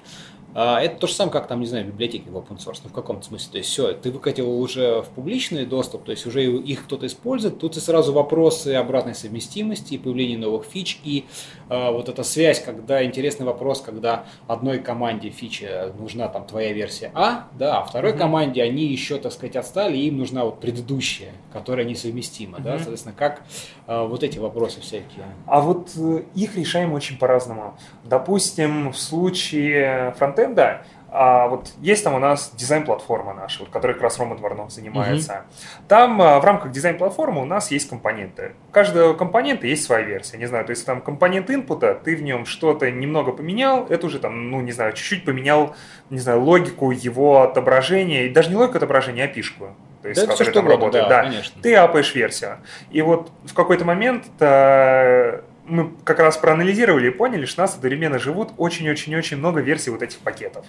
это 0.56 1.00
то 1.00 1.08
же 1.08 1.14
самое, 1.14 1.34
как 1.34 1.48
там, 1.48 1.60
не 1.60 1.66
знаю, 1.66 1.86
библиотеки 1.86 2.30
в 2.30 2.38
open 2.38 2.58
source, 2.58 2.80
ну 2.84 2.90
в 2.90 2.94
каком-то 2.94 3.26
смысле. 3.26 3.52
То 3.52 3.58
есть 3.58 3.70
все, 3.70 3.92
ты 3.92 4.10
выкатил 4.10 4.50
уже 4.50 5.02
в 5.02 5.10
публичный 5.10 5.66
доступ, 5.66 6.06
то 6.06 6.12
есть 6.12 6.26
уже 6.26 6.46
их 6.46 6.86
кто-то 6.86 7.08
использует. 7.08 7.60
Тут 7.60 7.76
и 7.76 7.82
сразу 7.82 8.14
вопросы 8.14 8.74
обратной 8.76 9.16
совместимости, 9.16 9.96
и 9.96 9.98
появления 9.98 10.38
новых 10.38 10.66
фич, 10.66 11.02
и 11.04 11.26
э, 11.70 11.92
вот 11.92 12.08
эта 12.08 12.24
связь, 12.24 12.64
когда 12.64 13.04
интересный 13.04 13.46
вопрос, 13.46 13.82
когда 13.82 14.26
одной 14.48 14.80
команде 14.80 15.30
фича 15.30 15.94
нужна 16.00 16.30
там 16.30 16.46
твоя 16.46 16.72
версия 16.72 17.12
А, 17.14 17.48
да, 17.60 17.80
а 17.80 17.84
второй 17.84 18.14
mm-hmm. 18.14 18.18
команде 18.18 18.64
они 18.64 18.86
еще, 18.86 19.18
так 19.18 19.34
сказать, 19.34 19.58
отстали, 19.58 19.98
и 19.98 20.08
им 20.08 20.20
нужна 20.20 20.46
вот 20.46 20.62
предыдущая, 20.62 21.34
которая 21.52 21.86
несовместима, 21.86 22.60
mm-hmm. 22.60 22.64
да, 22.64 22.78
соответственно, 22.78 23.16
как 23.18 23.44
э, 23.88 24.06
вот 24.08 24.24
эти 24.24 24.40
вопросы 24.40 24.80
всякие. 24.80 25.26
А 25.48 25.60
вот 25.60 25.90
э, 25.98 26.24
их 26.34 26.56
решаем 26.56 26.94
очень 26.94 27.18
по-разному. 27.18 27.78
Допустим, 28.06 28.94
в 28.94 28.98
случае 28.98 30.14
фронтенда 30.18 30.45
фронтенда, 30.46 30.82
а 31.18 31.48
вот 31.48 31.72
есть 31.80 32.04
там 32.04 32.14
у 32.14 32.20
нас 32.20 32.52
дизайн-платформа 32.56 33.34
наша, 33.34 33.62
вот, 33.62 33.70
которой 33.70 33.94
как 33.94 34.04
раз 34.04 34.20
Рома 34.20 34.36
Дворнов 34.36 34.72
занимается. 34.72 35.32
Mm-hmm. 35.32 35.88
Там 35.88 36.22
а, 36.22 36.40
в 36.42 36.44
рамках 36.44 36.72
дизайн-платформы 36.72 37.42
у 37.42 37.46
нас 37.46 37.72
есть 37.72 37.90
компоненты. 37.90 38.52
У 38.68 38.72
каждого 38.72 39.14
компонента 39.14 39.66
есть 39.66 39.86
своя 39.86 40.04
версия. 40.04 40.38
Не 40.38 40.46
знаю, 40.46 40.66
то 40.66 40.72
есть 40.72 40.86
там 40.86 41.02
компонент 41.02 41.50
инпута, 41.50 41.96
ты 41.96 42.18
в 42.18 42.22
нем 42.22 42.46
что-то 42.46 42.92
немного 42.92 43.32
поменял, 43.32 43.86
это 43.88 44.08
уже 44.08 44.20
там, 44.20 44.52
ну 44.52 44.60
не 44.60 44.74
знаю, 44.74 44.92
чуть-чуть 44.94 45.24
поменял, 45.24 45.76
не 46.10 46.20
знаю, 46.20 46.42
логику 46.42 46.92
его 46.92 47.44
отображения, 47.44 48.26
и 48.26 48.30
даже 48.30 48.50
не 48.50 48.58
логику 48.58 48.78
отображения, 48.78 49.24
а 49.24 49.28
пишку 49.28 49.70
то 50.02 50.10
есть, 50.10 50.22
да, 50.22 50.28
который 50.28 50.54
там 50.54 50.68
работает. 50.68 51.06
Да, 51.06 51.24
да. 51.24 51.24
Конечно. 51.24 51.62
Ты 51.64 51.74
апаешь 51.74 52.14
версию. 52.14 52.60
И 52.92 53.02
вот 53.02 53.32
в 53.44 53.56
какой-то 53.56 53.86
момент 53.86 54.26
э, 54.40 55.42
мы 55.68 55.92
как 56.04 56.20
раз 56.20 56.38
проанализировали 56.38 57.08
и 57.08 57.12
поняли, 57.12 57.46
что 57.46 57.62
у 57.62 57.64
нас 57.64 57.76
одновременно 57.76 58.20
живут 58.20 58.54
очень-очень-очень 58.58 59.38
много 59.38 59.62
версий 59.62 59.90
вот 59.90 60.02
этих 60.02 60.20
пакетов. 60.20 60.66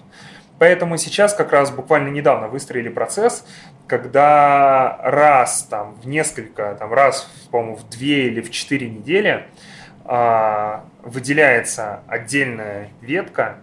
Поэтому 0.59 0.97
сейчас 0.97 1.35
как 1.35 1.53
раз 1.53 1.71
буквально 1.71 2.09
недавно 2.09 2.49
выстроили 2.49 2.89
процесс, 2.89 3.47
когда 3.87 4.99
раз 5.03 5.67
там 5.69 5.95
в 6.03 6.07
несколько, 6.07 6.75
там 6.79 6.93
раз, 6.93 7.31
по-моему, 7.51 7.77
в 7.77 7.89
две 7.91 8.29
или 8.29 8.41
в 8.41 8.51
четыре 8.51 8.89
недели 8.89 9.47
э, 10.05 10.81
выделяется 11.03 12.01
отдельная 12.09 12.89
ветка, 13.03 13.59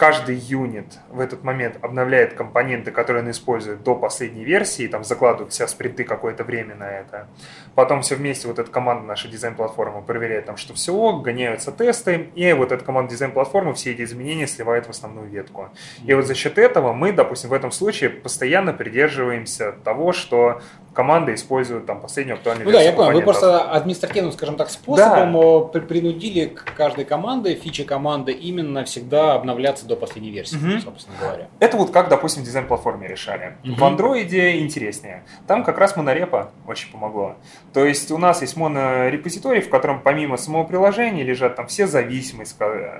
каждый 0.00 0.36
юнит 0.36 0.98
в 1.10 1.20
этот 1.20 1.44
момент 1.44 1.76
обновляет 1.82 2.32
компоненты, 2.32 2.90
которые 2.90 3.22
он 3.22 3.30
использует 3.30 3.82
до 3.82 3.94
последней 3.94 4.44
версии, 4.44 4.86
там 4.86 5.04
закладывает 5.04 5.52
все 5.52 5.66
спринты 5.66 6.04
какое-то 6.04 6.42
время 6.42 6.74
на 6.74 6.90
это. 6.90 7.28
Потом 7.74 8.00
все 8.00 8.14
вместе, 8.14 8.48
вот 8.48 8.58
эта 8.58 8.70
команда 8.70 9.04
наша 9.04 9.28
дизайн-платформа 9.28 10.00
проверяет 10.00 10.46
там, 10.46 10.56
что 10.56 10.72
все 10.72 10.94
ок, 10.94 11.22
гоняются 11.22 11.70
тесты, 11.70 12.30
и 12.34 12.50
вот 12.54 12.72
эта 12.72 12.82
команда 12.82 13.10
дизайн-платформы 13.10 13.74
все 13.74 13.92
эти 13.92 14.00
изменения 14.04 14.46
сливает 14.46 14.86
в 14.86 14.88
основную 14.90 15.28
ветку. 15.28 15.68
И 16.06 16.14
вот 16.14 16.24
за 16.24 16.34
счет 16.34 16.56
этого 16.56 16.94
мы, 16.94 17.12
допустим, 17.12 17.50
в 17.50 17.52
этом 17.52 17.70
случае 17.70 18.08
постоянно 18.08 18.72
придерживаемся 18.72 19.72
того, 19.84 20.12
что 20.12 20.62
команда 20.94 21.34
использует 21.34 21.86
там 21.86 22.00
последнюю 22.00 22.36
актуальную 22.36 22.66
ну, 22.66 22.72
версию. 22.72 22.96
Да, 22.96 23.02
я 23.02 23.06
понял. 23.06 23.18
Вы 23.18 23.24
просто 23.24 23.60
административным, 23.70 24.32
скажем 24.32 24.56
так, 24.56 24.70
способом 24.70 25.70
да. 25.72 25.80
принудили 25.80 26.54
каждой 26.76 27.04
команды, 27.04 27.54
фичи 27.54 27.84
команды 27.84 28.32
именно 28.32 28.84
всегда 28.84 29.34
обновляться 29.34 29.86
до 29.86 29.96
последней 29.96 30.30
версии, 30.30 30.56
угу. 30.56 30.80
собственно 30.80 31.16
говоря. 31.20 31.48
Это 31.60 31.76
вот 31.76 31.90
как, 31.90 32.08
допустим, 32.08 32.42
дизайн-платформе 32.42 33.06
решали. 33.06 33.56
Угу. 33.64 33.74
В 33.74 33.84
андроиде 33.84 34.58
интереснее. 34.58 35.24
Там 35.46 35.64
как 35.64 35.78
раз 35.78 35.96
монорепа 35.96 36.50
очень 36.66 36.90
помогло. 36.90 37.36
То 37.72 37.84
есть 37.84 38.10
у 38.10 38.18
нас 38.18 38.40
есть 38.42 38.56
монорепозиторий, 38.56 39.60
в 39.60 39.70
котором 39.70 40.00
помимо 40.00 40.36
самого 40.36 40.64
приложения 40.64 41.22
лежат 41.22 41.56
там 41.56 41.66
все 41.66 41.86
зависимости, 41.86 42.56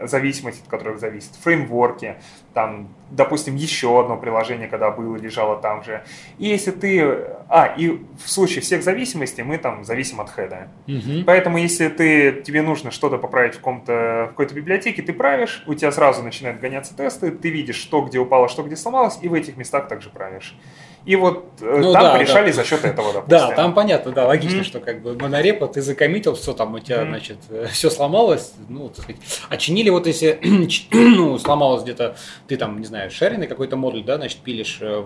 зависимости 0.07 0.63
от 0.63 0.69
которых 0.69 1.01
зависят, 1.01 1.35
фреймворки, 1.43 2.17
там, 2.55 2.89
допустим, 3.11 3.55
еще 3.55 4.01
одно 4.01 4.17
приложение, 4.17 4.69
когда 4.69 4.91
было, 4.91 5.17
лежало 5.17 5.57
там 5.61 5.85
же. 5.85 6.03
И 6.39 6.47
если 6.47 6.71
ты... 6.71 7.01
А, 7.49 7.67
и 7.77 8.01
в 8.23 8.29
случае 8.31 8.61
всех 8.61 8.83
зависимостей 8.83 9.43
мы 9.43 9.59
там 9.59 9.85
зависим 9.85 10.21
от 10.21 10.31
хеда. 10.31 10.69
Угу. 10.87 11.25
Поэтому 11.27 11.59
если 11.59 11.89
ты, 11.89 12.43
тебе 12.43 12.63
нужно 12.63 12.91
что-то 12.91 13.19
поправить 13.19 13.55
в, 13.55 13.63
в 13.63 14.27
какой-то 14.29 14.55
библиотеке, 14.55 15.03
ты 15.03 15.13
правишь, 15.13 15.63
у 15.67 15.75
тебя 15.75 15.93
сразу 15.93 16.23
начинают 16.23 16.61
гоняться 16.61 16.97
тесты, 16.97 17.31
ты 17.31 17.51
видишь, 17.51 17.77
что 17.77 18.03
где 18.03 18.19
упало, 18.19 18.49
что 18.49 18.63
где 18.63 18.77
сломалось, 18.77 19.19
и 19.23 19.29
в 19.29 19.35
этих 19.35 19.57
местах 19.57 19.89
также 19.89 20.11
правишь. 20.11 20.57
И 21.05 21.17
вот 21.17 21.45
э, 21.61 21.79
ну, 21.79 21.93
там 21.93 22.03
да, 22.03 22.19
решали 22.19 22.49
да. 22.49 22.53
за 22.53 22.65
счет 22.65 22.85
этого, 22.85 23.13
допустим. 23.13 23.29
Да, 23.29 23.55
там 23.55 23.75
понятно, 23.75 24.13
да, 24.13 24.27
логично, 24.27 24.61
mm-hmm. 24.61 24.65
что 24.65 24.81
как 24.81 25.03
бы 25.03 25.15
монорепа, 25.15 25.67
ты 25.67 25.81
закоммитил, 25.81 26.35
все 26.35 26.53
там 26.53 26.75
у 26.75 26.79
тебя, 26.79 26.99
mm-hmm. 26.99 27.09
значит, 27.09 27.39
э, 27.49 27.67
все 27.71 27.91
сломалось, 27.91 28.53
ну, 28.69 28.89
так 28.89 29.05
сказать, 29.05 29.21
очинили 29.49 29.89
вот 29.89 30.07
если, 30.07 30.39
ну, 30.93 31.39
сломалось 31.39 31.83
где-то, 31.85 32.17
ты 32.49 32.57
там, 32.57 32.79
не 32.79 32.87
знаю, 32.87 33.11
шаренный 33.11 33.47
какой-то 33.47 33.77
модуль, 33.77 34.05
да, 34.05 34.17
значит, 34.17 34.41
пилишь 34.41 34.79
э, 34.83 35.05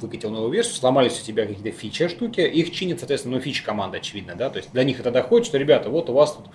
выкатил 0.00 0.30
новую 0.30 0.52
версию, 0.52 0.74
сломались 0.74 1.20
у 1.20 1.24
тебя 1.24 1.46
какие-то 1.46 1.76
фичи, 1.76 2.08
штуки, 2.08 2.40
их 2.40 2.72
чинит, 2.72 2.98
соответственно, 2.98 3.36
ну, 3.36 3.42
фичи 3.42 3.64
команда, 3.64 3.98
очевидно, 3.98 4.34
да, 4.36 4.50
то 4.50 4.58
есть 4.58 4.72
для 4.72 4.84
них 4.84 5.00
это 5.00 5.10
доходит, 5.10 5.46
что, 5.46 5.58
ребята, 5.58 5.90
вот 5.90 6.10
у 6.10 6.12
вас 6.12 6.34
тут, 6.34 6.46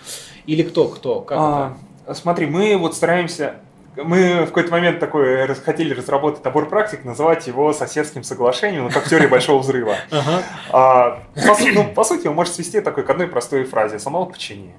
или 0.45 0.63
кто, 0.63 0.87
кто, 0.87 1.21
как 1.21 1.37
а, 1.39 1.77
это? 2.05 2.13
Смотри, 2.13 2.45
мы 2.45 2.77
вот 2.77 2.95
стараемся 2.95 3.55
мы 4.03 4.43
в 4.43 4.47
какой-то 4.47 4.71
момент 4.71 4.99
такой 4.99 5.47
хотели 5.55 5.93
разработать 5.93 6.43
набор 6.43 6.69
практик, 6.69 7.03
называть 7.03 7.47
его 7.47 7.73
соседским 7.73 8.23
соглашением, 8.23 8.85
ну, 8.85 8.89
как 8.91 9.07
теория 9.07 9.27
большого 9.27 9.59
взрыва. 9.59 9.95
А, 10.71 11.23
по, 11.35 11.57
ну, 11.73 11.85
по 11.93 12.03
сути, 12.03 12.25
его 12.25 12.33
может 12.33 12.53
свести 12.53 12.81
такой 12.81 13.03
к 13.03 13.09
одной 13.09 13.27
простой 13.27 13.63
фразе 13.63 13.99
«сломал, 13.99 14.27
почини». 14.27 14.73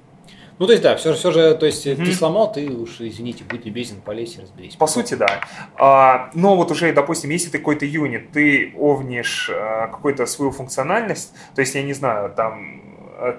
Ну, 0.59 0.65
то 0.65 0.73
есть, 0.73 0.83
да, 0.83 0.97
все, 0.97 1.13
все 1.13 1.31
же, 1.31 1.55
то 1.55 1.65
есть, 1.65 1.87
mm-hmm. 1.87 2.03
ты 2.03 2.13
сломал, 2.13 2.51
ты 2.51 2.69
уж, 2.69 2.99
извините, 2.99 3.45
будь 3.45 3.65
любезен, 3.65 4.01
полезь 4.01 4.35
и 4.35 4.41
разберись. 4.41 4.75
По 4.75 4.87
сути, 4.87 5.13
да. 5.13 5.39
А, 5.77 6.29
но 6.33 6.57
вот 6.57 6.69
уже, 6.69 6.91
допустим, 6.91 7.29
если 7.29 7.49
ты 7.49 7.59
какой-то 7.59 7.85
юнит, 7.85 8.33
ты 8.33 8.73
овнишь 8.77 9.49
а, 9.53 9.87
какую-то 9.87 10.25
свою 10.25 10.51
функциональность, 10.51 11.33
то 11.55 11.61
есть, 11.61 11.75
я 11.75 11.83
не 11.83 11.93
знаю, 11.93 12.33
там, 12.35 12.88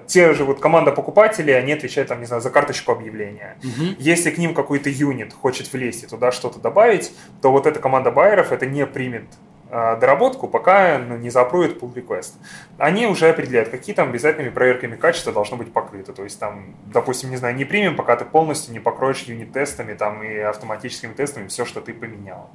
те 0.07 0.33
же 0.33 0.43
вот 0.43 0.59
команда 0.59 0.91
покупателей, 0.91 1.57
они 1.57 1.73
отвечают, 1.73 2.09
там, 2.09 2.19
не 2.19 2.25
знаю, 2.25 2.41
за 2.41 2.49
карточку 2.49 2.91
объявления. 2.91 3.57
Угу. 3.63 3.95
Если 3.99 4.29
к 4.31 4.37
ним 4.37 4.53
какой-то 4.53 4.89
юнит 4.89 5.33
хочет 5.33 5.71
влезть 5.71 6.03
и 6.03 6.07
туда 6.07 6.31
что-то 6.31 6.59
добавить, 6.59 7.13
то 7.41 7.51
вот 7.51 7.65
эта 7.67 7.79
команда 7.79 8.11
байеров 8.11 8.51
это 8.51 8.65
не 8.65 8.85
примет 8.85 9.25
э, 9.69 9.97
доработку, 9.99 10.47
пока 10.47 10.99
ну, 10.99 11.17
не 11.17 11.29
запрует 11.29 11.81
pull 11.81 11.93
request. 11.93 12.33
Они 12.77 13.07
уже 13.07 13.29
определяют, 13.29 13.69
какие 13.69 13.95
там 13.95 14.09
обязательными 14.09 14.51
проверками 14.51 14.95
качества 14.95 15.33
должно 15.33 15.57
быть 15.57 15.73
покрыто. 15.73 16.13
То 16.13 16.23
есть 16.23 16.39
там, 16.39 16.75
допустим, 16.85 17.29
не 17.29 17.37
знаю, 17.37 17.55
не 17.55 17.65
примем, 17.65 17.95
пока 17.95 18.15
ты 18.15 18.25
полностью 18.25 18.73
не 18.73 18.79
покроешь 18.79 19.23
юнит-тестами 19.23 19.93
там, 19.93 20.23
и 20.23 20.37
автоматическими 20.37 21.13
тестами 21.13 21.47
все, 21.47 21.65
что 21.65 21.81
ты 21.81 21.93
поменял. 21.93 22.49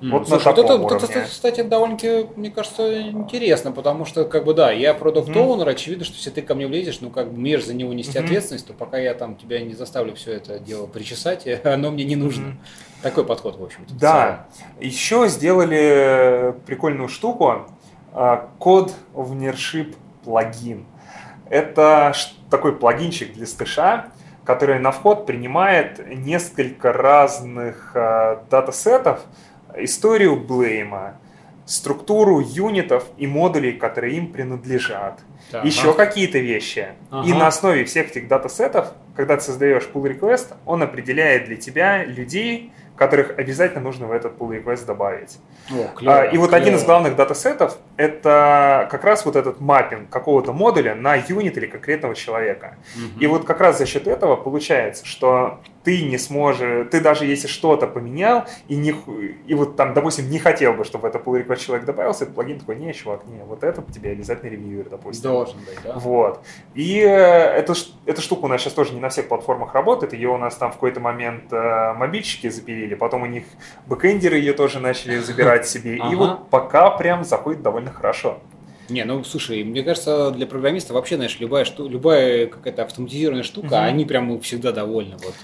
Вот 0.00 0.28
Слушай, 0.28 0.46
вот 0.46 0.58
это, 0.58 0.76
вот 0.76 0.92
это, 0.92 1.22
кстати, 1.22 1.62
довольно-таки, 1.62 2.28
мне 2.36 2.50
кажется, 2.50 3.02
интересно, 3.02 3.72
потому 3.72 4.04
что, 4.04 4.24
как 4.24 4.44
бы, 4.44 4.54
да, 4.54 4.70
я 4.70 4.94
продукт 4.94 5.34
оунер 5.34 5.68
очевидно, 5.68 6.04
что 6.04 6.14
если 6.14 6.30
ты 6.30 6.42
ко 6.42 6.54
мне 6.54 6.66
влезешь, 6.68 7.00
ну, 7.00 7.10
как 7.10 7.32
бы, 7.32 7.38
мне 7.38 7.58
за 7.60 7.74
него 7.74 7.92
нести 7.92 8.16
mm-hmm. 8.16 8.24
ответственность, 8.24 8.66
то 8.66 8.72
пока 8.74 8.98
я 8.98 9.14
там 9.14 9.34
тебя 9.34 9.60
не 9.60 9.74
заставлю 9.74 10.14
все 10.14 10.34
это 10.34 10.60
дело 10.60 10.86
причесать, 10.86 11.46
оно 11.64 11.90
мне 11.90 12.04
не 12.04 12.16
нужно. 12.16 12.46
Mm-hmm. 12.46 13.02
Такой 13.02 13.24
подход, 13.24 13.58
в 13.58 13.64
общем-то. 13.64 13.94
Да. 13.94 14.46
Еще 14.80 15.26
сделали 15.28 16.54
прикольную 16.66 17.08
штуку, 17.08 17.66
а, 18.12 18.48
код 18.58 18.92
ownership 19.14 19.96
плагин. 20.24 20.86
Это 21.50 22.12
такой 22.50 22.76
плагинчик 22.76 23.32
для 23.32 23.46
стыша, 23.46 24.10
который 24.44 24.78
на 24.78 24.92
вход 24.92 25.26
принимает 25.26 26.00
несколько 26.08 26.92
разных 26.92 27.92
э, 27.94 28.38
датасетов, 28.50 29.20
историю 29.80 30.36
блейма, 30.36 31.16
структуру 31.68 32.40
юнитов 32.40 33.04
и 33.18 33.26
модулей, 33.26 33.72
которые 33.72 34.16
им 34.16 34.32
принадлежат. 34.32 35.20
Так, 35.50 35.64
еще 35.64 35.90
ага. 35.90 36.06
какие-то 36.06 36.38
вещи. 36.38 36.88
Ага. 37.10 37.28
И 37.28 37.32
на 37.32 37.46
основе 37.46 37.84
всех 37.84 38.10
этих 38.10 38.26
датасетов, 38.26 38.92
когда 39.14 39.36
ты 39.36 39.42
создаешь 39.42 39.88
pull 39.92 40.02
request, 40.02 40.54
он 40.64 40.82
определяет 40.82 41.44
для 41.44 41.56
тебя 41.56 42.04
людей, 42.04 42.72
которых 42.96 43.38
обязательно 43.38 43.82
нужно 43.82 44.06
в 44.06 44.12
этот 44.12 44.36
pull 44.38 44.50
request 44.50 44.86
добавить. 44.86 45.38
О, 45.70 45.88
клево, 45.94 46.24
и 46.24 46.38
вот 46.38 46.50
клево. 46.50 46.62
один 46.62 46.74
из 46.74 46.84
главных 46.84 47.16
датасетов– 47.16 47.78
это 47.96 48.88
как 48.90 49.04
раз 49.04 49.24
вот 49.24 49.36
этот 49.36 49.60
маппинг 49.60 50.08
какого-то 50.10 50.52
модуля 50.52 50.94
на 50.94 51.14
юнит 51.16 51.56
или 51.58 51.66
конкретного 51.66 52.14
человека. 52.14 52.76
Угу. 52.96 53.20
И 53.20 53.26
вот 53.26 53.44
как 53.44 53.60
раз 53.60 53.78
за 53.78 53.86
счет 53.86 54.06
этого 54.06 54.36
получается, 54.36 55.06
что 55.06 55.60
ты 55.84 56.02
не 56.02 56.18
сможешь, 56.18 56.88
ты 56.90 57.00
даже 57.00 57.24
если 57.24 57.46
что-то 57.46 57.86
поменял, 57.86 58.44
и, 58.68 58.76
не, 58.76 58.94
и 59.46 59.54
вот 59.54 59.76
там, 59.76 59.94
допустим, 59.94 60.28
не 60.30 60.38
хотел 60.38 60.74
бы, 60.74 60.84
чтобы 60.84 61.08
это 61.08 61.18
pull 61.18 61.44
request 61.44 61.64
человек 61.64 61.86
добавился, 61.86 62.24
этот 62.24 62.34
плагин 62.34 62.58
такой, 62.60 62.76
не, 62.76 62.92
чувак, 62.92 63.26
не, 63.26 63.42
вот 63.44 63.64
это 63.64 63.82
тебе 63.92 64.10
обязательно 64.10 64.50
ревьюер, 64.50 64.88
допустим. 64.88 65.22
Должен 65.22 65.58
быть, 65.58 65.78
да. 65.82 65.94
Вот. 65.98 66.40
И 66.74 66.98
э, 67.00 67.06
эта, 67.06 67.74
эта 68.06 68.20
штука 68.20 68.46
у 68.46 68.48
нас 68.48 68.60
сейчас 68.60 68.72
тоже 68.72 68.92
не 68.92 69.00
на 69.00 69.08
всех 69.08 69.28
платформах 69.28 69.74
работает, 69.74 70.12
ее 70.12 70.28
у 70.28 70.38
нас 70.38 70.56
там 70.56 70.70
в 70.70 70.74
какой-то 70.74 71.00
момент 71.00 71.52
э, 71.52 71.92
мобильщики 71.94 72.48
запилили, 72.48 72.94
потом 72.94 73.22
у 73.22 73.26
них 73.26 73.44
бэкэндеры 73.86 74.36
ее 74.36 74.52
тоже 74.52 74.80
начали 74.80 75.18
забирать 75.20 75.66
себе, 75.66 75.96
и 75.96 76.14
вот 76.14 76.48
пока 76.50 76.90
прям 76.90 77.24
заходит 77.24 77.62
довольно 77.62 77.92
хорошо. 77.92 78.38
Не, 78.88 79.04
ну 79.04 79.22
слушай, 79.22 79.64
мне 79.64 79.82
кажется, 79.82 80.30
для 80.30 80.46
программиста 80.46 80.94
вообще, 80.94 81.16
знаешь, 81.16 81.38
любая, 81.40 81.64
шту, 81.64 81.88
любая 81.88 82.46
какая-то 82.46 82.84
автоматизированная 82.84 83.42
штука, 83.42 83.74
uh-huh. 83.74 83.84
они 83.84 84.06
прям 84.06 84.40
всегда 84.40 84.72
довольны. 84.72 85.16
Вот. 85.22 85.34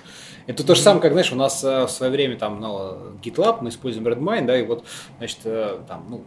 Это 0.47 0.65
то 0.65 0.75
же 0.75 0.81
самое, 0.81 1.03
как, 1.03 1.13
знаешь, 1.13 1.33
у 1.33 1.37
нас 1.37 1.65
э, 1.65 1.85
в 1.85 1.89
свое 1.89 2.13
время 2.13 2.37
там, 2.37 2.61
ну, 2.61 3.15
GitLab, 3.23 3.59
мы 3.63 3.71
используем 3.71 4.07
Redmine, 4.07 4.45
да, 4.45 4.59
и 4.59 4.67
вот, 4.67 4.85
значит, 5.19 5.39
э, 5.45 5.81
там, 5.89 6.07
ну, 6.09 6.25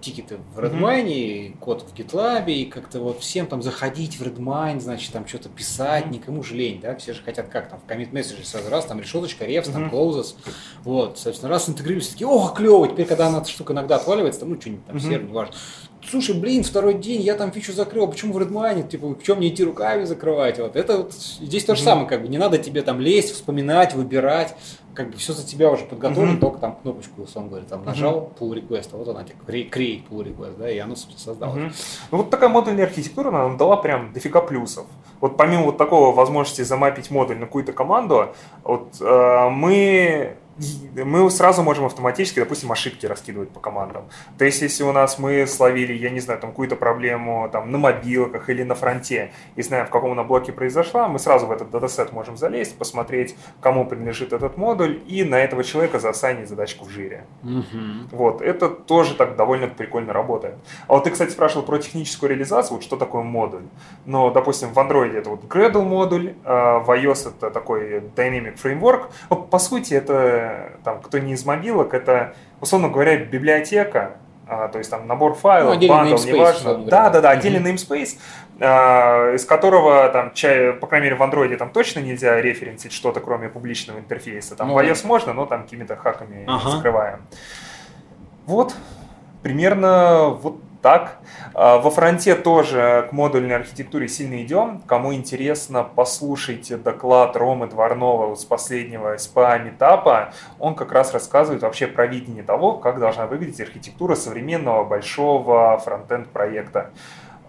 тикеты 0.00 0.38
в 0.54 0.58
Redmine, 0.58 1.06
mm-hmm. 1.06 1.58
код 1.58 1.82
в 1.82 1.94
GitLab, 1.94 2.50
и 2.50 2.64
как-то 2.66 3.00
вот 3.00 3.20
всем 3.20 3.46
там 3.46 3.62
заходить 3.62 4.18
в 4.18 4.22
Redmine, 4.22 4.80
значит, 4.80 5.12
там 5.12 5.26
что-то 5.26 5.48
писать, 5.48 6.06
mm-hmm. 6.06 6.12
никому 6.12 6.42
же 6.42 6.54
лень, 6.54 6.80
да, 6.80 6.96
все 6.96 7.12
же 7.12 7.22
хотят 7.22 7.48
как 7.48 7.68
там, 7.68 7.80
в 7.80 7.90
commit 7.90 8.10
message 8.10 8.44
сразу 8.44 8.68
раз, 8.70 8.86
там 8.86 9.00
решеточка, 9.00 9.44
рефс, 9.44 9.68
mm-hmm. 9.68 9.72
там 9.72 9.90
closes, 9.90 10.34
вот, 10.82 11.16
соответственно, 11.16 11.50
раз 11.50 11.68
интегрировались, 11.68 12.08
такие, 12.08 12.26
о, 12.26 12.48
клево, 12.48 12.88
теперь, 12.88 13.06
когда 13.06 13.30
эта 13.30 13.48
штука 13.48 13.72
иногда 13.72 13.96
отваливается, 13.96 14.40
там, 14.40 14.50
ну, 14.50 14.60
что-нибудь 14.60 14.86
там, 14.86 14.96
mm-hmm. 14.96 15.00
сервер, 15.00 15.28
неважно, 15.28 15.54
слушай, 16.08 16.34
блин, 16.34 16.64
второй 16.64 16.94
день, 16.94 17.20
я 17.22 17.34
там 17.34 17.52
фичу 17.52 17.72
закрыл, 17.72 18.08
почему 18.08 18.32
в 18.32 18.38
Redmine, 18.38 18.88
типа, 18.88 19.08
в 19.08 19.22
чем 19.22 19.38
мне 19.38 19.48
идти 19.48 19.64
руками 19.64 20.04
закрывать? 20.04 20.58
Вот 20.58 20.76
это 20.76 20.98
вот 20.98 21.12
здесь 21.12 21.64
то 21.64 21.74
же 21.74 21.80
mm-hmm. 21.80 21.84
самое, 21.84 22.06
как 22.06 22.22
бы, 22.22 22.28
не 22.28 22.38
надо 22.38 22.58
тебе 22.58 22.82
там 22.82 23.00
лезть, 23.00 23.32
вспоминать, 23.32 23.94
выбирать, 23.94 24.54
как 24.94 25.10
бы 25.10 25.16
все 25.16 25.32
за 25.32 25.46
тебя 25.46 25.70
уже 25.70 25.84
подготовлено, 25.84 26.36
mm-hmm. 26.36 26.40
только 26.40 26.58
там 26.58 26.76
кнопочку, 26.82 27.22
условно 27.22 27.50
говоря, 27.50 27.66
там 27.66 27.84
нажал 27.84 28.32
mm-hmm. 28.38 28.38
pull 28.38 28.68
request, 28.68 28.88
а 28.92 28.96
вот 28.96 29.08
она 29.08 29.24
тебе 29.24 29.36
create 29.46 30.02
pull 30.08 30.24
request, 30.24 30.56
да, 30.58 30.70
и 30.70 30.78
оно 30.78 30.94
создалось. 30.96 31.58
Mm-hmm. 31.58 31.72
Ну, 32.10 32.18
вот 32.18 32.30
такая 32.30 32.48
модульная 32.48 32.84
архитектура 32.84 33.30
нам 33.30 33.56
дала 33.56 33.76
прям 33.76 34.12
дофига 34.12 34.40
плюсов. 34.40 34.86
Вот 35.20 35.36
помимо 35.36 35.64
вот 35.64 35.78
такого 35.78 36.14
возможности 36.14 36.62
замапить 36.62 37.10
модуль 37.10 37.38
на 37.38 37.46
какую-то 37.46 37.72
команду, 37.72 38.34
вот 38.64 39.00
э, 39.00 39.48
мы 39.50 40.36
мы 40.94 41.30
сразу 41.30 41.62
можем 41.62 41.86
автоматически, 41.86 42.40
допустим, 42.40 42.70
ошибки 42.72 43.06
раскидывать 43.06 43.50
по 43.50 43.60
командам. 43.60 44.04
То 44.38 44.44
есть, 44.44 44.62
если 44.62 44.84
у 44.84 44.92
нас 44.92 45.18
мы 45.18 45.46
словили, 45.46 45.92
я 45.92 46.10
не 46.10 46.20
знаю, 46.20 46.40
там 46.40 46.50
какую-то 46.50 46.76
проблему 46.76 47.48
там, 47.52 47.70
на 47.70 47.78
мобилках 47.78 48.48
или 48.48 48.62
на 48.62 48.74
фронте, 48.74 49.32
и 49.56 49.62
знаем, 49.62 49.86
в 49.86 49.90
каком 49.90 50.12
она 50.12 50.24
блоке 50.24 50.52
произошла, 50.52 51.08
мы 51.08 51.18
сразу 51.18 51.46
в 51.46 51.52
этот 51.52 51.70
датасет 51.70 52.12
можем 52.12 52.36
залезть, 52.36 52.76
посмотреть, 52.76 53.36
кому 53.60 53.86
принадлежит 53.86 54.32
этот 54.32 54.56
модуль, 54.56 55.00
и 55.06 55.24
на 55.24 55.36
этого 55.36 55.64
человека 55.64 55.98
засанить 55.98 56.48
задачку 56.48 56.84
в 56.84 56.90
жире. 56.90 57.24
Угу. 57.42 58.08
Вот, 58.12 58.42
это 58.42 58.68
тоже 58.68 59.14
так 59.14 59.36
довольно 59.36 59.68
прикольно 59.68 60.12
работает. 60.12 60.54
А 60.86 60.94
вот 60.94 61.04
ты, 61.04 61.10
кстати, 61.10 61.30
спрашивал 61.30 61.64
про 61.64 61.78
техническую 61.78 62.30
реализацию, 62.30 62.76
вот 62.76 62.84
что 62.84 62.96
такое 62.96 63.22
модуль. 63.22 63.62
Но, 64.04 64.30
допустим, 64.30 64.72
в 64.72 64.78
Android 64.78 65.16
это 65.16 65.30
вот 65.30 65.44
Gradle 65.44 65.84
модуль, 65.84 66.34
а 66.44 66.80
в 66.80 66.90
iOS 66.90 67.30
это 67.30 67.50
такой 67.50 68.00
Dynamic 68.00 68.60
Framework. 68.62 69.06
По 69.50 69.58
сути, 69.58 69.94
это 69.94 70.51
там, 70.84 71.00
кто 71.00 71.18
не 71.18 71.32
из 71.32 71.44
мобилок, 71.44 71.94
это, 71.94 72.34
условно 72.60 72.88
говоря, 72.88 73.16
библиотека, 73.16 74.16
а, 74.46 74.68
то 74.68 74.78
есть 74.78 74.90
там 74.90 75.06
набор 75.06 75.34
файлов, 75.34 75.80
ну, 75.80 75.88
бандл, 75.88 76.16
неважно. 76.24 76.78
Да, 76.84 77.10
да, 77.10 77.20
да, 77.20 77.30
отдельный 77.30 77.72
namespace, 77.72 78.18
а, 78.60 79.34
из 79.34 79.44
которого 79.44 80.08
там, 80.10 80.32
чай, 80.34 80.72
по 80.72 80.86
крайней 80.86 81.06
мере, 81.06 81.16
в 81.16 81.22
андроиде 81.22 81.56
там 81.56 81.70
точно 81.70 82.00
нельзя 82.00 82.40
референсить 82.40 82.92
что-то, 82.92 83.20
кроме 83.20 83.48
публичного 83.48 83.98
интерфейса. 83.98 84.56
Там 84.56 84.68
ну, 84.68 84.74
в 84.74 84.78
iOS 84.78 85.06
можно, 85.06 85.32
но 85.32 85.46
там 85.46 85.62
какими-то 85.62 85.96
хаками 85.96 86.44
ага. 86.46 86.70
закрываем. 86.70 87.20
Вот, 88.46 88.74
примерно 89.42 90.30
вот 90.30 90.58
так. 90.82 91.18
А, 91.54 91.78
во 91.78 91.90
фронте 91.90 92.34
тоже 92.34 93.06
к 93.08 93.12
модульной 93.12 93.56
архитектуре 93.56 94.08
сильно 94.08 94.42
идем. 94.42 94.82
Кому 94.86 95.14
интересно, 95.14 95.84
послушайте 95.84 96.76
доклад 96.76 97.36
Ромы 97.36 97.68
Дворнова 97.68 98.34
с 98.34 98.44
последнего 98.44 99.16
СПА 99.16 99.58
метапа. 99.58 100.32
Он 100.58 100.74
как 100.74 100.92
раз 100.92 101.14
рассказывает 101.14 101.62
вообще 101.62 101.86
про 101.86 102.06
видение 102.06 102.42
того, 102.42 102.74
как 102.74 102.98
должна 102.98 103.26
выглядеть 103.26 103.60
архитектура 103.60 104.16
современного 104.16 104.84
большого 104.84 105.78
фронтенд 105.78 106.28
проекта. 106.28 106.90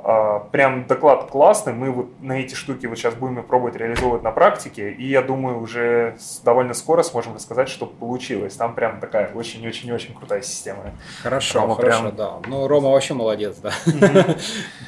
А, 0.06 0.40
прям 0.40 0.86
доклад 0.86 1.30
классный, 1.30 1.72
мы 1.72 1.90
вот 1.90 2.22
на 2.22 2.34
эти 2.34 2.56
штуки 2.56 2.88
вот 2.88 2.98
сейчас 2.98 3.16
будем 3.16 3.42
пробовать 3.42 3.78
реализовывать 3.78 4.22
на 4.22 4.32
практике, 4.32 4.92
и 4.92 5.08
я 5.08 5.22
думаю, 5.22 5.62
уже 5.62 6.18
довольно 6.44 6.74
скоро 6.74 7.04
сможем 7.04 7.36
рассказать, 7.36 7.70
что 7.70 7.86
получилось. 7.86 8.56
Там 8.56 8.76
прям 8.76 9.00
такая 9.00 9.32
очень-очень-очень 9.34 10.14
крутая 10.14 10.42
система. 10.42 10.92
Хорошо, 11.22 11.62
Рома 11.62 11.76
хорошо, 11.76 12.02
прям... 12.02 12.16
да. 12.18 12.34
Ну, 12.48 12.68
Рома 12.68 12.90
вообще 12.90 13.14
молодец, 13.14 13.58
да. 13.58 13.72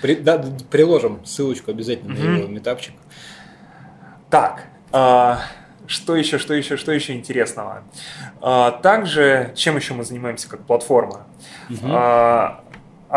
Приложим 0.01 1.26
ссылочку 1.26 1.72
обязательно 1.72 2.13
на 2.13 2.38
его 2.38 2.47
метапчик. 2.49 2.93
Так, 4.30 4.66
а, 4.91 5.39
что 5.88 6.16
еще, 6.18 6.39
что 6.39 6.53
еще, 6.53 6.76
что 6.76 6.91
еще 6.91 7.13
интересного? 7.13 7.84
А, 8.41 8.72
также, 8.72 9.53
чем 9.55 9.78
еще 9.78 9.93
мы 9.93 10.03
занимаемся 10.03 10.49
как 10.49 10.66
платформа? 10.66 11.26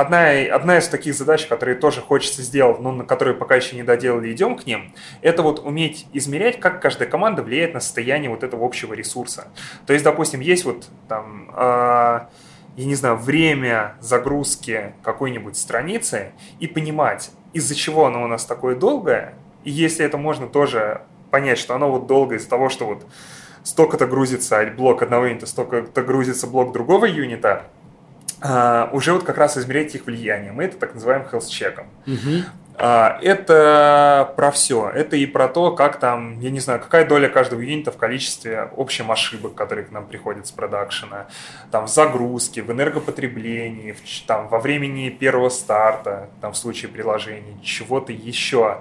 Одна, 0.01 0.31
одна 0.55 0.79
из 0.79 0.89
таких 0.89 1.15
задач, 1.15 1.47
которые 1.47 1.77
тоже 1.77 2.01
хочется 2.01 2.43
сделать, 2.43 2.79
но 2.81 2.93
на 2.93 3.05
которые 3.05 3.35
пока 3.35 3.57
еще 3.57 3.75
не 3.77 3.83
доделали, 3.83 4.33
идем 4.33 4.57
к 4.57 4.65
ним, 4.67 4.95
это 5.23 5.43
вот 5.43 5.65
уметь 5.65 6.07
измерять, 6.13 6.61
как 6.61 6.81
каждая 6.81 7.09
команда 7.09 7.43
влияет 7.43 7.75
на 7.75 7.81
состояние 7.81 8.31
вот 8.31 8.45
этого 8.45 8.65
общего 8.65 8.95
ресурса. 8.95 9.49
То 9.87 9.93
есть, 9.93 10.05
допустим, 10.05 10.41
есть 10.41 10.65
вот 10.65 10.89
там, 11.09 11.51
э, 11.57 12.21
я 12.77 12.85
не 12.85 12.95
знаю, 12.95 13.17
время 13.17 13.97
загрузки 14.01 14.95
какой-нибудь 15.03 15.57
страницы 15.57 16.33
и 16.61 16.69
понимать, 16.69 17.31
из-за 17.53 17.75
чего 17.75 18.07
оно 18.07 18.23
у 18.23 18.29
нас 18.29 18.45
такое 18.45 18.77
долгое, 18.77 19.35
и 19.65 19.71
если 19.71 20.05
это 20.05 20.17
можно 20.17 20.47
тоже 20.47 21.03
понять, 21.31 21.59
что 21.59 21.75
оно 21.75 21.91
вот 21.91 22.07
долго 22.07 22.37
из-за 22.37 22.49
того, 22.49 22.69
что 22.69 22.87
вот 22.87 23.07
столько-то 23.65 24.07
грузится 24.07 24.65
блок 24.77 25.03
одного 25.03 25.27
юнита, 25.27 25.47
столько-то 25.47 26.03
грузится 26.03 26.47
блок 26.47 26.73
другого 26.73 27.05
юнита, 27.05 27.65
а, 28.41 28.91
уже 28.93 29.13
вот 29.13 29.25
как 29.25 29.39
раз 29.39 29.57
измерять 29.57 29.95
их 29.95 30.07
влияние. 30.07 30.53
Мы 30.53 30.65
это 30.65 30.77
так 30.77 30.95
называем 30.95 31.27
health-чеком. 31.31 31.87
Угу. 32.07 32.45
Это 32.79 34.33
про 34.37 34.53
все. 34.53 34.89
Это 34.89 35.17
и 35.17 35.27
про 35.27 35.49
то, 35.49 35.73
как 35.73 35.99
там, 35.99 36.39
я 36.39 36.51
не 36.51 36.61
знаю, 36.61 36.79
какая 36.79 37.05
доля 37.05 37.29
каждого 37.29 37.61
юнита 37.61 37.91
в 37.91 37.97
количестве 37.97 38.71
общем 38.77 39.11
ошибок, 39.11 39.57
которые 39.57 39.85
к 39.85 39.91
нам 39.91 40.07
приходят 40.07 40.47
с 40.47 40.53
продакшена, 40.53 41.27
там 41.73 41.87
в 41.87 41.91
загрузке, 41.91 42.63
в 42.63 42.71
энергопотреблении, 42.71 43.93
в, 43.93 44.27
там 44.29 44.47
во 44.47 44.61
времени 44.61 45.09
первого 45.09 45.49
старта, 45.49 46.29
там 46.41 46.53
в 46.53 46.57
случае 46.57 46.89
приложений, 46.89 47.57
чего-то 47.65 48.13
еще. 48.13 48.79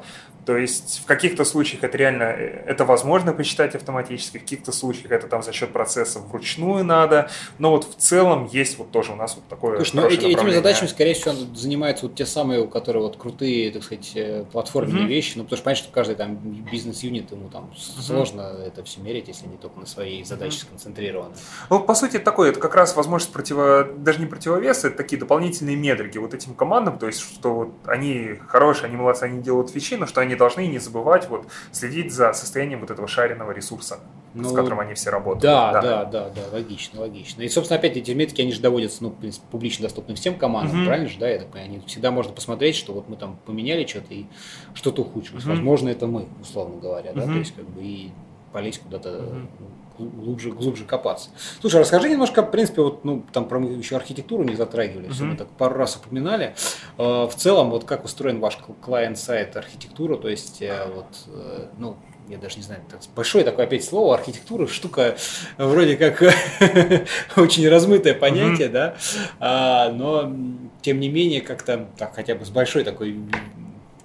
То 0.48 0.56
есть 0.56 1.02
в 1.04 1.06
каких-то 1.06 1.44
случаях 1.44 1.84
это 1.84 1.98
реально 1.98 2.24
э, 2.24 2.64
это 2.68 2.86
возможно 2.86 3.34
посчитать 3.34 3.76
автоматически, 3.76 4.38
в 4.38 4.44
каких-то 4.44 4.72
случаях 4.72 5.12
это 5.12 5.28
там 5.28 5.44
за 5.44 5.52
счет 5.52 5.74
процессов 5.74 6.26
вручную 6.30 6.86
надо. 6.86 7.30
Но 7.60 7.72
вот 7.72 7.84
в 7.84 7.96
целом 7.96 8.48
есть 8.50 8.78
вот 8.78 8.90
тоже 8.92 9.12
у 9.12 9.18
нас 9.18 9.36
вот 9.36 9.46
такое. 9.50 9.76
Слушай, 9.76 9.96
но 9.98 10.02
ну, 10.04 10.08
эти, 10.08 10.26
этими 10.26 10.52
задачами, 10.52 10.88
скорее 10.88 11.16
всего, 11.16 11.34
занимаются 11.54 12.06
вот 12.06 12.16
те 12.16 12.26
самые, 12.26 12.62
у 12.62 12.70
которых 12.70 13.04
вот 13.04 13.18
крутые, 13.18 13.72
так 13.72 13.84
сказать, 13.84 14.10
э, 14.16 14.46
платформенные 14.50 15.04
mm-hmm. 15.04 15.08
вещи. 15.08 15.34
Ну, 15.36 15.44
потому 15.44 15.58
что 15.58 15.66
понятно, 15.66 15.84
что 15.84 15.94
каждый 15.94 16.16
там 16.16 16.38
бизнес-юнит, 16.38 17.30
ему 17.30 17.50
там 17.50 17.66
mm-hmm. 17.66 18.02
сложно 18.02 18.42
это 18.66 18.86
все 18.86 19.02
мерить, 19.02 19.28
если 19.28 19.48
не 19.48 19.58
только 19.58 19.82
на 19.82 19.86
своей 19.86 20.24
задаче 20.24 20.60
mm-hmm. 20.60 20.62
сконцентрированы. 20.62 21.36
Ну, 21.70 21.82
по 21.82 21.94
сути, 21.94 22.16
это 22.16 22.24
такое, 22.24 22.52
это 22.52 22.62
как 22.62 22.74
раз 22.74 22.96
возможность 22.96 23.34
противо, 23.34 23.86
даже 23.98 24.20
не 24.20 24.28
противовес, 24.28 24.86
это 24.86 24.96
такие 24.96 25.20
дополнительные 25.20 25.76
метрики 25.76 26.18
вот 26.18 26.34
этим 26.34 26.54
командам, 26.54 27.00
то 27.00 27.08
есть, 27.08 27.20
что 27.20 27.54
вот 27.54 27.74
они 27.86 28.40
хорошие, 28.48 28.86
они 28.86 28.96
молодцы, 28.96 29.24
они 29.24 29.42
делают 29.42 29.72
фичи, 29.72 29.96
но 29.96 30.06
что 30.06 30.22
они 30.22 30.37
должны 30.38 30.68
не 30.68 30.80
забывать 30.80 31.28
вот 31.30 31.48
следить 31.72 32.14
за 32.14 32.34
состоянием 32.34 32.80
вот 32.80 32.92
этого 32.92 33.08
шаренного 33.08 33.52
ресурса. 33.52 34.00
ну, 34.34 34.50
с 34.50 34.54
которым 34.54 34.80
они 34.80 34.94
все 34.94 35.10
работают. 35.10 35.42
Да, 35.42 35.74
да, 35.74 35.82
да, 35.82 36.06
да, 36.06 36.30
да, 36.30 36.42
логично, 36.52 37.02
логично. 37.02 37.42
И, 37.42 37.50
собственно, 37.50 37.80
опять 37.80 37.98
эти 37.98 38.12
метрики, 38.12 38.42
они 38.42 38.52
же 38.52 38.62
доводятся, 38.62 39.04
ну, 39.04 39.10
в 39.10 39.16
принципе, 39.16 39.46
публично 39.50 39.84
доступны 39.84 40.16
всем 40.16 40.38
командам, 40.38 40.82
mm-hmm. 40.82 40.86
правильно 40.86 41.10
же, 41.10 41.18
да, 41.18 41.28
я 41.28 41.40
так 41.40 41.48
понимаю, 41.48 41.72
они 41.72 41.80
всегда 41.88 42.12
можно 42.12 42.34
посмотреть, 42.34 42.76
что 42.76 42.94
вот 42.94 43.10
мы 43.10 43.16
там 43.16 43.40
поменяли 43.46 43.86
что-то 43.86 44.14
и 44.14 44.26
что-то 44.74 45.02
ухудшилось. 45.02 45.44
Mm-hmm. 45.44 45.50
Возможно, 45.50 45.90
это 45.90 46.08
мы, 46.08 46.28
условно 46.42 46.80
говоря, 46.80 47.14
да, 47.14 47.24
то 47.24 47.32
есть 47.32 47.56
как 47.56 47.68
бы 47.68 47.82
и 47.82 48.12
полезть 48.54 48.80
куда-то 48.80 49.10
mm-hmm 49.10 49.77
глубже, 49.98 50.52
глубже 50.52 50.86
копаться. 50.86 51.30
Слушай, 51.62 51.82
расскажи 51.82 52.10
немножко, 52.10 52.42
в 52.42 52.52
принципе, 52.52 52.82
вот, 52.82 53.04
ну, 53.04 53.24
там 53.32 53.48
про 53.48 53.60
еще 53.60 53.96
архитектуру 53.96 54.44
не 54.44 54.56
затрагивали, 54.56 55.08
mm-hmm. 55.08 55.14
все 55.14 55.24
мы 55.24 55.36
так 55.36 55.50
пару 55.50 55.76
раз 55.76 55.96
упоминали. 55.96 56.56
Э, 56.98 57.28
в 57.28 57.34
целом, 57.36 57.70
вот 57.70 57.86
как 57.86 58.06
устроен 58.06 58.40
ваш 58.40 58.58
клиент-сайт 58.84 59.56
архитектура, 59.58 60.18
то 60.18 60.30
есть, 60.30 60.62
э, 60.62 60.92
вот, 60.94 61.08
э, 61.28 61.68
ну, 61.78 61.98
я 62.30 62.38
даже 62.38 62.58
не 62.58 62.64
знаю, 62.64 62.82
большое 63.16 63.46
такое 63.46 63.66
опять 63.66 63.86
слово, 63.86 64.16
архитектура, 64.16 64.68
штука 64.68 65.16
вроде 65.58 65.96
как 65.96 66.22
очень 67.38 67.68
размытое 67.70 68.14
понятие, 68.14 68.68
mm-hmm. 68.68 68.72
да, 68.72 68.96
а, 69.40 69.92
но 69.92 70.34
тем 70.82 71.00
не 71.00 71.10
менее 71.10 71.42
как-то 71.42 71.88
так 71.98 72.16
хотя 72.16 72.36
бы 72.36 72.46
с 72.46 72.50
большой 72.50 72.84
такой 72.84 73.18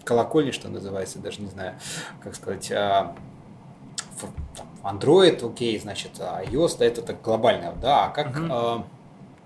колокольни, 0.05 0.51
что 0.53 0.69
называется, 0.69 1.19
даже 1.19 1.41
не 1.41 1.49
знаю, 1.49 1.75
как 2.23 2.35
сказать, 2.35 2.71
а, 2.71 3.17
Android, 4.83 5.47
окей, 5.47 5.79
значит, 5.79 6.13
а 6.19 6.43
iOS, 6.45 6.77
да, 6.79 6.85
это 6.85 7.03
так 7.03 7.21
глобально, 7.23 7.75
да, 7.81 8.07
а 8.07 8.09
как, 8.11 8.37
mm-hmm. 8.37 8.49
а, 8.51 8.85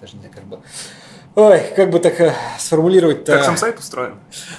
даже 0.00 0.14
не 0.14 0.20
знаю, 0.20 0.34
как 0.34 0.44
бы, 0.44 0.60
Ой, 1.36 1.60
как 1.76 1.90
бы 1.90 1.98
так 1.98 2.18
э, 2.18 2.32
сформулировать-то... 2.58 3.32
Как 3.32 3.44
сам 3.44 3.58
сайт 3.58 3.78
устроен? 3.78 4.14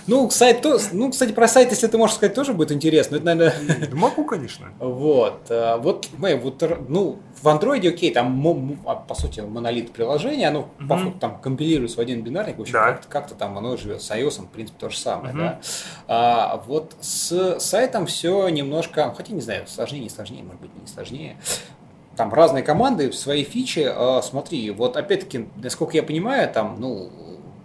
Ну, 0.05 0.29
сайт 0.29 0.61
то... 0.61 0.79
Ну, 0.91 1.09
кстати, 1.09 1.31
про 1.31 1.47
сайт, 1.47 1.71
если 1.71 1.87
ты 1.87 1.97
можешь 1.97 2.17
сказать, 2.17 2.35
тоже 2.35 2.53
будет 2.53 2.71
интересно. 2.71 3.15
Это, 3.15 3.25
наверное... 3.25 3.89
Могу, 3.93 4.23
конечно. 4.25 4.67
Вот. 4.79 5.49
Э, 5.49 5.77
вот, 5.77 6.07
мы, 6.19 6.35
вот, 6.35 6.61
ну, 6.87 7.17
в 7.41 7.47
андроиде, 7.47 7.89
окей, 7.89 8.11
там, 8.11 8.79
а, 8.85 8.95
по 8.95 9.15
сути, 9.15 9.41
монолит 9.41 9.91
приложения, 9.91 10.47
оно 10.47 10.69
mm-hmm. 10.79 10.87
по 10.87 10.97
факту 10.97 11.19
там 11.19 11.39
компилируется 11.39 11.97
в 11.97 11.99
один 11.99 12.21
бинарник, 12.21 12.57
в 12.57 12.61
общем, 12.61 12.73
да. 12.73 12.85
как-то, 12.93 13.07
как-то 13.07 13.35
там 13.35 13.57
оно 13.57 13.77
живет. 13.77 14.01
С 14.01 14.11
iOS, 14.11 14.41
в 14.41 14.49
принципе, 14.49 14.77
то 14.79 14.89
же 14.89 14.97
самое, 14.97 15.33
mm-hmm. 15.33 15.37
да. 15.37 15.59
А, 16.07 16.63
вот 16.65 16.95
с 17.01 17.59
сайтом 17.59 18.05
все 18.05 18.47
немножко, 18.49 19.13
хотя 19.15 19.33
не 19.33 19.41
знаю, 19.41 19.67
сложнее, 19.67 20.01
не 20.01 20.09
сложнее, 20.09 20.43
может 20.43 20.61
быть, 20.61 20.71
не 20.79 20.87
сложнее 20.87 21.37
там 22.15 22.33
разные 22.33 22.63
команды, 22.63 23.13
свои 23.13 23.43
фичи. 23.43 23.87
А, 23.87 24.21
смотри, 24.21 24.71
вот 24.71 24.97
опять-таки, 24.97 25.47
насколько 25.55 25.95
я 25.95 26.03
понимаю, 26.03 26.51
там, 26.51 26.77
ну, 26.79 27.11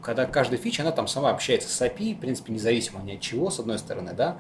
когда 0.02 0.26
каждая 0.26 0.58
фича, 0.58 0.82
она 0.82 0.92
там 0.92 1.06
сама 1.06 1.30
общается 1.30 1.68
с 1.68 1.80
API, 1.80 2.16
в 2.16 2.20
принципе, 2.20 2.52
независимо 2.52 3.00
ни 3.02 3.14
от 3.14 3.20
чего, 3.20 3.50
с 3.50 3.60
одной 3.60 3.78
стороны, 3.78 4.12
да. 4.12 4.38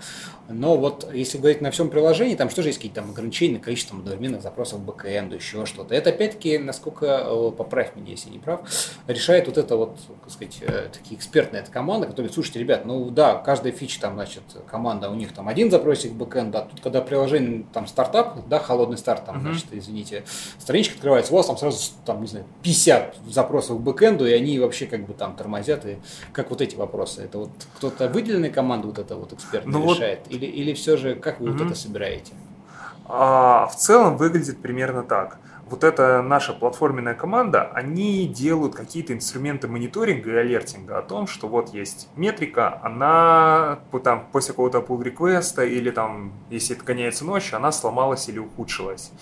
Но 0.48 0.76
вот 0.76 1.12
если 1.14 1.38
говорить 1.38 1.60
на 1.60 1.70
всем 1.70 1.88
приложении, 1.88 2.34
там 2.34 2.50
что 2.50 2.62
же 2.62 2.68
есть 2.68 2.78
какие-то 2.78 3.00
там 3.00 3.10
ограничения 3.10 3.54
на 3.54 3.60
количество 3.60 3.98
одновременных 3.98 4.42
запросов 4.42 4.80
в 4.80 4.84
бэкэнду, 4.84 5.36
еще 5.36 5.64
что-то. 5.66 5.94
Это 5.94 6.10
опять-таки, 6.10 6.58
насколько, 6.58 7.06
э, 7.06 7.52
поправь 7.56 7.94
меня, 7.94 8.10
если 8.10 8.30
не 8.30 8.38
прав, 8.38 8.60
решает 9.06 9.46
вот 9.46 9.58
это 9.58 9.76
вот, 9.76 9.98
так 10.22 10.30
сказать, 10.30 10.58
э, 10.60 10.88
такие 10.92 11.16
экспертные 11.16 11.62
эта 11.62 11.70
команда, 11.70 12.06
которые, 12.06 12.32
слушайте, 12.32 12.58
ребят, 12.58 12.84
ну 12.84 13.10
да, 13.10 13.36
каждая 13.36 13.72
фича 13.72 14.00
там, 14.00 14.14
значит, 14.14 14.42
команда, 14.66 15.10
у 15.10 15.14
них 15.14 15.32
там 15.32 15.48
один 15.48 15.70
запросик 15.70 16.12
в 16.12 16.16
бэкэнд, 16.16 16.54
а 16.56 16.62
тут 16.62 16.80
когда 16.80 17.00
приложение 17.00 17.64
там 17.72 17.86
стартап, 17.86 18.48
да, 18.48 18.58
холодный 18.58 18.98
старт, 18.98 19.24
там, 19.26 19.38
uh-huh. 19.38 19.42
значит, 19.42 19.66
извините, 19.72 20.24
страничка 20.58 20.96
открывается, 20.96 21.32
у 21.32 21.36
вас 21.36 21.46
там 21.46 21.56
сразу, 21.56 21.78
там, 22.04 22.20
не 22.20 22.26
знаю, 22.26 22.46
50 22.62 23.16
запросов 23.28 23.78
в 23.78 23.80
бэкэнду, 23.80 24.26
и 24.26 24.32
они 24.32 24.58
вообще 24.58 24.86
как 24.86 25.06
бы 25.06 25.14
там 25.14 25.36
тормозят, 25.36 25.51
и 25.60 25.98
как 26.32 26.50
вот 26.50 26.60
эти 26.60 26.76
вопросы? 26.76 27.22
Это 27.22 27.38
вот 27.38 27.50
кто-то 27.76 28.08
выделенная 28.08 28.50
команда 28.50 28.88
вот 28.88 28.98
это 28.98 29.16
вот 29.16 29.32
экспертно 29.32 29.72
ну 29.72 29.92
решает? 29.92 30.20
Вот... 30.24 30.32
Или, 30.34 30.46
или 30.46 30.72
все 30.74 30.96
же, 30.96 31.14
как 31.14 31.40
вы 31.40 31.50
угу. 31.50 31.58
вот 31.58 31.66
это 31.66 31.74
собираете? 31.74 32.32
А, 33.06 33.66
в 33.66 33.76
целом 33.76 34.16
выглядит 34.16 34.60
примерно 34.60 35.02
так. 35.02 35.38
Вот 35.72 35.84
эта 35.84 36.20
наша 36.20 36.52
платформенная 36.52 37.14
команда, 37.14 37.70
они 37.72 38.26
делают 38.26 38.74
какие-то 38.74 39.14
инструменты 39.14 39.68
мониторинга 39.68 40.30
и 40.30 40.34
алертинга 40.34 40.98
о 40.98 41.02
том, 41.02 41.26
что 41.26 41.48
вот 41.48 41.72
есть 41.72 42.08
метрика, 42.14 42.78
она 42.82 43.78
там, 44.04 44.26
после 44.32 44.52
какого-то 44.52 44.80
pull 44.80 45.02
реквеста 45.02 45.64
или 45.64 45.90
там, 45.90 46.32
если 46.50 46.76
это 46.76 46.84
гоняется 46.84 47.24
ночью, 47.24 47.56
она 47.56 47.72
сломалась 47.72 48.28
или 48.28 48.38
ухудшилась. 48.38 49.12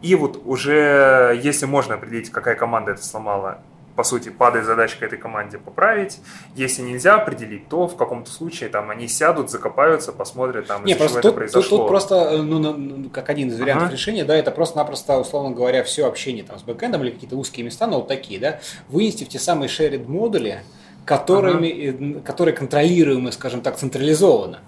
И 0.00 0.16
вот 0.16 0.42
уже, 0.44 1.40
если 1.40 1.66
можно 1.66 1.94
определить, 1.94 2.30
какая 2.30 2.56
команда 2.56 2.92
это 2.92 3.04
сломала, 3.04 3.62
по 3.96 4.04
сути, 4.04 4.30
падает 4.30 4.64
задачка 4.66 5.04
этой 5.04 5.18
команде 5.18 5.58
поправить. 5.58 6.20
Если 6.54 6.82
нельзя 6.82 7.16
определить, 7.16 7.68
то 7.68 7.86
в 7.86 7.96
каком-то 7.96 8.30
случае 8.30 8.68
там 8.70 8.90
они 8.90 9.08
сядут, 9.08 9.50
закопаются, 9.50 10.12
посмотрят, 10.12 10.66
там, 10.66 10.84
Не, 10.84 10.94
просто 10.94 11.20
тут, 11.20 11.34
произошло. 11.34 11.62
Тут, 11.62 11.70
тут 11.70 11.88
просто, 11.88 12.14
э, 12.14 12.42
ну, 12.42 12.58
ну, 12.58 13.10
как 13.10 13.28
один 13.28 13.48
из 13.48 13.60
вариантов 13.60 13.88
ага. 13.88 13.96
решения, 13.96 14.24
да, 14.24 14.34
это 14.36 14.50
просто-напросто, 14.50 15.18
условно 15.18 15.54
говоря, 15.54 15.84
все 15.84 16.06
общение 16.06 16.44
там 16.44 16.58
с 16.58 16.62
бэкэндом 16.62 17.02
или 17.02 17.10
какие-то 17.10 17.36
узкие 17.36 17.64
места, 17.64 17.86
но 17.86 17.98
вот 17.98 18.08
такие, 18.08 18.40
да, 18.40 18.60
вынести 18.88 19.24
в 19.24 19.28
те 19.28 19.38
самые 19.38 19.68
shared 19.68 20.06
модули, 20.06 20.62
которыми, 21.04 21.88
ага. 21.88 22.20
которые 22.20 22.54
контролируемы, 22.54 23.32
скажем 23.32 23.60
так, 23.60 23.76
централизованно? 23.76 24.60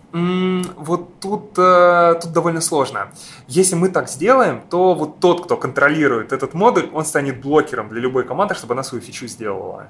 вот 0.76 1.20
тут, 1.20 1.58
э, 1.58 2.14
тут 2.22 2.32
довольно 2.32 2.60
сложно. 2.60 3.08
Если 3.48 3.74
мы 3.74 3.88
так 3.88 4.08
сделаем, 4.08 4.62
то 4.70 4.94
вот 4.94 5.20
тот, 5.20 5.44
кто 5.44 5.56
контролирует 5.56 6.32
этот 6.32 6.54
модуль, 6.54 6.88
он 6.92 7.04
станет 7.04 7.40
блокером 7.40 7.88
для 7.88 8.00
любой 8.00 8.24
команды, 8.24 8.54
чтобы 8.54 8.74
она 8.74 8.82
свою 8.82 9.02
фичу 9.02 9.26
сделала. 9.26 9.88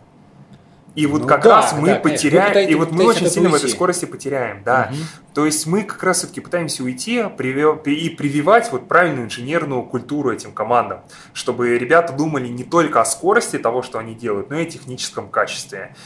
И 0.95 1.07
вот 1.07 1.23
ну, 1.23 1.27
как 1.27 1.43
да, 1.43 1.57
раз 1.57 1.75
мы 1.77 1.89
да, 1.89 1.95
потеряем, 1.97 2.53
конечно. 2.53 2.73
и 2.73 2.75
вот 2.77 2.93
мы 2.93 3.05
очень 3.05 3.29
сильно 3.29 3.49
уйти. 3.49 3.63
в 3.63 3.65
этой 3.65 3.75
скорости 3.75 4.05
потеряем, 4.05 4.63
да. 4.65 4.91
Угу. 4.91 4.99
То 5.35 5.47
есть 5.47 5.67
мы 5.67 5.83
как 5.83 6.03
раз 6.05 6.19
все-таки 6.19 6.41
пытаемся 6.41 6.85
уйти 6.85 7.19
и 7.19 8.09
прививать 8.11 8.71
вот 8.71 8.87
правильную 8.87 9.27
инженерную 9.27 9.83
культуру 9.83 10.33
этим 10.33 10.53
командам, 10.53 11.01
чтобы 11.33 11.77
ребята 11.77 12.13
думали 12.13 12.47
не 12.47 12.63
только 12.63 13.01
о 13.01 13.05
скорости 13.05 13.59
того, 13.59 13.83
что 13.83 13.99
они 13.99 14.15
делают, 14.15 14.51
но 14.51 14.59
и 14.59 14.63
о 14.63 14.67
техническом 14.67 15.29
качестве. 15.29 15.97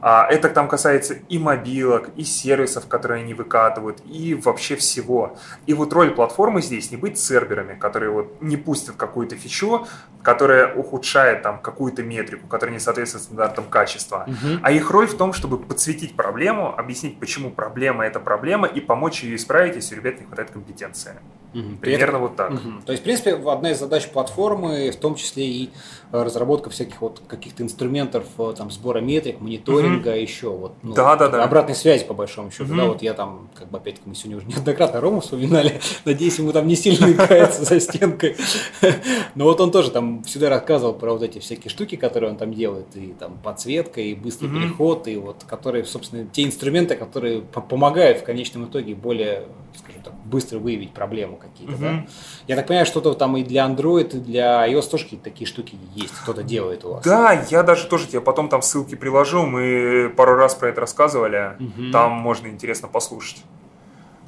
А 0.00 0.26
это 0.30 0.48
там 0.48 0.68
касается 0.68 1.14
и 1.28 1.38
мобилок, 1.38 2.10
и 2.16 2.24
сервисов, 2.24 2.86
которые 2.86 3.22
они 3.22 3.34
выкатывают, 3.34 3.98
и 4.06 4.34
вообще 4.34 4.76
всего. 4.76 5.36
И 5.66 5.74
вот 5.74 5.92
роль 5.92 6.10
платформы 6.10 6.62
здесь 6.62 6.90
не 6.90 6.96
быть 6.96 7.18
серверами, 7.18 7.74
которые 7.74 8.10
вот 8.10 8.40
не 8.40 8.56
пустят 8.56 8.96
какую-то 8.96 9.36
фичу, 9.36 9.86
которая 10.22 10.74
ухудшает 10.74 11.42
там 11.42 11.58
какую-то 11.60 12.02
метрику, 12.02 12.46
которая 12.48 12.74
не 12.74 12.80
соответствует 12.80 13.24
стандартам 13.24 13.64
качества. 13.64 14.24
Угу. 14.26 14.60
А 14.62 14.72
их 14.72 14.90
роль 14.90 15.06
в 15.06 15.16
том, 15.16 15.32
чтобы 15.32 15.58
подсветить 15.58 16.16
проблему, 16.16 16.74
объяснить, 16.76 17.18
почему 17.18 17.50
проблема 17.50 18.04
это 18.04 18.20
проблема, 18.20 18.66
и 18.66 18.80
помочь 18.80 19.22
ее 19.22 19.36
исправить, 19.36 19.76
если 19.76 19.94
у 19.94 19.98
ребят 19.98 20.20
не 20.20 20.26
хватает 20.26 20.50
компетенции. 20.50 21.14
Угу. 21.54 21.76
Примерно 21.80 22.16
это, 22.16 22.18
вот 22.18 22.36
так. 22.36 22.50
Угу. 22.52 22.82
То 22.84 22.92
есть, 22.92 23.02
в 23.02 23.04
принципе, 23.04 23.34
одна 23.34 23.70
из 23.70 23.78
задач 23.78 24.06
платформы, 24.08 24.90
в 24.90 24.96
том 24.96 25.14
числе 25.14 25.46
и 25.46 25.70
э, 26.12 26.22
разработка 26.22 26.68
всяких 26.68 27.00
вот 27.00 27.22
каких-то 27.26 27.62
инструментов 27.62 28.26
э, 28.38 28.54
там 28.56 28.70
сбора 28.70 29.00
метрик, 29.00 29.40
мониторинга, 29.40 29.77
угу. 29.84 30.10
еще 30.10 30.50
вот 30.50 30.74
ну, 30.82 30.94
да, 30.94 31.16
да, 31.16 31.28
да. 31.28 31.44
обратной 31.44 31.74
связи 31.74 32.04
по 32.04 32.14
большому 32.14 32.50
счету. 32.50 32.64
Угу. 32.64 32.76
Да, 32.76 32.84
вот 32.86 33.02
я 33.02 33.14
там, 33.14 33.48
как 33.54 33.68
бы 33.70 33.78
опять-таки 33.78 34.08
мы 34.08 34.14
сегодня 34.14 34.38
уже 34.38 34.46
неоднократно 34.46 35.00
Рому 35.00 35.20
вспоминали, 35.20 35.80
надеюсь, 36.04 36.38
ему 36.38 36.52
там 36.52 36.66
не 36.66 36.76
сильно 36.76 37.26
кается 37.26 37.64
за 37.64 37.80
стенкой. 37.80 38.36
Но 39.34 39.44
вот 39.44 39.60
он 39.60 39.70
тоже 39.70 39.90
там 39.90 40.22
всегда 40.24 40.48
рассказывал 40.48 40.94
про 40.94 41.12
вот 41.12 41.22
эти 41.22 41.38
всякие 41.38 41.70
штуки, 41.70 41.96
которые 41.96 42.30
он 42.30 42.36
там 42.36 42.52
делает, 42.52 42.86
и 42.94 43.14
там 43.18 43.38
подсветка, 43.42 44.00
и 44.00 44.14
быстрый 44.14 44.48
переход, 44.48 45.08
и 45.08 45.16
вот 45.16 45.44
которые, 45.46 45.84
собственно, 45.84 46.26
те 46.26 46.44
инструменты, 46.44 46.96
которые 46.96 47.42
помогают 47.42 48.18
в 48.18 48.24
конечном 48.24 48.66
итоге 48.66 48.94
более, 48.94 49.46
скажем 49.76 50.02
так, 50.02 50.14
быстро 50.24 50.58
выявить 50.58 50.92
проблему 50.92 51.36
какие-то, 51.36 51.74
угу. 51.74 51.82
да? 51.82 52.06
Я 52.46 52.56
так 52.56 52.66
понимаю, 52.66 52.86
что-то 52.86 53.14
там 53.14 53.36
и 53.36 53.42
для 53.42 53.66
Android, 53.66 54.16
и 54.16 54.20
для 54.20 54.68
iOS 54.68 54.90
тоже 54.90 55.04
какие-то 55.04 55.24
такие 55.24 55.46
штуки 55.46 55.76
есть, 55.94 56.14
кто-то 56.22 56.42
делает 56.42 56.84
у 56.84 56.94
вас. 56.94 57.04
Да, 57.04 57.44
я 57.50 57.62
даже 57.62 57.86
тоже 57.86 58.06
тебе 58.06 58.20
потом 58.20 58.48
там 58.48 58.62
ссылки 58.62 58.94
приложу, 58.94 59.44
мы 59.44 59.67
пару 60.16 60.36
раз 60.36 60.54
про 60.54 60.68
это 60.68 60.80
рассказывали, 60.80 61.56
угу. 61.58 61.90
там 61.92 62.12
можно 62.12 62.48
интересно 62.48 62.88
послушать. 62.88 63.44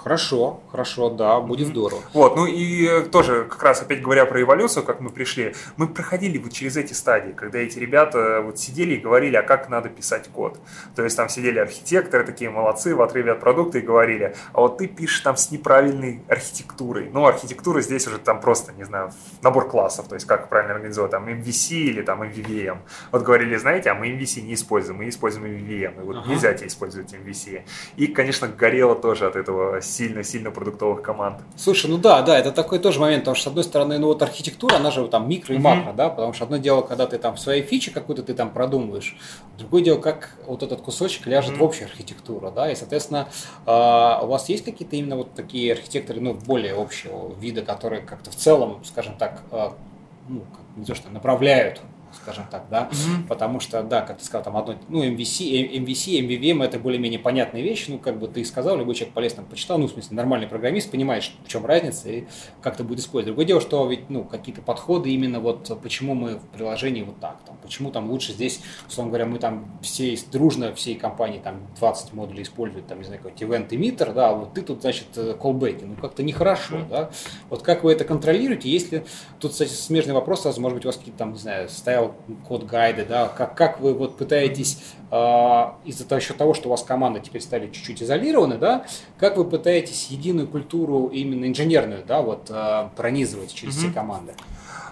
Хорошо, 0.03 0.61
хорошо, 0.71 1.11
да, 1.11 1.41
будет 1.41 1.69
здорово. 1.69 2.01
Вот, 2.15 2.35
ну 2.35 2.47
и 2.47 2.87
э, 2.87 3.03
тоже, 3.03 3.45
как 3.45 3.63
раз 3.63 3.83
опять 3.83 4.01
говоря 4.01 4.25
про 4.25 4.41
эволюцию, 4.41 4.83
как 4.83 5.01
мы 5.01 5.11
пришли, 5.11 5.55
мы 5.77 5.89
проходили 5.89 6.39
вот 6.39 6.53
через 6.53 6.79
эти 6.79 6.95
стадии, 6.95 7.33
когда 7.33 7.59
эти 7.59 7.79
ребята 7.79 8.41
вот 8.43 8.59
сидели 8.59 8.95
и 8.95 8.97
говорили, 8.97 9.37
а 9.37 9.43
как 9.43 9.69
надо 9.69 9.91
писать 9.91 10.29
код. 10.29 10.59
То 10.97 11.05
есть 11.05 11.19
там 11.19 11.29
сидели 11.29 11.59
архитекторы, 11.59 12.25
такие 12.25 12.49
молодцы, 12.49 12.95
в 12.95 13.03
отрыве 13.03 13.33
от 13.33 13.41
продукта 13.41 13.77
и 13.79 13.83
говорили, 13.83 14.35
а 14.55 14.63
вот 14.63 14.79
ты 14.79 14.87
пишешь 14.87 15.21
там 15.21 15.37
с 15.37 15.51
неправильной 15.51 16.23
архитектурой. 16.29 17.11
Ну, 17.13 17.27
архитектура 17.27 17.83
здесь 17.83 18.07
уже 18.07 18.19
там 18.19 18.41
просто, 18.41 18.73
не 18.73 18.85
знаю, 18.85 19.13
набор 19.43 19.69
классов, 19.69 20.09
то 20.09 20.15
есть 20.15 20.27
как 20.27 20.49
правильно 20.49 20.77
организовать, 20.77 21.11
там 21.11 21.29
MVC 21.29 21.75
или 21.75 22.01
там 22.01 22.23
MVVM. 22.23 22.79
Вот 23.13 23.23
говорили, 23.23 23.55
знаете, 23.57 23.91
а 23.91 23.95
мы 23.95 24.09
MVC 24.09 24.41
не 24.41 24.55
используем, 24.55 24.97
мы 24.97 25.11
используем 25.11 25.45
MVVM, 25.45 26.01
и 26.01 26.05
вот 26.07 26.17
ага. 26.17 26.31
нельзя 26.31 26.55
тебе 26.55 26.69
использовать 26.69 27.13
MVC. 27.13 27.65
И, 27.97 28.07
конечно, 28.07 28.49
горело 28.49 28.95
тоже 28.95 29.27
от 29.27 29.37
этого 29.37 29.83
сильно-сильно 29.91 30.51
продуктовых 30.51 31.03
команд. 31.03 31.39
Слушай, 31.57 31.91
ну 31.91 31.99
да, 31.99 32.23
да, 32.23 32.39
это 32.39 32.53
такой 32.53 32.79
тоже 32.79 33.01
момент, 33.01 33.23
потому 33.23 33.35
что, 33.35 33.45
с 33.45 33.47
одной 33.49 33.65
стороны, 33.65 33.99
ну 33.99 34.07
вот 34.09 34.23
архитектура, 34.23 34.77
она 34.77 34.91
же 34.91 35.07
там 35.09 35.29
микро 35.29 35.55
и 35.55 35.59
макро, 35.59 35.91
mm-hmm. 35.91 35.97
да, 35.97 36.09
потому 36.09 36.33
что 36.33 36.45
одно 36.45 36.57
дело, 36.57 36.83
когда 36.83 37.07
ты 37.07 37.19
там 37.19 37.37
свои 37.37 37.63
фичи 37.63 37.91
какую-то 37.91 38.23
ты 38.23 38.35
там 38.35 38.51
продумываешь, 38.51 39.17
другое 39.59 39.83
дело, 39.83 40.01
как 40.01 40.37
вот 40.47 40.63
этот 40.63 40.81
кусочек 40.81 41.27
ляжет 41.27 41.55
mm-hmm. 41.55 41.59
в 41.59 41.65
общую 41.65 41.87
архитектуру, 41.89 42.51
да, 42.51 42.71
и, 42.71 42.75
соответственно, 42.75 43.29
а, 43.67 44.21
у 44.23 44.29
вас 44.29 44.49
есть 44.49 44.65
какие-то 44.65 44.97
именно 44.97 45.17
вот 45.17 45.35
такие 45.35 45.73
архитекторы, 45.73 46.21
ну, 46.21 46.35
более 46.35 46.75
общего 46.75 47.35
вида, 47.41 47.63
которые 47.63 48.03
как-то 48.03 48.31
в 48.31 48.37
целом, 48.37 48.83
скажем 48.85 49.17
так, 49.17 49.43
а, 49.51 49.75
ну, 50.29 50.45
не 50.77 50.85
то 50.85 50.95
что 50.95 51.11
направляют 51.11 51.81
скажем 52.15 52.45
так, 52.51 52.65
да, 52.71 52.89
mm-hmm. 52.91 53.29
потому 53.29 53.61
что, 53.61 53.83
да, 53.83 54.03
как 54.03 54.19
ты 54.19 54.25
сказал, 54.25 54.45
там 54.45 54.57
одно, 54.57 54.75
ну, 54.89 55.05
MVC, 55.05 55.79
MVC, 55.79 56.21
MVVM 56.27 56.65
это 56.65 56.79
более-менее 56.79 57.19
понятная 57.19 57.63
вещь, 57.63 57.87
ну, 57.89 57.99
как 57.99 58.19
бы 58.19 58.29
ты 58.29 58.45
сказал, 58.45 58.77
любой 58.77 58.95
человек 58.95 59.15
полез 59.15 59.35
там 59.35 59.45
почитал, 59.45 59.79
ну, 59.79 59.87
в 59.87 59.93
смысле, 59.93 60.17
нормальный 60.17 60.47
программист 60.47 60.91
понимает, 60.91 61.25
в 61.45 61.49
чем 61.49 61.67
разница 61.67 62.11
и 62.11 62.25
как 62.63 62.75
это 62.75 62.85
будет 62.85 63.01
использовать. 63.01 63.27
Другое 63.27 63.47
дело, 63.47 63.61
что 63.61 63.87
ведь, 63.87 64.11
ну, 64.11 64.25
какие-то 64.25 64.63
подходы 64.63 65.11
именно 65.11 65.41
вот, 65.41 65.71
почему 65.83 66.15
мы 66.15 66.37
в 66.37 66.47
приложении 66.49 67.03
вот 67.03 67.21
так, 67.21 67.39
там, 67.47 67.57
почему 67.63 67.91
там 67.91 68.11
лучше 68.11 68.33
здесь, 68.33 68.61
условно 68.89 69.11
говоря, 69.11 69.27
мы 69.27 69.39
там 69.39 69.79
все 69.83 70.19
дружно, 70.33 70.75
всей 70.75 70.97
компании 70.97 71.41
там 71.43 71.61
20 71.79 72.13
модулей 72.13 72.43
используют, 72.43 72.87
там, 72.87 72.99
не 72.99 73.05
знаю, 73.05 73.23
какой-то 73.23 73.45
event 73.45 73.69
emitter, 73.69 74.13
да, 74.13 74.31
а 74.31 74.35
вот 74.35 74.55
ты 74.55 74.63
тут, 74.63 74.81
значит, 74.81 75.07
callback, 75.15 75.85
ну, 75.85 75.95
как-то 75.95 76.23
нехорошо, 76.23 76.77
mm-hmm. 76.77 76.89
да, 76.89 77.11
вот 77.49 77.63
как 77.63 77.85
вы 77.85 77.93
это 77.93 78.05
контролируете, 78.05 78.69
если, 78.69 79.05
тут, 79.39 79.53
кстати, 79.53 79.71
смежный 79.71 80.15
вопрос, 80.15 80.45
может 80.59 80.77
быть, 80.77 80.85
у 80.85 80.89
вас 80.89 80.97
какие-то 80.97 81.19
там, 81.19 81.33
не 81.33 81.39
знаю, 81.39 81.69
стоял 81.69 82.00
код 82.47 82.65
гайды, 82.65 83.05
да, 83.05 83.29
как, 83.29 83.55
как 83.57 83.81
вы 83.81 83.95
вот 83.95 84.17
пытаетесь 84.17 84.83
э, 85.11 85.17
из-за 85.85 86.07
того, 86.07 86.21
счет 86.21 86.37
того, 86.37 86.55
что 86.55 86.69
у 86.69 86.71
вас 86.71 86.83
команда 86.83 87.21
теперь 87.21 87.43
стали 87.43 87.69
чуть-чуть 87.69 88.03
изолированы, 88.03 88.59
да, 88.59 88.85
как 89.19 89.37
вы 89.37 89.45
пытаетесь 89.45 90.09
единую 90.09 90.49
культуру 90.49 91.07
именно 91.07 91.47
инженерную, 91.47 92.05
да, 92.07 92.23
вот 92.23 92.51
э, 92.51 92.89
пронизывать 92.97 93.53
через 93.55 93.77
mm-hmm. 93.77 93.79
все 93.79 93.93
команды? 93.93 94.33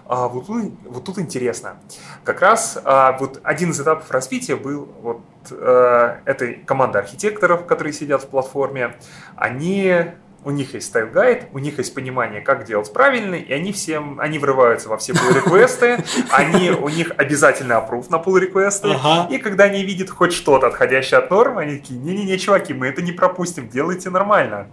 А, 0.09 0.27
вот, 0.29 0.47
тут, 0.47 0.73
вот 0.85 1.05
тут 1.05 1.19
интересно. 1.19 1.77
Как 2.25 2.41
раз 2.41 2.79
а, 2.83 3.19
вот 3.19 3.41
один 3.43 3.73
из 3.73 3.81
этапов 3.81 4.11
развития 4.11 4.57
был 4.57 4.89
вот 5.03 5.21
а, 5.51 6.21
этой 6.25 6.55
команды 6.55 6.99
архитекторов, 6.99 7.67
которые 7.67 7.93
сидят 7.93 8.23
в 8.23 8.29
платформе. 8.29 8.97
Они 9.37 10.07
у 10.49 10.51
них 10.51 10.73
есть 10.73 10.87
стайл 10.87 11.09
гайд, 11.09 11.49
у 11.53 11.59
них 11.59 11.77
есть 11.77 11.95
понимание, 11.95 12.41
как 12.41 12.65
делать 12.65 12.91
правильно, 12.91 13.35
и 13.35 13.53
они 13.53 13.71
всем, 13.73 14.19
они 14.19 14.39
врываются 14.39 14.89
во 14.89 14.97
все 14.97 15.13
pull 15.13 15.35
реквесты 15.35 16.03
они, 16.31 16.71
у 16.71 16.89
них 16.89 17.13
обязательно 17.19 17.75
approve 17.75 18.07
на 18.09 18.17
pull 18.17 18.41
реквесты 18.41 18.89
ага. 18.89 19.29
и 19.31 19.37
когда 19.37 19.65
они 19.65 19.85
видят 19.85 20.09
хоть 20.09 20.33
что-то 20.33 20.69
отходящее 20.69 21.19
от 21.19 21.31
нормы, 21.31 21.61
они 21.61 21.79
такие, 21.79 22.01
не-не-не, 22.01 22.39
чуваки, 22.39 22.73
мы 22.73 22.87
это 22.87 23.03
не 23.03 23.13
пропустим, 23.13 23.69
делайте 23.69 24.09
нормально. 24.09 24.69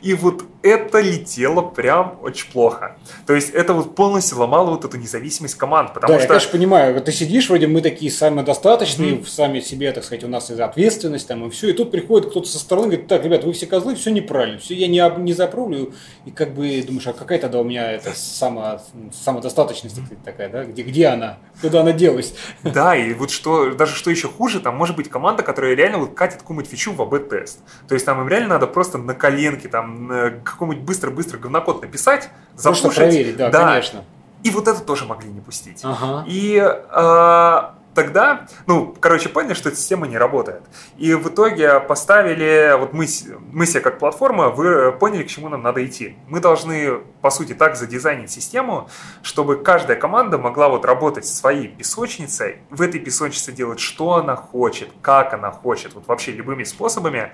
И 0.00 0.14
вот 0.14 0.44
это 0.62 1.00
летело 1.00 1.62
прям 1.62 2.20
очень 2.22 2.48
плохо. 2.52 2.96
То 3.26 3.34
есть 3.34 3.50
это 3.50 3.72
вот 3.72 3.96
полностью 3.96 4.38
ломало 4.38 4.70
вот 4.70 4.84
эту 4.84 4.96
независимость 4.96 5.56
команд, 5.56 5.92
потому 5.92 6.12
да, 6.12 6.18
что... 6.20 6.22
я, 6.22 6.28
конечно, 6.28 6.52
понимаю, 6.52 7.02
ты 7.02 7.10
сидишь, 7.10 7.48
вроде 7.48 7.66
мы 7.66 7.80
такие 7.80 8.12
самодостаточные, 8.12 9.14
mm-hmm. 9.14 9.26
сами 9.26 9.58
себе, 9.58 9.90
так 9.90 10.04
сказать, 10.04 10.22
у 10.22 10.28
нас 10.28 10.50
есть 10.50 10.60
ответственность 10.60 11.26
там 11.26 11.44
и 11.44 11.50
все, 11.50 11.70
и 11.70 11.72
тут 11.72 11.90
приходит 11.90 12.30
кто-то 12.30 12.48
со 12.48 12.60
стороны, 12.60 12.86
говорит, 12.86 13.08
так, 13.08 13.24
ребят, 13.24 13.42
вы 13.42 13.52
все 13.54 13.66
козлы, 13.66 13.96
все 13.96 14.12
неправильно, 14.12 14.58
все, 14.58 14.74
я 14.74 14.86
не 14.86 15.00
не 15.24 15.32
запрулю, 15.32 15.94
и 16.24 16.30
как 16.30 16.54
бы 16.54 16.82
думаешь, 16.86 17.06
а 17.06 17.12
какая 17.12 17.38
тогда 17.38 17.60
у 17.60 17.64
меня 17.64 17.92
это 17.92 18.12
само, 18.14 18.80
самодостаточность 19.12 19.98
такая, 20.24 20.48
да? 20.48 20.64
Где, 20.64 20.82
где 20.82 21.06
она? 21.06 21.38
Куда 21.60 21.80
она 21.80 21.92
делась? 21.92 22.34
Да, 22.62 22.96
и 22.96 23.14
вот 23.14 23.30
что, 23.30 23.74
даже 23.74 23.94
что 23.94 24.10
еще 24.10 24.28
хуже, 24.28 24.60
там 24.60 24.76
может 24.76 24.96
быть 24.96 25.08
команда, 25.08 25.42
которая 25.42 25.74
реально 25.74 25.98
вот 25.98 26.14
катит 26.14 26.38
какую-нибудь 26.38 26.70
фичу 26.70 26.92
в 26.92 27.00
АБ-тест. 27.02 27.60
То 27.88 27.94
есть 27.94 28.06
там 28.06 28.20
им 28.20 28.28
реально 28.28 28.48
надо 28.48 28.66
просто 28.66 28.98
на 28.98 29.14
коленке, 29.14 29.68
там 29.68 30.40
какой-нибудь 30.44 30.84
быстро-быстро 30.84 31.38
говнокод 31.38 31.82
написать, 31.82 32.30
запушить. 32.54 32.82
Просто 32.82 33.00
проверить, 33.00 33.36
да, 33.36 33.50
да, 33.50 33.68
конечно. 33.68 34.04
И 34.42 34.50
вот 34.50 34.68
это 34.68 34.80
тоже 34.80 35.06
могли 35.06 35.28
не 35.28 35.40
пустить. 35.40 35.80
Ага. 35.82 36.24
И 36.28 36.56
э, 36.56 37.62
тогда, 37.96 38.46
ну, 38.66 38.94
короче, 39.00 39.28
поняли, 39.28 39.54
что 39.54 39.70
эта 39.70 39.78
система 39.78 40.06
не 40.06 40.18
работает. 40.18 40.62
И 40.96 41.14
в 41.14 41.28
итоге 41.28 41.80
поставили, 41.80 42.78
вот 42.78 42.92
мы, 42.92 43.06
мы 43.50 43.66
себе 43.66 43.80
как 43.80 43.98
платформа, 43.98 44.50
вы 44.50 44.92
поняли, 44.92 45.24
к 45.24 45.28
чему 45.28 45.48
нам 45.48 45.62
надо 45.62 45.84
идти. 45.84 46.16
Мы 46.28 46.38
должны, 46.40 46.98
по 47.22 47.30
сути, 47.30 47.54
так 47.54 47.74
задизайнить 47.74 48.30
систему, 48.30 48.88
чтобы 49.22 49.56
каждая 49.56 49.98
команда 49.98 50.38
могла 50.38 50.68
вот 50.68 50.84
работать 50.84 51.26
своей 51.26 51.66
песочнице, 51.66 52.58
в 52.70 52.82
этой 52.82 53.00
песочнице 53.00 53.50
делать, 53.50 53.80
что 53.80 54.14
она 54.14 54.36
хочет, 54.36 54.90
как 55.02 55.32
она 55.32 55.50
хочет, 55.50 55.94
вот 55.94 56.06
вообще 56.06 56.32
любыми 56.32 56.64
способами, 56.64 57.32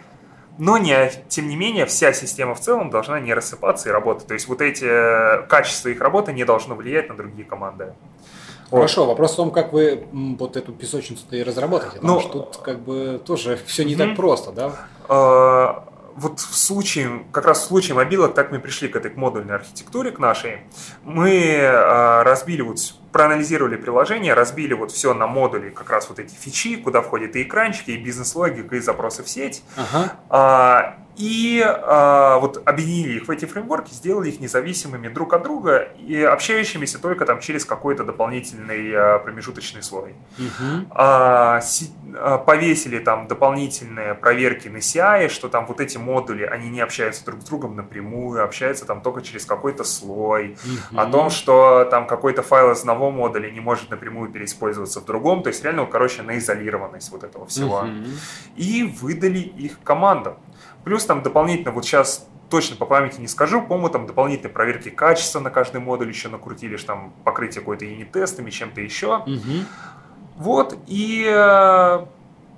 но 0.59 0.79
не, 0.79 1.11
тем 1.29 1.49
не 1.49 1.57
менее 1.57 1.87
вся 1.87 2.13
система 2.13 2.55
в 2.55 2.61
целом 2.61 2.91
должна 2.91 3.19
не 3.21 3.35
рассыпаться 3.35 3.89
и 3.89 3.93
работать. 3.93 4.29
То 4.29 4.35
есть 4.35 4.47
вот 4.49 4.61
эти 4.61 4.85
э, 4.85 5.47
качества 5.49 5.89
их 5.89 6.01
работы 6.01 6.33
не 6.33 6.45
должно 6.45 6.75
влиять 6.75 7.09
на 7.09 7.17
другие 7.17 7.45
команды. 7.45 7.95
Хорошо, 8.77 9.07
вопрос 9.07 9.33
в 9.33 9.37
том, 9.37 9.51
как 9.51 9.73
вы 9.73 10.07
вот 10.13 10.57
эту 10.57 10.73
песочницу-то 10.73 11.37
и 11.37 11.43
разработаете. 11.43 11.97
Потому 11.97 12.15
ну, 12.15 12.21
что 12.21 12.31
тут 12.31 12.57
как 12.59 12.81
бы 12.81 13.21
тоже 13.25 13.59
все 13.67 13.85
не 13.85 13.97
так 13.97 14.17
просто, 14.17 14.53
да? 14.53 14.73
А, 15.09 15.85
вот 16.17 16.41
в 16.41 16.57
случае, 16.57 17.25
как 17.33 17.47
раз 17.47 17.61
в 17.61 17.65
случае 17.65 17.95
мобилок, 17.95 18.35
так 18.35 18.51
мы 18.51 18.59
пришли 18.59 18.89
к 18.89 18.97
этой 18.97 19.11
к 19.11 19.17
модульной 19.17 19.57
архитектуре, 19.57 20.11
к 20.11 20.19
нашей. 20.19 20.59
Мы 21.05 21.61
а, 21.63 22.25
разбили 22.25 22.63
вот 22.63 22.79
проанализировали 23.13 23.77
приложение, 23.77 24.33
разбили 24.33 24.73
вот 24.73 24.91
все 24.91 25.13
на 25.13 25.27
модули, 25.27 25.69
как 25.69 25.91
раз 25.91 26.09
вот 26.09 26.19
эти 26.19 26.35
фичи, 26.35 26.77
куда 26.77 27.03
входят 27.03 27.37
и 27.37 27.43
экранчики, 27.43 27.91
и 27.91 27.99
бизнес-логика, 27.99 28.75
и 28.77 28.81
запросы 28.81 29.23
в 29.23 29.29
сеть. 29.29 29.63
Ага. 29.77 30.13
А, 30.31 30.97
и 31.17 31.63
а, 31.65 32.39
вот 32.39 32.63
объединили 32.65 33.19
их 33.19 33.29
в 33.29 33.31
эти 33.31 33.45
фреймворки, 33.45 33.93
сделали 33.93 34.31
их 34.31 34.41
независимыми 34.41 35.09
друг 35.09 35.35
от 35.35 35.43
друга 35.43 35.89
и 35.99 36.23
общающимися 36.23 36.99
только 36.99 37.27
там 37.27 37.41
через 37.41 37.65
какой-то 37.65 38.05
дополнительный 38.05 38.93
а, 38.95 39.19
промежуточный 39.19 39.83
слой. 39.83 40.15
Угу. 40.39 40.87
А, 40.91 41.61
си, 41.61 41.91
а, 42.15 42.39
повесили 42.39 42.99
там 42.99 43.27
дополнительные 43.29 44.15
проверки 44.15 44.69
на 44.69 44.79
CI, 44.79 45.29
что 45.29 45.49
там 45.49 45.67
вот 45.67 45.81
эти 45.81 45.99
модули, 45.99 46.45
они 46.45 46.71
не 46.71 46.81
общаются 46.81 47.25
друг 47.25 47.43
с 47.43 47.45
другом 47.45 47.77
напрямую, 47.77 48.43
общаются 48.43 48.87
там 48.87 49.03
только 49.03 49.21
через 49.21 49.45
какой-то 49.45 49.85
слой. 49.85 50.57
Угу. 50.93 51.01
О 51.01 51.07
том, 51.07 51.29
что 51.29 51.87
там 51.91 52.07
какой-то 52.07 52.43
файл 52.43 52.73
из 52.73 52.81
одного 52.81 53.11
модуля 53.11 53.51
не 53.51 53.61
может 53.61 53.91
напрямую 53.91 54.31
переиспользоваться 54.31 55.01
в 55.01 55.05
другом. 55.05 55.43
То 55.43 55.49
есть 55.49 55.63
реально, 55.63 55.85
короче, 55.85 56.23
на 56.23 56.39
изолированность 56.39 57.13
вот 57.13 57.23
этого 57.23 57.47
всего. 57.47 57.81
Угу. 57.81 58.09
И 58.57 58.85
выдали 58.85 59.39
их 59.39 59.79
командам. 59.83 60.37
Плюс 60.85 61.05
там 61.05 61.23
дополнительно, 61.23 61.71
вот 61.71 61.85
сейчас 61.85 62.27
точно 62.51 62.77
по 62.77 62.87
памяти 62.87 63.21
не 63.21 63.29
скажу, 63.29 63.63
по-моему, 63.63 63.89
там 63.89 64.07
дополнительные 64.07 64.53
проверки 64.53 64.91
качества 64.91 65.41
на 65.41 65.51
каждый 65.51 65.81
модуль 65.81 66.09
еще 66.09 66.29
накрутили, 66.29 66.77
что 66.77 66.89
там 66.89 67.13
покрытие 67.25 67.61
какой-то 67.61 67.85
юнит-тестами, 67.85 68.51
чем-то 68.51 68.81
еще. 68.81 69.19
Угу. 69.19 69.65
Вот, 70.37 70.77
и 70.87 71.25
э, 71.27 72.07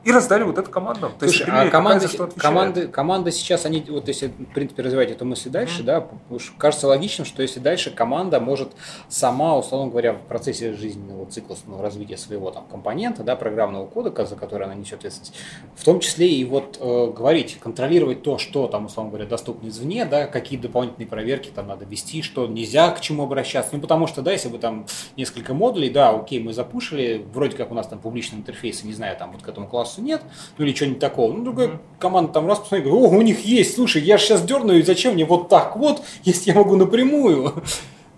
и 0.05 0.13
раздали 0.13 0.43
вот 0.43 0.59
эту 0.59 0.71
команду. 0.71 1.13
То 1.19 1.29
Слушай, 1.29 1.47
есть, 1.47 1.49
а 1.49 1.69
команды, 1.69 2.09
команды, 2.37 2.89
команда 2.89 3.31
сейчас, 3.31 3.65
они, 3.65 3.85
вот 3.89 4.09
если, 4.09 4.29
в 4.29 4.53
принципе, 4.55 4.83
развивать 4.83 5.11
эту 5.11 5.25
мысль 5.25 5.51
дальше, 5.51 5.83
mm-hmm. 5.83 5.85
да, 5.85 6.09
уж 6.31 6.53
кажется 6.59 6.89
логичным, 6.89 7.25
что 7.25 7.43
если 7.43 7.61
дальше 7.61 7.91
команда 7.91 8.41
может 8.41 8.73
сама, 9.09 9.57
условно 9.57 9.91
говоря, 9.91 10.15
в 10.15 10.23
процессе 10.23 10.75
жизненного 10.75 11.27
цикла 11.27 11.57
ну, 11.67 11.81
развития 11.81 12.17
своего 12.17 12.51
там 12.51 12.67
компонента, 12.67 13.23
да, 13.23 13.37
программного 13.37 13.87
кода, 13.87 14.25
за 14.25 14.37
который 14.37 14.65
она 14.65 14.75
несет 14.75 15.05
ответственность, 15.05 15.35
в 15.75 15.85
том 15.85 16.01
числе 16.01 16.29
и 16.29 16.45
вот 16.45 16.79
э, 16.81 17.13
говорить, 17.15 17.59
контролировать 17.61 18.23
то, 18.23 18.39
что 18.39 18.67
там, 18.69 18.87
условно 18.87 19.11
говоря, 19.11 19.27
доступно 19.27 19.69
извне, 19.69 20.05
да, 20.05 20.27
какие 20.27 20.59
дополнительные 20.59 21.07
проверки 21.07 21.51
там 21.55 21.67
надо 21.67 21.85
вести, 21.85 22.23
что 22.23 22.47
нельзя 22.47 22.91
к 22.91 23.01
чему 23.01 23.25
обращаться. 23.25 23.71
Ну, 23.75 23.81
потому 23.81 24.07
что, 24.07 24.23
да, 24.23 24.33
если 24.33 24.49
бы 24.49 24.59
там 24.59 24.87
несколько 25.17 25.55
модулей, 25.55 25.91
да, 25.91 26.11
окей, 26.11 26.41
мы 26.41 26.53
запушили, 26.53 27.25
вроде 27.33 27.57
как 27.57 27.71
у 27.71 27.75
нас 27.75 27.87
там 27.87 27.99
публичный 27.99 28.39
интерфейс, 28.39 28.85
не 28.85 28.93
знаю, 28.93 29.17
там 29.17 29.33
вот 29.33 29.43
к 29.43 29.49
этому 29.49 29.69
классу 29.69 29.94
нет, 30.01 30.23
ну 30.59 30.65
или 30.65 30.75
что-нибудь 30.75 30.99
такого. 30.99 31.33
Ну, 31.33 31.45
другая 31.45 31.69
mm-hmm. 31.69 31.99
команда 31.99 32.33
там 32.33 32.47
раз 32.47 32.61
посмотрит, 32.61 32.87
о, 32.87 32.97
у 32.97 33.23
них 33.23 33.45
есть, 33.45 33.75
слушай, 33.75 34.03
я 34.03 34.19
же 34.19 34.25
сейчас 34.25 34.43
дерну, 34.43 34.75
и 34.75 34.83
зачем 34.83 35.15
мне 35.15 35.25
вот 35.25 35.49
так 35.49 35.77
вот, 35.77 36.03
если 36.25 36.51
я 36.51 36.57
могу 36.57 36.77
напрямую? 36.77 37.63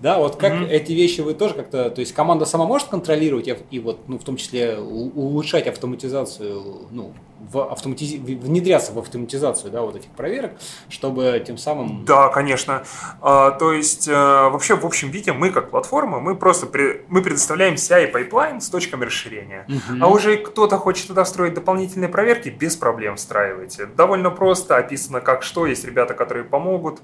Да, 0.01 0.18
вот 0.18 0.36
как 0.36 0.52
mm-hmm. 0.52 0.68
эти 0.68 0.93
вещи 0.93 1.20
вы 1.20 1.35
тоже 1.35 1.55
как-то, 1.55 1.90
то 1.90 2.01
есть 2.01 2.12
команда 2.12 2.44
сама 2.44 2.66
может 2.66 2.89
контролировать 2.89 3.48
и 3.70 3.78
вот, 3.78 4.09
ну, 4.09 4.18
в 4.18 4.24
том 4.24 4.36
числе 4.36 4.78
улучшать 4.78 5.66
автоматизацию, 5.66 6.89
ну, 6.90 7.14
в 7.39 7.70
автоматиз... 7.70 8.14
внедряться 8.14 8.93
в 8.93 8.98
автоматизацию, 8.98 9.70
да, 9.70 9.82
вот 9.82 9.97
этих 9.97 10.10
проверок, 10.10 10.52
чтобы 10.89 11.43
тем 11.47 11.59
самым... 11.59 12.05
Да, 12.05 12.28
конечно. 12.28 12.85
А, 13.20 13.52
то 13.52 13.73
есть, 13.73 14.09
а, 14.10 14.48
вообще, 14.51 14.74
в 14.74 14.85
общем 14.85 15.10
виде, 15.10 15.32
мы 15.32 15.51
как 15.51 15.70
платформа, 15.70 16.18
мы 16.20 16.35
просто 16.35 16.66
при... 16.66 17.05
мы 17.09 17.23
предоставляем 17.23 17.74
CI 17.74 18.09
pipeline 18.09 18.61
с 18.60 18.68
точками 18.68 19.05
расширения. 19.05 19.66
Mm-hmm. 19.68 19.98
А 20.01 20.09
уже 20.09 20.36
кто-то 20.39 20.78
хочет 20.78 21.09
туда 21.09 21.24
встроить 21.24 21.55
дополнительные 21.55 22.09
проверки, 22.09 22.48
без 22.48 22.77
проблем 22.77 23.16
встраивайте. 23.16 23.86
Довольно 23.86 24.31
просто, 24.31 24.77
описано 24.77 25.20
как 25.20 25.43
что, 25.43 25.66
есть 25.66 25.85
ребята, 25.85 26.14
которые 26.14 26.44
помогут 26.44 27.01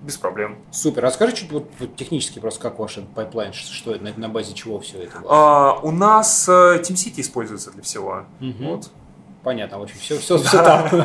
без 0.00 0.16
проблем. 0.16 0.58
Супер. 0.70 1.02
Расскажи 1.02 1.34
чуть 1.34 1.52
вот, 1.52 1.70
вот 1.78 1.96
технически 1.96 2.38
просто, 2.38 2.60
как 2.60 2.78
ваш 2.78 2.98
pipeline, 3.14 3.52
что 3.52 3.94
это, 3.94 4.04
на, 4.04 4.12
на 4.16 4.28
базе 4.28 4.54
чего 4.54 4.80
все 4.80 5.02
это? 5.02 5.22
А, 5.28 5.78
у 5.82 5.90
нас 5.90 6.48
uh, 6.48 6.80
TeamCity 6.80 7.20
используется 7.20 7.70
для 7.70 7.82
всего. 7.82 8.24
Угу. 8.40 8.64
Вот. 8.64 8.90
понятно, 9.42 9.78
в 9.78 9.82
общем, 9.82 9.96
все, 9.98 10.18
все, 10.18 10.38
все 10.38 10.62
там. 10.62 10.88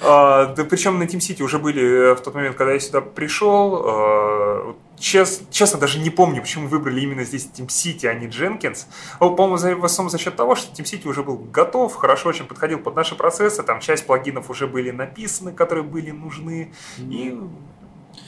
А, 0.00 0.54
да, 0.54 0.64
причем 0.64 0.98
на 0.98 1.04
Team 1.04 1.18
City 1.18 1.42
уже 1.42 1.58
были 1.58 2.14
в 2.14 2.20
тот 2.20 2.34
момент, 2.34 2.56
когда 2.56 2.72
я 2.72 2.80
сюда 2.80 3.00
пришел. 3.00 4.76
Чест, 4.98 5.50
честно, 5.50 5.78
даже 5.78 5.98
не 5.98 6.10
помню, 6.10 6.40
почему 6.40 6.68
выбрали 6.68 7.00
именно 7.00 7.24
здесь 7.24 7.48
Team 7.54 7.66
City, 7.66 8.06
а 8.06 8.14
не 8.14 8.26
Jenkins. 8.28 8.86
По-моему, 9.18 9.80
в 9.80 9.84
основном 9.84 10.10
за 10.10 10.18
счет 10.18 10.36
того, 10.36 10.54
что 10.54 10.72
Team 10.72 10.84
City 10.84 11.06
уже 11.08 11.22
был 11.22 11.36
готов, 11.36 11.94
хорошо 11.94 12.30
очень 12.30 12.46
подходил 12.46 12.78
под 12.78 12.96
наши 12.96 13.14
процессы, 13.14 13.62
там 13.62 13.80
часть 13.80 14.06
плагинов 14.06 14.48
уже 14.48 14.66
были 14.66 14.90
написаны, 14.90 15.52
которые 15.52 15.84
были 15.84 16.12
нужны, 16.12 16.72
и 16.98 17.38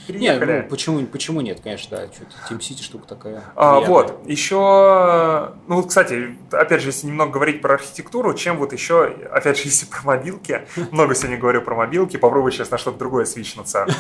переехали. 0.07 0.53
Нет, 0.53 0.65
ну, 0.65 0.71
почему, 0.71 1.07
почему 1.07 1.41
нет, 1.41 1.61
конечно, 1.63 1.97
да, 1.97 2.07
что-то 2.13 2.33
Team 2.49 2.59
City 2.59 2.83
штука 2.83 3.07
такая. 3.09 3.45
А, 3.55 3.81
вот, 3.81 4.21
еще, 4.27 5.55
ну 5.67 5.77
вот, 5.77 5.89
кстати, 5.89 6.37
опять 6.51 6.83
же, 6.83 6.89
если 6.89 7.07
немного 7.07 7.33
говорить 7.33 7.61
про 7.61 7.75
архитектуру, 7.75 8.35
чем 8.35 8.59
вот 8.59 8.73
еще, 8.73 9.05
опять 9.31 9.59
же, 9.59 9.65
если 9.65 9.87
про 9.87 10.03
мобилки, 10.05 10.67
много 10.91 11.15
сегодня 11.15 11.39
говорю 11.39 11.63
про 11.63 11.75
мобилки, 11.75 12.17
попробую 12.17 12.53
сейчас 12.53 12.71
на 12.71 12.79
что-то 12.79 12.99
другое 12.99 13.25
свичнуться. 13.25 13.87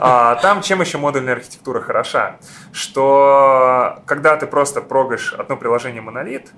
А, 0.00 0.36
там 0.36 0.62
чем 0.62 0.80
еще 0.80 0.98
модульная 0.98 1.34
архитектура 1.34 1.80
хороша? 1.80 2.38
Что 2.72 4.02
когда 4.06 4.36
ты 4.36 4.46
просто 4.46 4.80
прогаешь 4.80 5.32
одно 5.32 5.56
приложение 5.56 6.02
монолит, 6.02 6.52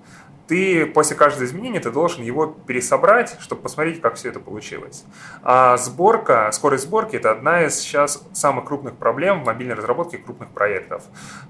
ты 0.51 0.85
после 0.85 1.15
каждого 1.15 1.45
изменения 1.45 1.79
ты 1.79 1.93
должен 1.93 2.25
его 2.25 2.45
пересобрать, 2.45 3.37
чтобы 3.39 3.63
посмотреть, 3.63 4.01
как 4.01 4.17
все 4.17 4.31
это 4.31 4.41
получилось. 4.41 5.05
А 5.45 5.77
сборка, 5.77 6.51
скорость 6.51 6.87
сборки 6.87 7.15
это 7.15 7.31
одна 7.31 7.63
из 7.63 7.79
сейчас 7.79 8.21
самых 8.33 8.65
крупных 8.65 8.97
проблем 8.97 9.43
в 9.43 9.47
мобильной 9.47 9.77
разработке 9.77 10.19
крупных 10.19 10.49
проектов. 10.51 11.05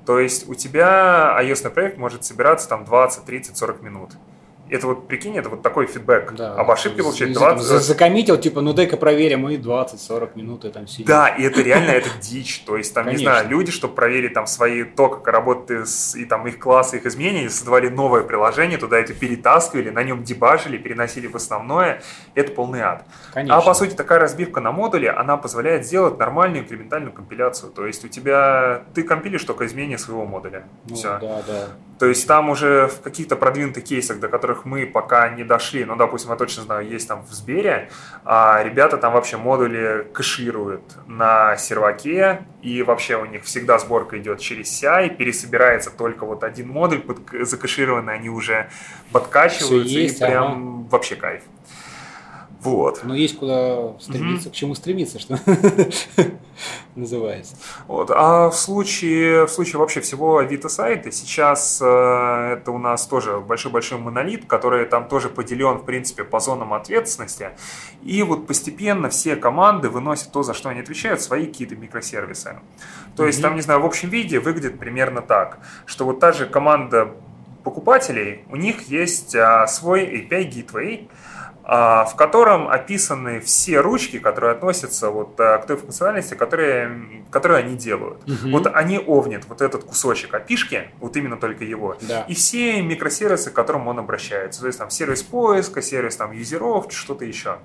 То 0.04 0.18
есть 0.18 0.46
у 0.50 0.54
тебя 0.54 1.34
iOS 1.40 1.70
проект 1.70 1.96
может 1.96 2.26
собираться 2.26 2.68
там 2.68 2.84
20, 2.84 3.24
30, 3.24 3.56
40 3.56 3.80
минут. 3.80 4.10
Это 4.70 4.86
вот, 4.86 5.08
прикинь, 5.08 5.36
это 5.36 5.48
вот 5.48 5.62
такой 5.62 5.86
фидбэк. 5.86 6.34
Да. 6.34 6.54
Об 6.54 6.70
ошибке 6.70 7.02
получает 7.02 7.32
20... 7.32 7.68
Там, 7.68 7.80
закоммитил, 7.80 8.36
типа, 8.36 8.60
ну 8.60 8.72
дай-ка 8.72 8.96
проверим, 8.96 9.48
и 9.48 9.56
20-40 9.56 10.30
минут 10.36 10.64
и 10.64 10.70
там 10.70 10.86
сидим. 10.86 11.06
Да, 11.06 11.28
и 11.28 11.42
это 11.42 11.60
реально, 11.62 11.90
это 11.90 12.08
дичь. 12.20 12.60
То 12.60 12.76
есть, 12.76 12.94
там, 12.94 13.04
Конечно. 13.04 13.20
не 13.20 13.24
знаю, 13.24 13.48
люди, 13.48 13.72
чтобы 13.72 13.94
проверить 13.94 14.32
там 14.34 14.46
свои, 14.46 14.84
то, 14.84 15.08
как 15.08 15.26
работает 15.26 15.88
и 16.14 16.24
там 16.24 16.46
их 16.46 16.58
классы, 16.58 16.98
их 16.98 17.06
изменения, 17.06 17.50
создавали 17.50 17.88
новое 17.88 18.22
приложение, 18.22 18.78
туда 18.78 18.98
это 18.98 19.12
перетаскивали, 19.12 19.90
на 19.90 20.04
нем 20.04 20.22
дебажили, 20.22 20.78
переносили 20.78 21.26
в 21.26 21.34
основное. 21.34 22.02
Это 22.34 22.52
полный 22.52 22.80
ад. 22.80 23.04
Конечно. 23.34 23.56
А 23.56 23.60
по 23.60 23.74
сути, 23.74 23.94
такая 23.94 24.20
разбивка 24.20 24.60
на 24.60 24.70
модули, 24.70 25.06
она 25.06 25.36
позволяет 25.36 25.84
сделать 25.84 26.18
нормальную 26.18 26.62
инкрементальную 26.62 27.12
компиляцию. 27.12 27.72
То 27.72 27.86
есть, 27.86 28.04
у 28.04 28.08
тебя, 28.08 28.84
ты 28.94 29.02
компилишь 29.02 29.42
только 29.42 29.66
изменения 29.66 29.98
своего 29.98 30.24
модуля. 30.24 30.64
Ну, 30.88 30.94
Все. 30.94 31.18
Да, 31.20 31.42
да. 31.46 31.68
То 32.00 32.06
есть 32.06 32.26
там 32.26 32.48
уже 32.48 32.86
в 32.86 33.02
каких-то 33.02 33.36
продвинутых 33.36 33.84
кейсах, 33.84 34.20
до 34.20 34.28
которых 34.28 34.64
мы 34.64 34.86
пока 34.86 35.28
не 35.28 35.44
дошли, 35.44 35.84
ну, 35.84 35.96
допустим, 35.96 36.30
я 36.30 36.36
точно 36.36 36.62
знаю, 36.62 36.88
есть 36.88 37.06
там 37.06 37.26
в 37.26 37.30
Сбере, 37.30 37.90
а 38.24 38.62
ребята 38.64 38.96
там 38.96 39.12
вообще 39.12 39.36
модули 39.36 40.08
кэшируют 40.14 40.80
на 41.06 41.58
серваке, 41.58 42.46
и 42.62 42.82
вообще 42.82 43.16
у 43.16 43.26
них 43.26 43.44
всегда 43.44 43.78
сборка 43.78 44.18
идет 44.18 44.40
через 44.40 44.82
CI, 44.82 45.14
пересобирается 45.14 45.90
только 45.90 46.24
вот 46.24 46.42
один 46.42 46.68
модуль, 46.68 47.00
под, 47.00 47.18
закэшированный, 47.46 48.14
они 48.14 48.30
уже 48.30 48.70
подкачиваются, 49.12 49.98
есть, 49.98 50.22
и 50.22 50.24
прям 50.24 50.52
ага. 50.52 50.88
вообще 50.92 51.16
кайф. 51.16 51.42
Вот. 52.62 53.00
Но 53.04 53.14
есть 53.14 53.38
куда 53.38 53.94
стремиться, 54.00 54.48
угу. 54.48 54.52
к 54.52 54.56
чему 54.56 54.74
стремиться, 54.74 55.18
что 55.18 55.38
называется. 56.94 57.56
Вот. 57.86 58.10
А 58.14 58.50
в 58.50 58.56
случае, 58.56 59.46
в 59.46 59.50
случае 59.50 59.78
вообще 59.78 60.00
всего 60.00 60.38
Авито 60.38 60.68
сайта, 60.68 61.10
сейчас 61.10 61.80
э, 61.82 61.84
это 61.86 62.70
у 62.70 62.78
нас 62.78 63.06
тоже 63.06 63.40
большой-большой 63.40 63.98
монолит, 63.98 64.44
который 64.44 64.84
там 64.84 65.08
тоже 65.08 65.30
поделен, 65.30 65.78
в 65.78 65.84
принципе, 65.84 66.22
по 66.22 66.38
зонам 66.38 66.74
ответственности. 66.74 67.50
И 68.02 68.22
вот 68.22 68.46
постепенно 68.46 69.08
все 69.08 69.36
команды 69.36 69.88
выносят 69.88 70.30
то, 70.30 70.42
за 70.42 70.52
что 70.52 70.68
они 70.68 70.80
отвечают, 70.80 71.22
свои 71.22 71.46
какие-то 71.46 71.76
микросервисы. 71.76 72.58
То 73.16 73.26
есть 73.26 73.40
там, 73.40 73.56
не 73.56 73.62
знаю, 73.62 73.80
в 73.80 73.86
общем 73.86 74.10
виде 74.10 74.38
выглядит 74.38 74.78
примерно 74.78 75.22
так, 75.22 75.60
что 75.86 76.04
вот 76.04 76.20
та 76.20 76.32
же 76.32 76.46
команда 76.46 77.10
покупателей, 77.62 78.44
у 78.50 78.56
них 78.56 78.88
есть 78.88 79.34
а, 79.34 79.66
свой 79.66 80.04
API 80.04 80.50
Gateway, 80.50 81.08
в 81.62 82.14
котором 82.16 82.68
описаны 82.68 83.40
все 83.40 83.80
ручки, 83.80 84.18
которые 84.18 84.52
относятся 84.52 85.10
вот 85.10 85.38
э, 85.38 85.58
к 85.58 85.66
той 85.66 85.76
функциональности, 85.76 86.34
которые, 86.34 87.24
которые 87.30 87.58
они 87.58 87.76
делают. 87.76 88.22
Угу. 88.24 88.50
Вот 88.50 88.66
они 88.66 88.98
овнят 88.98 89.44
вот 89.48 89.60
этот 89.60 89.84
кусочек 89.84 90.34
опишки, 90.34 90.90
вот 91.00 91.16
именно 91.16 91.36
только 91.36 91.64
его, 91.64 91.96
да. 92.00 92.22
и 92.22 92.34
все 92.34 92.80
микросервисы, 92.82 93.50
к 93.50 93.54
которым 93.54 93.88
он 93.88 93.98
обращается. 93.98 94.60
То 94.60 94.66
есть 94.66 94.78
там 94.78 94.90
сервис 94.90 95.22
поиска, 95.22 95.82
сервис 95.82 96.16
там 96.16 96.32
юзеров, 96.32 96.86
что-то 96.90 97.24
еще. 97.24 97.58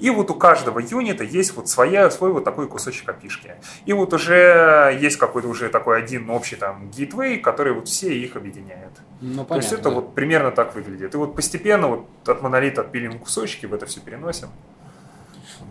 И 0.00 0.10
вот 0.10 0.30
у 0.30 0.34
каждого 0.34 0.80
юнита 0.80 1.24
есть 1.24 1.54
вот 1.56 1.68
своя, 1.68 2.10
свой 2.10 2.32
вот 2.32 2.44
такой 2.44 2.68
кусочек 2.68 3.08
API-шки. 3.08 3.54
И 3.86 3.92
вот 3.92 4.12
уже 4.12 4.98
есть 5.00 5.16
какой-то 5.16 5.48
уже 5.48 5.68
такой 5.68 5.98
один 5.98 6.28
общий 6.30 6.56
там 6.56 6.90
gateway, 6.90 7.38
который 7.38 7.72
вот 7.72 7.88
все 7.88 8.16
их 8.16 8.36
объединяет. 8.36 8.92
Ну, 9.20 9.44
понятно, 9.44 9.46
То 9.46 9.56
есть 9.56 9.72
это 9.72 9.84
да. 9.84 9.90
вот 9.90 10.14
примерно 10.14 10.50
так 10.50 10.74
выглядит. 10.74 11.14
И 11.14 11.16
вот 11.16 11.34
постепенно 11.36 11.88
вот 11.88 12.06
от 12.26 12.42
монолита 12.42 12.80
отпилим 12.80 13.18
кусочки, 13.18 13.66
в 13.66 13.74
это 13.74 13.86
все 13.86 14.00
переносим. 14.00 14.48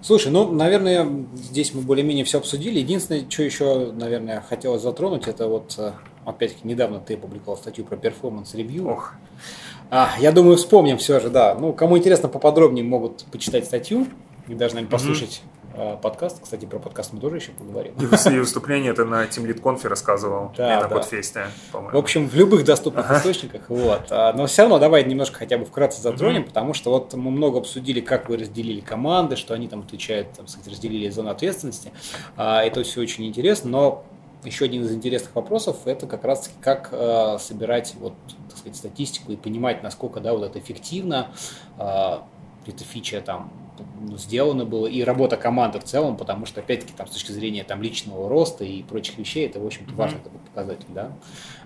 Слушай, 0.02 0.32
ну, 0.32 0.52
наверное, 0.52 1.08
здесь 1.36 1.74
мы 1.74 1.82
более-менее 1.82 2.26
все 2.26 2.40
обсудили. 2.40 2.80
Единственное, 2.80 3.30
что 3.30 3.44
еще, 3.44 3.92
наверное, 3.94 4.42
хотелось 4.42 4.82
затронуть, 4.82 5.28
это 5.28 5.48
вот, 5.48 5.76
э, 5.78 5.94
опять-таки, 6.26 6.68
недавно 6.68 7.00
ты 7.00 7.14
опубликовал 7.14 7.58
статью 7.58 7.86
про 7.86 7.96
performance 7.96 8.52
review. 8.52 8.88
Ох. 8.88 9.14
А, 9.96 10.10
я 10.18 10.32
думаю, 10.32 10.58
вспомним 10.58 10.98
все 10.98 11.20
же, 11.20 11.30
да. 11.30 11.54
Ну, 11.54 11.72
кому 11.72 12.00
интересно 12.00 12.28
поподробнее, 12.28 12.84
могут 12.84 13.26
почитать 13.26 13.66
статью 13.66 14.08
и 14.48 14.56
даже, 14.56 14.74
наверное, 14.74 14.92
послушать 14.92 15.44
mm-hmm. 15.76 16.02
подкаст. 16.02 16.40
Кстати, 16.42 16.66
про 16.66 16.80
подкаст 16.80 17.14
мы 17.14 17.20
тоже 17.20 17.36
еще 17.36 17.52
поговорим. 17.52 17.94
И 18.02 18.16
все 18.16 18.32
выступления 18.40 18.92
ты 18.96 19.06
на 19.06 19.26
Team 19.26 19.46
Lead 19.46 19.62
Conf 19.62 19.88
рассказывал, 19.88 20.52
да, 20.58 20.74
и 20.74 20.82
на 20.82 20.88
да. 20.88 20.96
Кодфесте, 20.96 21.46
по-моему. 21.72 21.96
В 21.96 22.02
общем, 22.02 22.28
в 22.28 22.34
любых 22.34 22.66
доступных 22.66 23.06
ага. 23.06 23.20
источниках. 23.20 23.70
Вот. 23.70 24.08
А, 24.10 24.34
но 24.34 24.48
все 24.48 24.64
равно 24.64 24.80
давай 24.80 25.04
немножко 25.04 25.38
хотя 25.38 25.60
бы 25.60 25.66
вкратце 25.66 26.02
затронем, 26.02 26.42
mm-hmm. 26.42 26.46
потому 26.46 26.74
что 26.74 26.90
вот 26.90 27.14
мы 27.14 27.30
много 27.30 27.60
обсудили, 27.60 28.00
как 28.02 28.30
вы 28.30 28.38
разделили 28.38 28.80
команды, 28.80 29.36
что 29.36 29.54
они 29.54 29.68
там 29.68 29.82
отвечают, 29.82 30.32
там, 30.32 30.48
сказать, 30.48 30.72
разделили 30.72 31.08
зону 31.10 31.30
ответственности. 31.30 31.92
А, 32.36 32.64
это 32.64 32.82
все 32.82 33.00
очень 33.00 33.28
интересно, 33.28 33.70
но 33.70 34.06
еще 34.46 34.66
один 34.66 34.84
из 34.84 34.92
интересных 34.92 35.36
вопросов– 35.36 35.78
это 35.86 36.08
как 36.08 36.24
раз 36.24 36.52
как 36.62 36.90
э, 36.92 37.38
собирать 37.40 37.96
вот, 38.00 38.14
сказать, 38.64 38.78
статистику 38.78 39.32
и 39.32 39.36
понимать, 39.36 39.84
насколько 39.84 40.20
да, 40.20 40.34
вот 40.34 40.44
это 40.44 40.60
эффективно, 40.60 41.32
э, 41.78 42.20
эта 42.66 42.84
фича 42.84 43.22
там 43.22 43.52
ну, 44.00 44.18
сделано 44.18 44.66
было, 44.66 44.88
и 44.88 45.04
работа 45.04 45.36
команды 45.36 45.80
в 45.80 45.84
целом, 45.84 46.16
потому 46.16 46.46
что, 46.46 46.62
опять-таки, 46.62 46.94
там, 46.96 47.08
с 47.08 47.12
точки 47.12 47.32
зрения 47.32 47.64
там, 47.64 47.82
личного 47.82 48.30
роста 48.30 48.64
и 48.64 48.84
прочих 48.84 49.18
вещей, 49.18 49.48
это, 49.48 49.60
в 49.60 49.66
общем-то, 49.66 49.92
mm-hmm. 49.92 49.96
важный 49.96 50.20
такой 50.20 50.40
показатель, 50.40 50.86
да. 50.90 51.12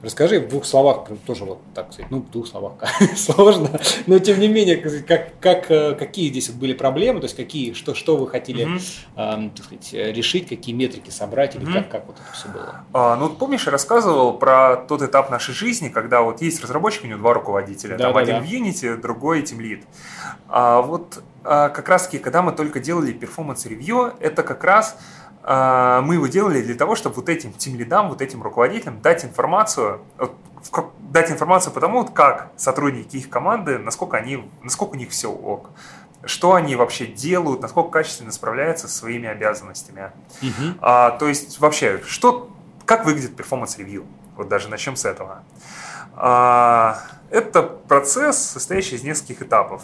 Расскажи 0.02 0.40
в 0.40 0.50
двух 0.50 0.66
словах, 0.66 1.08
тоже 1.26 1.46
вот 1.46 1.60
так 1.74 1.92
сказать, 1.94 2.12
ну, 2.12 2.20
в 2.20 2.30
двух 2.30 2.48
словах, 2.48 2.74
сложно, 3.16 3.80
но, 4.06 4.20
тем 4.20 4.40
не 4.40 4.48
менее, 4.48 4.78
как, 4.78 5.40
как, 5.40 5.72
э, 5.72 5.96
какие 5.96 6.30
здесь 6.30 6.50
были 6.50 6.74
проблемы, 6.74 7.20
то 7.20 7.26
есть, 7.26 7.36
какие, 7.36 7.74
что, 7.74 7.94
что 7.94 8.18
вы 8.18 8.28
хотели, 8.28 8.66
mm-hmm. 8.66 9.48
э, 9.48 9.50
так 9.56 9.66
сказать, 9.66 9.94
решить, 10.16 10.48
какие 10.48 10.76
метрики 10.76 11.10
собрать, 11.10 11.56
или 11.56 11.66
mm-hmm. 11.66 11.74
как, 11.74 11.90
как 11.90 12.08
вот 12.08 12.16
это 12.18 12.38
все 12.38 12.48
было? 12.50 12.84
А, 12.94 13.16
ну, 13.16 13.30
помнишь, 13.30 13.66
я 13.66 13.72
рассказывал 13.72 14.34
про 14.34 14.78
тот 14.78 15.02
этап 15.02 15.30
нашей 15.30 15.54
жизни, 15.54 15.90
когда 15.90 16.22
вот 16.22 16.42
есть 16.42 16.62
разработчик, 16.62 17.04
у 17.04 17.08
него 17.08 17.20
два 17.20 17.34
руководителя, 17.34 17.98
да, 17.98 18.06
там 18.06 18.14
да, 18.14 18.20
один 18.20 18.36
да. 18.36 18.42
в 18.42 18.46
Unity, 18.46 18.98
другой 18.98 19.42
Team 19.42 19.60
Lead. 19.60 19.84
А 20.48 20.82
вот 20.82 21.22
а, 21.44 21.70
как 21.70 21.88
раз-таки, 21.88 22.20
когда 22.20 22.42
мы 22.42 22.52
только 22.52 22.80
делали 22.80 23.14
performance 23.14 23.75
review, 23.75 24.14
это 24.20 24.44
как 24.44 24.64
раз 24.64 24.98
мы 25.48 26.16
его 26.16 26.28
делали 26.28 26.62
для 26.62 26.76
того, 26.76 26.96
чтобы 26.96 27.16
вот 27.16 27.30
этим 27.30 27.54
тимлидам, 27.54 28.10
вот 28.10 28.22
этим 28.22 28.44
руководителям 28.44 29.02
дать 29.02 29.24
информацию, 29.24 30.02
дать 31.00 31.32
информацию 31.32 31.72
по 31.74 31.80
тому, 31.80 32.06
как 32.06 32.52
сотрудники 32.58 33.16
их 33.16 33.30
команды, 33.30 33.78
насколько, 33.78 34.18
они, 34.18 34.50
насколько 34.62 34.96
у 34.96 34.98
них 34.98 35.12
все 35.12 35.32
ок, 35.32 35.70
что 36.26 36.54
они 36.54 36.76
вообще 36.76 37.06
делают, 37.06 37.62
насколько 37.62 37.90
качественно 37.90 38.32
справляются 38.32 38.88
со 38.88 38.98
своими 38.98 39.30
обязанностями. 39.30 40.12
Угу. 40.42 40.78
А, 40.82 41.12
то 41.12 41.28
есть 41.28 41.60
вообще, 41.60 42.02
что, 42.06 42.50
как 42.86 43.06
выглядит 43.06 43.36
performance 43.36 43.78
review? 43.78 44.06
Вот 44.36 44.50
даже 44.50 44.68
начнем 44.68 44.96
с 44.96 45.06
этого. 45.06 45.44
А, 46.16 47.00
это 47.30 47.64
процесс, 47.64 48.38
состоящий 48.38 48.96
из 48.96 49.04
нескольких 49.04 49.42
этапов 49.44 49.84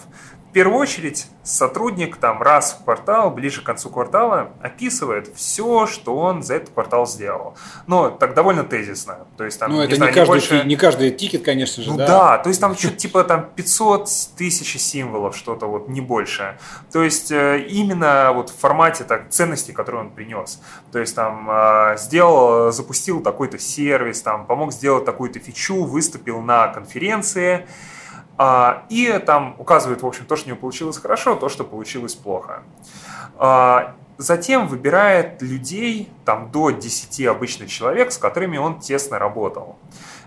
в 0.54 0.56
первую 0.56 0.78
очередь 0.78 1.26
сотрудник 1.42 2.18
там 2.18 2.40
раз 2.40 2.78
в 2.80 2.84
квартал, 2.84 3.32
ближе 3.32 3.62
к 3.62 3.64
концу 3.64 3.90
квартала, 3.90 4.52
описывает 4.62 5.36
все, 5.36 5.88
что 5.88 6.16
он 6.16 6.44
за 6.44 6.58
этот 6.58 6.70
квартал 6.70 7.08
сделал. 7.08 7.58
Но 7.88 8.12
так 8.12 8.36
довольно 8.36 8.64
тезисно. 8.64 9.26
То 9.36 9.46
есть 9.46 9.60
там, 9.60 9.72
ну, 9.72 9.82
это 9.82 9.90
не, 9.90 9.96
знаю, 9.96 10.12
не, 10.12 10.16
каждый, 10.16 10.32
больше... 10.32 10.64
не 10.64 10.76
каждый 10.76 11.10
тикет, 11.10 11.44
конечно 11.44 11.82
же, 11.82 11.90
ну, 11.90 11.98
да. 11.98 12.06
да, 12.06 12.38
то 12.38 12.50
есть 12.50 12.62
там 12.62 12.78
что-то 12.78 12.98
типа 12.98 13.24
там 13.24 13.50
500 13.56 14.08
тысяч 14.38 14.80
символов, 14.80 15.36
что-то 15.36 15.66
вот, 15.66 15.90
не 15.90 16.02
больше. 16.02 16.56
То 16.92 17.02
есть 17.02 17.32
э, 17.32 17.66
именно 17.68 18.32
вот 18.32 18.52
в 18.52 18.56
формате 18.56 19.06
так, 19.06 19.32
ценностей, 19.32 19.74
которые 19.74 20.02
он 20.02 20.12
принес. 20.12 20.62
То 20.92 21.00
есть 21.00 21.16
там 21.16 21.50
э, 21.50 21.98
сделал, 21.98 22.72
запустил 22.72 23.24
такой-то 23.24 23.58
сервис, 23.58 24.22
там 24.22 24.46
помог 24.46 24.72
сделать 24.72 25.04
такую-то 25.04 25.40
фичу, 25.40 25.84
выступил 25.84 26.42
на 26.42 26.68
конференции, 26.68 27.66
и 28.90 29.22
там 29.26 29.56
указывает, 29.60 30.02
в 30.02 30.08
общем, 30.08 30.26
то, 30.26 30.36
что 30.36 30.50
не 30.50 30.56
получилось 30.56 30.98
хорошо, 30.98 31.36
то, 31.36 31.50
что 31.50 31.64
получилось 31.64 32.16
плохо. 32.16 32.64
А, 33.38 33.96
затем 34.18 34.68
выбирает 34.68 35.42
людей, 35.42 36.10
там 36.26 36.52
до 36.52 36.72
10 36.72 37.28
обычных 37.28 37.70
человек, 37.70 38.12
с 38.12 38.18
которыми 38.18 38.58
он 38.58 38.80
тесно 38.80 39.20
работал. 39.20 39.78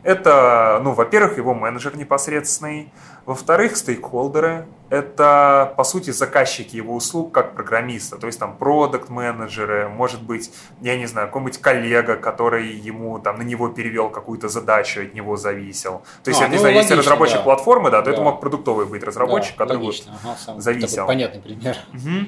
Это, 0.03 0.81
ну, 0.85 0.93
во-первых, 0.93 1.37
его 1.37 1.53
менеджер 1.53 1.97
непосредственный, 1.97 2.93
во-вторых, 3.25 3.77
стейкхолдеры– 3.77 4.67
это, 4.91 5.75
по 5.77 5.85
сути, 5.85 6.11
заказчики 6.11 6.77
его 6.77 6.95
услуг 6.95 7.33
как 7.33 7.55
программиста, 7.55 8.17
то 8.19 8.27
есть 8.27 8.39
там 8.39 8.57
продукт 8.57 9.09
менеджеры 9.09 9.89
может 9.89 10.23
быть, 10.23 10.53
я 10.81 10.97
не 10.97 11.07
знаю, 11.07 11.29
какой-нибудь 11.29 11.59
коллега, 11.59 12.17
который 12.17 12.69
ему, 12.69 13.19
там, 13.19 13.39
на 13.39 13.43
него 13.43 13.69
перевел 13.69 14.11
какую-то 14.11 14.49
задачу, 14.49 15.03
от 15.03 15.15
него 15.15 15.37
зависел. 15.37 16.03
То 16.23 16.31
есть, 16.31 16.41
а, 16.41 16.45
я 16.45 16.49
ну, 16.49 16.55
не 16.55 16.59
знаю, 16.59 16.75
логично, 16.75 16.95
если 16.95 17.03
разработчик 17.03 17.39
да. 17.39 17.43
платформы, 17.43 17.91
да, 17.91 18.01
то 18.01 18.07
да. 18.07 18.13
это 18.13 18.23
мог 18.23 18.41
продуктовый 18.41 18.87
быть 18.87 19.03
разработчик, 19.03 19.57
да, 19.57 19.65
который 19.65 19.83
логично. 19.83 20.19
вот 20.23 20.37
ага, 20.47 20.61
зависел. 20.61 21.07
понятный 21.07 21.41
пример. 21.41 21.77
Угу. 21.93 22.27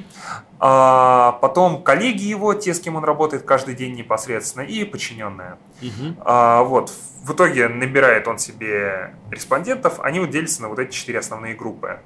А, 0.60 1.38
потом 1.40 1.82
коллеги 1.82 2.24
его, 2.24 2.54
те, 2.54 2.74
с 2.74 2.80
кем 2.80 2.96
он 2.96 3.04
работает 3.04 3.44
каждый 3.44 3.74
день 3.74 3.94
непосредственно, 3.94 4.62
и 4.62 4.84
подчиненные. 4.84 5.58
Угу. 5.82 6.16
А, 6.20 6.62
вот, 6.62 6.92
в 7.22 7.32
итоге 7.32 7.68
набирает 7.68 8.26
он 8.26 8.38
себе 8.38 9.14
респондентов, 9.30 10.00
они 10.00 10.20
вот 10.20 10.30
делятся 10.30 10.62
на 10.62 10.68
вот 10.68 10.78
эти 10.78 10.92
четыре 10.92 11.18
основные 11.18 11.54
группы. 11.54 12.00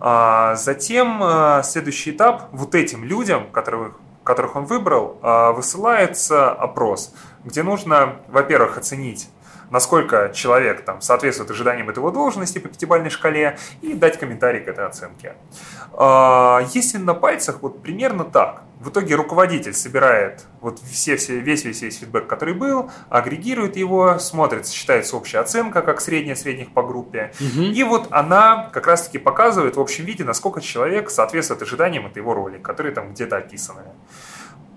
А 0.00 0.54
затем 0.56 1.22
а, 1.22 1.62
следующий 1.62 2.12
этап, 2.12 2.48
вот 2.52 2.74
этим 2.74 3.04
людям, 3.04 3.50
которых, 3.50 3.92
которых 4.24 4.56
он 4.56 4.64
выбрал, 4.64 5.18
а, 5.22 5.52
высылается 5.52 6.50
опрос, 6.50 7.14
где 7.44 7.62
нужно, 7.62 8.16
во-первых, 8.28 8.78
оценить 8.78 9.28
насколько 9.70 10.32
человек 10.34 10.84
там, 10.84 11.00
соответствует 11.00 11.50
ожиданиям 11.50 11.88
этого 11.88 12.12
должности 12.12 12.58
по 12.58 12.68
пятибалльной 12.68 13.10
шкале 13.10 13.56
и 13.80 13.94
дать 13.94 14.18
комментарий 14.18 14.60
к 14.60 14.68
этой 14.68 14.84
оценке. 14.84 15.34
А, 15.92 16.62
если 16.74 16.98
на 16.98 17.14
пальцах, 17.14 17.62
вот 17.62 17.82
примерно 17.82 18.24
так. 18.24 18.62
В 18.80 18.88
итоге 18.88 19.14
руководитель 19.14 19.74
собирает 19.74 20.46
вот 20.62 20.78
все, 20.78 21.16
все, 21.16 21.38
весь, 21.38 21.66
весь, 21.66 21.82
весь 21.82 21.98
фидбэк, 21.98 22.26
который 22.26 22.54
был, 22.54 22.90
агрегирует 23.10 23.76
его, 23.76 24.18
смотрит, 24.18 24.66
считается 24.66 25.18
общая 25.18 25.40
оценка, 25.40 25.82
как 25.82 26.00
средняя 26.00 26.34
средних 26.34 26.72
по 26.72 26.82
группе. 26.82 27.30
Угу. 27.40 27.60
И 27.60 27.82
вот 27.82 28.08
она 28.10 28.70
как 28.72 28.86
раз-таки 28.86 29.18
показывает 29.18 29.76
в 29.76 29.80
общем 29.80 30.06
виде, 30.06 30.24
насколько 30.24 30.62
человек 30.62 31.10
соответствует 31.10 31.60
ожиданиям 31.60 32.06
этой 32.06 32.20
его 32.20 32.32
роли, 32.32 32.56
которые 32.56 32.94
там 32.94 33.12
где-то 33.12 33.36
описаны. 33.36 33.82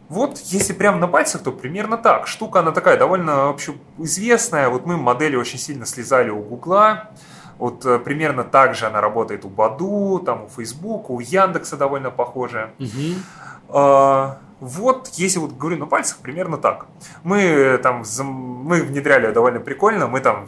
Вот, 0.10 0.38
если 0.38 0.74
прямо 0.74 0.98
на 0.98 1.08
пальцах, 1.08 1.42
то 1.42 1.54
примерно 1.54 1.98
так. 1.98 2.28
Штука, 2.28 2.60
она 2.60 2.72
такая 2.72 2.98
довольно 2.98 3.46
вообще 3.46 3.74
известная. 4.00 4.68
Вот 4.68 4.86
мы 4.86 4.98
модели 4.98 5.38
очень 5.38 5.58
сильно 5.58 5.86
слезали 5.86 6.30
у 6.30 6.42
Гугла. 6.42 7.12
Вот 7.58 7.86
э, 7.86 8.00
примерно 8.00 8.44
так 8.44 8.76
же 8.76 8.88
она 8.88 9.02
работает 9.02 9.46
у 9.46 9.50
Баду, 9.50 10.22
там 10.26 10.46
у 10.46 10.48
Фейсбука, 10.48 11.12
у 11.12 11.20
Яндекса 11.20 11.78
довольно 11.78 12.12
похожая. 12.12 12.72
Угу. 12.80 13.16
А, 13.70 14.38
вот, 14.60 15.10
если 15.14 15.40
вот 15.40 15.54
говорю 15.54 15.78
на 15.78 15.86
пальцах, 15.86 16.20
примерно 16.20 16.58
так. 16.58 16.86
Мы 17.24 17.42
э, 17.42 17.78
там 17.78 18.04
мы 18.20 18.82
внедряли 18.82 19.32
довольно 19.32 19.60
прикольно, 19.60 20.08
мы 20.08 20.20
там 20.20 20.48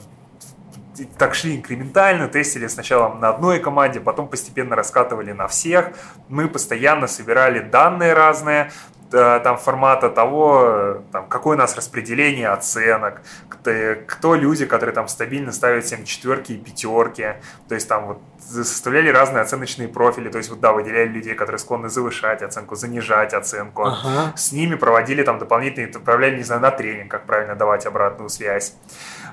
так 1.18 1.36
шли 1.36 1.57
инкрементально, 1.57 2.27
тестили 2.27 2.68
сначала 2.68 3.14
на 3.14 3.30
одной 3.30 3.60
команде, 3.60 3.99
потом 3.99 4.27
постепенно 4.27 4.76
раскатывали 4.76 5.32
на 5.34 5.48
всех. 5.48 5.91
Мы 6.30 6.48
постоянно 6.48 7.07
собирали 7.07 7.60
данные 7.60 8.14
разные, 8.14 8.72
там 9.16 9.58
формата 9.58 10.10
того, 10.10 11.04
там, 11.12 11.28
какое 11.28 11.56
у 11.56 11.60
нас 11.60 11.76
распределение 11.76 12.50
оценок, 12.50 13.22
кто, 13.50 13.72
кто 14.08 14.36
люди, 14.36 14.66
которые 14.66 14.94
там 14.94 15.08
стабильно 15.08 15.52
ставят 15.52 15.86
всем 15.86 16.04
четверки 16.04 16.54
и 16.54 16.58
пятерки, 16.58 17.36
то 17.70 17.76
есть 17.76 17.88
там 17.88 18.08
вот 18.08 18.22
составляли 18.40 19.10
разные 19.10 19.42
оценочные 19.42 19.88
профили, 19.88 20.30
то 20.30 20.38
есть 20.38 20.50
вот 20.50 20.60
да, 20.60 20.72
выделяли 20.72 21.08
людей, 21.08 21.34
которые 21.34 21.60
склонны 21.60 21.90
завышать 21.90 22.42
оценку, 22.42 22.76
занижать 22.76 23.34
оценку, 23.34 23.84
ага. 23.84 24.34
с 24.36 24.52
ними 24.52 24.76
проводили 24.76 25.24
там 25.24 25.40
дополнительные, 25.40 25.90
отправляли, 25.90 26.38
не 26.38 26.44
знаю, 26.44 26.62
на 26.62 26.72
тренинг, 26.72 27.10
как 27.10 27.26
правильно 27.26 27.56
давать 27.56 27.86
обратную 27.86 28.30
связь. 28.30 28.76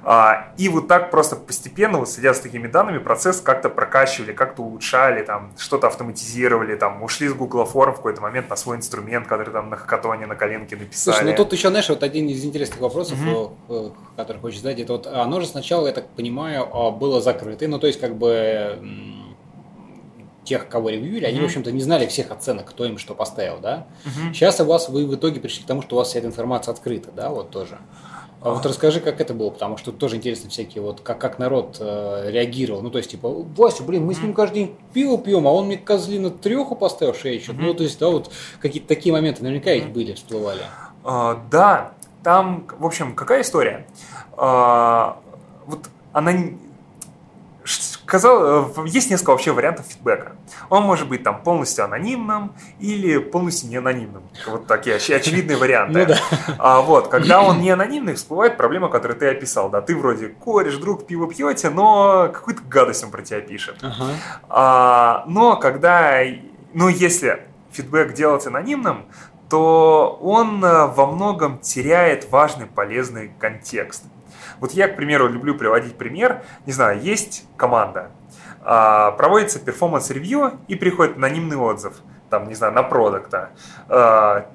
А, 0.04 0.52
и 0.56 0.68
вот 0.68 0.88
так 0.88 1.10
просто 1.10 1.36
постепенно, 1.36 1.98
вот 1.98 2.08
следя 2.08 2.34
с 2.34 2.40
такими 2.40 2.66
данными, 2.66 2.98
процесс 2.98 3.40
как-то 3.40 3.68
прокачивали, 3.68 4.32
как-то 4.32 4.62
улучшали, 4.62 5.22
там, 5.22 5.52
что-то 5.56 5.86
автоматизировали, 5.86 6.74
там, 6.74 7.02
ушли 7.02 7.28
с 7.28 7.34
Google 7.34 7.64
Форм 7.64 7.92
в 7.92 7.96
какой-то 7.96 8.20
момент 8.20 8.50
на 8.50 8.56
свой 8.56 8.76
инструмент, 8.76 9.28
который 9.28 9.52
там 9.52 9.70
на 9.70 9.76
хакатоне, 9.76 10.26
на 10.26 10.34
коленке 10.34 10.76
написали. 10.76 11.14
Слушай, 11.14 11.30
ну 11.30 11.36
тут 11.36 11.52
еще, 11.52 11.68
знаешь, 11.68 11.88
вот 11.88 12.02
один 12.02 12.28
из 12.28 12.44
интересных 12.44 12.80
вопросов, 12.80 13.18
угу. 13.24 13.94
который 14.16 14.38
хочешь 14.38 14.60
задать, 14.60 14.80
это 14.80 14.92
вот 14.94 15.06
оно 15.06 15.40
же 15.40 15.46
сначала, 15.46 15.86
я 15.86 15.92
так 15.92 16.08
понимаю, 16.10 16.68
а, 16.72 16.90
было 16.90 17.20
закрыто, 17.20 17.68
ну 17.68 17.78
то 17.78 17.86
есть 17.86 18.00
как 18.00 18.16
бы 18.16 18.80
тех, 20.44 20.68
кого 20.68 20.90
ревьюили, 20.90 21.24
mm-hmm. 21.24 21.28
они, 21.28 21.40
в 21.40 21.44
общем-то, 21.44 21.70
не 21.70 21.80
знали 21.80 22.06
всех 22.06 22.30
оценок, 22.30 22.66
кто 22.66 22.84
им 22.84 22.98
что 22.98 23.14
поставил, 23.14 23.60
да? 23.60 23.86
Mm-hmm. 24.04 24.32
Сейчас 24.32 24.60
у 24.60 24.64
вас 24.64 24.88
вы 24.88 25.06
в 25.06 25.14
итоге 25.14 25.40
пришли 25.40 25.62
к 25.62 25.66
тому, 25.66 25.82
что 25.82 25.94
у 25.94 25.98
вас 25.98 26.08
вся 26.08 26.18
эта 26.18 26.28
информация 26.28 26.72
открыта, 26.72 27.10
да, 27.12 27.30
вот 27.30 27.50
тоже. 27.50 27.78
А 28.44 28.50
вот 28.50 28.66
расскажи, 28.66 29.00
как 29.00 29.20
это 29.20 29.34
было, 29.34 29.50
потому 29.50 29.76
что 29.76 29.92
тоже 29.92 30.16
интересно 30.16 30.50
всякие, 30.50 30.82
вот 30.82 31.00
как, 31.00 31.18
как 31.18 31.38
народ 31.38 31.76
э, 31.78 32.30
реагировал. 32.30 32.82
Ну, 32.82 32.90
то 32.90 32.98
есть, 32.98 33.10
типа, 33.12 33.28
Вася, 33.56 33.84
блин, 33.84 34.04
мы 34.04 34.14
с 34.14 34.20
ним 34.20 34.34
каждый 34.34 34.54
день 34.54 34.76
пиво 34.92 35.16
пьем, 35.16 35.46
а 35.46 35.52
он 35.52 35.66
мне 35.66 35.76
козлина 35.76 36.30
треху 36.30 36.74
поставил 36.74 37.14
шею. 37.14 37.40
Mm-hmm. 37.40 37.56
Ну, 37.58 37.74
то 37.74 37.84
есть, 37.84 38.00
да, 38.00 38.08
вот 38.08 38.32
какие-то 38.60 38.88
такие 38.88 39.12
моменты 39.12 39.44
наверняка 39.44 39.70
mm-hmm. 39.70 39.78
ведь 39.78 39.88
были, 39.92 40.12
всплывали. 40.14 40.62
А, 41.04 41.40
да, 41.52 41.92
там, 42.24 42.66
в 42.78 42.84
общем, 42.84 43.14
какая 43.14 43.42
история? 43.42 43.86
А, 44.36 45.20
вот 45.66 45.88
она 46.12 46.32
Казал, 48.12 48.68
э, 48.68 48.88
есть 48.88 49.10
несколько 49.10 49.30
вообще 49.30 49.52
вариантов 49.52 49.86
фидбэка. 49.86 50.32
Он 50.68 50.82
может 50.82 51.08
быть 51.08 51.22
там 51.22 51.42
полностью 51.42 51.86
анонимным 51.86 52.52
или 52.78 53.16
полностью 53.16 53.70
не 53.70 53.76
анонимным. 53.76 54.24
Вот 54.46 54.66
такие 54.66 54.96
очевидные 54.96 55.56
варианты. 55.58 56.00
Ну, 56.00 56.06
да. 56.06 56.18
а, 56.58 56.82
вот, 56.82 57.08
когда 57.08 57.40
он 57.40 57.62
не 57.62 57.70
анонимный, 57.70 58.12
всплывает 58.12 58.58
проблема, 58.58 58.90
которую 58.90 59.18
ты 59.18 59.30
описал. 59.30 59.70
Да, 59.70 59.80
ты 59.80 59.96
вроде 59.96 60.28
кореш, 60.28 60.76
друг, 60.76 61.06
пиво 61.06 61.26
пьете, 61.26 61.70
но 61.70 62.28
какую-то 62.30 62.60
гадость 62.68 63.02
он 63.02 63.10
про 63.10 63.22
тебя 63.22 63.40
пишет. 63.40 63.76
Ага. 63.80 64.10
А, 64.50 65.24
но 65.26 65.56
когда, 65.56 66.18
ну 66.74 66.88
если 66.88 67.46
фидбэк 67.70 68.12
делать 68.12 68.46
анонимным, 68.46 69.06
то 69.48 70.18
он 70.20 70.62
э, 70.62 70.86
во 70.86 71.06
многом 71.06 71.60
теряет 71.60 72.30
важный 72.30 72.66
полезный 72.66 73.32
контекст. 73.38 74.04
Вот 74.62 74.70
я, 74.70 74.86
к 74.86 74.94
примеру, 74.94 75.28
люблю 75.28 75.56
приводить 75.56 75.96
пример. 75.96 76.44
Не 76.66 76.72
знаю, 76.72 77.00
есть 77.00 77.48
команда, 77.56 78.12
а, 78.60 79.10
проводится 79.10 79.58
performance 79.58 80.24
review 80.24 80.60
и 80.68 80.76
приходит 80.76 81.16
анонимный 81.16 81.56
отзыв, 81.56 81.94
там, 82.30 82.46
не 82.46 82.54
знаю, 82.54 82.72
на 82.72 82.84
продукта 82.84 83.50
а, 83.88 84.46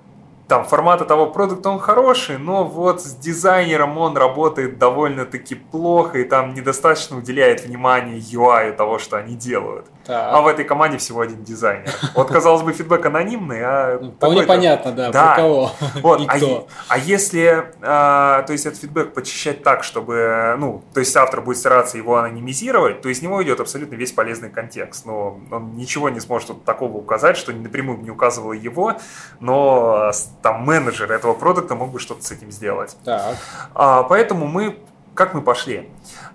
там 0.47 0.65
формата 0.65 1.05
того 1.05 1.27
продукта 1.27 1.69
он 1.69 1.79
хороший, 1.79 2.37
но 2.37 2.63
вот 2.63 3.01
с 3.01 3.15
дизайнером 3.15 3.97
он 3.97 4.15
работает 4.15 4.79
довольно-таки 4.79 5.55
плохо 5.55 6.19
и 6.19 6.23
там 6.23 6.53
недостаточно 6.53 7.17
уделяет 7.17 7.65
внимания 7.65 8.17
UI 8.17 8.71
того, 8.71 8.97
что 8.97 9.17
они 9.17 9.35
делают. 9.35 9.87
Так. 10.05 10.33
А 10.33 10.41
в 10.41 10.47
этой 10.47 10.63
команде 10.63 10.97
всего 10.97 11.19
один 11.19 11.43
дизайнер. 11.43 11.91
Вот, 12.15 12.29
казалось 12.29 12.61
бы, 12.61 12.71
фидбэк 12.71 13.05
анонимный, 13.05 13.59
а... 13.61 13.99
Ну, 14.07 14.11
вполне 14.11 14.43
понятно, 14.43 14.91
да, 14.93 15.11
да, 15.11 15.33
про 15.33 15.35
кого 15.35 15.71
вот, 16.01 16.21
и 16.21 16.25
а, 16.27 16.37
кто. 16.37 16.67
А 16.87 16.97
если, 16.97 17.73
а, 17.81 18.43
то 18.43 18.53
есть, 18.53 18.65
этот 18.65 18.79
фидбэк 18.79 19.13
почищать 19.13 19.63
так, 19.63 19.83
чтобы, 19.83 20.55
ну, 20.59 20.81
то 20.93 21.01
есть, 21.01 21.15
автор 21.17 21.41
будет 21.41 21.57
стараться 21.57 21.97
его 21.97 22.15
анонимизировать, 22.15 23.01
то 23.01 23.09
из 23.09 23.21
него 23.21 23.43
идет 23.43 23.59
абсолютно 23.59 23.95
весь 23.95 24.13
полезный 24.13 24.49
контекст. 24.49 25.05
Но 25.05 25.39
он 25.51 25.75
ничего 25.75 26.07
не 26.07 26.21
сможет 26.21 26.63
такого 26.63 26.97
указать, 26.97 27.35
что 27.35 27.51
напрямую 27.51 27.99
не 27.99 28.11
указывало 28.11 28.53
его, 28.53 28.93
но 29.41 30.11
там 30.47 30.63
менеджер 30.63 31.11
этого 31.11 31.33
продукта 31.33 31.75
мог 31.75 31.91
бы 31.91 31.99
что-то 31.99 32.23
с 32.23 32.31
этим 32.31 32.51
сделать. 32.51 32.95
Так. 33.03 33.35
А, 33.73 34.03
поэтому 34.03 34.47
мы, 34.47 34.79
как 35.13 35.33
мы 35.33 35.41
пошли? 35.41 35.89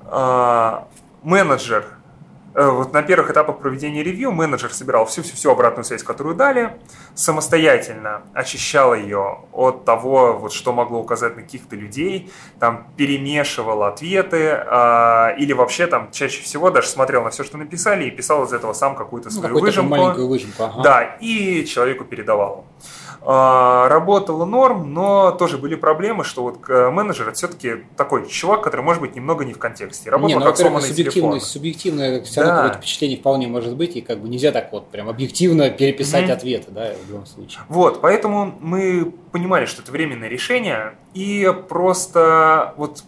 А, 0.05 0.87
менеджер 1.23 1.87
Э, 2.55 2.69
вот 2.69 2.93
на 2.93 3.03
первых 3.03 3.31
этапах 3.31 3.59
проведения 3.59 4.03
ревью 4.03 4.31
менеджер 4.33 4.73
собирал 4.73 5.07
всю-всю-всю 5.07 5.51
обратную 5.51 5.85
связь, 5.85 6.03
которую 6.03 6.35
дали, 6.35 6.77
самостоятельно 7.15 8.23
очищал 8.35 8.95
ее 8.95 9.41
от 9.53 9.85
того, 9.85 10.35
вот, 10.35 10.53
что 10.53 10.73
могло 10.73 11.01
указать 11.01 11.37
на 11.37 11.43
каких-то 11.43 11.77
людей, 11.77 12.31
там 12.59 12.89
перемешивал 12.97 13.85
ответы, 13.85 14.65
э, 14.67 15.37
или 15.39 15.53
вообще 15.53 15.87
там 15.87 16.11
чаще 16.13 16.43
всего 16.43 16.71
даже 16.71 16.89
смотрел 16.89 17.23
на 17.23 17.31
все, 17.31 17.43
что 17.43 17.57
написали, 17.57 18.05
и 18.05 18.11
писал 18.11 18.45
из 18.45 18.53
этого 18.53 18.75
сам 18.75 18.97
какую-то 18.97 19.31
ну, 19.33 19.41
свою 19.41 19.59
выжимку. 19.59 19.91
маленькую 19.91 20.29
выжимку. 20.29 20.65
Ага. 20.65 20.83
Да, 20.83 21.03
и 21.21 21.65
человеку 21.65 22.05
передавал. 22.05 22.67
Работало 23.25 24.45
норм, 24.45 24.93
но 24.93 25.31
тоже 25.33 25.59
были 25.59 25.75
проблемы, 25.75 26.25
что 26.25 26.43
вот 26.43 26.59
э, 26.69 26.91
менеджер 26.91 27.29
это 27.29 27.37
все-таки 27.37 27.85
такой 27.97 28.29
чувак, 28.29 28.63
который 28.63 28.83
может 28.83 29.01
быть 29.01 29.15
немного 29.15 29.45
не 29.45 29.53
в 29.53 29.59
контексте. 29.59 30.11
Работал 30.11 30.29
не, 30.29 30.35
ну, 30.35 30.45
как 30.45 30.57
сломанный 30.57 30.89
субъективное, 30.89 31.33
телефон. 31.33 31.41
Субъективное 31.41 32.23
все 32.23 32.41
равно 32.41 32.55
да. 32.55 32.63
какое-то 32.63 32.79
впечатление 32.79 33.19
вполне 33.19 33.47
может 33.47 33.77
быть, 33.77 33.97
и 33.97 34.01
как 34.01 34.19
бы 34.19 34.29
нельзя 34.29 34.51
так 34.51 34.73
вот 34.73 34.89
прям 34.89 35.09
объективно 35.09 35.71
переписать 35.71 36.29
mm-hmm. 36.29 36.33
ответы, 36.33 36.71
да, 36.73 36.93
в 37.07 37.11
любом 37.11 37.27
случае. 37.27 37.61
Вот, 37.69 38.01
поэтому 38.01 38.55
мы 38.61 39.13
понимали, 39.31 39.67
что 39.67 39.83
это 39.83 39.93
временное 39.93 40.29
решение, 40.29 40.95
и 41.15 41.53
просто 41.69 42.75
вот 42.77 43.05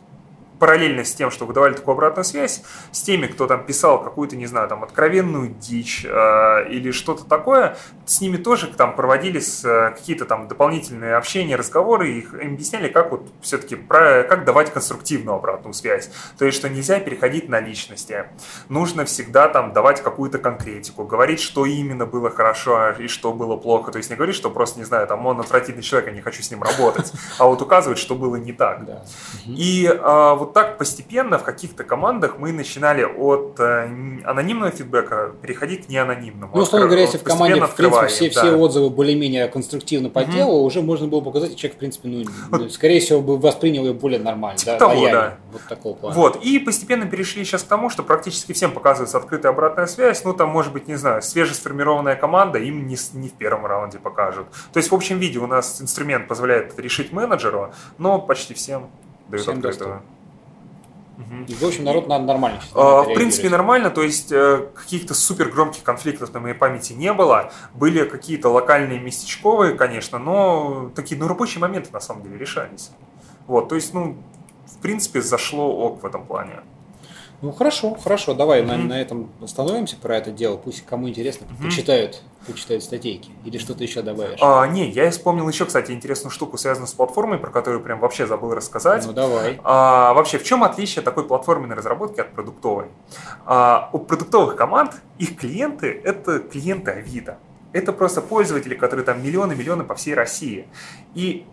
параллельно 0.65 1.05
с 1.05 1.15
тем, 1.15 1.31
что 1.31 1.45
выдавали 1.45 1.75
такую 1.75 1.93
обратную 1.93 2.25
связь, 2.25 2.63
с 2.91 3.03
теми, 3.03 3.27
кто 3.27 3.47
там 3.47 3.67
писал 3.67 4.03
какую-то, 4.03 4.35
не 4.35 4.47
знаю, 4.47 4.67
там, 4.67 4.83
откровенную 4.83 5.51
дичь 5.51 6.07
э, 6.09 6.69
или 6.71 6.91
что-то 6.91 7.27
такое, 7.27 7.77
с 8.07 8.23
ними 8.23 8.39
тоже 8.39 8.69
там 8.69 8.97
проводились 8.97 9.63
э, 9.63 9.91
какие-то 9.91 10.25
там 10.25 10.49
дополнительные 10.49 11.17
общения, 11.17 11.57
разговоры, 11.57 12.13
и 12.13 12.19
их 12.21 12.33
им 12.33 12.55
объясняли, 12.55 12.89
как 12.89 13.11
вот 13.11 13.27
все-таки, 13.43 13.77
как 13.77 14.47
давать 14.47 14.73
конструктивную 14.73 15.37
обратную 15.37 15.75
связь. 15.75 16.11
То 16.39 16.47
есть, 16.47 16.57
что 16.57 16.71
нельзя 16.71 16.99
переходить 16.99 17.51
на 17.51 17.61
личности. 17.61 18.25
Нужно 18.71 19.05
всегда 19.05 19.49
там 19.49 19.75
давать 19.75 20.03
какую-то 20.03 20.39
конкретику, 20.39 21.05
говорить, 21.05 21.41
что 21.41 21.67
именно 21.67 22.07
было 22.07 22.31
хорошо 22.31 22.93
и 22.93 23.07
что 23.07 23.35
было 23.35 23.59
плохо. 23.59 23.93
То 23.93 23.99
есть, 23.99 24.09
не 24.09 24.17
говорить, 24.17 24.35
что 24.35 24.49
просто, 24.49 24.79
не 24.79 24.87
знаю, 24.87 25.07
там, 25.09 25.27
он 25.27 25.41
отвратительный 25.41 25.83
человек, 25.83 26.09
я 26.09 26.15
не 26.15 26.23
хочу 26.23 26.43
с 26.43 26.51
ним 26.51 26.63
работать, 26.63 27.13
а 27.39 27.45
вот 27.45 27.61
указывать, 27.61 27.99
что 27.99 28.15
было 28.15 28.37
не 28.37 28.55
так. 28.55 28.87
Да. 28.87 29.05
И 29.45 29.87
а, 30.03 30.35
вот 30.35 30.54
так 30.55 30.79
постепенно 30.79 31.39
в 31.39 31.43
каких-то 31.43 31.83
командах 31.83 32.39
мы 32.39 32.53
начинали 32.53 33.03
от 33.03 33.59
а, 33.59 33.91
анонимного 34.25 34.71
фидбэка 34.71 35.33
переходить 35.43 35.87
к 35.87 35.89
неанонимному. 35.89 36.53
Ну, 36.55 36.63
условно 36.63 36.87
говоря, 36.87 37.03
если 37.03 37.19
в 37.19 37.25
команде, 37.25 37.61
в 37.61 37.75
принципе, 37.75 38.07
все, 38.07 38.31
да. 38.31 38.41
все 38.41 38.57
отзывы 38.57 38.89
более-менее 38.91 39.49
конструктивно 39.49 40.11
по 40.11 40.21
угу. 40.21 40.31
делу, 40.31 40.63
уже 40.63 40.81
можно 40.81 41.09
было 41.09 41.21
показать, 41.21 41.57
человек, 41.57 41.77
в 41.77 41.81
принципе, 41.81 42.09
ну, 42.09 42.25
вот. 42.51 42.73
скорее 42.73 43.01
всего, 43.01 43.21
бы 43.21 43.37
воспринял 43.37 43.85
ее 43.85 43.93
более 43.93 44.21
нормально. 44.21 44.57
Типа 44.57 44.73
да, 44.73 44.79
того, 44.79 44.93
лояльно. 44.93 45.21
да. 45.21 45.39
Вот 45.53 45.63
такого 45.69 45.95
плана. 45.95 46.15
Вот, 46.15 46.37
и 46.45 46.59
постепенно 46.61 47.07
перешли 47.07 47.45
сейчас 47.45 47.65
к 47.65 47.67
тому, 47.67 47.91
что 47.91 48.05
практически 48.05 48.53
всем 48.53 48.71
показывается 48.71 49.19
открытая 49.19 49.51
обратная 49.51 49.87
связь. 49.87 50.25
Ну, 50.25 50.35
там, 50.35 50.51
может 50.51 50.73
быть, 50.73 50.87
не 50.87 50.95
знаю, 50.95 51.21
свежесформированная 51.21 52.15
команда 52.15 52.61
им 52.61 52.87
не, 52.87 52.97
не 53.15 53.29
в 53.29 53.33
первом 53.33 53.67
раунде 53.67 53.99
покажут. 53.99 54.47
То 54.73 54.79
есть, 54.79 54.93
в 54.93 54.95
общем 54.95 55.19
виде 55.19 55.41
у 55.41 55.49
нас 55.49 55.83
инструмент 55.83 56.29
позволяет 56.29 56.79
решить 56.79 57.13
менеджеру, 57.13 57.73
но 57.99 58.21
почти 58.21 58.55
всем 58.55 58.89
дают 59.29 59.43
всем 59.43 59.59
открытую. 59.59 60.03
Угу. 61.17 61.45
И, 61.49 61.55
в 61.55 61.65
общем, 61.65 61.85
народ 61.85 62.09
надо 62.09 62.25
нормально. 62.25 62.61
А, 62.75 63.03
в 63.03 63.15
принципе, 63.15 63.49
нормально. 63.49 63.91
То 63.91 64.03
есть, 64.03 64.33
э, 64.33 64.67
каких-то 64.75 65.15
супер 65.15 65.49
громких 65.49 65.83
конфликтов 65.83 66.33
на 66.33 66.41
моей 66.41 66.55
памяти 66.55 66.93
не 66.93 67.13
было. 67.13 67.53
Были 67.75 68.05
какие-то 68.05 68.49
локальные 68.49 68.99
местечковые, 68.99 69.75
конечно, 69.75 70.19
но 70.19 70.91
такие, 70.95 71.19
ну, 71.19 71.29
рабочие 71.29 71.61
моменты 71.61 71.91
на 71.93 72.01
самом 72.01 72.23
деле 72.23 72.39
решались. 72.39 72.91
Вот, 73.47 73.69
то 73.69 73.75
есть, 73.75 73.95
ну, 73.95 74.17
в 74.67 74.79
принципе, 74.79 75.21
зашло 75.21 75.69
ок 75.69 76.03
в 76.03 76.07
этом 76.07 76.27
плане. 76.27 76.61
Ну 77.43 77.53
хорошо, 77.53 77.95
хорошо, 77.95 78.33
давай 78.33 78.63
mm-hmm. 78.63 78.67
на, 78.67 78.77
на 78.79 79.01
этом 79.01 79.31
остановимся 79.43 79.97
про 79.97 80.17
это 80.17 80.31
дело. 80.31 80.57
Пусть 80.57 80.87
кому 80.87 81.11
интересно, 81.11 81.45
mm-hmm. 81.45 81.65
почитают, 81.65 82.23
почитают 82.47 82.83
статейки. 82.83 83.31
Или 83.45 83.59
что-то 83.59 83.83
еще 83.83 84.03
добавишь? 84.03 84.39
А, 84.41 84.67
не, 84.67 84.91
я 84.91 85.11
вспомнил 85.11 85.49
еще, 85.49 85.65
кстати, 85.65 85.93
интересную 85.93 86.31
штуку, 86.31 86.59
связанную 86.59 86.89
с 86.89 86.93
платформой, 86.93 87.39
про 87.39 87.51
которую 87.51 87.83
прям 87.83 88.01
вообще 88.01 88.27
забыл 88.27 88.55
рассказать. 88.55 89.07
Ну 89.07 89.13
давай. 89.13 89.61
А, 89.65 90.15
вообще, 90.15 90.39
в 90.39 90.45
чем 90.45 90.65
отличие 90.65 91.03
такой 91.03 91.25
платформенной 91.27 91.77
разработки 91.77 92.21
от 92.21 92.33
продуктовой? 92.33 92.87
А, 93.47 93.91
у 93.93 93.99
продуктовых 93.99 94.57
команд 94.57 94.93
их 95.19 95.37
клиенты– 95.37 96.01
это 96.05 96.39
клиенты 96.39 96.93
Авито. 96.93 97.39
Это 97.73 97.93
просто 97.93 98.21
пользователи, 98.21 98.75
которые 98.75 99.05
там 99.05 99.23
миллионы-миллионы 99.23 99.85
по 99.85 99.95
всей 99.95 100.15
России. 100.15 100.69
И 101.15 101.45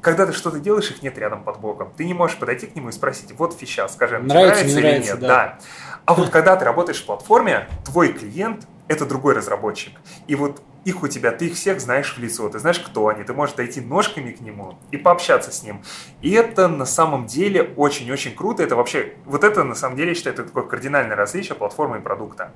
когда 0.00 0.26
ты 0.26 0.32
что-то 0.32 0.58
делаешь, 0.58 0.90
их 0.90 1.02
нет 1.02 1.16
рядом 1.18 1.42
под 1.44 1.60
боком. 1.60 1.92
Ты 1.96 2.04
не 2.04 2.14
можешь 2.14 2.36
подойти 2.36 2.66
к 2.66 2.74
нему 2.74 2.88
и 2.88 2.92
спросить, 2.92 3.32
вот 3.32 3.54
фича, 3.54 3.86
скажем, 3.88 4.26
нравится, 4.26 4.64
нравится 4.64 4.78
или 4.78 4.86
нравится, 4.86 5.12
нет. 5.12 5.20
Да. 5.20 5.28
да. 5.28 5.58
А 6.04 6.14
вот 6.14 6.30
когда 6.30 6.56
ты 6.56 6.64
работаешь 6.64 7.00
в 7.00 7.06
платформе, 7.06 7.68
твой 7.84 8.12
клиент– 8.12 8.66
это 8.88 9.06
другой 9.06 9.34
разработчик. 9.34 9.92
И 10.26 10.34
вот 10.34 10.62
их 10.84 11.02
у 11.02 11.08
тебя, 11.08 11.32
ты 11.32 11.46
их 11.46 11.54
всех 11.54 11.80
знаешь 11.80 12.16
в 12.16 12.18
лицо, 12.18 12.48
ты 12.48 12.58
знаешь, 12.58 12.78
кто 12.78 13.08
они, 13.08 13.22
ты 13.22 13.34
можешь 13.34 13.54
дойти 13.54 13.80
ножками 13.80 14.30
к 14.30 14.40
нему 14.40 14.78
и 14.90 14.96
пообщаться 14.96 15.52
с 15.52 15.62
ним. 15.62 15.82
И 16.22 16.30
это 16.32 16.68
на 16.68 16.86
самом 16.86 17.26
деле 17.26 17.74
очень-очень 17.76 18.34
круто. 18.34 18.62
Это 18.62 18.74
вообще, 18.76 19.14
вот 19.26 19.44
это 19.44 19.64
на 19.64 19.74
самом 19.74 19.96
деле, 19.96 20.10
я 20.10 20.14
считаю, 20.14 20.34
это 20.34 20.44
такое 20.44 20.64
кардинальное 20.64 21.16
различие 21.16 21.54
платформы 21.56 21.98
и 21.98 22.00
продукта. 22.00 22.52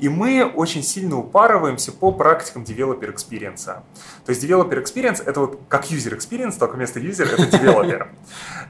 И 0.00 0.08
мы 0.08 0.44
очень 0.44 0.82
сильно 0.82 1.18
упарываемся 1.18 1.92
по 1.92 2.12
практикам 2.12 2.62
developer 2.62 3.14
experience. 3.14 3.64
То 3.64 3.82
есть 4.28 4.42
developer 4.42 4.82
experience 4.82 5.22
это 5.24 5.40
вот 5.40 5.60
как 5.68 5.90
user 5.90 6.16
experience, 6.16 6.58
только 6.58 6.76
вместо 6.76 7.00
user 7.00 7.26
это 7.26 7.42
developer. 7.56 8.08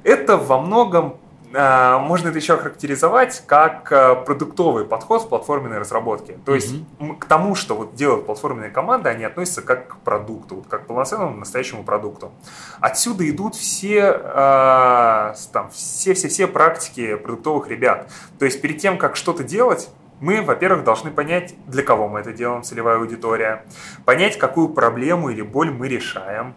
Это 0.02 0.36
во 0.36 0.60
многом 0.60 1.18
можно 1.52 2.28
это 2.28 2.38
еще 2.38 2.56
характеризовать 2.56 3.42
как 3.46 3.90
э, 3.90 4.16
продуктовый 4.16 4.84
подход 4.84 5.22
в 5.22 5.28
платформенной 5.28 5.78
разработке. 5.78 6.38
То 6.44 6.54
есть 6.54 6.74
mm-hmm. 6.74 7.18
к 7.18 7.24
тому, 7.24 7.54
что 7.54 7.74
вот 7.74 7.94
делают 7.94 8.26
платформенные 8.26 8.70
команды, 8.70 9.08
они 9.08 9.24
относятся 9.24 9.62
как 9.62 9.88
к 9.88 9.96
продукту, 9.98 10.56
вот 10.56 10.66
как 10.68 10.84
к 10.84 10.86
полноценному 10.86 11.36
настоящему 11.36 11.84
продукту. 11.84 12.32
Отсюда 12.80 13.28
идут 13.28 13.54
все, 13.54 14.20
э, 14.22 15.34
там, 15.52 15.70
все, 15.70 16.14
все, 16.14 16.28
все 16.28 16.46
практики 16.46 17.16
продуктовых 17.16 17.68
ребят. 17.68 18.10
То 18.38 18.44
есть 18.44 18.60
перед 18.60 18.78
тем, 18.78 18.98
как 18.98 19.16
что-то 19.16 19.42
делать, 19.42 19.88
мы, 20.20 20.42
во-первых, 20.42 20.84
должны 20.84 21.10
понять, 21.10 21.54
для 21.66 21.82
кого 21.82 22.08
мы 22.08 22.20
это 22.20 22.32
делаем, 22.32 22.62
целевая 22.62 22.96
аудитория, 22.96 23.64
понять, 24.04 24.36
какую 24.36 24.68
проблему 24.70 25.30
или 25.30 25.42
боль 25.42 25.70
мы 25.70 25.88
решаем, 25.88 26.54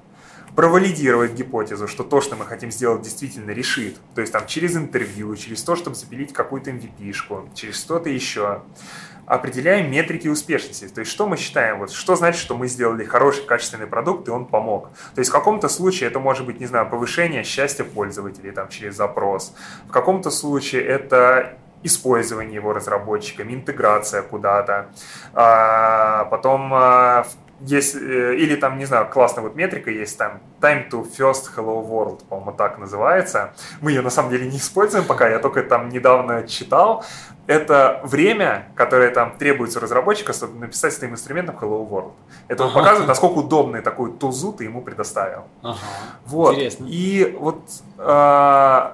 провалидировать 0.56 1.34
гипотезу, 1.34 1.88
что 1.88 2.04
то, 2.04 2.22
что 2.22 2.36
мы 2.36 2.46
хотим 2.46 2.72
сделать, 2.72 3.02
действительно 3.02 3.52
решит. 3.52 3.98
То 4.16 4.22
есть 4.22 4.34
там 4.34 4.46
через 4.48 4.76
интервью, 4.76 5.36
через 5.36 5.64
то, 5.64 5.76
чтобы 5.76 5.96
запилить 5.96 6.34
какую-то 6.34 6.72
MVP-шку, 6.72 7.50
через 7.56 7.80
что-то 7.80 8.10
еще. 8.10 8.62
Определяем 9.26 9.90
метрики 9.90 10.28
успешности. 10.28 10.88
То 10.90 11.00
есть 11.02 11.12
что 11.12 11.26
мы 11.26 11.38
считаем, 11.38 11.80
вот, 11.80 11.92
что 11.92 12.16
значит, 12.16 12.42
что 12.42 12.58
мы 12.58 12.68
сделали 12.68 13.06
хороший, 13.06 13.46
качественный 13.46 13.88
продукт, 13.88 14.28
и 14.28 14.32
он 14.32 14.46
помог. 14.46 14.90
То 15.16 15.20
есть 15.20 15.30
в 15.30 15.34
каком-то 15.34 15.70
случае 15.70 16.10
это 16.10 16.20
может 16.20 16.46
быть, 16.46 16.60
не 16.60 16.66
знаю, 16.66 16.90
повышение 16.90 17.44
счастья 17.44 17.86
пользователей 17.86 18.52
там, 18.52 18.68
через 18.68 18.96
запрос. 18.96 19.54
В 19.88 19.92
каком-то 19.92 20.32
случае 20.32 20.84
это 20.84 21.58
использование 21.84 22.56
его 22.56 22.74
разработчиками, 22.74 23.54
интеграция 23.54 24.22
куда-то. 24.22 24.90
А, 25.34 26.26
потом 26.26 26.72
а, 26.74 27.26
есть, 27.26 27.41
э, 27.70 28.36
или 28.36 28.56
там, 28.56 28.78
не 28.78 28.86
знаю, 28.86 29.08
классная 29.10 29.44
вот 29.44 29.56
метрика 29.56 29.92
есть 29.92 30.18
там 30.18 30.42
time 30.60 30.90
to 30.90 31.04
first 31.04 31.50
hello 31.56 31.86
world, 31.88 32.24
по-моему, 32.28 32.52
так 32.54 32.78
называется. 32.80 33.54
Мы 33.82 33.92
ее 33.92 34.02
на 34.02 34.10
самом 34.10 34.32
деле 34.32 34.50
не 34.50 34.58
используем 34.58 35.06
пока, 35.06 35.30
я 35.30 35.40
только 35.40 35.64
там 35.64 35.90
недавно 35.90 36.48
читал. 36.48 37.04
Это 37.48 38.00
время, 38.04 38.68
которое 38.76 39.10
там 39.10 39.36
требуется 39.38 39.80
разработчика, 39.80 40.32
чтобы 40.32 40.60
написать 40.60 40.94
с 40.94 40.98
своим 40.98 41.14
инструментом 41.14 41.56
hello 41.60 41.88
world. 41.88 42.14
Это 42.48 42.66
ага. 42.66 42.74
показывает, 42.74 43.08
насколько 43.08 43.40
удобный 43.40 43.82
такой 43.82 44.12
тузу 44.14 44.54
ты 44.54 44.64
ему 44.64 44.82
предоставил. 44.82 45.44
Ага. 45.62 45.78
Вот. 46.26 46.54
Интересно. 46.54 46.86
И 46.88 47.36
вот 47.40 47.62
э, 47.98 48.92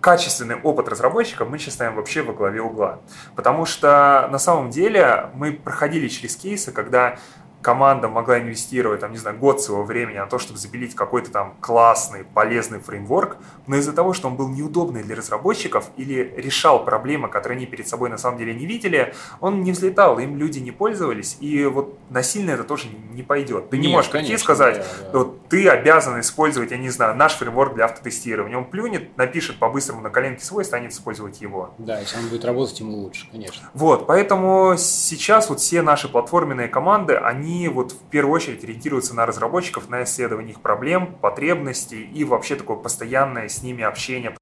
качественный 0.00 0.56
опыт 0.56 0.88
разработчика 0.88 1.44
мы 1.44 1.58
сейчас 1.58 1.74
ставим 1.74 1.96
вообще 1.96 2.22
во 2.22 2.32
главе 2.32 2.62
угла. 2.62 3.00
Потому 3.34 3.66
что 3.66 4.28
на 4.30 4.38
самом 4.38 4.70
деле 4.70 5.30
мы 5.34 5.52
проходили 5.52 6.08
через 6.08 6.36
кейсы, 6.36 6.72
когда 6.72 7.18
команда 7.62 8.08
могла 8.08 8.38
инвестировать, 8.38 9.00
там, 9.00 9.12
не 9.12 9.18
знаю, 9.18 9.36
год 9.36 9.60
своего 9.60 9.82
времени 9.82 10.18
на 10.18 10.26
то, 10.26 10.38
чтобы 10.38 10.58
запилить 10.58 10.94
какой-то 10.94 11.30
там 11.30 11.54
классный, 11.60 12.24
полезный 12.24 12.80
фреймворк, 12.80 13.36
но 13.66 13.76
из-за 13.76 13.92
того, 13.92 14.12
что 14.12 14.28
он 14.28 14.36
был 14.36 14.48
неудобный 14.48 15.02
для 15.02 15.16
разработчиков 15.16 15.90
или 15.96 16.34
решал 16.36 16.84
проблемы, 16.84 17.28
которые 17.28 17.56
они 17.56 17.66
перед 17.66 17.88
собой 17.88 18.10
на 18.10 18.18
самом 18.18 18.38
деле 18.38 18.54
не 18.54 18.66
видели, 18.66 19.14
он 19.40 19.62
не 19.62 19.72
взлетал, 19.72 20.18
им 20.18 20.36
люди 20.36 20.60
не 20.60 20.70
пользовались, 20.70 21.36
и 21.40 21.64
вот 21.66 21.98
насильно 22.10 22.52
это 22.52 22.64
тоже 22.64 22.88
не 23.12 23.22
пойдет. 23.22 23.70
Ты 23.70 23.78
Нет, 23.78 23.86
не 23.86 23.92
можешь 23.92 24.10
прийти 24.10 24.34
и 24.34 24.38
сказать, 24.38 24.78
да, 24.78 25.10
да. 25.12 25.18
вот 25.18 25.48
ты 25.48 25.68
обязан 25.68 26.20
использовать, 26.20 26.70
я 26.70 26.78
не 26.78 26.90
знаю, 26.90 27.16
наш 27.16 27.34
фреймворк 27.34 27.74
для 27.74 27.86
автотестирования. 27.86 28.56
Он 28.56 28.64
плюнет, 28.64 29.16
напишет 29.16 29.58
по-быстрому 29.58 30.00
на 30.00 30.10
коленке 30.10 30.44
свой, 30.44 30.64
станет 30.64 30.92
использовать 30.92 31.40
его. 31.40 31.74
Да, 31.78 31.98
если 31.98 32.18
он 32.18 32.28
будет 32.28 32.44
работать, 32.44 32.78
ему 32.80 32.96
лучше, 32.98 33.28
конечно. 33.30 33.68
Вот, 33.74 34.06
поэтому 34.06 34.74
сейчас 34.76 35.48
вот 35.48 35.60
все 35.60 35.82
наши 35.82 36.08
платформенные 36.08 36.68
команды, 36.68 37.14
они 37.14 37.47
они 37.48 37.68
вот 37.68 37.92
в 37.92 38.10
первую 38.10 38.34
очередь 38.34 38.62
ориентируются 38.62 39.14
на 39.14 39.24
разработчиков, 39.24 39.88
на 39.88 40.04
исследование 40.04 40.52
их 40.52 40.60
проблем, 40.60 41.14
потребностей 41.20 42.02
и 42.02 42.22
вообще 42.24 42.56
такое 42.56 42.76
постоянное 42.76 43.48
с 43.48 43.62
ними 43.62 43.82
общение. 43.82 44.36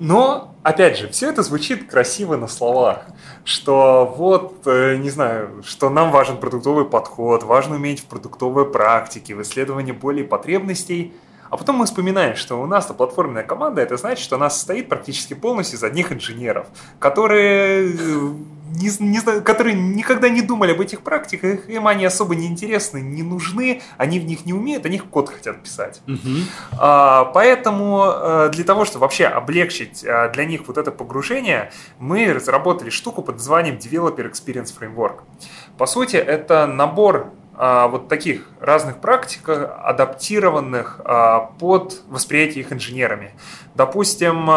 Но, 0.00 0.54
опять 0.62 0.96
же, 0.96 1.08
все 1.08 1.28
это 1.28 1.42
звучит 1.42 1.90
красиво 1.90 2.36
на 2.36 2.46
словах, 2.46 3.06
что 3.44 4.14
вот, 4.16 4.62
э, 4.66 4.96
не 4.96 5.10
знаю, 5.10 5.62
что 5.64 5.90
нам 5.90 6.12
важен 6.12 6.38
продуктовый 6.38 6.84
подход, 6.84 7.42
важно 7.42 7.76
уметь 7.76 8.00
в 8.00 8.06
продуктовой 8.06 8.70
практике, 8.70 9.34
в 9.34 9.42
исследовании 9.42 9.92
болей 9.92 10.24
потребностей, 10.24 11.12
а 11.50 11.56
потом 11.56 11.76
мы 11.76 11.86
вспоминаем, 11.86 12.36
что 12.36 12.62
у 12.62 12.66
нас-то 12.66 12.94
платформенная 12.94 13.42
команда, 13.42 13.82
это 13.82 13.96
значит, 13.96 14.22
что 14.22 14.36
она 14.36 14.50
состоит 14.50 14.88
практически 14.88 15.34
полностью 15.34 15.78
из 15.78 15.82
одних 15.82 16.12
инженеров, 16.12 16.68
которые 17.00 17.92
э, 17.92 18.30
не, 18.68 18.90
не 19.00 19.18
знаю, 19.18 19.42
которые 19.42 19.74
никогда 19.74 20.28
не 20.28 20.42
думали 20.42 20.72
об 20.72 20.80
этих 20.80 21.00
практиках, 21.00 21.68
им 21.68 21.86
они 21.86 22.04
особо 22.04 22.34
не 22.34 22.46
интересны, 22.46 22.98
не 22.98 23.22
нужны, 23.22 23.82
они 23.96 24.20
в 24.20 24.24
них 24.24 24.46
не 24.46 24.52
умеют, 24.52 24.86
они 24.86 24.98
код 24.98 25.30
хотят 25.30 25.62
писать. 25.62 26.00
Угу. 26.06 26.18
А, 26.78 27.24
поэтому 27.26 28.02
а, 28.02 28.48
для 28.48 28.64
того, 28.64 28.84
чтобы 28.84 29.02
вообще 29.02 29.26
облегчить 29.26 30.04
а, 30.04 30.28
для 30.28 30.44
них 30.44 30.62
вот 30.66 30.78
это 30.78 30.90
погружение, 30.90 31.72
мы 31.98 32.32
разработали 32.32 32.90
штуку 32.90 33.22
под 33.22 33.36
названием 33.36 33.76
Developer 33.76 34.30
Experience 34.30 34.72
Framework. 34.78 35.20
По 35.76 35.86
сути, 35.86 36.16
это 36.16 36.66
набор 36.66 37.32
а, 37.54 37.88
вот 37.88 38.08
таких 38.08 38.48
разных 38.60 39.00
практик, 39.00 39.48
адаптированных 39.48 41.00
а, 41.04 41.52
под 41.58 42.02
восприятие 42.08 42.64
их 42.64 42.72
инженерами. 42.72 43.32
Допустим, 43.74 44.48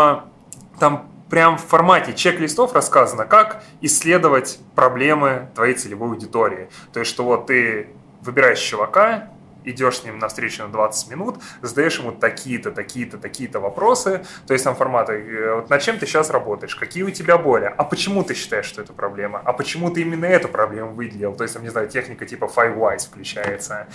там 0.80 1.11
прям 1.32 1.58
в 1.58 1.62
формате 1.62 2.14
чек-листов 2.14 2.74
рассказано, 2.74 3.26
как 3.26 3.64
исследовать 3.80 4.60
проблемы 4.76 5.48
твоей 5.56 5.74
целевой 5.74 6.10
аудитории. 6.10 6.70
То 6.92 7.00
есть, 7.00 7.10
что 7.10 7.24
вот 7.24 7.48
ты 7.48 7.88
выбираешь 8.22 8.60
чувака, 8.60 9.30
идешь 9.64 10.00
с 10.00 10.04
ним 10.04 10.20
на 10.20 10.28
встречу 10.28 10.64
на 10.64 10.70
20 10.70 11.10
минут, 11.10 11.36
задаешь 11.62 12.00
ему 12.00 12.12
такие-то, 12.12 12.72
такие-то, 12.72 13.18
такие-то 13.18 13.60
вопросы, 13.60 14.26
то 14.48 14.54
есть 14.54 14.64
там 14.64 14.76
форматы, 14.76 15.14
э, 15.14 15.56
вот 15.56 15.70
над 15.70 15.82
чем 15.82 15.98
ты 15.98 16.06
сейчас 16.06 16.30
работаешь, 16.30 16.76
какие 16.76 17.04
у 17.04 17.12
тебя 17.12 17.38
боли, 17.38 17.74
а 17.76 17.84
почему 17.84 18.24
ты 18.24 18.34
считаешь, 18.34 18.66
что 18.66 18.82
это 18.82 18.94
проблема, 18.94 19.42
а 19.44 19.54
почему 19.54 19.90
ты 19.90 20.02
именно 20.02 20.26
эту 20.26 20.48
проблему 20.48 20.94
выделил, 20.94 21.36
то 21.36 21.44
есть 21.44 21.54
там, 21.54 21.64
не 21.64 21.70
знаю, 21.70 21.88
техника 21.88 22.26
типа 22.26 22.46
Five 22.46 22.78
Whys 22.78 23.08
включается. 23.08 23.88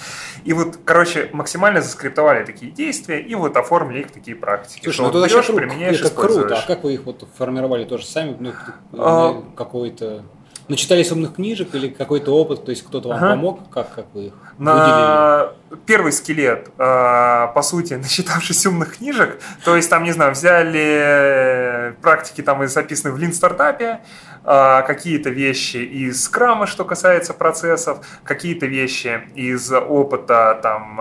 И 0.44 0.52
вот, 0.52 0.78
короче, 0.84 1.30
максимально 1.32 1.80
заскриптовали 1.80 2.44
такие 2.44 2.72
действия 2.72 3.20
и 3.20 3.34
вот 3.34 3.56
оформили 3.56 4.00
их 4.00 4.08
в 4.08 4.12
такие 4.12 4.36
практики. 4.36 4.84
Слушай, 4.84 5.00
ну 5.02 5.08
это 5.08 5.18
вообще 5.18 5.42
круто, 5.42 5.64
это 5.90 6.10
круто, 6.10 6.58
а 6.58 6.66
как 6.66 6.84
вы 6.84 6.94
их 6.94 7.04
вот 7.04 7.26
формировали 7.36 7.84
тоже 7.84 8.06
сами, 8.06 8.36
ну, 8.38 8.52
а... 8.92 9.42
какой-то 9.56 10.24
Начитались 10.68 11.12
умных 11.12 11.34
книжек 11.34 11.74
или 11.74 11.88
какой-то 11.88 12.32
опыт, 12.32 12.64
то 12.64 12.70
есть 12.70 12.82
кто-то 12.82 13.08
вам 13.08 13.18
ага. 13.18 13.30
помог, 13.30 13.60
как, 13.70 13.94
как 13.94 14.06
вы 14.14 14.26
их 14.26 14.34
На 14.58 14.72
выделили? 14.72 15.56
Первый 15.84 16.12
скелет, 16.12 16.70
а, 16.78 17.48
по 17.48 17.62
сути, 17.62 17.94
начитавшись 18.02 18.66
умных 18.66 18.96
книжек, 18.96 19.40
то 19.64 19.76
есть 19.76 19.90
там, 19.90 20.04
не 20.04 20.12
знаю, 20.12 20.32
взяли 20.32 21.96
практики 22.02 22.42
там 22.42 22.66
записаны 22.68 23.12
в 23.12 23.18
Lean 23.18 23.32
стартапе, 23.32 24.00
а, 24.44 24.82
какие-то 24.82 25.30
вещи 25.30 25.78
из 25.78 26.22
скрама, 26.24 26.66
что 26.66 26.84
касается 26.84 27.34
процессов, 27.34 27.98
какие-то 28.22 28.66
вещи 28.66 29.22
из 29.34 29.72
опыта 29.72 30.58
там 30.62 31.00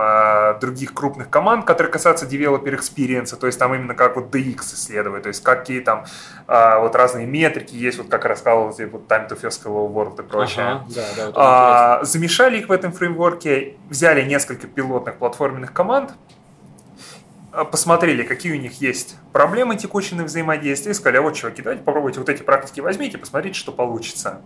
других 0.59 0.93
крупных 0.93 1.29
команд, 1.29 1.65
которые 1.65 1.91
касаются 1.91 2.25
developer 2.25 2.75
experience, 2.75 3.35
то 3.35 3.45
есть 3.47 3.59
там 3.59 3.75
именно 3.75 3.93
как 3.93 4.15
вот 4.15 4.33
DX 4.33 4.73
исследовать, 4.73 5.23
то 5.23 5.29
есть 5.29 5.43
какие 5.43 5.81
там 5.81 6.05
вот 6.47 6.95
разные 6.95 7.25
метрики 7.25 7.75
есть, 7.75 7.97
вот 7.97 8.07
как 8.07 8.25
рассказывал 8.25 8.73
здесь 8.73 8.89
вот 8.91 9.07
time 9.07 9.29
to 9.29 9.39
first 9.39 9.63
hello 9.63 9.91
world 9.91 10.19
и 10.19 10.27
прочее. 10.27 10.65
Ага, 10.65 10.85
да, 10.95 11.03
да, 11.15 11.31
а, 11.35 12.03
замешали 12.03 12.59
их 12.59 12.69
в 12.69 12.71
этом 12.71 12.91
фреймворке, 12.91 13.75
взяли 13.89 14.23
несколько 14.23 14.55
пилотных 14.56 15.18
платформенных 15.18 15.73
команд, 15.73 16.14
а, 17.52 17.64
посмотрели, 17.64 18.23
какие 18.23 18.52
у 18.53 18.60
них 18.60 18.82
есть 18.82 19.15
проблемы 19.32 19.77
текущие 19.77 20.18
на 20.18 20.26
взаимодействии, 20.26 20.91
и 20.91 20.94
сказали, 20.94 21.18
а 21.18 21.22
вот, 21.22 21.36
чуваки, 21.36 21.61
давайте 21.61 21.84
попробуйте 21.84 22.19
вот 22.19 22.30
эти 22.30 22.44
практики 22.44 22.80
возьмите, 22.82 23.18
посмотрите, 23.18 23.57
что 23.57 23.72
получится. 23.72 24.41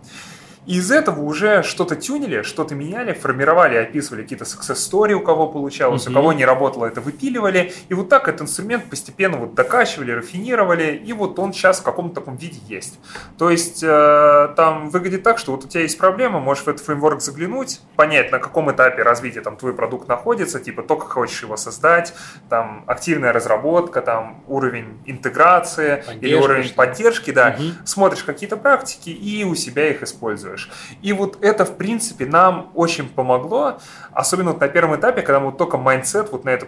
И 0.66 0.76
из 0.76 0.90
этого 0.90 1.20
уже 1.22 1.62
что-то 1.62 1.96
тюнили, 1.96 2.42
что-то 2.42 2.74
меняли, 2.74 3.12
формировали, 3.12 3.76
описывали 3.76 4.22
какие-то 4.22 4.44
success 4.44 4.74
story, 4.74 5.12
у 5.12 5.20
кого 5.20 5.48
получалось, 5.48 6.06
mm-hmm. 6.06 6.10
у 6.10 6.14
кого 6.14 6.32
не 6.32 6.44
работало, 6.44 6.86
это 6.86 7.00
выпиливали. 7.00 7.72
И 7.88 7.94
вот 7.94 8.08
так 8.08 8.28
этот 8.28 8.42
инструмент 8.42 8.84
постепенно 8.90 9.38
вот 9.38 9.54
докачивали, 9.54 10.12
рафинировали, 10.12 10.94
и 10.94 11.12
вот 11.12 11.38
он 11.38 11.52
сейчас 11.52 11.80
в 11.80 11.82
каком-то 11.82 12.16
таком 12.16 12.36
виде 12.36 12.60
есть. 12.68 12.98
То 13.38 13.50
есть 13.50 13.82
э, 13.82 14.52
там 14.56 14.90
выглядит 14.90 15.22
так, 15.22 15.38
что 15.38 15.52
вот 15.52 15.64
у 15.64 15.68
тебя 15.68 15.82
есть 15.82 15.98
проблема, 15.98 16.40
можешь 16.40 16.64
в 16.64 16.68
этот 16.68 16.84
фреймворк 16.84 17.22
заглянуть, 17.22 17.80
понять, 17.96 18.30
на 18.30 18.38
каком 18.38 18.70
этапе 18.70 19.02
развития 19.02 19.40
там 19.40 19.56
твой 19.56 19.74
продукт 19.74 20.08
находится, 20.08 20.60
типа 20.60 20.82
только 20.82 21.06
хочешь 21.06 21.42
его 21.42 21.56
создать, 21.56 22.12
там 22.48 22.84
активная 22.86 23.32
разработка, 23.32 24.02
там 24.02 24.44
уровень 24.46 25.00
интеграции 25.06 25.96
Поддержка, 26.06 26.26
или 26.26 26.34
уровень 26.34 26.64
что? 26.64 26.74
поддержки, 26.74 27.30
да, 27.30 27.56
угу. 27.58 27.68
смотришь 27.84 28.24
какие-то 28.24 28.56
практики 28.56 29.10
и 29.10 29.44
у 29.44 29.54
себя 29.54 29.90
их 29.90 30.02
используешь 30.02 30.49
используешь. 30.54 30.70
И 31.02 31.12
вот 31.12 31.38
это, 31.40 31.64
в 31.64 31.76
принципе, 31.76 32.26
нам 32.26 32.70
очень 32.74 33.08
помогло, 33.08 33.78
особенно 34.12 34.52
вот 34.52 34.60
на 34.60 34.68
первом 34.68 34.96
этапе, 34.96 35.22
когда 35.22 35.40
мы 35.40 35.46
вот 35.46 35.58
только 35.58 35.78
mindset 35.78 36.30
вот 36.32 36.44
на 36.44 36.50
это 36.50 36.66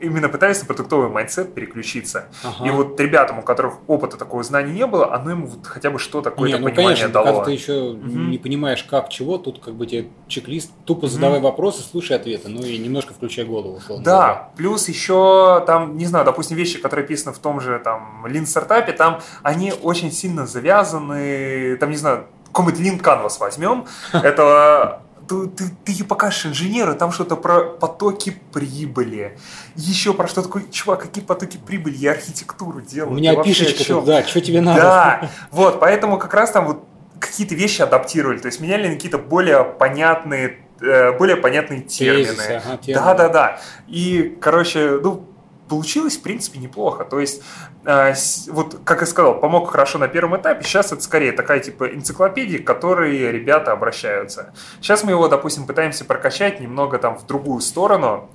именно 0.00 0.28
пытались 0.28 0.60
на 0.60 0.66
продуктовый 0.66 1.08
mindset 1.08 1.54
переключиться. 1.54 2.26
Ага. 2.42 2.66
И 2.66 2.70
вот 2.70 2.98
ребятам, 3.00 3.40
у 3.40 3.42
которых 3.42 3.74
опыта 3.86 4.16
такого 4.16 4.42
знания 4.42 4.72
не 4.72 4.86
было, 4.86 5.14
оно 5.14 5.32
им 5.32 5.46
вот 5.46 5.66
хотя 5.66 5.90
бы 5.90 5.98
что 5.98 6.22
такое 6.22 6.48
не, 6.48 6.58
ну, 6.58 6.66
понимание 6.66 6.88
конечно, 6.88 7.08
дало. 7.08 7.26
Когда 7.26 7.44
ты 7.44 7.52
еще 7.52 7.72
угу. 7.90 8.06
не 8.06 8.38
понимаешь, 8.38 8.84
как, 8.84 9.08
чего, 9.08 9.38
тут 9.38 9.60
как 9.60 9.74
бы 9.74 9.86
тебе 9.86 10.08
чек-лист, 10.28 10.72
тупо 10.84 11.00
угу. 11.00 11.08
задавай 11.08 11.40
вопросы, 11.40 11.82
слушай 11.82 12.16
ответы, 12.16 12.48
ну 12.48 12.62
и 12.62 12.78
немножко 12.78 13.14
включай 13.14 13.44
голову. 13.44 13.76
Условно 13.76 14.04
да, 14.04 14.20
говоря. 14.20 14.50
плюс 14.56 14.88
еще 14.88 15.62
там, 15.66 15.96
не 15.96 16.06
знаю, 16.06 16.24
допустим, 16.24 16.56
вещи, 16.56 16.80
которые 16.80 17.04
описаны 17.04 17.34
в 17.34 17.38
том 17.38 17.60
же 17.60 17.80
там 17.82 18.24
Lean 18.26 18.46
стартапе, 18.46 18.92
там 18.92 19.20
они 19.42 19.72
очень 19.82 20.12
сильно 20.12 20.46
завязаны, 20.46 21.76
там, 21.76 21.90
не 21.90 21.96
знаю, 21.96 22.26
какой-нибудь 22.52 22.80
Lean 22.80 23.00
Canvas 23.02 23.38
возьмем, 23.38 23.86
это 24.12 25.02
ты, 25.30 25.46
ты, 25.48 25.64
ты 25.84 25.92
ей 25.92 26.04
покажешь 26.04 26.46
инженеру, 26.46 26.94
там 26.96 27.12
что-то 27.12 27.36
про 27.36 27.62
потоки 27.62 28.34
прибыли, 28.52 29.38
еще 29.76 30.12
про 30.12 30.26
что 30.26 30.42
такое, 30.42 30.64
чувак, 30.70 31.02
какие 31.02 31.22
потоки 31.22 31.56
прибыли, 31.56 31.96
я 31.96 32.12
архитектуру 32.12 32.80
делаю. 32.80 33.12
У 33.12 33.14
меня 33.14 33.40
пишечка 33.42 33.84
тут, 33.84 34.04
да, 34.04 34.24
что 34.24 34.40
тебе 34.40 34.60
надо? 34.60 34.80
Да, 34.80 35.30
вот, 35.52 35.78
поэтому 35.78 36.18
как 36.18 36.34
раз 36.34 36.50
там 36.50 36.66
вот 36.66 36.84
какие-то 37.20 37.54
вещи 37.54 37.82
адаптировали, 37.82 38.38
то 38.38 38.46
есть 38.46 38.60
меняли 38.60 38.88
на 38.88 38.94
какие-то 38.94 39.18
более 39.18 39.62
понятные 39.62 40.58
э, 40.80 41.16
более 41.16 41.36
понятные 41.36 41.82
термины. 41.82 42.26
Тезисы, 42.26 42.62
ага, 42.64 42.76
термины. 42.78 43.04
Да, 43.04 43.14
да, 43.14 43.28
да. 43.28 43.60
И, 43.86 44.36
короче, 44.40 44.98
ну, 45.02 45.26
получилось, 45.70 46.18
в 46.18 46.22
принципе, 46.22 46.58
неплохо. 46.58 47.04
То 47.04 47.20
есть, 47.20 47.42
э, 47.86 48.12
вот, 48.48 48.80
как 48.84 49.00
я 49.00 49.06
сказал, 49.06 49.40
помог 49.40 49.70
хорошо 49.70 49.98
на 49.98 50.08
первом 50.08 50.36
этапе. 50.36 50.64
Сейчас 50.64 50.92
это 50.92 51.00
скорее 51.00 51.32
такая, 51.32 51.60
типа, 51.60 51.94
энциклопедия, 51.94 52.58
к 52.58 52.66
которой 52.66 53.16
ребята 53.30 53.72
обращаются. 53.72 54.52
Сейчас 54.80 55.04
мы 55.04 55.12
его, 55.12 55.28
допустим, 55.28 55.66
пытаемся 55.66 56.04
прокачать 56.04 56.60
немного 56.60 56.98
там 56.98 57.16
в 57.16 57.24
другую 57.24 57.60
сторону. 57.60 58.28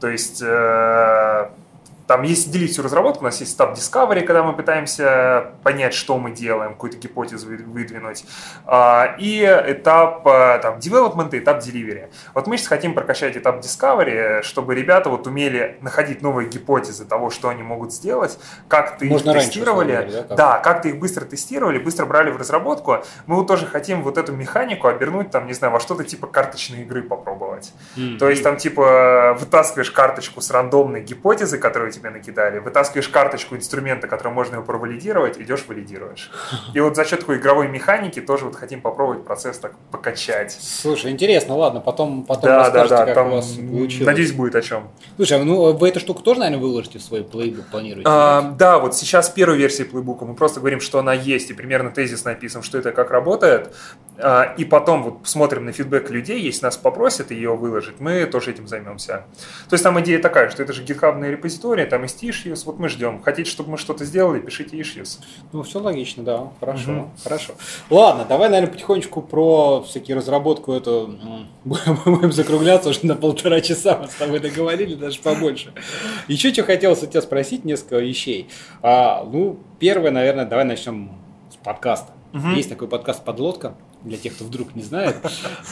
То 0.00 0.08
есть, 0.08 0.42
э, 0.42 1.50
там 2.12 2.24
есть 2.24 2.50
делить 2.50 2.72
всю 2.72 2.82
разработку, 2.82 3.20
у 3.20 3.24
нас 3.24 3.40
есть 3.40 3.56
этап 3.56 3.72
Discovery, 3.72 4.20
когда 4.20 4.42
мы 4.42 4.52
пытаемся 4.52 5.52
понять, 5.62 5.94
что 5.94 6.18
мы 6.18 6.30
делаем, 6.30 6.72
какую-то 6.72 6.98
гипотезу 6.98 7.48
выдвинуть, 7.48 8.26
а, 8.66 9.16
и 9.18 9.42
этап 9.42 10.26
э, 10.26 10.58
там, 10.60 10.76
development 10.76 11.34
и 11.34 11.38
этап 11.38 11.62
delivery. 11.64 12.10
Вот 12.34 12.46
мы 12.46 12.58
сейчас 12.58 12.68
хотим 12.68 12.92
прокачать 12.92 13.34
этап 13.38 13.60
Discovery, 13.60 14.42
чтобы 14.42 14.74
ребята 14.74 15.08
вот 15.08 15.26
умели 15.26 15.78
находить 15.80 16.20
новые 16.20 16.50
гипотезы 16.50 17.06
того, 17.06 17.30
что 17.30 17.48
они 17.48 17.62
могут 17.62 17.94
сделать, 17.94 18.38
как 18.68 18.98
ты 18.98 19.06
Можно 19.06 19.30
их 19.30 19.44
тестировали, 19.44 19.92
раньше, 19.92 20.12
да, 20.12 20.22
как? 20.24 20.36
да, 20.36 20.58
как 20.58 20.82
ты 20.82 20.90
их 20.90 20.98
быстро 20.98 21.24
тестировали, 21.24 21.78
быстро 21.78 22.04
брали 22.04 22.30
в 22.30 22.36
разработку. 22.36 22.98
Мы 23.24 23.36
вот 23.36 23.46
тоже 23.46 23.64
хотим 23.64 24.02
вот 24.02 24.18
эту 24.18 24.32
механику 24.32 24.88
обернуть, 24.88 25.30
там, 25.30 25.46
не 25.46 25.54
знаю, 25.54 25.72
во 25.72 25.80
что-то 25.80 26.04
типа 26.04 26.26
карточной 26.26 26.82
игры 26.82 27.02
попробовать. 27.02 27.72
Mm-hmm. 27.96 28.18
То 28.18 28.28
есть 28.28 28.42
там 28.42 28.58
типа 28.58 29.34
вытаскиваешь 29.40 29.90
карточку 29.90 30.42
с 30.42 30.50
рандомной 30.50 31.00
гипотезы, 31.00 31.56
которую 31.56 31.90
тебе 31.90 32.01
тебе 32.02 32.10
накидали, 32.10 32.58
вытаскиваешь 32.58 33.08
карточку 33.08 33.54
инструмента, 33.56 34.08
который 34.08 34.32
можно 34.32 34.56
его 34.56 34.64
провалидировать, 34.64 35.38
идешь 35.38 35.64
валидируешь. 35.66 36.30
И 36.74 36.80
вот 36.80 36.96
за 36.96 37.04
счет 37.04 37.20
такой 37.20 37.38
игровой 37.38 37.68
механики 37.68 38.20
тоже 38.20 38.44
вот 38.46 38.56
хотим 38.56 38.80
попробовать 38.80 39.24
процесс 39.24 39.58
так 39.58 39.74
покачать. 39.90 40.56
Слушай, 40.60 41.12
интересно, 41.12 41.56
ладно, 41.56 41.80
потом, 41.80 42.24
потом 42.24 42.44
да, 42.44 42.70
да, 42.70 42.88
да, 42.88 43.06
как 43.06 43.14
там, 43.14 43.28
у 43.28 43.36
вас 43.36 43.52
получилось. 43.52 44.06
Надеюсь, 44.06 44.32
будет 44.32 44.56
о 44.56 44.62
чем. 44.62 44.90
Слушай, 45.16 45.42
ну 45.44 45.72
вы 45.72 45.88
эту 45.88 46.00
штуку 46.00 46.22
тоже, 46.22 46.40
наверное, 46.40 46.62
выложите 46.62 46.98
в 46.98 47.02
свой 47.02 47.22
плейбук, 47.22 47.66
планируете? 47.66 48.08
А, 48.10 48.42
да, 48.58 48.78
вот 48.78 48.96
сейчас 48.96 49.30
первая 49.30 49.58
версия 49.58 49.84
плейбука, 49.84 50.24
мы 50.24 50.34
просто 50.34 50.60
говорим, 50.60 50.80
что 50.80 50.98
она 50.98 51.12
есть, 51.12 51.50
и 51.50 51.54
примерно 51.54 51.90
тезис 51.90 52.24
написан, 52.24 52.62
что 52.62 52.78
это 52.78 52.92
как 52.92 53.10
работает, 53.10 53.72
а, 54.18 54.54
и 54.56 54.64
потом 54.64 55.02
вот 55.02 55.18
смотрим 55.24 55.64
на 55.64 55.72
фидбэк 55.72 56.10
людей, 56.10 56.40
если 56.40 56.64
нас 56.64 56.76
попросят 56.76 57.30
ее 57.30 57.54
выложить, 57.54 58.00
мы 58.00 58.26
тоже 58.26 58.50
этим 58.50 58.66
займемся. 58.66 59.24
То 59.68 59.74
есть 59.74 59.84
там 59.84 60.00
идея 60.00 60.18
такая, 60.18 60.50
что 60.50 60.62
это 60.62 60.72
же 60.72 60.82
гитхабная 60.82 61.30
репозитория, 61.82 61.86
там 61.86 62.02
есть 62.02 62.22
issues, 62.22 62.64
вот 62.64 62.78
мы 62.78 62.88
ждем. 62.88 63.22
Хотите, 63.22 63.50
чтобы 63.50 63.70
мы 63.70 63.78
что-то 63.78 64.04
сделали, 64.04 64.40
пишите 64.40 64.76
issues. 64.76 65.20
Ну, 65.52 65.62
все 65.62 65.80
логично, 65.80 66.22
да, 66.22 66.52
хорошо, 66.60 66.92
угу. 66.92 67.10
хорошо. 67.22 67.54
Ладно, 67.90 68.24
давай, 68.28 68.48
наверное, 68.48 68.72
потихонечку 68.72 69.22
про 69.22 69.82
всякие 69.82 70.16
разработку 70.16 70.72
эту 70.72 71.18
будем 71.64 72.32
закругляться 72.32 72.90
уже 72.90 73.06
на 73.06 73.14
полтора 73.14 73.60
часа, 73.60 73.98
мы 73.98 74.08
с 74.08 74.14
тобой 74.14 74.40
договорили, 74.40 74.94
даже 74.94 75.20
побольше. 75.20 75.72
Еще 76.28 76.52
что 76.52 76.64
хотелось 76.64 77.02
у 77.02 77.06
тебя 77.06 77.22
спросить, 77.22 77.64
несколько 77.64 77.98
вещей. 77.98 78.48
А, 78.82 79.24
ну, 79.24 79.58
первое, 79.78 80.10
наверное, 80.10 80.46
давай 80.46 80.64
начнем 80.64 81.10
с 81.50 81.56
подкаста. 81.56 82.12
Угу. 82.34 82.48
Есть 82.56 82.68
такой 82.68 82.88
подкаст 82.88 83.24
«Подлодка», 83.24 83.74
для 84.02 84.18
тех, 84.18 84.34
кто 84.34 84.44
вдруг 84.44 84.74
не 84.74 84.82
знает. 84.82 85.16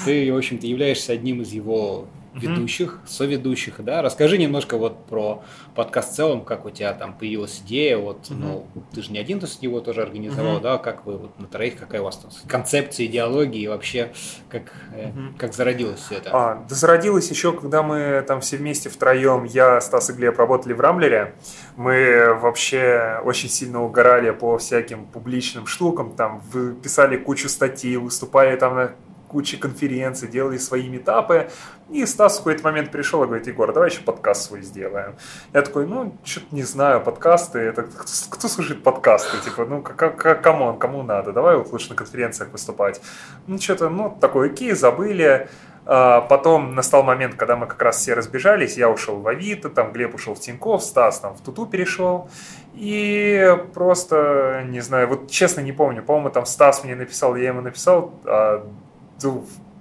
Ты, 0.05 0.33
в 0.33 0.37
общем-то, 0.37 0.65
являешься 0.65 1.13
одним 1.13 1.43
из 1.43 1.53
его 1.53 2.07
ведущих, 2.35 3.01
mm-hmm. 3.03 3.09
соведущих, 3.09 3.75
да. 3.85 4.03
Расскажи 4.03 4.39
немножко 4.39 4.77
вот 4.77 5.07
про 5.07 5.43
подкаст 5.75 6.13
в 6.13 6.17
целом, 6.17 6.45
как 6.45 6.65
у 6.65 6.71
тебя 6.71 6.93
там 6.93 7.15
появилась 7.15 7.61
идея, 7.65 7.99
вот, 7.99 8.29
mm-hmm. 8.29 8.35
ну, 8.39 8.67
ты 8.93 9.03
же 9.03 9.13
не 9.13 9.19
один 9.19 9.41
с 9.41 9.63
него 9.63 9.81
тоже 9.81 10.03
организовал, 10.03 10.59
mm-hmm. 10.59 10.63
да, 10.63 10.79
как 10.79 11.07
вы 11.07 11.17
вот 11.17 11.39
на 11.39 11.47
троих, 11.47 11.77
какая 11.77 12.01
у 12.01 12.05
вас 12.05 12.17
там 12.19 12.31
концепция, 12.47 13.07
идеология 13.07 13.63
и 13.63 13.69
вообще 13.69 14.13
как, 14.49 14.73
mm-hmm. 14.95 15.39
как 15.39 15.55
зародилось 15.55 16.01
все 16.01 16.17
это? 16.17 16.31
А, 16.33 16.65
да 16.69 16.75
зародилось 16.75 17.31
еще, 17.31 17.53
когда 17.53 17.83
мы 17.83 18.25
там 18.27 18.41
все 18.41 18.57
вместе 18.57 18.89
втроем, 18.89 19.45
я, 19.45 19.81
Стас 19.81 20.11
и 20.11 20.13
Глеб 20.13 20.39
работали 20.39 20.73
в 20.73 20.81
Рамблере, 20.81 21.35
мы 21.77 22.35
вообще 22.35 23.21
очень 23.25 23.49
сильно 23.49 23.83
угорали 23.83 24.31
по 24.31 24.59
всяким 24.59 25.07
публичным 25.07 25.67
штукам, 25.67 26.15
там, 26.15 26.43
писали 26.83 27.17
кучу 27.17 27.49
статей, 27.49 27.97
выступали 27.97 28.57
там 28.57 28.75
на 28.75 28.93
кучей 29.31 29.59
конференций, 29.59 30.29
делали 30.29 30.59
свои 30.59 30.89
метапы. 30.89 31.51
И 31.89 32.05
Стас 32.05 32.35
в 32.35 32.39
какой-то 32.39 32.65
момент 32.65 32.91
пришел 32.91 33.23
и 33.23 33.27
говорит, 33.27 33.47
Егор, 33.47 33.73
давай 33.73 33.91
еще 33.91 34.01
подкаст 34.01 34.43
свой 34.43 34.63
сделаем. 34.63 35.15
Я 35.53 35.63
такой, 35.63 35.87
ну, 35.87 36.17
что-то 36.25 36.47
не 36.55 36.65
знаю, 36.65 37.01
подкасты, 37.01 37.61
это 37.61 37.83
кто, 37.83 38.13
кто 38.31 38.49
слушает 38.49 38.83
подкасты? 38.83 39.39
Типа, 39.45 39.65
ну, 39.65 39.83
как, 39.83 40.43
кому, 40.43 40.75
кому 40.75 41.03
надо, 41.05 41.33
давай 41.33 41.57
вот 41.57 41.71
лучше 41.73 41.91
на 41.91 41.97
конференциях 41.97 42.51
выступать. 42.51 43.01
Ну, 43.47 43.59
что-то, 43.59 43.89
ну, 43.89 44.17
такой, 44.21 44.51
окей, 44.51 44.73
забыли. 44.73 45.49
А, 45.87 46.21
потом 46.21 46.75
настал 46.75 47.03
момент, 47.03 47.35
когда 47.37 47.57
мы 47.57 47.67
как 47.67 47.81
раз 47.83 47.99
все 47.99 48.15
разбежались, 48.15 48.77
я 48.77 48.91
ушел 48.91 49.21
в 49.21 49.27
Авито, 49.27 49.71
там 49.71 49.93
Глеб 49.93 50.15
ушел 50.15 50.35
в 50.35 50.41
Тинькофф, 50.41 50.83
Стас 50.83 51.21
там 51.21 51.35
в 51.35 51.41
Туту 51.41 51.67
перешел. 51.67 52.29
И 52.75 53.57
просто, 53.75 54.65
не 54.69 54.81
знаю, 54.81 55.09
вот 55.09 55.31
честно 55.31 55.61
не 55.61 55.73
помню, 55.73 56.03
по-моему, 56.03 56.31
там 56.31 56.47
Стас 56.47 56.85
мне 56.85 56.95
написал, 56.95 57.35
я 57.35 57.49
ему 57.49 57.61
написал, 57.63 58.15
а, 58.25 58.67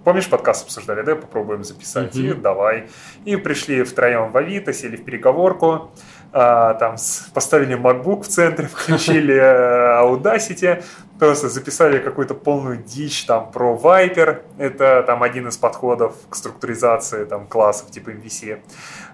помнишь, 0.03 0.29
подкаст 0.29 0.65
обсуждали, 0.65 1.01
да, 1.01 1.15
попробуем 1.15 1.63
записать, 1.63 2.15
mm-hmm. 2.15 2.31
и 2.31 2.33
давай. 2.33 2.89
И 3.25 3.35
пришли 3.35 3.83
втроем 3.83 4.31
в 4.31 4.37
Авито, 4.37 4.73
сели 4.73 4.95
в 4.95 5.03
переговорку, 5.03 5.91
а, 6.31 6.75
там 6.75 6.95
поставили 7.33 7.77
MacBook 7.77 8.23
в 8.23 8.27
центре, 8.27 8.67
включили 8.73 9.35
э, 9.35 10.01
Audacity, 10.01 10.83
просто 11.17 11.49
записали 11.49 11.99
какую-то 11.99 12.33
полную 12.35 12.77
дичь 12.77 13.25
там 13.25 13.51
про 13.51 13.75
Viper, 13.75 14.41
это 14.57 15.03
там 15.05 15.23
один 15.23 15.47
из 15.47 15.57
подходов 15.57 16.15
к 16.29 16.35
структуризации 16.35 17.25
там 17.25 17.47
классов 17.47 17.91
типа 17.91 18.11
MVC. 18.11 18.59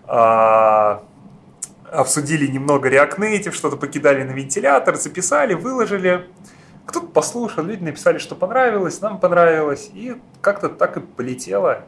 А, 0.08 1.04
обсудили 1.92 2.48
немного 2.48 2.90
React 2.90 3.18
Native, 3.18 3.52
что-то 3.54 3.78
покидали 3.78 4.24
на 4.24 4.32
вентилятор, 4.32 4.96
записали, 4.96 5.54
выложили. 5.54 6.26
Кто-то 6.96 7.12
послушал, 7.12 7.66
люди 7.66 7.84
написали, 7.84 8.20
что 8.20 8.36
понравилось, 8.36 9.02
нам 9.02 9.20
понравилось, 9.20 9.90
и 9.94 10.16
как-то 10.40 10.70
так 10.70 10.96
и 10.96 11.02
полетело. 11.02 11.84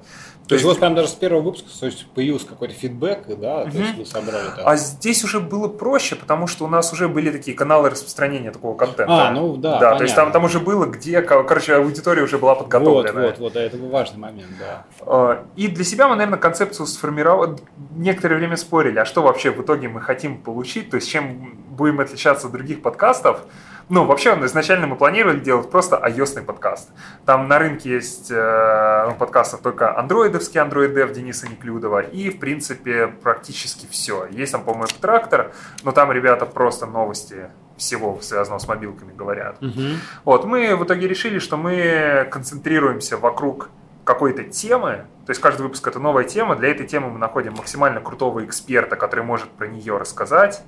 То, 0.47 0.49
то 0.49 0.55
есть, 0.55 0.65
вот 0.65 0.79
прям 0.79 0.95
даже 0.95 1.09
с 1.09 1.13
первого 1.13 1.41
выпуска 1.41 1.67
то 1.79 1.85
есть, 1.85 2.07
появился 2.07 2.47
какой-то 2.47 2.73
фидбэк, 2.73 3.27
да, 3.37 3.63
угу. 3.63 3.71
то 3.71 3.77
есть 3.77 3.97
вы 3.97 4.05
собрали 4.05 4.47
так. 4.47 4.61
А 4.65 4.75
здесь 4.75 5.23
уже 5.23 5.39
было 5.39 5.69
проще, 5.69 6.15
потому 6.15 6.47
что 6.47 6.65
у 6.65 6.67
нас 6.67 6.91
уже 6.91 7.07
были 7.07 7.31
такие 7.31 7.55
каналы 7.55 7.89
распространения 7.89 8.51
такого 8.51 8.75
контента. 8.77 9.29
А, 9.29 9.31
ну 9.31 9.55
да. 9.55 9.71
Да, 9.71 9.77
понятно. 9.77 9.97
то 9.97 10.03
есть 10.03 10.15
там, 10.15 10.31
там 10.31 10.43
уже 10.43 10.59
было, 10.59 10.85
где, 10.85 11.21
короче, 11.21 11.75
аудитория 11.75 12.23
уже 12.23 12.37
была 12.37 12.55
подготовлена. 12.55 13.21
Вот, 13.21 13.39
вот, 13.39 13.39
вот, 13.39 13.55
это 13.55 13.77
важный 13.77 14.19
момент, 14.19 14.51
да. 14.59 14.85
А, 15.05 15.45
и 15.55 15.67
для 15.67 15.85
себя 15.85 16.09
мы, 16.09 16.15
наверное, 16.15 16.39
концепцию 16.39 16.85
сформировали, 16.85 17.55
некоторое 17.95 18.35
время 18.35 18.57
спорили, 18.57 18.99
а 18.99 19.05
что 19.05 19.21
вообще 19.23 19.51
в 19.51 19.61
итоге 19.61 19.87
мы 19.87 20.01
хотим 20.01 20.37
получить, 20.37 20.89
то 20.89 20.95
есть 20.95 21.09
чем 21.09 21.57
будем 21.69 21.99
отличаться 21.99 22.47
от 22.47 22.53
других 22.53 22.81
подкастов. 22.81 23.41
Ну, 23.89 24.05
вообще, 24.05 24.37
изначально 24.43 24.85
мы 24.87 24.97
планировали 24.97 25.39
делать 25.39 25.71
просто 25.71 25.95
ios 25.95 26.41
подкаст. 26.43 26.89
Там 27.25 27.47
на 27.47 27.57
рынке 27.57 27.91
есть 27.91 28.29
э, 28.29 29.05
ну, 29.09 29.15
подкастов 29.15 29.61
только 29.61 29.97
андроидовский, 29.97 30.59
Android 30.59 30.93
Dev 30.93 31.13
Дениса 31.13 31.47
Неклюдова, 31.47 32.01
и, 32.01 32.29
в 32.29 32.39
принципе, 32.39 33.07
практически 33.07 33.87
все. 33.89 34.25
Есть 34.29 34.51
там, 34.51 34.63
по-моему, 34.63 34.87
трактор, 34.99 35.53
но 35.83 35.93
там 35.93 36.11
ребята 36.11 36.45
просто 36.45 36.85
новости 36.85 37.49
всего 37.77 38.19
связанного 38.21 38.59
с 38.59 38.67
мобилками 38.67 39.13
говорят. 39.13 39.61
Угу. 39.61 39.81
Вот, 40.25 40.45
мы 40.45 40.75
в 40.75 40.83
итоге 40.83 41.07
решили, 41.07 41.39
что 41.39 41.55
мы 41.55 42.27
концентрируемся 42.29 43.17
вокруг 43.17 43.69
какой-то 44.03 44.43
темы, 44.43 45.05
то 45.25 45.31
есть 45.31 45.41
каждый 45.41 45.63
выпуск 45.63 45.85
это 45.87 45.99
новая 45.99 46.23
тема, 46.23 46.55
для 46.55 46.69
этой 46.69 46.87
темы 46.87 47.09
мы 47.09 47.19
находим 47.19 47.53
максимально 47.53 47.99
крутого 47.99 48.43
эксперта, 48.45 48.95
который 48.95 49.23
может 49.23 49.49
про 49.49 49.67
нее 49.67 49.97
рассказать, 49.97 50.63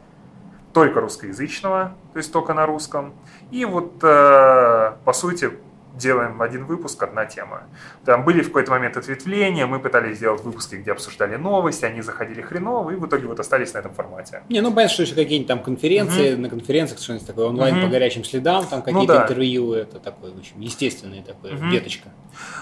только 0.74 1.02
русскоязычного, 1.02 1.96
то 2.14 2.18
есть 2.18 2.32
только 2.32 2.54
на 2.54 2.66
русском. 2.66 3.14
И 3.52 3.66
вот, 3.66 4.04
э, 4.04 4.94
по 5.04 5.14
сути, 5.14 5.52
делаем 6.00 6.42
один 6.42 6.66
выпуск, 6.66 7.02
одна 7.04 7.26
тема. 7.26 7.64
Там 8.06 8.24
были 8.24 8.42
в 8.42 8.48
какой-то 8.48 8.72
момент 8.72 8.98
ответвления, 8.98 9.68
мы 9.68 9.80
пытались 9.80 10.18
сделать 10.18 10.42
выпуски, 10.42 10.76
где 10.76 10.92
обсуждали 10.92 11.36
новости, 11.36 11.86
они 11.86 12.02
заходили 12.02 12.42
хреново, 12.42 12.92
и 12.92 12.96
в 12.96 13.06
итоге 13.06 13.28
вот 13.28 13.40
остались 13.40 13.74
на 13.74 13.80
этом 13.80 13.94
формате. 13.94 14.44
Не, 14.50 14.62
ну 14.62 14.74
понятно, 14.74 14.94
что 14.94 15.04
еще 15.04 15.16
какие-нибудь 15.16 15.48
там 15.48 15.62
конференции, 15.62 16.34
угу. 16.34 16.42
на 16.42 16.50
конференциях 16.50 17.00
что-нибудь 17.00 17.28
такое 17.28 17.48
онлайн 17.48 17.78
угу. 17.78 17.86
по 17.86 17.92
горячим 17.92 18.24
следам, 18.24 18.66
там 18.66 18.82
какие-то 18.82 19.14
ну, 19.14 19.20
да. 19.20 19.24
интервью, 19.24 19.74
это 19.74 20.00
такое, 20.00 20.32
в 20.32 20.40
общем, 20.40 20.60
естественное 20.60 21.22
такое, 21.22 21.56
угу. 21.56 21.66
веточка. 21.66 22.10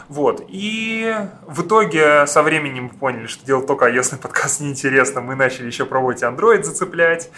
Вот, 0.10 0.44
и 0.48 1.16
в 1.48 1.62
итоге 1.62 2.26
со 2.28 2.42
временем 2.42 2.86
мы 2.86 2.90
поняли, 2.90 3.28
что 3.28 3.46
делать 3.46 3.68
только 3.68 3.90
iOS 3.90 4.18
подкаст 4.22 4.62
неинтересно, 4.62 5.22
мы 5.22 5.36
начали 5.36 5.68
еще 5.68 5.86
пробовать 5.86 6.24
Android 6.24 6.64
зацеплять, 6.64 7.30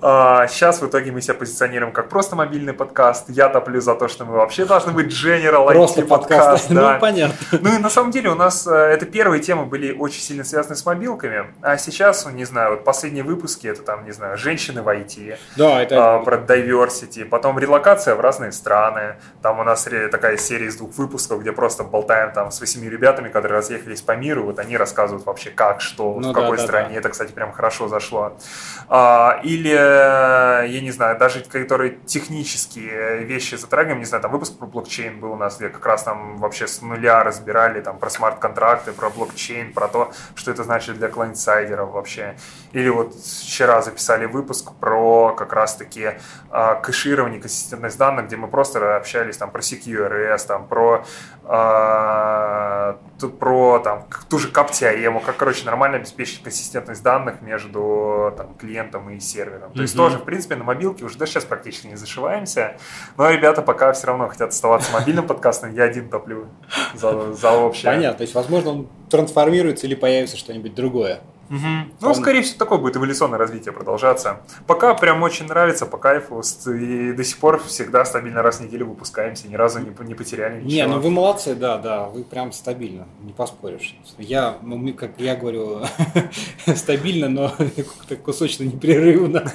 сейчас 0.00 0.82
в 0.82 0.86
итоге 0.86 1.10
мы 1.10 1.22
себя 1.22 1.34
позиционируем 1.34 1.92
как 1.92 2.08
просто 2.08 2.36
мобильный 2.36 2.72
подкаст. 2.72 3.26
Я 3.28 3.48
топлю 3.48 3.80
за 3.80 3.94
то, 3.94 4.08
что 4.08 4.24
мы 4.24 4.34
вообще 4.34 4.64
должны 4.64 4.92
быть 4.92 5.06
general 5.06 5.66
Просто 5.66 6.02
подкаст. 6.02 6.70
Да. 6.76 6.94
Ну, 6.94 7.00
понятно. 7.00 7.36
Ну 7.52 7.74
и 7.74 7.78
на 7.78 7.88
самом 7.88 8.10
деле 8.10 8.28
у 8.30 8.34
нас 8.34 8.66
э, 8.66 8.70
это 8.70 9.06
первые 9.06 9.40
темы 9.40 9.64
были 9.64 9.92
очень 9.92 10.20
сильно 10.20 10.44
связаны 10.44 10.76
с 10.76 10.84
мобилками. 10.84 11.46
А 11.62 11.78
сейчас, 11.78 12.24
ну, 12.26 12.32
не 12.32 12.44
знаю, 12.44 12.72
вот 12.72 12.84
последние 12.84 13.24
выпуски, 13.24 13.66
это 13.66 13.82
там, 13.82 14.04
не 14.04 14.12
знаю, 14.12 14.36
женщины 14.36 14.82
в 14.82 14.88
IT. 14.88 15.38
Да, 15.56 15.82
это... 15.82 16.16
А, 16.16 16.18
про 16.18 16.36
diversity. 16.36 17.24
Потом 17.24 17.58
релокация 17.58 18.14
в 18.14 18.20
разные 18.20 18.52
страны. 18.52 19.16
Там 19.42 19.58
у 19.60 19.64
нас 19.64 19.88
такая 20.10 20.36
серия 20.36 20.66
из 20.66 20.76
двух 20.76 20.94
выпусков, 20.96 21.40
где 21.40 21.52
просто 21.52 21.84
болтаем 21.84 22.32
там 22.32 22.50
с 22.50 22.60
восьми 22.60 22.90
ребятами, 22.90 23.28
которые 23.28 23.58
разъехались 23.58 24.02
по 24.02 24.12
миру. 24.12 24.44
Вот 24.44 24.58
они 24.58 24.76
рассказывают 24.76 25.24
вообще 25.24 25.50
как, 25.50 25.80
что, 25.80 26.18
ну, 26.20 26.30
в 26.30 26.32
какой 26.34 26.58
да, 26.58 26.62
стране. 26.62 26.94
Да. 26.94 26.98
Это, 26.98 27.08
кстати, 27.08 27.32
прям 27.32 27.52
хорошо 27.52 27.88
зашло. 27.88 28.36
А, 28.88 29.40
или 29.42 29.85
я 29.86 30.80
не 30.80 30.90
знаю, 30.90 31.18
даже 31.18 31.42
которые 31.42 31.98
технические 32.06 33.24
вещи 33.24 33.54
затрагиваем, 33.54 33.98
не 33.98 34.04
знаю, 34.04 34.22
там 34.22 34.32
выпуск 34.32 34.58
про 34.58 34.66
блокчейн 34.66 35.18
был 35.20 35.32
у 35.32 35.36
нас, 35.36 35.56
где 35.58 35.68
как 35.68 35.84
раз 35.86 36.02
там 36.02 36.36
вообще 36.38 36.66
с 36.66 36.82
нуля 36.82 37.22
разбирали 37.24 37.80
там 37.80 37.98
про 37.98 38.10
смарт-контракты, 38.10 38.92
про 38.92 39.10
блокчейн, 39.10 39.72
про 39.72 39.88
то, 39.88 40.12
что 40.34 40.50
это 40.50 40.64
значит 40.64 40.98
для 40.98 41.08
клиент-сайдеров 41.08 41.90
вообще. 41.92 42.36
Или 42.72 42.88
вот 42.88 43.14
вчера 43.14 43.82
записали 43.82 44.26
выпуск 44.26 44.72
про 44.80 45.34
как 45.34 45.52
раз-таки 45.52 46.12
э, 46.50 46.74
кэширование, 46.82 47.40
консистентность 47.40 47.98
данных, 47.98 48.26
где 48.26 48.36
мы 48.36 48.48
просто 48.48 48.96
общались 48.96 49.36
там 49.36 49.50
про 49.50 49.60
CQRS, 49.60 50.46
там 50.46 50.66
про 50.66 51.04
э, 51.44 52.94
про 53.38 53.78
там 53.78 54.06
ту 54.28 54.38
же 54.38 54.50
CapTIM, 54.50 55.24
как, 55.24 55.36
короче, 55.36 55.64
нормально 55.64 55.96
обеспечить 55.96 56.42
консистентность 56.42 57.02
данных 57.02 57.40
между 57.42 58.34
там, 58.36 58.54
клиентом 58.54 59.10
и 59.10 59.20
сервером. 59.20 59.72
То 59.76 59.82
есть 59.82 59.96
тоже, 59.96 60.18
в 60.18 60.24
принципе, 60.24 60.56
на 60.56 60.64
мобилке 60.64 61.04
уже 61.04 61.18
даже 61.18 61.32
сейчас 61.32 61.44
практически 61.44 61.86
не 61.86 61.96
зашиваемся, 61.96 62.76
но 63.16 63.30
ребята 63.30 63.62
пока 63.62 63.92
все 63.92 64.06
равно 64.08 64.28
хотят 64.28 64.50
оставаться 64.50 64.92
мобильным 64.92 65.26
подкастом, 65.26 65.74
я 65.74 65.84
один 65.84 66.08
топлю 66.08 66.48
за, 66.94 67.32
за 67.34 67.52
общее. 67.52 67.92
Понятно, 67.92 68.18
то 68.18 68.22
есть, 68.22 68.34
возможно, 68.34 68.70
он 68.70 68.88
трансформируется 69.10 69.86
или 69.86 69.94
появится 69.94 70.36
что-нибудь 70.36 70.74
другое. 70.74 71.20
Угу. 71.50 71.96
Ну, 72.00 72.14
скорее 72.14 72.42
всего, 72.42 72.58
такое 72.58 72.78
будет 72.78 72.96
эволюционное 72.96 73.38
развитие 73.38 73.72
продолжаться. 73.72 74.40
Пока 74.66 74.94
прям 74.94 75.22
очень 75.22 75.46
нравится, 75.46 75.86
по 75.86 75.96
кайфу, 75.98 76.42
и 76.70 77.12
до 77.12 77.24
сих 77.24 77.38
пор 77.38 77.62
всегда 77.62 78.04
стабильно 78.04 78.42
раз 78.42 78.58
в 78.58 78.60
неделю 78.60 78.86
выпускаемся, 78.86 79.48
ни 79.48 79.54
разу 79.54 79.80
не, 79.80 79.92
не 80.06 80.14
потеряли 80.14 80.62
ничего. 80.62 80.70
Не, 80.70 80.86
ну 80.86 81.00
вы 81.00 81.10
молодцы, 81.10 81.54
да, 81.54 81.78
да, 81.78 82.04
вы 82.06 82.24
прям 82.24 82.52
стабильно, 82.52 83.06
не 83.22 83.32
поспоришь. 83.32 83.96
Я, 84.18 84.58
ну, 84.62 84.92
как 84.94 85.12
я 85.18 85.36
говорю, 85.36 85.82
стабильно, 86.74 87.28
но 87.28 87.52
кусочно 88.24 88.64
непрерывно. 88.64 89.50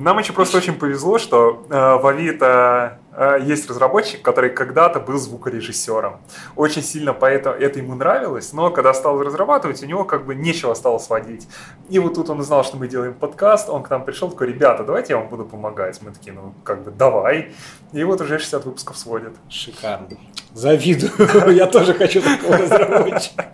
Нам 0.00 0.18
еще 0.18 0.32
просто 0.32 0.58
очень 0.58 0.74
повезло, 0.74 1.18
что 1.18 1.66
э, 1.68 1.74
в 1.74 2.06
Авито 2.06 3.00
Э, 3.09 3.09
есть 3.42 3.68
разработчик, 3.68 4.22
который 4.22 4.50
когда-то 4.50 5.00
был 5.00 5.18
звукорежиссером. 5.18 6.20
Очень 6.56 6.82
сильно 6.82 7.12
поэтому 7.12 7.56
это 7.56 7.78
ему 7.78 7.94
нравилось, 7.94 8.52
но 8.52 8.70
когда 8.70 8.94
стал 8.94 9.20
разрабатывать, 9.22 9.82
у 9.82 9.86
него 9.86 10.04
как 10.04 10.24
бы 10.24 10.34
нечего 10.34 10.74
стало 10.74 10.98
сводить. 10.98 11.48
И 11.88 11.98
вот 11.98 12.14
тут 12.14 12.30
он 12.30 12.40
узнал, 12.40 12.64
что 12.64 12.76
мы 12.76 12.88
делаем 12.88 13.14
подкаст, 13.14 13.68
он 13.68 13.82
к 13.82 13.90
нам 13.90 14.04
пришел, 14.04 14.30
такой, 14.30 14.46
ребята, 14.48 14.84
давайте 14.84 15.14
я 15.14 15.18
вам 15.18 15.28
буду 15.28 15.44
помогать. 15.44 16.00
Мы 16.02 16.12
такие, 16.12 16.32
ну, 16.32 16.54
как 16.62 16.84
бы, 16.84 16.90
давай. 16.90 17.52
И 17.92 18.04
вот 18.04 18.20
уже 18.20 18.38
60 18.38 18.64
выпусков 18.64 18.96
сводит. 18.96 19.32
Шикарно. 19.48 20.08
Завидую. 20.54 21.12
Я 21.54 21.66
тоже 21.66 21.94
хочу 21.94 22.22
такого 22.22 22.56
разработчика. 22.56 23.52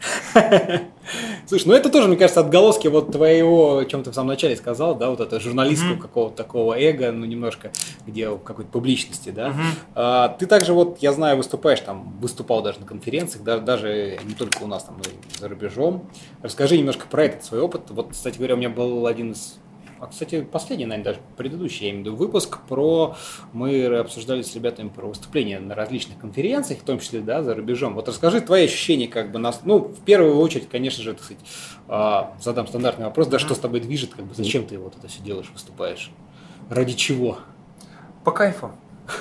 Слушай, 1.46 1.68
ну 1.68 1.74
это 1.74 1.90
тоже, 1.90 2.08
мне 2.08 2.16
кажется, 2.16 2.40
отголоски 2.40 2.88
вот 2.88 3.12
твоего, 3.12 3.78
о 3.78 3.84
чем 3.84 4.02
ты 4.02 4.10
в 4.10 4.14
самом 4.14 4.28
начале 4.28 4.56
сказал, 4.56 4.96
да, 4.96 5.10
вот 5.10 5.20
это 5.20 5.38
журналистского 5.38 5.94
mm-hmm. 5.94 6.00
какого-то 6.00 6.36
такого 6.36 6.78
эго, 6.78 7.12
ну 7.12 7.24
немножко, 7.24 7.70
где 8.06 8.36
какой-то 8.36 8.70
публичности, 8.70 9.30
да. 9.30 9.48
Mm-hmm. 9.48 9.78
А, 9.94 10.28
ты 10.30 10.46
также 10.46 10.72
вот, 10.72 10.98
я 11.00 11.12
знаю, 11.12 11.36
выступаешь 11.36 11.80
там, 11.80 12.18
выступал 12.20 12.62
даже 12.62 12.80
на 12.80 12.86
конференциях, 12.86 13.44
даже, 13.44 13.62
даже 13.62 14.18
не 14.24 14.34
только 14.34 14.64
у 14.64 14.66
нас 14.66 14.84
там, 14.84 14.96
но 14.96 15.04
и 15.04 15.38
за 15.38 15.48
рубежом. 15.48 16.10
Расскажи 16.42 16.76
немножко 16.76 17.06
про 17.06 17.26
этот 17.26 17.44
свой 17.44 17.60
опыт. 17.60 17.82
Вот, 17.90 18.08
кстати 18.10 18.38
говоря, 18.38 18.54
у 18.54 18.58
меня 18.58 18.70
был 18.70 19.06
один 19.06 19.32
из 19.32 19.58
а, 20.00 20.06
кстати, 20.08 20.42
последний, 20.42 20.86
наверное, 20.86 21.12
даже 21.12 21.20
предыдущий, 21.36 21.86
я 21.86 21.90
имею 21.90 22.04
в 22.04 22.06
виду, 22.06 22.16
выпуск 22.16 22.58
про... 22.68 23.16
Мы 23.52 23.86
обсуждали 23.98 24.42
с 24.42 24.54
ребятами 24.54 24.88
про 24.88 25.06
выступления 25.06 25.58
на 25.58 25.74
различных 25.74 26.18
конференциях, 26.18 26.80
в 26.80 26.84
том 26.84 26.98
числе, 26.98 27.20
да, 27.20 27.42
за 27.42 27.54
рубежом. 27.54 27.94
Вот 27.94 28.08
расскажи 28.08 28.40
твои 28.40 28.64
ощущения, 28.64 29.08
как 29.08 29.32
бы, 29.32 29.38
нас... 29.38 29.60
Ну, 29.64 29.78
в 29.78 30.00
первую 30.00 30.36
очередь, 30.38 30.68
конечно 30.68 31.02
же, 31.02 31.14
так 31.14 31.22
сказать, 31.22 31.44
а, 31.88 32.34
задам 32.40 32.66
стандартный 32.66 33.06
вопрос, 33.06 33.28
да, 33.28 33.38
что 33.38 33.54
с 33.54 33.58
тобой 33.58 33.80
движет, 33.80 34.14
как 34.14 34.26
бы, 34.26 34.34
зачем 34.34 34.66
ты 34.66 34.78
вот 34.78 34.96
это 34.96 35.08
все 35.08 35.22
делаешь, 35.22 35.50
выступаешь? 35.52 36.10
Ради 36.68 36.94
чего? 36.94 37.38
По 38.24 38.32
кайфу. 38.32 38.72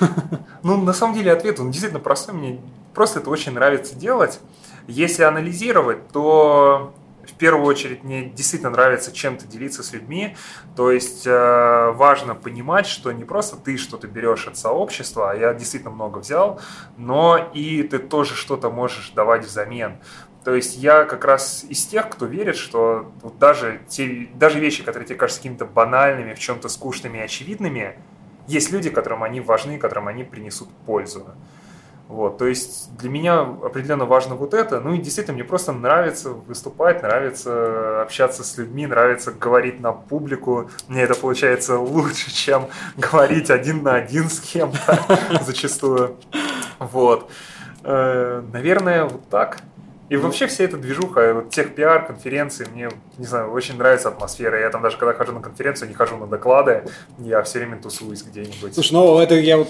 Ну, 0.62 0.82
на 0.82 0.92
самом 0.92 1.14
деле, 1.14 1.32
ответ, 1.32 1.60
он 1.60 1.70
действительно 1.70 2.00
простой. 2.00 2.34
Мне 2.34 2.60
просто 2.92 3.20
это 3.20 3.30
очень 3.30 3.52
нравится 3.52 3.94
делать. 3.94 4.40
Если 4.88 5.22
анализировать, 5.22 6.08
то 6.08 6.92
первую 7.36 7.66
очередь 7.66 8.02
мне 8.04 8.24
действительно 8.24 8.70
нравится 8.70 9.12
чем-то 9.12 9.46
делиться 9.46 9.82
с 9.82 9.92
людьми. 9.92 10.36
То 10.74 10.90
есть 10.90 11.26
э, 11.26 11.90
важно 11.92 12.34
понимать, 12.34 12.86
что 12.86 13.12
не 13.12 13.24
просто 13.24 13.56
ты 13.56 13.76
что-то 13.76 14.06
берешь 14.06 14.46
от 14.46 14.56
сообщества, 14.56 15.30
а 15.30 15.34
я 15.34 15.54
действительно 15.54 15.92
много 15.92 16.18
взял, 16.18 16.60
но 16.96 17.50
и 17.54 17.82
ты 17.82 17.98
тоже 17.98 18.34
что-то 18.34 18.70
можешь 18.70 19.10
давать 19.10 19.44
взамен. 19.44 19.98
То 20.44 20.54
есть 20.54 20.76
я 20.76 21.04
как 21.04 21.24
раз 21.24 21.64
из 21.68 21.84
тех, 21.86 22.08
кто 22.08 22.26
верит, 22.26 22.56
что 22.56 23.12
вот 23.22 23.36
даже, 23.38 23.80
те, 23.88 24.28
даже 24.34 24.60
вещи, 24.60 24.84
которые 24.84 25.08
тебе 25.08 25.18
кажутся 25.18 25.40
какими-то 25.40 25.64
банальными, 25.64 26.34
в 26.34 26.38
чем-то 26.38 26.68
скучными 26.68 27.18
и 27.18 27.22
очевидными, 27.22 27.98
есть 28.46 28.70
люди, 28.70 28.90
которым 28.90 29.24
они 29.24 29.40
важны, 29.40 29.76
которым 29.76 30.06
они 30.06 30.22
принесут 30.22 30.68
пользу. 30.86 31.26
Вот, 32.08 32.38
то 32.38 32.46
есть 32.46 32.96
для 32.96 33.10
меня 33.10 33.40
определенно 33.40 34.04
важно 34.04 34.36
вот 34.36 34.54
это. 34.54 34.80
Ну 34.80 34.94
и 34.94 34.98
действительно, 34.98 35.34
мне 35.34 35.44
просто 35.44 35.72
нравится 35.72 36.30
выступать, 36.30 37.02
нравится 37.02 38.02
общаться 38.02 38.44
с 38.44 38.56
людьми, 38.58 38.86
нравится 38.86 39.32
говорить 39.32 39.80
на 39.80 39.92
публику. 39.92 40.70
Мне 40.86 41.02
это 41.02 41.14
получается 41.14 41.78
лучше, 41.78 42.32
чем 42.32 42.68
говорить 42.96 43.50
один 43.50 43.82
на 43.82 43.96
один 43.96 44.30
с 44.30 44.38
кем-то 44.38 45.00
зачастую. 45.42 46.16
Вот. 46.78 47.28
Э, 47.82 48.40
наверное, 48.52 49.04
вот 49.04 49.28
так. 49.28 49.58
И 50.08 50.16
ну, 50.16 50.22
вообще 50.22 50.46
вся 50.46 50.64
эта 50.64 50.76
движуха, 50.76 51.34
вот 51.34 51.50
тех 51.50 51.74
пиар, 51.74 52.06
конференции, 52.06 52.66
мне, 52.72 52.88
не 53.18 53.26
знаю, 53.26 53.50
очень 53.50 53.76
нравится 53.76 54.08
атмосфера. 54.08 54.60
Я 54.60 54.70
там 54.70 54.82
даже, 54.82 54.96
когда 54.98 55.14
хожу 55.14 55.32
на 55.32 55.40
конференцию, 55.40 55.88
не 55.88 55.94
хожу 55.94 56.16
на 56.16 56.26
доклады, 56.26 56.84
я 57.18 57.42
все 57.42 57.58
время 57.58 57.78
тусуюсь 57.78 58.22
где-нибудь. 58.22 58.74
Слушай, 58.74 58.92
ну 58.92 59.18
это 59.18 59.34
я 59.34 59.58
вот 59.58 59.68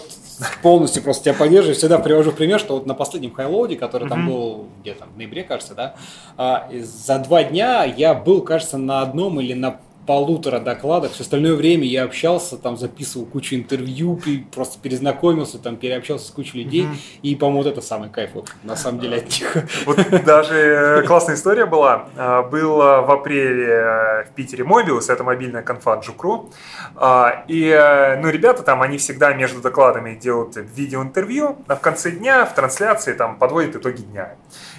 полностью 0.63 1.03
просто 1.03 1.25
тебя 1.25 1.35
поддерживаю. 1.35 1.75
Всегда 1.75 1.99
привожу 1.99 2.33
пример, 2.33 2.61
что 2.61 2.75
вот 2.75 2.87
на 2.87 2.95
последнем 2.95 3.33
хайлоуде, 3.33 3.77
который 3.77 4.09
там 4.09 4.27
был 4.27 4.69
где-то 4.83 5.07
в 5.07 5.17
ноябре, 5.17 5.43
кажется, 5.43 5.75
да, 5.75 5.95
а, 6.37 6.69
за 6.73 7.19
два 7.19 7.43
дня 7.43 7.85
я 7.85 8.13
был, 8.13 8.43
кажется, 8.43 8.77
на 8.77 9.01
одном 9.01 9.41
или 9.41 9.55
на 9.55 9.81
полутора 10.07 10.61
докладах. 10.61 11.13
Все 11.13 11.23
остальное 11.23 11.55
время 11.55 11.85
я 11.85 12.05
общался, 12.05 12.57
там 12.57 12.77
записывал 12.77 13.27
кучу 13.27 13.57
интервью, 13.57 14.21
просто 14.55 14.79
перезнакомился, 14.81 15.59
там 15.59 15.77
переобщался 15.77 16.27
с 16.29 16.31
кучей 16.31 16.63
людей. 16.63 16.85
Mm-hmm. 16.85 17.21
И, 17.23 17.35
по-моему, 17.35 17.63
вот 17.63 17.67
это 17.67 17.81
самый 17.81 18.09
кайф, 18.09 18.31
вот, 18.35 18.55
на 18.63 18.77
самом 18.77 19.01
деле, 19.01 19.19
от 19.19 19.29
них. 19.29 19.57
Вот 19.85 19.99
даже 20.25 20.55
э, 20.55 21.03
классная 21.03 21.35
история 21.35 21.67
была. 21.67 22.09
А, 22.17 22.43
был 22.43 22.77
в 22.77 23.11
апреле 23.11 23.67
э, 23.67 24.25
в 24.25 24.35
Питере 24.35 24.65
Мобиус, 24.65 25.09
это 25.09 25.25
мобильная 25.25 25.63
конфа 25.63 25.97
Джукру. 25.97 26.51
А, 26.95 27.45
и, 27.49 27.69
э, 27.69 28.21
ну, 28.21 28.29
ребята 28.29 28.63
там, 28.63 28.83
они 28.83 28.99
всегда 28.99 29.35
между 29.35 29.61
докладами 29.61 30.15
делают 30.15 30.57
видеоинтервью, 30.57 31.57
а 31.67 31.77
в 31.77 31.81
конце 31.81 32.11
дня 32.11 32.45
в 32.45 32.55
трансляции 32.55 33.13
там 33.13 33.37
подводят 33.37 33.77
итоги 33.77 34.03
дня. 34.03 34.35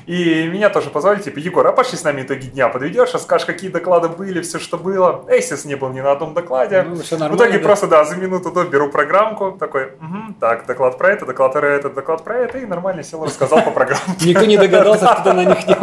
И 0.07 0.47
меня 0.47 0.69
тоже 0.69 0.89
позвали, 0.89 1.21
типа, 1.21 1.37
Егор, 1.39 1.67
а 1.67 1.73
пошли 1.73 1.97
с 1.97 2.03
нами 2.05 2.21
итоги 2.21 2.45
дня 2.45 2.69
подведешь, 2.69 3.11
расскажешь, 3.11 3.45
какие 3.45 3.69
доклады 3.69 4.07
были, 4.07 4.41
все, 4.41 4.57
что 4.57 4.77
было. 4.77 5.25
Эйсис 5.27 5.65
не 5.65 5.75
был 5.75 5.89
ни 5.89 5.99
на 5.99 6.13
одном 6.13 6.33
докладе. 6.33 6.83
Ну, 6.83 6.95
все 6.95 7.17
в 7.17 7.35
итоге 7.35 7.57
да? 7.57 7.63
просто, 7.63 7.87
да, 7.87 8.05
за 8.05 8.15
минуту 8.15 8.49
до 8.51 8.63
беру 8.63 8.89
программку, 8.89 9.57
такой, 9.59 9.87
угу, 9.87 10.33
так, 10.39 10.65
доклад 10.65 10.97
про 10.97 11.09
это, 11.09 11.25
доклад 11.25 11.51
про 11.51 11.67
это, 11.67 11.89
доклад 11.89 12.23
про 12.23 12.37
это, 12.37 12.57
и 12.57 12.65
нормально 12.65 13.03
сел, 13.03 13.21
рассказал 13.25 13.61
по 13.63 13.71
программке. 13.71 14.29
Никто 14.29 14.45
не 14.45 14.57
догадался, 14.57 15.13
что 15.19 15.33
на 15.33 15.43
них 15.43 15.67
не. 15.67 15.75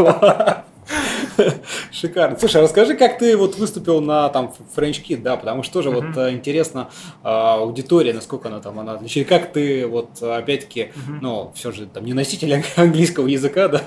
Шикарно. 1.93 2.39
Слушай, 2.39 2.59
а 2.59 2.65
расскажи, 2.65 2.95
как 2.95 3.19
ты 3.19 3.37
вот 3.37 3.57
выступил 3.57 4.01
на 4.01 4.29
там 4.29 4.53
French 4.77 5.03
Kid, 5.03 5.23
да, 5.23 5.37
потому 5.37 5.63
что 5.63 5.75
тоже 5.75 5.91
вот 5.91 6.17
э, 6.17 6.31
интересно 6.33 6.91
а, 7.23 7.55
аудитория, 7.55 8.13
насколько 8.13 8.49
она 8.49 8.61
там, 8.61 8.79
она 8.79 8.93
отличает. 8.93 9.29
Как 9.29 9.53
ты 9.53 9.87
вот 9.87 10.23
опять-таки, 10.23 10.93
ну, 11.21 11.53
все 11.55 11.73
же 11.73 11.87
там 11.87 12.05
не 12.05 12.13
носитель 12.13 12.63
английского 12.77 13.27
языка, 13.27 13.69
да, 13.69 13.83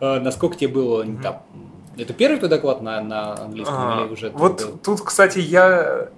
а, 0.00 0.20
насколько 0.20 0.56
тебе 0.56 0.68
было 0.68 1.04
там, 1.22 1.42
это 1.96 2.12
первый 2.12 2.38
твой 2.38 2.50
доклад 2.50 2.82
на, 2.82 3.00
на 3.00 3.34
английском 3.34 3.76
а, 3.76 4.04
или 4.04 4.12
уже? 4.12 4.30
Вот 4.30 4.82
тут, 4.82 5.02
кстати, 5.02 5.38
я 5.38 6.08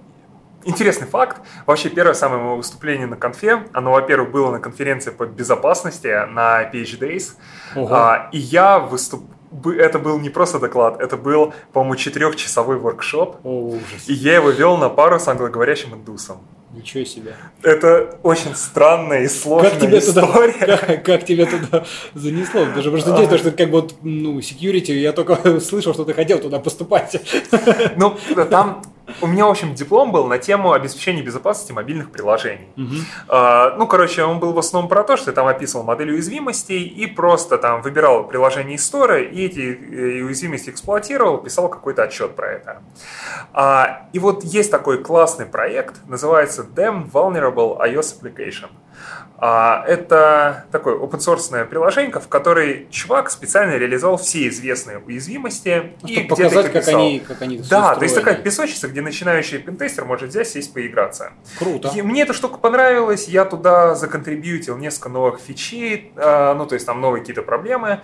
Интересный 0.67 1.05
факт. 1.05 1.41
Вообще, 1.67 1.89
первое 1.89 2.15
самое 2.15 2.41
мое 2.41 2.55
выступление 2.55 3.05
на 3.05 3.15
конфе, 3.15 3.67
оно, 3.71 3.91
во-первых, 3.91 4.31
было 4.31 4.51
на 4.51 4.59
конференции 4.59 5.11
по 5.11 5.27
безопасности 5.27 6.07
на 6.27 6.63
PH 6.63 6.99
Days. 6.99 7.33
А, 7.75 8.29
и 8.31 8.39
я 8.39 8.79
выступ 8.79 9.25
это 9.77 9.99
был 9.99 10.19
не 10.19 10.29
просто 10.29 10.59
доклад, 10.59 10.99
это 11.01 11.17
был, 11.17 11.53
по-моему, 11.73 11.95
четырехчасовой 11.95 12.77
воркшоп. 12.77 13.37
О, 13.43 13.49
ужас. 13.49 14.07
И 14.07 14.13
я 14.13 14.35
его 14.35 14.49
вел 14.49 14.77
на 14.77 14.89
пару 14.89 15.19
с 15.19 15.27
англоговорящим 15.27 15.93
индусом. 15.93 16.37
Ничего 16.75 17.05
себе. 17.05 17.35
Это 17.63 18.19
очень 18.21 18.53
странная 18.53 19.23
и 19.23 19.27
сложная 19.27 19.71
как 19.71 19.79
тебе 19.79 19.99
история. 19.99 20.51
Туда, 20.51 20.77
как, 20.87 21.05
как 21.05 21.25
тебя 21.25 21.45
туда 21.45 21.85
занесло? 22.13 22.65
Даже 22.75 22.91
просто 22.91 23.15
а... 23.15 23.27
то, 23.27 23.37
что 23.37 23.51
как 23.51 23.71
бы 23.71 23.87
ну, 24.01 24.39
security, 24.39 24.91
я 24.91 25.13
только 25.13 25.59
слышал, 25.61 25.93
что 25.93 26.03
ты 26.03 26.13
хотел 26.13 26.39
туда 26.39 26.59
поступать. 26.59 27.21
Ну, 27.95 28.17
там 28.49 28.81
у 29.21 29.27
меня, 29.27 29.45
в 29.45 29.49
общем, 29.49 29.75
диплом 29.75 30.11
был 30.11 30.25
на 30.27 30.37
тему 30.37 30.73
обеспечения 30.73 31.21
безопасности 31.21 31.71
мобильных 31.71 32.11
приложений. 32.11 32.69
Угу. 32.77 32.95
А, 33.27 33.75
ну, 33.77 33.87
короче, 33.87 34.23
он 34.23 34.39
был 34.39 34.53
в 34.53 34.59
основном 34.59 34.89
про 34.89 35.03
то, 35.03 35.17
что 35.17 35.31
я 35.31 35.35
там 35.35 35.47
описывал 35.47 35.83
модель 35.83 36.11
уязвимостей 36.11 36.83
и 36.83 37.07
просто 37.07 37.57
там 37.57 37.81
выбирал 37.81 38.27
приложение 38.27 38.75
из 38.75 38.93
Store 38.93 39.23
и 39.23 39.45
эти 39.45 39.59
э, 39.59 40.23
уязвимости 40.23 40.69
эксплуатировал, 40.69 41.37
писал 41.37 41.69
какой-то 41.69 42.03
отчет 42.03 42.35
про 42.35 42.51
это. 42.51 42.81
А, 43.53 44.07
и 44.13 44.19
вот 44.19 44.43
есть 44.43 44.71
такой 44.71 45.03
классный 45.03 45.45
проект, 45.45 46.05
называется 46.07 46.63
Damn 46.63 47.11
Vulnerable 47.11 47.79
iOS 47.79 48.21
Application. 48.21 48.69
А, 49.37 49.83
это 49.85 50.65
такое 50.71 50.95
open 50.95 51.19
source 51.19 51.65
приложение, 51.65 52.11
в 52.11 52.27
которой 52.27 52.87
чувак 52.89 53.29
специально 53.29 53.75
реализовал 53.75 54.17
все 54.17 54.47
известные 54.47 54.99
уязвимости 54.99 55.93
ну, 56.01 56.07
и 56.07 56.13
где-то 56.13 56.29
показать, 56.29 56.71
как 56.71 56.87
они, 56.87 57.19
как 57.19 57.41
они 57.41 57.57
Да, 57.57 57.95
то 57.95 58.03
есть 58.03 58.15
такая 58.15 58.35
песочница, 58.35 58.87
где 58.87 59.01
начинающий 59.01 59.59
пентестер 59.59 60.05
может 60.05 60.29
взять, 60.29 60.47
сесть, 60.47 60.73
поиграться. 60.73 61.33
Круто. 61.59 61.91
И 61.93 62.01
мне 62.01 62.23
эта 62.23 62.33
штука 62.33 62.57
понравилась, 62.59 63.27
я 63.27 63.43
туда 63.43 63.95
законтрибьютил 63.95 64.77
несколько 64.77 65.09
новых 65.09 65.39
фичей, 65.39 66.13
а, 66.15 66.53
ну, 66.53 66.65
то 66.65 66.75
есть 66.75 66.85
там 66.85 67.01
новые 67.01 67.21
какие-то 67.21 67.41
проблемы. 67.41 68.01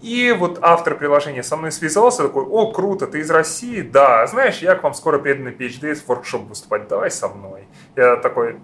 И 0.00 0.34
вот 0.36 0.58
автор 0.62 0.96
приложения 0.96 1.42
со 1.42 1.56
мной 1.58 1.72
связался, 1.72 2.22
такой, 2.22 2.44
о, 2.44 2.72
круто, 2.72 3.06
ты 3.06 3.20
из 3.20 3.30
России? 3.30 3.82
Да, 3.82 4.26
знаешь, 4.26 4.58
я 4.58 4.74
к 4.74 4.82
вам 4.82 4.94
скоро 4.94 5.18
приеду 5.18 5.42
на 5.42 5.48
PhD 5.48 5.94
в 5.94 6.08
воркшоп 6.08 6.48
выступать, 6.48 6.88
давай 6.88 7.10
со 7.10 7.28
мной. 7.28 7.64
Я 7.96 8.16
такой, 8.16 8.56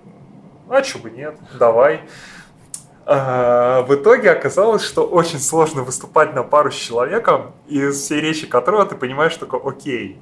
а 0.68 0.82
чё 0.82 0.98
бы 0.98 1.10
нет, 1.10 1.38
давай. 1.59 2.02
А, 3.09 3.83
в 3.83 3.95
итоге 3.95 4.33
оказалось, 4.33 4.83
что 4.83 5.07
очень 5.07 5.39
сложно 5.39 5.83
выступать 5.83 6.35
на 6.35 6.43
пару 6.43 6.73
с 6.73 6.74
человеком, 6.74 7.53
из 7.69 8.03
всей 8.03 8.20
речи 8.20 8.49
которого 8.49 8.85
ты 8.85 8.97
понимаешь 8.97 9.35
только 9.37 9.61
окей. 9.65 10.19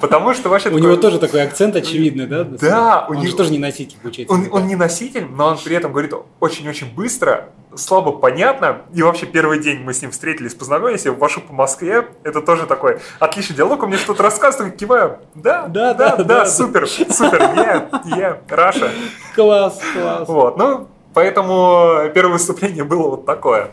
Потому 0.00 0.32
что 0.32 0.48
вообще... 0.48 0.68
У 0.70 0.78
него 0.78 0.94
тоже 0.96 1.18
такой 1.18 1.42
акцент 1.42 1.74
очевидный, 1.74 2.26
да? 2.26 2.44
Да. 2.44 3.06
Он 3.08 3.20
же 3.26 3.34
тоже 3.34 3.50
не 3.50 3.58
носитель, 3.58 3.98
получается. 4.00 4.32
Он 4.32 4.66
не 4.68 4.76
носитель, 4.76 5.26
но 5.28 5.48
он 5.48 5.58
при 5.58 5.74
этом 5.74 5.90
говорит 5.90 6.14
очень-очень 6.38 6.94
быстро, 6.94 7.48
слабо 7.74 8.12
понятно. 8.12 8.82
И 8.94 9.02
вообще 9.02 9.26
первый 9.26 9.60
день 9.60 9.80
мы 9.80 9.92
с 9.92 10.00
ним 10.00 10.12
встретились, 10.12 10.54
познакомились, 10.54 11.06
я 11.06 11.12
вошу 11.12 11.40
по 11.40 11.52
Москве. 11.52 12.06
Это 12.22 12.42
тоже 12.42 12.66
такой 12.66 13.00
отличный 13.18 13.56
диалог. 13.56 13.82
Он 13.82 13.88
мне 13.88 13.98
что-то 13.98 14.22
рассказывает, 14.22 14.76
киваю. 14.76 15.18
Да, 15.34 15.66
да, 15.66 15.94
да, 15.94 16.16
да, 16.16 16.46
супер, 16.46 16.86
супер, 16.86 17.40
yeah, 17.56 17.90
yeah, 18.04 18.38
Раша. 18.48 18.90
Класс, 19.34 19.80
класс. 19.94 20.28
Вот, 20.28 20.56
ну, 20.56 20.88
поэтому 21.14 22.10
первое 22.14 22.34
выступление 22.34 22.84
было 22.84 23.10
вот 23.10 23.26
такое. 23.26 23.70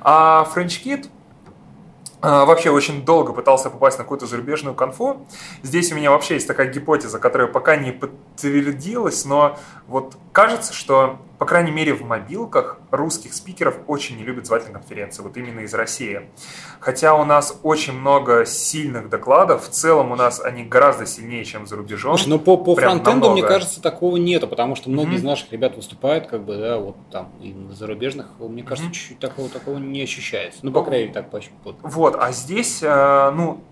А 0.00 0.48
French 0.54 0.82
Kid 0.84 1.08
а, 2.26 2.46
вообще 2.46 2.70
очень 2.70 3.04
долго 3.04 3.34
пытался 3.34 3.68
попасть 3.68 3.98
на 3.98 4.04
какую-то 4.04 4.24
зарубежную 4.26 4.74
конфу. 4.74 5.26
Здесь 5.62 5.92
у 5.92 5.94
меня 5.94 6.10
вообще 6.10 6.34
есть 6.34 6.48
такая 6.48 6.68
гипотеза, 6.72 7.18
которая 7.18 7.48
пока 7.48 7.76
не 7.76 7.92
подтвердилась, 7.92 9.26
но 9.26 9.58
вот 9.88 10.16
кажется, 10.32 10.72
что, 10.72 11.18
по 11.38 11.46
крайней 11.46 11.72
мере, 11.72 11.94
в 11.94 12.02
мобилках 12.02 12.78
русских 12.90 13.34
спикеров 13.34 13.78
очень 13.86 14.16
не 14.16 14.24
любят 14.24 14.46
звать 14.46 14.66
на 14.66 14.72
конференции, 14.72 15.22
вот 15.22 15.36
именно 15.36 15.60
из 15.60 15.74
России. 15.74 16.28
Хотя 16.80 17.14
у 17.14 17.24
нас 17.24 17.58
очень 17.62 17.92
много 17.92 18.44
сильных 18.44 19.08
докладов, 19.08 19.66
в 19.66 19.70
целом 19.70 20.12
у 20.12 20.16
нас 20.16 20.40
они 20.40 20.64
гораздо 20.64 21.06
сильнее, 21.06 21.44
чем 21.44 21.66
за 21.66 21.76
рубежом. 21.76 22.16
Слушай, 22.16 22.30
но 22.30 22.38
по, 22.38 22.56
по 22.56 22.76
фронтенду, 22.76 23.32
мне 23.32 23.42
кажется, 23.42 23.82
такого 23.82 24.16
нету, 24.16 24.46
потому 24.46 24.76
что 24.76 24.90
многие 24.90 25.14
mm-hmm. 25.14 25.16
из 25.16 25.22
наших 25.24 25.52
ребят 25.52 25.76
выступают, 25.76 26.26
как 26.26 26.44
бы, 26.44 26.56
да, 26.56 26.78
вот 26.78 26.96
там, 27.10 27.32
и 27.40 27.52
на 27.52 27.74
зарубежных, 27.74 28.28
мне 28.38 28.62
кажется, 28.62 28.90
mm-hmm. 28.90 28.94
чуть-чуть 28.94 29.18
такого, 29.18 29.48
такого 29.48 29.78
не 29.78 30.02
ощущается. 30.02 30.60
Ну, 30.62 30.72
по 30.72 30.82
крайней 30.82 31.08
мере, 31.08 31.14
так 31.14 31.30
по 31.30 31.40
Вот, 31.82 32.16
а 32.18 32.32
здесь, 32.32 32.80
э, 32.82 33.30
ну, 33.34 33.62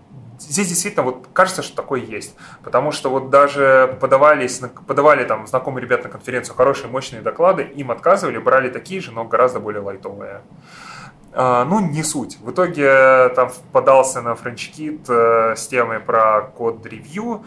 здесь 0.49 0.67
действительно 0.67 1.03
вот 1.03 1.27
кажется, 1.33 1.61
что 1.61 1.75
такое 1.75 2.01
есть. 2.01 2.35
Потому 2.63 2.91
что 2.91 3.09
вот 3.09 3.29
даже 3.29 3.97
подавались, 3.99 4.61
подавали 4.87 5.23
там 5.25 5.47
знакомые 5.47 5.83
ребята 5.83 6.05
на 6.05 6.09
конференцию 6.09 6.55
хорошие, 6.55 6.89
мощные 6.89 7.21
доклады, 7.21 7.63
им 7.63 7.91
отказывали, 7.91 8.37
брали 8.37 8.69
такие 8.69 9.01
же, 9.01 9.11
но 9.11 9.23
гораздо 9.25 9.59
более 9.59 9.81
лайтовые. 9.81 10.41
А, 11.35 11.65
ну, 11.65 11.79
не 11.79 12.03
суть. 12.03 12.37
В 12.39 12.51
итоге 12.51 13.29
там 13.29 13.51
подался 13.71 14.21
на 14.21 14.35
френчкит 14.35 15.09
э, 15.09 15.55
с 15.55 15.67
темой 15.67 15.99
про 15.99 16.41
код 16.41 16.85
ревью. 16.85 17.45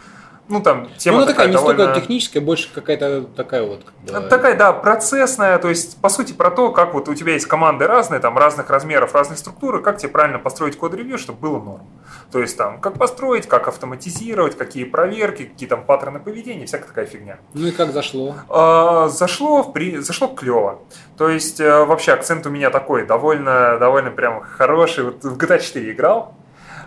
Ну 0.49 0.61
там 0.61 0.87
тема 0.97 1.17
ну, 1.17 1.23
она 1.23 1.31
такая, 1.31 1.47
такая 1.47 1.47
не 1.47 1.53
довольно... 1.53 1.83
столько 1.83 1.99
техническая, 1.99 2.41
больше 2.41 2.69
какая-то 2.73 3.23
такая 3.35 3.63
вот. 3.63 3.83
бы, 3.83 4.29
Такая, 4.29 4.55
да, 4.57 4.71
процессная, 4.73 5.57
то 5.57 5.69
есть, 5.69 5.99
по 6.01 6.09
сути, 6.09 6.33
про 6.33 6.51
то, 6.51 6.71
как 6.71 6.93
вот 6.93 7.09
у 7.09 7.15
тебя 7.15 7.33
есть 7.33 7.47
команды 7.47 7.85
разные, 7.87 8.19
там, 8.19 8.37
разных 8.37 8.69
размеров, 8.69 9.13
разных 9.13 9.37
структур, 9.37 9.77
и 9.77 9.83
как 9.83 9.97
тебе 9.97 10.09
правильно 10.09 10.39
построить 10.39 10.77
код-ревью, 10.77 11.17
чтобы 11.17 11.39
было 11.39 11.59
норм. 11.59 11.87
То 12.31 12.39
есть, 12.39 12.57
там, 12.57 12.79
как 12.79 12.97
построить, 12.97 13.47
как 13.47 13.67
автоматизировать, 13.67 14.57
какие 14.57 14.83
проверки, 14.85 15.43
какие 15.45 15.67
там 15.67 15.83
паттерны 15.83 16.19
поведения, 16.19 16.65
всякая 16.65 16.87
такая 16.87 17.05
фигня. 17.05 17.37
Ну 17.53 17.67
и 17.67 17.71
как 17.71 17.91
зашло? 17.91 18.35
А, 18.49 19.09
зашло, 19.09 19.63
при... 19.63 19.97
зашло 19.97 20.27
клево. 20.27 20.79
То 21.17 21.29
есть, 21.29 21.59
э, 21.59 21.83
вообще, 21.85 22.13
акцент 22.13 22.45
у 22.45 22.49
меня 22.49 22.69
такой, 22.69 23.05
довольно, 23.05 23.77
довольно 23.79 24.11
прям 24.11 24.41
хороший. 24.41 25.03
Вот 25.03 25.23
в 25.23 25.37
GTA 25.37 25.59
4 25.59 25.91
играл, 25.91 26.35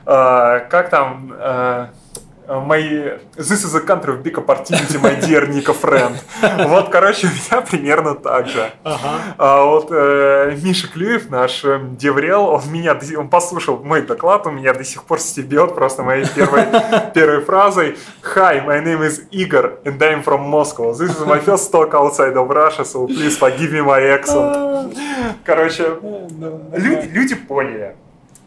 А, 0.06 0.60
как 0.60 0.90
там... 0.90 1.32
э, 1.38 1.86
мои 2.58 3.18
This 3.36 3.64
is 3.64 3.74
a 3.74 3.80
country 3.80 4.12
of 4.12 4.22
big 4.22 4.36
opportunity, 4.36 4.98
my 4.98 5.14
dear 5.14 5.46
Nico 5.46 5.72
friend. 5.72 6.16
Вот, 6.68 6.88
короче, 6.90 7.28
у 7.28 7.30
меня 7.30 7.60
примерно 7.62 8.14
так 8.14 8.48
же. 8.48 8.72
А 8.84 9.64
вот 9.64 9.88
э, 9.90 10.56
Миша 10.62 10.88
Клюев, 10.88 11.30
наш 11.30 11.64
э, 11.64 11.80
деврел, 11.98 12.46
он 12.46 12.62
меня, 12.72 12.98
он 13.16 13.28
послушал 13.28 13.78
мой 13.84 14.02
доклад, 14.02 14.46
он 14.46 14.56
меня 14.56 14.74
до 14.74 14.84
сих 14.84 15.04
пор 15.04 15.20
стебет 15.20 15.74
просто 15.74 16.02
моей 16.02 16.26
первой, 16.26 16.64
первой 17.14 17.40
фразой. 17.44 17.96
Hi, 18.34 18.60
my 18.66 18.80
name 18.80 19.02
is 19.02 19.22
Igor, 19.30 19.78
and 19.84 20.02
I'm 20.02 20.22
from 20.22 20.48
Moscow. 20.48 20.92
This 20.92 21.10
is 21.10 21.26
my 21.26 21.38
first 21.38 21.70
talk 21.70 21.94
outside 21.94 22.36
of 22.36 22.48
Russia, 22.48 22.84
so 22.84 23.06
please 23.06 23.36
forgive 23.36 23.72
me 23.72 23.82
my 23.82 24.02
accent. 24.02 24.96
Короче, 25.44 25.84
люди, 26.72 27.08
люди 27.12 27.34
поняли. 27.34 27.94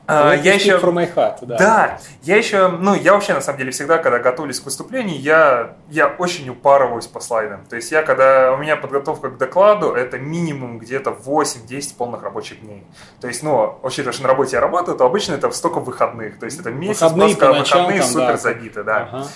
А, 0.06 0.34
я 0.34 0.56
еще... 0.56 0.78
From 0.80 0.94
my 0.94 1.14
heart, 1.14 1.38
да. 1.42 1.58
Да, 1.58 2.00
я 2.24 2.36
еще, 2.36 2.68
ну, 2.68 2.94
я 2.94 3.14
вообще, 3.14 3.34
на 3.34 3.42
самом 3.42 3.60
деле, 3.60 3.72
всегда, 3.72 3.98
когда 4.00 4.20
готовлюсь 4.20 4.60
к 4.60 4.66
выступлению, 4.66 5.20
я, 5.20 5.76
я 5.90 6.08
очень 6.08 6.50
упарываюсь 6.50 7.08
по 7.08 7.22
слайдам. 7.22 7.66
То 7.70 7.78
есть 7.78 7.92
я, 7.92 8.04
когда 8.04 8.52
у 8.52 8.58
меня 8.58 8.76
подготовка 8.76 9.30
к 9.30 9.38
докладу, 9.38 9.94
это 9.94 10.20
минимум 10.20 10.78
где-то 10.80 11.12
8-10 11.12 11.96
полных 11.98 12.22
рабочих 12.24 12.62
дней. 12.62 12.84
То 13.22 13.28
есть, 13.28 13.44
ну, 13.44 13.80
учитывая, 13.82 14.12
что 14.14 14.24
на 14.24 14.30
работе 14.30 14.58
я 14.58 14.62
работаю, 14.62 14.98
то 14.98 15.06
обычно 15.06 15.36
это 15.36 15.50
столько 15.52 15.80
выходных. 15.80 16.38
То 16.38 16.46
есть 16.46 16.60
это 16.60 16.70
месяц, 16.70 17.02
Выходные 17.02 17.36
просто 17.36 17.60
ночам 17.60 17.80
выходные 17.80 18.00
там, 18.02 18.10
супер 18.10 18.28
да. 18.28 18.38
забиты, 18.38 18.84
да. 18.84 18.98
Ага. 19.12 19.28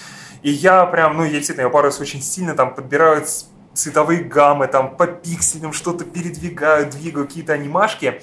И 0.41 0.51
я 0.51 0.85
прям, 0.85 1.15
ну, 1.17 1.23
я 1.23 1.29
действительно, 1.31 1.63
я 1.63 1.67
упарываюсь 1.69 1.99
очень 2.01 2.21
сильно, 2.21 2.55
там, 2.55 2.75
подбираю 2.75 3.25
ц- 3.25 3.45
цветовые 3.73 4.23
гаммы, 4.23 4.67
там, 4.67 4.95
по 4.95 5.07
пикселям 5.07 5.71
что-то 5.71 6.03
передвигаю, 6.03 6.87
двигаю, 6.89 7.25
какие-то 7.25 7.53
анимашки. 7.53 8.21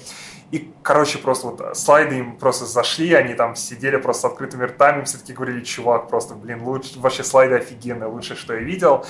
И, 0.51 0.71
короче, 0.83 1.17
просто 1.17 1.47
вот 1.47 1.77
слайды 1.77 2.19
им 2.19 2.37
просто 2.37 2.65
зашли, 2.65 3.13
они 3.13 3.33
там 3.33 3.55
сидели 3.55 3.97
просто 3.97 4.21
с 4.21 4.31
открытыми 4.31 4.63
ртами, 4.65 5.03
все-таки 5.03 5.33
говорили, 5.33 5.63
чувак, 5.63 6.07
просто, 6.07 6.35
блин, 6.35 6.61
лучше, 6.63 6.99
вообще 6.99 7.23
слайды 7.23 7.55
офигенные, 7.55 8.07
лучшее, 8.07 8.37
что 8.37 8.53
я 8.53 8.59
видел. 8.59 9.05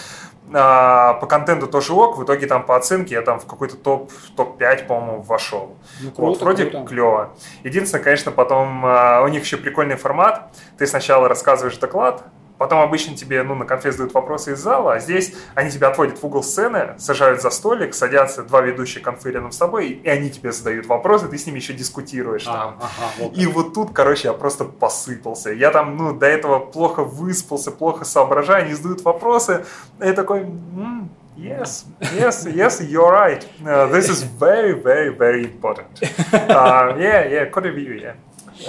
А, 0.53 1.15
по 1.15 1.27
контенту 1.27 1.67
тоже 1.67 1.93
ок, 1.93 2.17
в 2.17 2.23
итоге 2.23 2.47
там 2.47 2.65
по 2.65 2.75
оценке 2.75 3.15
я 3.15 3.21
там 3.21 3.39
в 3.39 3.45
какой-то 3.45 3.75
топ, 3.75 4.11
топ-5, 4.35 4.85
по-моему, 4.85 5.21
вошел. 5.23 5.75
Ну, 6.01 6.07
вот, 6.07 6.15
круто, 6.15 6.43
вроде 6.45 6.65
круто. 6.65 6.87
клево. 6.87 7.33
Единственное, 7.63 8.03
конечно, 8.03 8.31
потом 8.31 8.85
а, 8.85 9.21
у 9.23 9.27
них 9.27 9.43
еще 9.43 9.57
прикольный 9.57 9.95
формат. 9.95 10.51
Ты 10.77 10.87
сначала 10.87 11.27
рассказываешь 11.27 11.77
доклад, 11.77 12.23
потом 12.57 12.79
обычно 12.81 13.15
тебе 13.15 13.43
ну, 13.43 13.55
на 13.55 13.65
конфе 13.65 13.91
задают 13.91 14.13
вопросы 14.13 14.53
из 14.53 14.59
зала, 14.59 14.93
а 14.93 14.99
здесь 14.99 15.33
они 15.55 15.69
тебя 15.71 15.89
отводят 15.89 16.17
в 16.21 16.23
угол 16.25 16.43
сцены, 16.43 16.95
сажают 16.97 17.41
за 17.41 17.49
столик, 17.49 17.93
садятся 17.93 18.43
два 18.43 18.61
ведущих 18.61 19.01
конфы 19.03 19.31
рядом 19.31 19.51
с 19.51 19.57
тобой, 19.57 19.89
и 19.89 20.07
они 20.09 20.29
тебе 20.29 20.51
задают 20.51 20.85
вопросы, 20.85 21.27
ты 21.27 21.37
с 21.37 21.45
ними 21.45 21.57
еще 21.57 21.73
дискутируешь 21.73 22.45
А, 22.47 22.51
там. 22.53 22.77
ага, 22.79 23.11
вот 23.19 23.37
И 23.37 23.45
вот 23.47 23.73
тут, 23.73 23.91
короче, 23.93 24.27
я 24.29 24.33
просто 24.33 24.65
посыпался. 24.65 25.51
Я 25.51 25.71
там, 25.71 25.97
ну, 25.97 26.13
до 26.13 26.25
этого 26.25 26.59
плохо 26.59 27.03
выспался, 27.03 27.71
плохо 27.71 28.05
соображаю, 28.05 28.65
они 28.65 28.73
задают 28.73 29.01
вопросы. 29.03 29.65
И 30.01 30.05
я 30.05 30.13
такой, 30.13 30.41
«М, 30.41 31.09
yes, 31.37 31.85
yes, 31.99 32.45
yes, 32.47 32.79
you're 32.81 33.11
right. 33.11 33.43
Uh, 33.63 33.89
this 33.91 34.09
is 34.09 34.23
very, 34.39 34.73
very, 34.73 35.09
very 35.09 35.43
important. 35.43 35.87
Uh, 36.31 36.95
yeah, 36.97 37.25
yeah, 37.27 37.45
code 37.49 37.65
review, 37.65 37.99
yeah. 38.01 38.15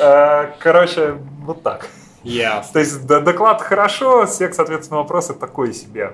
Uh, 0.00 0.52
короче, 0.58 1.16
вот 1.44 1.62
так. 1.62 1.86
Ясно. 2.26 2.72
То 2.72 2.78
есть 2.80 3.06
доклад 3.06 3.62
хорошо, 3.62 4.26
секс, 4.26 4.56
соответственно, 4.56 5.00
вопросы 5.00 5.34
такой 5.34 5.72
себе. 5.72 6.12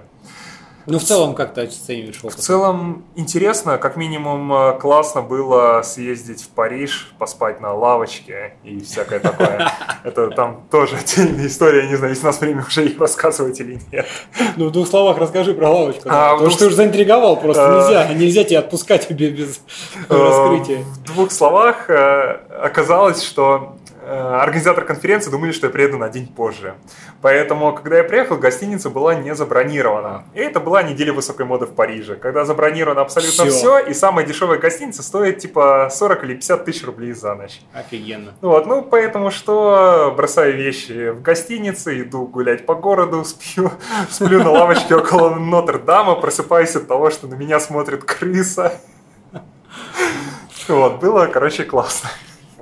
Ну, 0.87 0.99
в 0.99 1.03
целом, 1.05 1.35
как 1.35 1.55
ты 1.55 1.61
оцениваешь 1.63 2.19
опыт? 2.25 2.39
В 2.39 2.43
целом 2.43 3.05
интересно, 3.15 3.79
как 3.79 3.97
минимум 3.97 4.53
э, 4.53 4.79
классно 4.81 5.23
было 5.23 5.81
съездить 5.83 6.43
в 6.43 6.49
Париж, 6.49 7.15
поспать 7.19 7.61
на 7.61 7.73
лавочке 7.73 8.55
и 8.65 8.81
всякое 8.81 9.21
такое. 9.21 9.71
Это 10.05 10.31
там 10.31 10.67
тоже 10.73 10.97
отдельная 10.97 11.47
история, 11.47 11.87
не 11.87 11.95
знаю, 11.95 12.13
если 12.15 12.25
у 12.25 12.27
нас 12.27 12.41
время 12.41 12.65
уже 12.67 12.83
ее 12.83 12.99
рассказывать 12.99 13.61
или 13.61 13.79
нет. 13.93 14.07
Ну, 14.57 14.69
в 14.69 14.73
двух 14.73 14.89
словах 14.89 15.19
расскажи 15.19 15.55
про 15.55 15.71
лавочку. 15.71 16.09
А, 16.11 16.33
Потому 16.33 16.51
что 16.51 16.59
ты 16.61 16.67
уже 16.67 16.77
заинтриговал, 16.77 17.37
просто 17.37 17.65
А. 17.65 17.81
нельзя. 17.81 18.15
Нельзя 18.15 18.45
тебя 18.45 18.59
отпускать 18.59 19.09
без, 19.09 19.61
Э, 20.09 20.17
раскрытия. 20.17 20.83
В 20.83 21.03
двух 21.05 21.31
словах 21.31 21.89
э, 21.91 22.41
оказалось, 22.61 23.23
что 23.23 23.77
организатор 24.13 24.85
конференции 24.85 25.31
думали, 25.31 25.53
что 25.53 25.67
я 25.67 25.73
приеду 25.73 25.99
на 25.99 26.09
день 26.09 26.27
позже. 26.27 26.75
Поэтому, 27.21 27.73
когда 27.75 27.99
я 27.99 28.05
приехал, 28.05 28.37
гостиница 28.37 28.91
была 28.91 29.15
не 29.15 29.35
забронирована. 29.35 30.25
И 30.35 30.41
это 30.41 30.61
была 30.61 30.83
неделя 30.83 31.13
высокой 31.13 31.47
моды 31.47 31.67
в 31.67 31.75
Париже, 31.75 32.17
когда 32.17 32.45
забронировано 32.45 33.01
абсолютно 33.01 33.45
Всё. 33.45 33.51
все, 33.51 33.79
и 33.79 33.95
самая 33.95 34.27
дешевая 34.27 34.59
гостиница 34.59 35.03
стоит 35.03 35.39
типа 35.39 35.89
40 35.91 36.25
или 36.25 36.35
50 36.35 36.65
тысяч 36.65 36.85
рублей 36.85 37.13
за 37.13 37.35
ночь. 37.35 37.61
Офигенно. 37.73 38.35
Вот, 38.41 38.67
ну, 38.67 38.83
поэтому 38.83 39.31
что, 39.31 40.13
бросаю 40.17 40.57
вещи 40.57 41.11
в 41.11 41.23
гостинице, 41.23 42.01
иду 42.01 42.27
гулять 42.27 42.67
по 42.67 42.75
городу, 42.75 43.25
сплю, 43.25 43.71
сплю 44.11 44.43
на 44.43 44.51
лавочке 44.51 44.95
около 44.95 45.35
Нотр-Дама, 45.35 46.17
просыпаюсь 46.17 46.75
от 46.77 46.89
того, 46.89 47.11
что 47.11 47.27
на 47.27 47.35
меня 47.35 47.61
смотрит 47.61 48.05
крыса. 48.05 48.75
Вот, 50.69 51.01
было, 51.01 51.27
короче, 51.27 51.65
классно. 51.65 52.09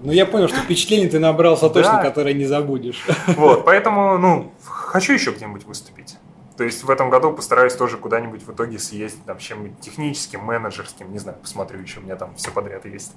Ну, 0.02 0.12
я 0.12 0.26
понял, 0.26 0.48
что 0.48 0.56
впечатление 0.58 1.08
ты 1.08 1.18
набрался 1.18 1.68
Да. 1.68 1.74
точно, 1.74 2.02
которое 2.02 2.34
не 2.34 2.44
забудешь. 2.46 3.04
Вот, 3.28 3.64
поэтому, 3.64 4.18
ну, 4.18 4.52
хочу 4.64 5.12
еще 5.12 5.30
где-нибудь 5.32 5.64
выступить. 5.64 6.16
То 6.56 6.64
есть 6.64 6.84
в 6.84 6.90
этом 6.90 7.08
году 7.08 7.32
постараюсь 7.32 7.72
тоже 7.74 7.96
куда-нибудь 7.96 8.42
в 8.42 8.52
итоге 8.52 8.78
съездить, 8.78 9.24
там, 9.24 9.38
чем-нибудь 9.38 9.80
техническим, 9.80 10.40
менеджерским, 10.40 11.10
не 11.10 11.18
знаю, 11.18 11.38
посмотрю 11.40 11.80
еще, 11.80 12.00
у 12.00 12.02
меня 12.02 12.16
там 12.16 12.34
все 12.36 12.50
подряд 12.50 12.84
есть. 12.84 13.12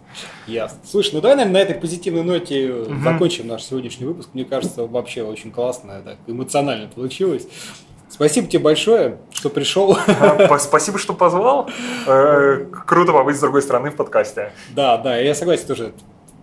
Ясно. 0.48 0.80
Слушай, 0.86 1.16
ну 1.16 1.22
давай, 1.22 1.36
наверное, 1.36 1.60
на 1.60 1.70
этой 1.70 1.76
позитивной 1.76 2.24
ноте 2.24 2.70
Мгм. 2.72 3.04
закончим 3.04 3.48
наш 3.48 3.64
сегодняшний 3.64 4.06
выпуск. 4.06 4.30
Мне 4.34 4.46
кажется, 4.46 4.86
вообще 4.86 5.24
очень 5.24 5.52
классно, 5.52 6.02
так 6.06 6.18
эмоционально 6.26 6.88
получилось. 6.88 7.46
Спасибо 8.10 8.48
тебе 8.48 8.60
большое, 8.60 9.18
что 9.34 9.50
пришел. 9.50 9.98
А, 10.08 10.58
Спасибо, 10.60 10.98
что 10.98 11.14
позвал. 11.14 11.70
Э, 12.08 12.66
Круто 12.86 13.12
побыть 13.12 13.36
с 13.36 13.40
другой 13.42 13.62
стороны 13.64 13.90
в 13.90 13.96
подкасте. 13.96 14.52
Да, 14.70 14.98
да, 15.00 15.18
я 15.18 15.34
согласен 15.36 15.66
тоже. 15.68 15.94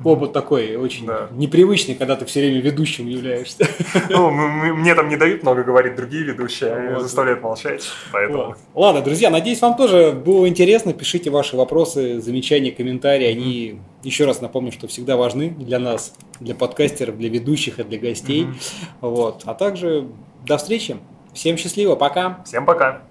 Опыт 0.03 0.33
такой 0.33 0.77
очень 0.77 1.07
Да. 1.07 1.29
непривычный, 1.33 1.95
когда 1.95 2.17
ты 2.17 2.25
все 2.25 2.41
время 2.41 2.61
ведущим 2.61 3.07
являешься. 3.07 3.67
Ну, 4.09 4.31
мне 4.31 4.95
там 4.95 5.09
не 5.09 5.17
дают 5.17 5.43
много 5.43 5.63
говорить 5.63 5.95
другие 5.97 6.25
ведущие, 6.25 6.93
Вот. 6.95 7.03
заставляют 7.03 7.43
молчать, 7.43 7.85
поэтому... 8.13 8.45
Вот. 8.47 8.59
Ладно, 8.75 9.03
друзья, 9.03 9.31
надеюсь, 9.31 9.61
вам 9.61 9.77
тоже 9.77 10.13
было 10.13 10.49
интересно. 10.49 10.93
Пишите 10.93 11.31
ваши 11.31 11.57
вопросы, 11.57 12.21
замечания, 12.21 12.71
комментарии. 12.73 13.27
Они, 13.27 13.81
еще 14.03 14.25
раз 14.25 14.41
напомню, 14.41 14.73
что 14.73 14.87
всегда 14.89 15.17
важны 15.17 15.51
для 15.51 15.79
нас, 15.79 16.15
для 16.41 16.55
подкастеров, 16.55 17.19
для 17.19 17.29
ведущих 17.29 17.79
и 17.79 17.85
для 17.85 17.99
гостей. 17.99 18.45
Мгм. 18.47 18.57
Вот. 19.03 19.43
А 19.45 19.55
также 19.55 20.07
до 20.47 20.57
встречи. 20.57 20.97
Всем 21.35 21.57
счастливо, 21.57 21.95
пока. 21.95 22.43
Всем 22.45 22.65
пока! 22.65 23.10